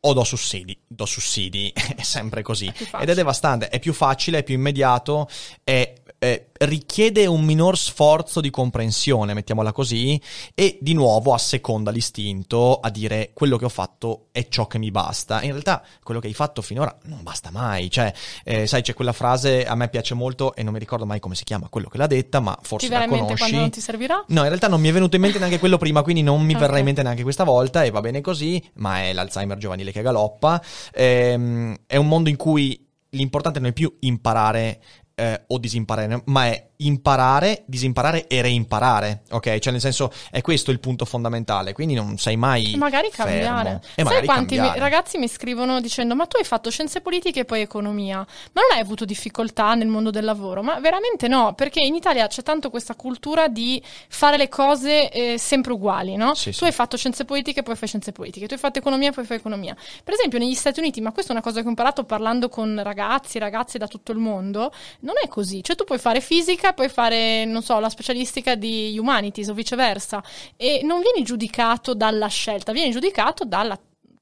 o 0.00 0.12
do 0.12 0.24
sussidi. 0.24 0.78
Do 0.86 1.04
sussidi, 1.04 1.72
è 1.96 2.02
sempre 2.02 2.42
così. 2.42 2.72
più 2.72 2.86
Ed 2.98 3.08
è 3.08 3.14
devastante, 3.14 3.68
è 3.68 3.78
più 3.78 3.92
facile, 3.92 4.38
è 4.38 4.42
più 4.42 4.54
immediato, 4.54 5.28
è, 5.62 5.92
è- 6.22 6.48
richiede 6.60 7.24
un 7.24 7.42
minor 7.42 7.78
sforzo 7.78 8.42
di 8.42 8.50
comprensione, 8.50 9.32
mettiamola 9.32 9.72
così, 9.72 10.20
e 10.54 10.76
di 10.82 10.92
nuovo 10.92 11.32
asseconda 11.32 11.90
l'istinto 11.90 12.78
a 12.78 12.90
dire 12.90 13.30
quello 13.32 13.56
che 13.56 13.64
ho 13.64 13.70
fatto 13.70 14.26
è 14.30 14.46
ciò 14.48 14.66
che 14.66 14.76
mi 14.78 14.90
basta. 14.90 15.42
In 15.42 15.52
realtà 15.52 15.82
quello 16.02 16.20
che 16.20 16.26
hai 16.26 16.34
fatto 16.34 16.60
finora 16.60 16.94
non 17.04 17.22
basta 17.22 17.50
mai. 17.50 17.90
Cioè, 17.90 18.12
eh, 18.44 18.66
sai, 18.66 18.82
c'è 18.82 18.92
quella 18.92 19.14
frase, 19.14 19.64
a 19.64 19.74
me 19.74 19.88
piace 19.88 20.12
molto 20.12 20.54
e 20.54 20.62
non 20.62 20.74
mi 20.74 20.78
ricordo 20.78 21.06
mai 21.06 21.20
come 21.20 21.34
si 21.34 21.44
chiama 21.44 21.68
quello 21.70 21.88
che 21.88 21.96
l'ha 21.96 22.06
detta, 22.06 22.40
ma 22.40 22.54
forse 22.60 22.86
Ti 22.86 22.92
verrà 22.92 23.06
la 23.06 23.10
in 23.10 23.10
mente 23.12 23.24
conosci. 23.24 23.42
quando 23.42 23.60
non 23.60 23.70
ti 23.70 23.80
servirà? 23.80 24.24
No, 24.28 24.40
in 24.42 24.46
realtà 24.48 24.68
non 24.68 24.80
mi 24.82 24.88
è 24.88 24.92
venuto 24.92 25.16
in 25.16 25.22
mente 25.22 25.38
neanche 25.38 25.58
quello 25.58 25.78
prima, 25.78 26.02
quindi 26.02 26.20
non 26.22 26.42
mi 26.44 26.52
Ok. 26.54 26.60
verrà 26.60 26.76
in 26.76 26.84
mente 26.84 27.02
neanche 27.02 27.22
questa 27.22 27.44
volta 27.44 27.82
e 27.82 27.90
va 27.90 28.00
bene 28.00 28.20
così, 28.20 28.62
ma 28.74 29.02
è 29.04 29.14
l'Alzheimer 29.14 29.56
giovanile 29.56 29.90
che 29.90 30.02
galoppa. 30.02 30.62
Ehm, 30.92 31.76
è 31.86 31.96
un 31.96 32.06
mondo 32.08 32.28
in 32.28 32.36
cui 32.36 32.86
l'importante 33.12 33.58
non 33.58 33.70
è 33.70 33.72
più 33.72 33.96
imparare 34.00 34.80
eh, 35.20 35.44
o 35.48 35.58
disimparare, 35.58 36.22
ma 36.26 36.46
è 36.46 36.69
imparare, 36.80 37.62
disimparare 37.66 38.26
e 38.26 38.42
reimparare, 38.42 39.22
ok? 39.30 39.58
Cioè 39.58 39.72
nel 39.72 39.80
senso 39.80 40.12
è 40.30 40.40
questo 40.40 40.70
il 40.70 40.80
punto 40.80 41.04
fondamentale, 41.04 41.72
quindi 41.72 41.94
non 41.94 42.18
sei 42.18 42.36
mai 42.36 42.74
magari 42.76 43.10
cambiare. 43.10 43.80
E 43.94 44.02
magari 44.02 44.26
Sai 44.26 44.34
quanti 44.34 44.54
mi- 44.54 44.60
cambiare. 44.60 44.78
ragazzi 44.80 45.18
mi 45.18 45.28
scrivono 45.28 45.80
dicendo: 45.80 46.14
Ma 46.14 46.26
tu 46.26 46.36
hai 46.36 46.44
fatto 46.44 46.70
scienze 46.70 47.00
politiche 47.00 47.40
e 47.40 47.44
poi 47.44 47.60
economia, 47.60 48.18
ma 48.18 48.60
non 48.60 48.70
hai 48.72 48.80
avuto 48.80 49.04
difficoltà 49.04 49.74
nel 49.74 49.88
mondo 49.88 50.10
del 50.10 50.24
lavoro? 50.24 50.62
Ma 50.62 50.78
veramente 50.80 51.28
no, 51.28 51.54
perché 51.54 51.80
in 51.84 51.94
Italia 51.94 52.26
c'è 52.26 52.42
tanto 52.42 52.70
questa 52.70 52.94
cultura 52.94 53.48
di 53.48 53.82
fare 54.08 54.36
le 54.36 54.48
cose 54.48 55.10
eh, 55.10 55.38
sempre 55.38 55.72
uguali, 55.72 56.16
no? 56.16 56.34
Sì, 56.34 56.50
tu 56.50 56.58
sì. 56.58 56.64
hai 56.64 56.72
fatto 56.72 56.96
scienze 56.96 57.24
politiche 57.24 57.60
e 57.60 57.62
poi 57.62 57.76
fai 57.76 57.88
scienze 57.88 58.12
politiche, 58.12 58.46
tu 58.46 58.54
hai 58.54 58.60
fatto 58.60 58.78
economia 58.78 59.08
e 59.10 59.12
poi 59.12 59.24
fai 59.24 59.36
economia. 59.36 59.76
Per 60.04 60.14
esempio, 60.14 60.38
negli 60.38 60.54
Stati 60.54 60.80
Uniti, 60.80 61.00
ma 61.00 61.12
questa 61.12 61.32
è 61.32 61.34
una 61.34 61.42
cosa 61.44 61.60
che 61.60 61.66
ho 61.66 61.70
imparato 61.70 62.04
parlando 62.04 62.48
con 62.48 62.80
ragazzi 62.82 63.38
ragazze 63.38 63.78
da 63.78 63.86
tutto 63.86 64.12
il 64.12 64.18
mondo, 64.18 64.72
non 65.00 65.14
è 65.22 65.28
così. 65.28 65.62
Cioè, 65.62 65.76
tu 65.76 65.84
puoi 65.84 65.98
fare 65.98 66.20
fisica, 66.20 66.69
puoi 66.74 66.88
fare, 66.88 67.44
non 67.44 67.62
so, 67.62 67.78
la 67.78 67.88
specialistica 67.88 68.54
di 68.54 68.96
humanities 68.98 69.48
o 69.48 69.54
viceversa, 69.54 70.22
e 70.56 70.80
non 70.82 71.00
vieni 71.00 71.22
giudicato 71.22 71.94
dalla 71.94 72.28
scelta, 72.28 72.72
vieni 72.72 72.90
giudicato 72.90 73.44
dalla 73.44 73.78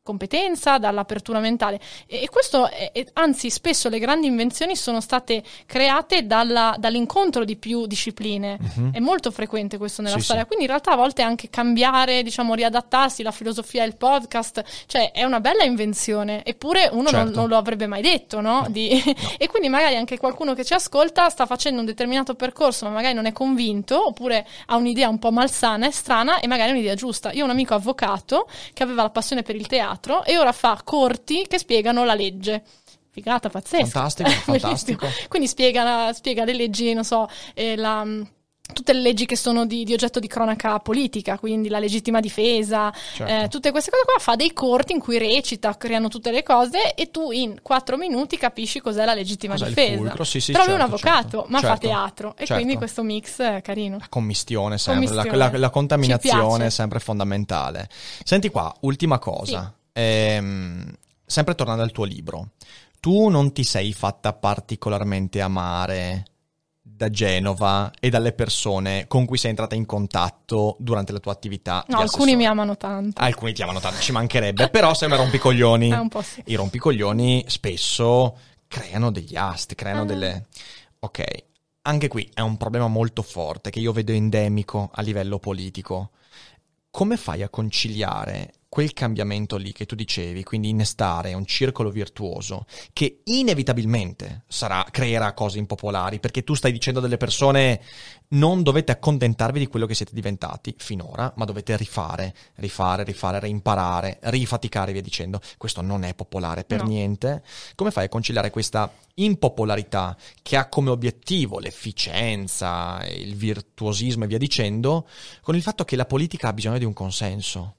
competenza, 0.08 0.78
dall'apertura 0.78 1.38
mentale. 1.38 1.78
E, 2.06 2.22
e 2.22 2.28
questo, 2.30 2.66
è- 2.70 2.90
è- 2.92 3.04
anzi, 3.14 3.50
spesso 3.50 3.88
le 3.90 3.98
grandi 3.98 4.26
invenzioni 4.26 4.74
sono 4.74 5.00
state 5.02 5.42
create 5.66 6.26
dalla- 6.26 6.74
dall'incontro 6.78 7.44
di 7.44 7.56
più 7.56 7.86
discipline. 7.86 8.58
È 8.92 8.98
molto 9.00 9.30
frequente 9.30 9.76
questo 9.76 10.00
nella. 10.00 10.16
Sì, 10.16 10.22
storia. 10.22 10.42
sì. 10.42 10.48
Quindi 10.48 10.64
in 10.64 10.70
realtà 10.70 10.92
a 10.92 10.96
volte 10.96 11.20
anche 11.22 11.50
cambiare, 11.50 12.22
diciamo, 12.22 12.54
riadattarsi, 12.54 13.22
la 13.22 13.30
filosofia 13.32 13.84
il 13.84 13.96
podcast, 13.96 14.64
cioè 14.86 15.12
è 15.12 15.24
una 15.24 15.40
bella 15.40 15.64
invenzione, 15.64 16.42
eppure 16.44 16.88
uno 16.90 17.02
non, 17.02 17.26
Certo. 17.26 17.40
non 17.40 17.48
lo 17.48 17.56
avrebbe 17.58 17.86
mai 17.86 18.00
detto, 18.00 18.40
no? 18.40 18.66
Di- 18.70 18.88
e 19.36 19.46
quindi 19.48 19.68
magari 19.68 19.96
anche 19.96 20.16
qualcuno 20.18 20.54
che 20.54 20.64
ci 20.64 20.72
ascolta 20.72 21.28
sta 21.28 21.44
facendo 21.44 21.80
un 21.80 21.86
determinato 21.86 22.34
percorso, 22.34 22.86
ma 22.86 22.92
magari 22.92 23.12
non 23.14 23.26
è 23.26 23.32
convinto, 23.32 24.06
oppure 24.08 24.46
ha 24.66 24.76
un'idea 24.76 25.08
un 25.08 25.18
po' 25.18 25.30
malsana 25.30 25.86
e 25.86 25.90
strana 25.92 26.40
e 26.40 26.46
magari 26.46 26.70
è 26.70 26.72
un'idea 26.72 26.94
giusta. 26.94 27.30
Io 27.32 27.42
ho 27.42 27.44
un 27.44 27.50
amico 27.50 27.74
avvocato 27.74 28.48
che 28.72 28.82
aveva 28.82 29.02
la 29.02 29.10
passione 29.10 29.42
per 29.42 29.54
il 29.56 29.66
teatro 29.66 29.96
e 30.24 30.38
ora 30.38 30.52
fa 30.52 30.80
corti 30.84 31.46
che 31.46 31.58
spiegano 31.58 32.04
la 32.04 32.14
legge. 32.14 32.62
Figata 33.10 33.48
pazzesca. 33.48 33.86
Fantastico, 33.86 34.30
fantastico. 34.52 35.06
Quindi 35.28 35.48
spiega, 35.48 36.12
spiega 36.12 36.44
le 36.44 36.54
leggi, 36.54 36.92
non 36.92 37.04
so, 37.04 37.28
eh, 37.54 37.74
la, 37.74 38.04
tutte 38.72 38.92
le 38.92 39.00
leggi 39.00 39.26
che 39.26 39.36
sono 39.36 39.66
di, 39.66 39.84
di, 39.84 39.92
oggetto 39.92 40.20
di 40.20 40.26
cronaca 40.26 40.78
politica, 40.78 41.38
quindi 41.38 41.68
la 41.68 41.78
legittima 41.78 42.20
difesa, 42.20 42.92
certo. 43.14 43.44
eh, 43.44 43.48
tutte 43.48 43.70
queste 43.70 43.90
cose 43.90 44.04
qua, 44.04 44.18
fa 44.18 44.36
dei 44.36 44.52
corti 44.52 44.92
in 44.92 45.00
cui 45.00 45.18
recita, 45.18 45.76
creano 45.76 46.08
tutte 46.08 46.30
le 46.30 46.42
cose 46.42 46.94
e 46.94 47.10
tu 47.10 47.30
in 47.30 47.60
quattro 47.62 47.96
minuti 47.96 48.36
capisci 48.36 48.80
cos'è 48.80 49.04
la 49.04 49.14
legittima 49.14 49.54
cos'è 49.54 49.68
difesa. 49.68 50.24
Sì, 50.24 50.40
sì, 50.40 50.52
Trovi 50.52 50.68
certo, 50.68 50.82
un 50.84 50.88
avvocato, 50.88 51.20
certo, 51.20 51.46
ma 51.48 51.60
certo, 51.60 51.74
fa 51.74 51.80
teatro 51.80 52.30
e 52.32 52.38
certo. 52.38 52.54
quindi 52.54 52.76
questo 52.76 53.02
mix 53.02 53.40
è 53.40 53.62
carino. 53.62 53.96
La 53.98 54.08
commistione 54.08 54.78
sempre, 54.78 55.06
Commistione. 55.06 55.36
La, 55.36 55.50
la, 55.50 55.58
la, 55.58 55.70
contaminazione 55.70 56.66
è 56.66 56.70
sempre 56.70 57.00
fondamentale. 57.00 57.88
Senti 58.22 58.50
qua, 58.50 58.72
ultima 58.80 59.18
cosa, 59.18 59.72
ehm, 59.98 60.92
sempre 61.24 61.54
tornando 61.54 61.82
al 61.82 61.92
tuo 61.92 62.04
libro, 62.04 62.50
tu 63.00 63.28
non 63.28 63.52
ti 63.52 63.64
sei 63.64 63.92
fatta 63.92 64.32
particolarmente 64.32 65.40
amare 65.40 66.24
da 66.82 67.10
Genova 67.10 67.92
e 68.00 68.10
dalle 68.10 68.32
persone 68.32 69.06
con 69.06 69.24
cui 69.24 69.38
sei 69.38 69.50
entrata 69.50 69.74
in 69.74 69.86
contatto 69.86 70.76
durante 70.80 71.12
la 71.12 71.20
tua 71.20 71.32
attività. 71.32 71.84
No, 71.88 71.98
alcuni 71.98 72.34
mi 72.34 72.46
amano 72.46 72.76
tanto. 72.76 73.20
Alcuni 73.20 73.52
ti 73.52 73.62
amano 73.62 73.78
tanto, 73.78 74.00
ci 74.00 74.10
mancherebbe, 74.12 74.68
però 74.68 74.94
sembra 74.94 75.18
rompicoglioni. 75.18 75.90
È 75.92 75.98
un 75.98 76.08
po' 76.08 76.22
sì. 76.22 76.42
I 76.46 76.54
rompicoglioni 76.54 77.44
spesso 77.46 78.36
creano 78.66 79.10
degli 79.10 79.36
asti, 79.36 79.74
creano 79.74 80.02
Ah. 80.02 80.06
delle... 80.06 80.46
Ok, 81.00 81.22
anche 81.82 82.08
qui 82.08 82.28
è 82.34 82.40
un 82.40 82.56
problema 82.56 82.88
molto 82.88 83.22
forte 83.22 83.70
che 83.70 83.78
io 83.78 83.92
vedo 83.92 84.10
endemico 84.12 84.90
a 84.92 85.00
livello 85.02 85.38
politico. 85.38 86.10
Come 86.90 87.16
fai 87.16 87.42
a 87.42 87.48
conciliare 87.48 88.52
quel 88.68 88.92
cambiamento 88.92 89.56
lì 89.56 89.72
che 89.72 89.86
tu 89.86 89.94
dicevi, 89.94 90.44
quindi 90.44 90.68
innestare 90.68 91.32
un 91.32 91.46
circolo 91.46 91.90
virtuoso 91.90 92.66
che 92.92 93.22
inevitabilmente 93.24 94.44
sarà, 94.46 94.86
creerà 94.90 95.32
cose 95.32 95.58
impopolari, 95.58 96.20
perché 96.20 96.44
tu 96.44 96.54
stai 96.54 96.70
dicendo 96.70 97.00
delle 97.00 97.16
persone 97.16 97.80
non 98.28 98.62
dovete 98.62 98.92
accontentarvi 98.92 99.58
di 99.58 99.66
quello 99.66 99.86
che 99.86 99.94
siete 99.94 100.12
diventati 100.14 100.74
finora, 100.76 101.32
ma 101.36 101.46
dovete 101.46 101.76
rifare, 101.76 102.34
rifare, 102.56 103.04
rifare, 103.04 103.40
reimparare, 103.40 104.18
rifaticare 104.24 104.92
via 104.92 105.00
dicendo. 105.00 105.40
Questo 105.56 105.80
non 105.80 106.04
è 106.04 106.14
popolare 106.14 106.64
per 106.64 106.82
No. 106.82 106.88
niente. 106.88 107.42
Come 107.74 107.90
fai 107.90 108.04
a 108.04 108.08
conciliare 108.08 108.50
questa 108.50 108.92
impopolarità 109.14 110.16
che 110.42 110.56
ha 110.56 110.68
come 110.68 110.90
obiettivo 110.90 111.58
l'efficienza, 111.58 113.02
il 113.08 113.34
virtuosismo 113.34 114.24
e 114.24 114.26
via 114.26 114.38
dicendo, 114.38 115.08
con 115.40 115.56
il 115.56 115.62
fatto 115.62 115.84
che 115.84 115.96
la 115.96 116.04
politica 116.04 116.48
ha 116.48 116.52
bisogno 116.52 116.78
di 116.78 116.84
un 116.84 116.92
consenso? 116.92 117.77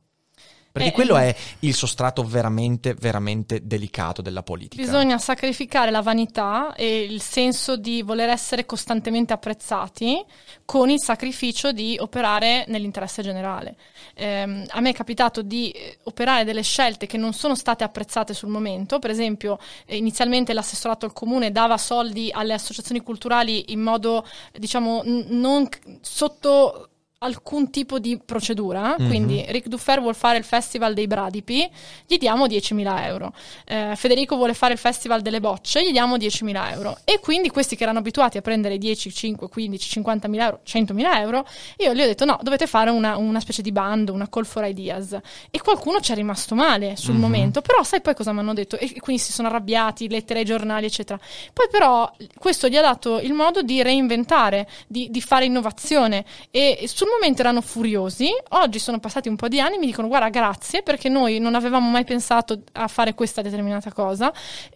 Perché 0.80 0.92
Eh, 0.92 0.94
quello 0.94 1.18
eh. 1.18 1.30
è 1.30 1.36
il 1.60 1.74
sostrato 1.74 2.24
veramente, 2.24 2.94
veramente 2.94 3.62
delicato 3.64 4.22
della 4.22 4.44
politica. 4.44 4.82
Bisogna 4.82 5.18
sacrificare 5.18 5.92
la 5.92 6.02
vanità 6.02 6.74
e 6.76 7.02
il 7.02 7.22
senso 7.22 7.76
di 7.76 8.02
voler 8.02 8.30
essere 8.30 8.66
costantemente 8.66 9.34
apprezzati 9.34 10.24
con 10.66 10.90
il 10.90 11.02
sacrificio 11.02 11.72
di 11.72 11.98
operare 12.00 12.66
nell'interesse 12.68 13.22
generale. 13.22 13.76
Ehm, 14.16 14.66
a 14.70 14.80
me 14.80 14.90
è 14.90 14.94
capitato 14.94 15.42
di 15.42 15.72
eh, 15.72 15.98
operare 16.04 16.44
delle 16.46 16.64
scelte 16.64 17.08
che 17.08 17.18
non 17.18 17.34
sono 17.34 17.56
state 17.56 17.84
apprezzate 17.84 18.34
sul 18.34 18.50
momento, 18.50 19.00
per 19.00 19.10
esempio 19.10 19.60
eh, 19.86 19.98
inizialmente 19.98 20.54
l'assessorato 20.54 21.06
al 21.06 21.14
comune 21.14 21.52
dava 21.52 21.78
soldi 21.78 22.30
alle 22.32 22.54
associazioni 22.54 23.02
culturali 23.02 23.72
in 23.72 23.82
modo 23.82 24.26
diciamo 24.58 25.02
non 25.06 25.68
sotto 26.02 26.90
alcun 27.22 27.70
tipo 27.70 28.00
di 28.00 28.18
procedura, 28.24 28.96
Mhm. 28.98 29.08
quindi 29.08 29.44
Ric 29.50 29.68
Duffer 29.68 30.00
vuole 30.00 30.14
fare 30.16 30.38
il 30.38 30.46
festival 30.46 30.94
dei 30.94 31.06
bradipi, 31.06 31.70
gli 32.08 32.18
diamo 32.18 32.48
10.000 32.48 33.06
euro. 33.08 33.34
Eh, 33.66 33.94
Federico 33.98 34.38
vuole 34.38 34.54
fare 34.54 34.72
il 34.74 34.80
festival 34.80 35.22
delle 35.22 35.42
bocce, 35.42 35.86
gli 35.86 35.92
diamo 35.92 36.16
10.000 36.18 36.72
euro. 36.72 36.98
E 37.04 37.20
quindi 37.20 37.50
questi 37.50 37.76
che 37.76 37.84
erano 37.84 38.00
abituati 38.00 38.38
a 38.38 38.42
prendere 38.42 38.78
10, 38.78 39.12
5, 39.12 39.50
15, 39.50 39.90
50.000 39.90 40.46
euro, 40.46 40.60
100.000 40.64 41.20
euro, 41.20 41.46
io 41.78 41.94
gli 41.94 42.02
ho 42.02 42.06
detto 42.06 42.24
no, 42.24 42.40
dovete 42.42 42.68
fare 42.68 42.90
una, 42.90 43.18
una 43.18 43.42
specie 43.42 43.62
di 43.62 43.74
bando, 43.74 44.14
una 44.14 44.30
call 44.30 44.46
for 44.46 44.64
ideas. 44.66 45.18
E 45.52 45.60
qualcuno 45.62 46.00
ci 46.00 46.14
è 46.14 46.16
rimasto 46.16 46.56
male 46.56 46.96
sul 46.96 47.16
Mhm. 47.16 47.20
momento, 47.20 47.60
però 47.62 47.84
sai 47.84 48.00
poi 48.00 48.16
cosa 48.16 48.32
mi 48.32 48.40
hanno 48.40 48.54
detto? 48.54 48.78
E 48.78 48.94
quindi 49.00 49.22
si 49.22 49.34
sono 49.34 49.50
arrabbiati, 49.50 50.08
lettere 50.08 50.40
ai 50.40 50.46
giornali, 50.46 50.86
eccetera. 50.86 51.20
Poi 51.52 51.68
però 51.70 52.10
questo 52.38 52.70
gli 52.70 52.78
ha 52.78 52.82
dato 52.82 53.20
il 53.20 53.34
modo 53.34 53.62
di 53.62 53.82
reinventare, 53.84 54.70
di, 54.88 55.10
di 55.12 55.22
fare 55.22 55.44
innovazione 55.44 56.24
e 56.50 56.86
sul 56.88 57.08
momento 57.10 57.42
erano 57.42 57.62
furiosi, 57.62 58.30
oggi 58.50 58.80
sono 58.80 59.00
passati 59.00 59.28
un 59.30 59.36
po' 59.36 59.48
di 59.48 59.60
anni, 59.60 59.78
mi 59.78 59.86
dicono 59.86 60.08
guarda 60.08 60.30
grazie 60.30 60.82
perché 60.84 61.10
noi 61.10 61.40
non 61.40 61.56
avevamo 61.56 61.90
mai 61.90 62.04
pensato 62.04 62.62
a 62.74 62.88
fare 62.88 63.14
questa 63.14 63.42
determinata 63.42 63.92
cosa, 63.92 64.32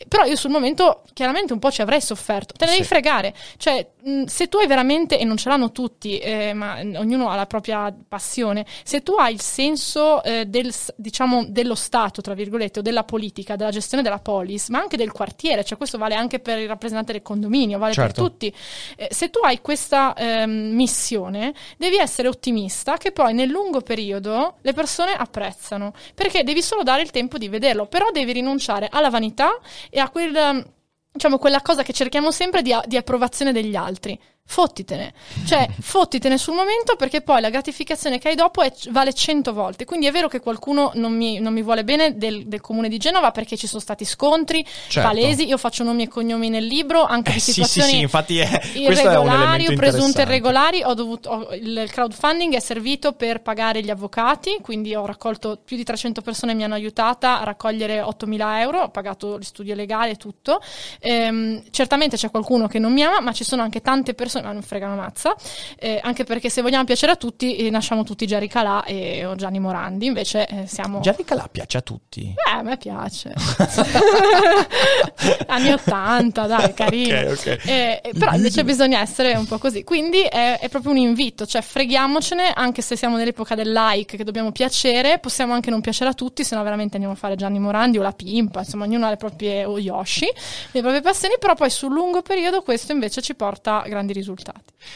però 0.07 0.23
io 0.26 0.35
sul 0.35 0.51
momento 0.51 1.03
chiaramente 1.14 1.53
un 1.53 1.60
po' 1.60 1.72
ci 1.72 1.81
avrei 1.81 2.01
sofferto, 2.01 2.53
te 2.53 2.65
ne 2.65 2.72
devi 2.72 2.84
Sì. 2.84 2.89
fregare, 2.89 3.34
cioè 3.57 3.85
mh, 4.03 4.23
se 4.26 4.47
tu 4.47 4.57
hai 4.57 4.68
veramente, 4.68 5.18
e 5.18 5.23
non 5.23 5.38
ce 5.38 5.49
l'hanno 5.49 5.72
tutti, 5.72 6.18
eh, 6.19 6.53
ma 6.53 6.80
ognuno 6.80 7.30
ha 7.30 7.35
la 7.35 7.45
propria 7.45 7.93
passione, 8.07 8.65
se 8.84 9.01
tu 9.03 9.14
hai 9.14 9.34
il 9.34 9.41
senso 9.41 10.23
eh, 10.23 10.45
del, 10.45 10.73
diciamo, 10.95 11.45
dello 11.47 11.76
Stato, 11.76 12.22
tra 12.22 12.34
virgolette, 12.34 12.80
o 12.80 12.81
della 12.81 13.03
politica, 13.03 13.55
della 13.55 13.72
gestione 13.72 14.03
della 14.03 14.19
polis, 14.19 14.69
ma 14.69 14.80
anche 14.80 14.97
del 14.97 15.11
quartiere, 15.11 15.64
cioè 15.64 15.77
questo 15.77 15.97
vale 15.97 16.15
anche 16.15 16.39
per 16.39 16.57
il 16.60 16.68
rappresentante 16.68 17.11
del 17.14 17.22
condominio, 17.22 17.77
vale 17.77 17.93
Certo. 17.93 18.22
per 18.22 18.31
tutti. 18.31 18.53
Eh, 18.95 19.07
se 19.11 19.30
tu 19.30 19.39
hai 19.43 19.61
questa 19.61 20.14
ehm, 20.15 20.51
missione, 20.73 21.53
devi 21.77 21.97
essere 21.97 22.23
ottimista 22.28 22.98
che 22.98 23.12
poi 23.12 23.34
nel 23.34 23.50
lungo 23.50 23.82
periodo 23.82 24.58
le 24.62 24.74
persone 24.74 25.14
apprezzano, 25.14 25.94
perché 26.14 26.44
devi 26.44 26.62
solo 26.62 26.84
dare 26.84 27.02
il 27.02 27.12
tempo 27.12 27.38
di 27.38 27.50
vederlo, 27.50 27.88
però 27.88 28.12
devi 28.12 28.32
rinunciare 28.32 28.88
alla 28.91 29.10
vanità 29.10 29.60
e 29.90 30.00
a 30.00 30.10
quel, 30.10 30.66
diciamo, 31.12 31.38
quella 31.38 31.62
cosa 31.62 31.84
che 31.84 31.94
cerchiamo 31.94 32.32
sempre 32.32 32.62
di, 32.62 32.76
di 32.86 32.98
approvazione 32.98 33.52
degli 33.52 33.76
altri. 33.76 34.20
Fottitene, 34.45 35.14
cioè 35.45 35.68
fottitene 35.80 36.38
sul 36.38 36.53
momento 36.53 36.95
perché 36.95 37.22
poi 37.22 37.40
la 37.41 37.49
gratificazione 37.49 38.20
che 38.20 38.28
hai 38.28 38.36
dopo 38.36 38.61
è- 38.61 38.72
vale 38.90 39.14
100 39.14 39.53
volte. 39.53 39.86
Quindi 39.86 40.06
è 40.06 40.11
vero 40.11 40.28
che 40.28 40.41
qualcuno 40.41 40.91
non 40.95 41.15
mi, 41.15 41.40
non 41.40 41.53
mi 41.53 41.64
vuole 41.64 41.84
bene 41.84 42.18
del, 42.18 42.45
del 42.45 42.60
comune 42.61 42.90
di 42.90 42.98
Genova 42.98 43.32
perché 43.32 43.56
ci 43.57 43.65
sono 43.68 43.80
stati 43.82 44.03
scontri 44.06 44.64
Certo. 44.90 45.10
palesi. 45.10 45.48
Io 45.48 45.57
faccio 45.57 45.84
nomi 45.84 46.03
e 46.03 46.07
cognomi 46.07 46.49
nel 46.49 46.65
libro 46.65 47.03
anche 47.03 47.32
Eh, 47.32 47.34
di 47.36 47.40
sì, 47.40 47.45
sì, 47.45 47.64
situazioni 47.64 47.90
sì, 47.91 47.99
infatti 48.02 48.38
è, 48.40 48.48
questo 48.86 49.10
è 49.10 49.18
un 49.18 49.26
irregolari 49.28 49.68
o 49.68 49.74
presunte 49.76 50.22
irregolari. 50.24 50.84
Ho 50.84 50.94
dovuto, 50.94 51.30
ho- 51.30 51.53
il 51.56 51.88
crowdfunding 51.90 52.53
è 52.53 52.60
servito 52.60 53.14
per 53.14 53.41
pagare 53.41 53.82
gli 53.82 53.90
avvocati, 53.90 54.57
quindi 54.61 54.94
ho 54.94 55.06
raccolto 55.06 55.57
più 55.64 55.78
di 55.78 55.84
300 55.86 56.22
persone 56.22 56.53
mi 56.53 56.64
hanno 56.64 56.76
aiutata 56.76 57.40
a 57.40 57.44
raccogliere 57.44 58.02
8.000 58.02 58.60
euro, 58.60 58.82
ho 58.82 58.90
pagato 58.90 59.36
il 59.36 59.45
studio 59.45 59.74
legale 59.74 60.11
e 60.11 60.15
tutto. 60.15 60.61
Ehm, 60.99 61.64
certamente 61.72 62.18
c'è 62.18 62.30
qualcuno 62.30 62.68
che 62.68 62.78
non 62.78 62.91
mi 62.94 63.02
ama, 63.03 63.20
ma 63.22 63.32
ci 63.32 63.44
sono 63.45 63.61
anche 63.64 63.82
tante 63.82 64.14
persone, 64.14 64.32
ma 64.41 64.51
non 64.51 64.61
frega 64.61 64.85
una 64.85 64.95
mazza, 64.95 65.35
eh, 65.77 65.99
anche 66.01 66.23
perché 66.23 66.49
se 66.49 66.61
vogliamo 66.61 66.84
piacere 66.84 67.11
a 67.11 67.15
tutti, 67.15 67.57
eh, 67.57 67.69
nasciamo 67.69 68.03
tutti 68.03 68.26
Jerry 68.26 68.47
Calà 68.47 68.84
e 68.84 69.26
o 69.26 69.35
Gianni 69.35 69.60
Morandi, 69.60 70.05
invece 70.05 70.47
eh, 70.47 70.68
siamo... 70.68 70.99
Jerry 70.99 71.23
Calà 71.23 71.47
piace 71.51 71.77
a 71.77 71.81
tutti. 71.81 72.34
Eh, 72.35 72.51
a 72.51 72.61
me 72.61 72.77
piace. 72.77 73.34
Anni 75.47 75.72
80, 75.72 76.47
dai, 76.47 76.73
carino. 76.73 77.19
Ok, 77.19 77.34
ok. 77.38 77.45
Eh, 77.65 78.01
eh, 78.03 78.11
però 78.18 78.34
invece 78.34 78.64
bisogna 78.64 78.99
essere 78.99 79.35
un 79.35 79.45
po' 79.45 79.57
così. 79.57 79.84
Quindi 79.84 80.22
è, 80.22 80.60
è 80.60 80.69
proprio 80.69 80.91
un 80.91 80.97
invito, 80.97 81.45
cioè 81.45 81.61
freghiamocene, 81.61 82.51
anche 82.53 82.81
se 82.81 82.95
siamo 82.95 83.18
nell'epoca 83.18 83.55
del 83.55 83.72
like, 83.72 84.18
che 84.18 84.23
dobbiamo 84.23 84.51
piacere, 84.51 85.19
possiamo 85.19 85.53
anche 85.53 85.69
non 85.69 85.81
piacere 85.81 86.10
a 86.10 86.14
tutti, 86.14 86.43
se 86.43 86.55
no 86.55 86.64
veramente 86.64 86.95
andiamo 86.95 87.15
a 87.15 87.18
fare 87.18 87.35
Gianni 87.35 87.60
Morandi 87.60 87.97
o 87.97 88.01
la 88.01 88.11
Pimpa, 88.11 88.60
insomma 88.60 88.85
ognuno 88.85 89.05
ha 89.05 89.10
le 89.10 89.18
proprie, 89.18 89.65
o 89.65 89.80
Yoshi, 89.80 90.27
le 90.72 90.81
proprie 90.81 91.01
passioni, 91.01 91.35
però 91.39 91.55
poi 91.55 91.69
sul 91.69 91.91
lungo 91.91 92.22
periodo 92.22 92.61
questo 92.61 92.91
invece 92.91 93.22
ci 93.22 93.35
porta 93.35 93.84
grandi 93.85 94.14
risultati. 94.14 94.23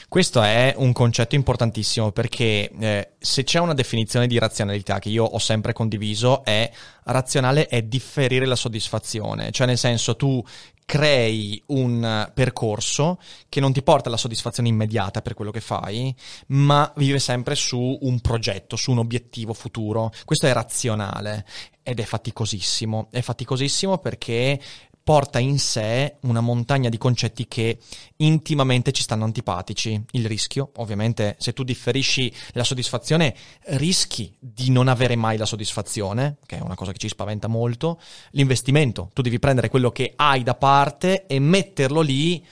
Questo 0.07 0.41
è 0.41 0.73
un 0.77 0.93
concetto 0.93 1.35
importantissimo 1.35 2.11
perché 2.11 2.69
eh, 2.69 3.11
se 3.17 3.43
c'è 3.43 3.59
una 3.59 3.73
definizione 3.73 4.27
di 4.27 4.37
razionalità 4.37 4.99
che 4.99 5.09
io 5.09 5.23
ho 5.23 5.39
sempre 5.39 5.73
condiviso 5.73 6.43
è 6.43 6.69
razionale 7.05 7.67
è 7.67 7.81
differire 7.81 8.45
la 8.45 8.55
soddisfazione, 8.55 9.51
cioè 9.51 9.67
nel 9.67 9.77
senso 9.77 10.15
tu 10.15 10.43
crei 10.87 11.61
un 11.67 12.31
percorso 12.33 13.19
che 13.49 13.59
non 13.59 13.73
ti 13.73 13.83
porta 13.83 14.07
alla 14.07 14.17
soddisfazione 14.17 14.69
immediata 14.69 15.21
per 15.21 15.33
quello 15.33 15.51
che 15.51 15.59
fai, 15.59 16.15
ma 16.47 16.89
vive 16.95 17.19
sempre 17.19 17.55
su 17.55 17.97
un 18.01 18.21
progetto, 18.21 18.77
su 18.77 18.91
un 18.91 18.99
obiettivo 18.99 19.53
futuro. 19.53 20.13
Questo 20.23 20.47
è 20.47 20.53
razionale 20.53 21.45
ed 21.83 21.99
è 21.99 22.03
faticosissimo. 22.03 23.09
È 23.11 23.19
faticosissimo 23.19 23.97
perché 23.97 24.57
porta 25.07 25.39
in 25.39 25.57
sé 25.57 26.17
una 26.23 26.41
montagna 26.41 26.89
di 26.89 26.97
concetti 26.97 27.47
che 27.47 27.79
intimamente 28.17 28.91
ci 28.91 29.03
stanno 29.03 29.23
antipatici. 29.23 30.03
Il 30.11 30.25
rischio, 30.25 30.71
ovviamente, 30.75 31.37
se 31.39 31.53
tu 31.53 31.63
differisci 31.63 32.29
la 32.51 32.65
soddisfazione, 32.65 33.33
rischi 33.67 34.35
di 34.37 34.69
non 34.69 34.89
avere 34.89 35.15
mai 35.15 35.37
la 35.37 35.45
soddisfazione, 35.45 36.39
che 36.45 36.57
è 36.57 36.59
una 36.59 36.75
cosa 36.75 36.91
che 36.91 36.97
ci 36.97 37.07
spaventa 37.07 37.47
molto. 37.47 38.01
L'investimento, 38.31 39.09
tu 39.13 39.21
devi 39.21 39.39
prendere 39.39 39.69
quello 39.69 39.93
che 39.93 40.11
hai 40.13 40.43
da 40.43 40.55
parte 40.55 41.25
e 41.25 41.39
metterlo 41.39 42.01
lì 42.01 42.45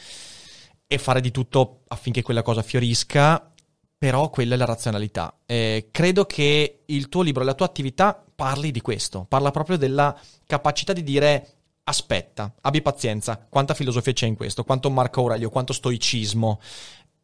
e 0.87 0.97
fare 0.97 1.19
di 1.19 1.31
tutto 1.31 1.81
affinché 1.89 2.21
quella 2.21 2.41
cosa 2.41 2.61
fiorisca. 2.61 3.51
Però 3.97 4.29
quella 4.29 4.55
è 4.55 4.57
la 4.57 4.63
razionalità. 4.63 5.39
Eh, 5.45 5.89
credo 5.91 6.25
che 6.25 6.83
il 6.85 7.09
tuo 7.09 7.21
libro, 7.21 7.43
la 7.43 7.53
tua 7.53 7.65
attività 7.65 8.23
parli 8.33 8.71
di 8.71 8.79
questo, 8.79 9.25
parla 9.27 9.51
proprio 9.51 9.77
della 9.77 10.17
capacità 10.45 10.93
di 10.93 11.03
dire 11.03 11.54
aspetta, 11.85 12.53
abbi 12.61 12.81
pazienza, 12.81 13.45
quanta 13.49 13.73
filosofia 13.73 14.13
c'è 14.13 14.25
in 14.25 14.35
questo, 14.35 14.63
quanto 14.63 14.89
Marco 14.89 15.21
Aurelio, 15.21 15.49
quanto 15.49 15.73
stoicismo. 15.73 16.59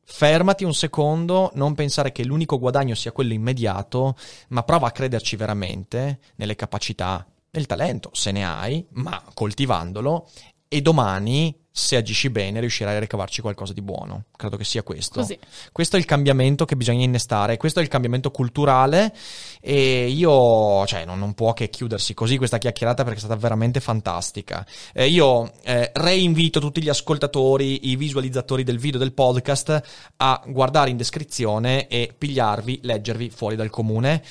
fermati 0.03 0.63
un 0.65 0.73
secondo, 0.73 1.51
non 1.53 1.73
pensare 1.73 2.11
che 2.11 2.25
l'unico 2.25 2.59
guadagno 2.59 2.95
sia 2.95 3.11
quello 3.11 3.33
immediato, 3.33 4.15
ma 4.49 4.63
prova 4.63 4.87
a 4.87 4.91
crederci 4.91 5.35
veramente 5.35 6.19
nelle 6.35 6.55
capacità, 6.55 7.25
nel 7.51 7.65
talento, 7.65 8.09
se 8.13 8.31
ne 8.31 8.45
hai, 8.45 8.85
ma 8.93 9.23
coltivandolo, 9.33 10.27
e 10.67 10.81
domani 10.81 11.57
se 11.73 11.95
agisci 11.95 12.29
bene 12.29 12.59
riuscirai 12.59 12.97
a 12.97 12.99
ricavarci 12.99 13.41
qualcosa 13.41 13.71
di 13.71 13.81
buono. 13.81 14.25
Credo 14.35 14.57
che 14.57 14.65
sia 14.65 14.83
questo. 14.83 15.21
Così. 15.21 15.39
Questo 15.71 15.95
è 15.95 15.99
il 15.99 16.05
cambiamento 16.05 16.65
che 16.65 16.75
bisogna 16.75 17.03
innestare, 17.03 17.57
questo 17.57 17.79
è 17.79 17.83
il 17.83 17.87
cambiamento 17.87 18.29
culturale 18.29 19.13
e 19.61 20.07
io, 20.07 20.85
cioè, 20.85 21.05
non, 21.05 21.17
non 21.17 21.33
può 21.33 21.53
che 21.53 21.69
chiudersi 21.69 22.13
così 22.13 22.37
questa 22.37 22.57
chiacchierata 22.57 23.03
perché 23.03 23.19
è 23.19 23.21
stata 23.23 23.39
veramente 23.39 23.79
fantastica. 23.79 24.65
Eh, 24.93 25.07
io 25.07 25.51
eh, 25.63 25.91
reinvito 25.93 26.59
tutti 26.59 26.81
gli 26.81 26.89
ascoltatori, 26.89 27.89
i 27.89 27.95
visualizzatori 27.95 28.63
del 28.63 28.77
video 28.77 28.99
del 28.99 29.13
podcast 29.13 29.81
a 30.17 30.41
guardare 30.45 30.89
in 30.89 30.97
descrizione 30.97 31.87
e 31.87 32.13
pigliarvi, 32.17 32.79
leggervi 32.83 33.29
fuori 33.29 33.55
dal 33.55 33.69
comune 33.69 34.21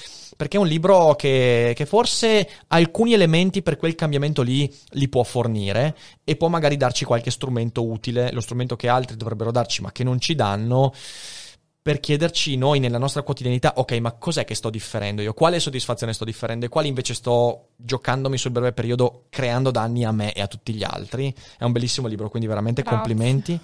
perché 0.41 0.57
è 0.57 0.61
un 0.61 0.69
libro 0.69 1.17
che, 1.17 1.75
che, 1.77 1.85
forse 1.85 2.49
alcuni 2.69 3.13
elementi 3.13 3.61
per 3.61 3.77
quel 3.77 3.95
cambiamento 3.95 4.41
lì 4.41 4.75
li 4.93 5.07
può 5.07 5.23
fornire 5.23 5.95
e 6.25 6.35
può 6.35 6.49
magari 6.49 6.79
darci 6.79 7.05
qualche 7.05 7.30
strumento 7.31 7.85
utile, 7.85 8.33
lo 8.33 8.41
strumento 8.41 8.77
che 8.77 8.89
altri 8.89 9.17
dovrebbero 9.17 9.51
darci 9.51 9.83
ma 9.83 9.93
che 9.93 10.05
non 10.05 10.21
ci 10.21 10.35
danno 10.35 10.93
per 11.83 11.99
chiederci 11.99 12.57
noi 12.57 12.79
nella 12.79 12.99
nostra 12.99 13.23
quotidianità, 13.23 13.73
ok, 13.77 13.93
ma 14.01 14.13
cos'è 14.13 14.45
che 14.45 14.55
sto 14.55 14.69
differendo 14.69 15.23
io? 15.23 15.33
Quale 15.33 15.59
soddisfazione 15.61 16.13
sto 16.13 16.27
differendo 16.27 16.67
e 16.67 16.69
quali 16.69 16.89
invece 16.89 17.15
sto 17.15 17.69
giocandomi 17.77 18.37
sul 18.37 18.51
breve 18.51 18.73
periodo 18.73 19.25
creando 19.31 19.71
danni 19.71 20.05
a 20.05 20.13
me 20.13 20.33
e 20.33 20.43
a 20.43 20.47
tutti 20.47 20.75
gli 20.75 20.85
altri? 20.85 21.35
È 21.59 21.65
un 21.65 21.73
bellissimo 21.73 22.07
libro, 22.07 22.29
quindi 22.29 22.49
veramente 22.49 22.83
Grazie. 22.83 22.99
complimenti. 22.99 23.61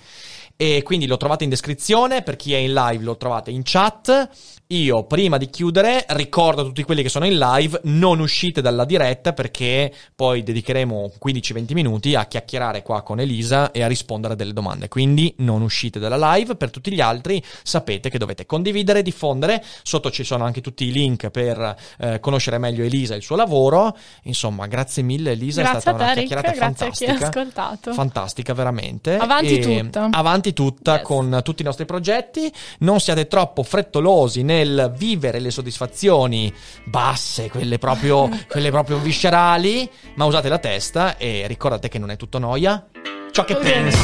E 0.59 0.83
quindi 0.83 1.07
lo 1.07 1.19
trovate 1.19 1.45
in 1.45 1.51
descrizione, 1.51 2.23
per 2.23 2.37
chi 2.37 2.55
è 2.55 2.57
in 2.57 2.73
live 2.73 3.05
lo 3.05 3.19
trovate 3.19 3.51
in 3.51 3.61
chat. 3.63 4.31
Io, 4.69 5.05
prima 5.05 5.37
di 5.37 5.51
chiudere, 5.51 6.07
ricordo 6.09 6.63
a 6.63 6.65
tutti 6.65 6.83
quelli 6.83 7.03
che 7.03 7.11
sono 7.11 7.27
in 7.27 7.37
live, 7.37 7.83
non 7.85 8.21
uscite 8.21 8.63
dalla 8.63 8.87
diretta 8.87 9.35
perché 9.35 9.93
poi 10.15 10.43
dedicheremo 10.43 11.13
15-20 11.23 11.73
minuti 11.75 12.15
a 12.15 12.25
chiacchierare 12.25 12.83
qua 12.83 13.03
con 13.03 13.21
Elisa 13.21 13.71
e 13.71 13.83
a 13.83 13.87
rispondere 13.87 14.33
a 14.33 14.37
delle 14.37 14.55
domande. 14.55 14.89
Quindi 14.89 15.35
non 15.39 15.61
uscite 15.61 15.99
dalla 15.99 16.33
live. 16.33 16.57
Per 16.57 16.71
tutti 16.71 16.91
gli 16.91 17.03
altri 17.03 17.41
sapete 17.63 18.09
che 18.09 18.16
dovete 18.19 18.47
condividere, 18.47 19.03
diffondere. 19.03 19.63
Sotto 19.83 20.11
ci 20.11 20.25
sono 20.25 20.45
anche 20.45 20.61
tutti 20.61 20.85
i 20.85 20.93
link 20.93 21.31
per 21.31 21.75
eh, 21.99 22.21
conoscere 22.21 22.59
meglio 22.59 22.85
Elisa 22.85 23.15
e 23.15 23.19
il 23.19 23.23
suo 23.23 23.37
lavoro. 23.37 23.97
Insomma, 24.25 24.67
grazie 24.67 25.03
mille 25.03 25.33
Elisa, 25.33 25.61
Grazie 25.63 25.79
è 25.79 25.81
stata 25.81 25.97
a 25.97 25.99
te, 25.99 26.05
una 26.05 26.13
Rick, 26.15 26.27
chiacchierata 26.29 26.57
grazie 26.67 26.87
a 26.87 26.91
chi 26.91 27.05
ha 27.05 27.07
fantastica. 27.09 27.27
ascoltato. 27.41 27.93
Fantastica, 27.93 28.55
veramente. 28.55 29.17
Avanti 29.17 29.59
E 29.59 29.61
tutta. 29.61 30.09
Avanti 30.11 30.53
tutta 30.53 30.95
Yes. 30.97 31.03
con 31.03 31.41
tutti 31.43 31.63
i 31.63 31.65
nostri 31.65 31.85
progetti. 31.87 32.53
Non 32.81 33.01
siate 33.01 33.27
troppo 33.27 33.63
frettolosi 33.63 34.43
nel 34.43 34.93
vivere 34.97 35.39
le 35.41 35.51
soddisfazioni 35.51 36.53
basse, 36.85 37.49
quelle 37.51 37.79
proprio, 37.79 38.29
quelle 38.49 38.71
proprio 38.71 38.99
viscerali, 38.99 39.89
ma 40.17 40.25
usate 40.25 40.49
la 40.49 40.59
testa 40.59 41.17
e 41.17 41.45
ricordate 41.47 41.89
che 41.89 41.99
non 41.99 42.11
è 42.11 42.17
tutto 42.17 42.39
noia. 42.39 42.87
Ciò 43.31 43.45
che 43.45 43.57
pensa. 43.57 43.99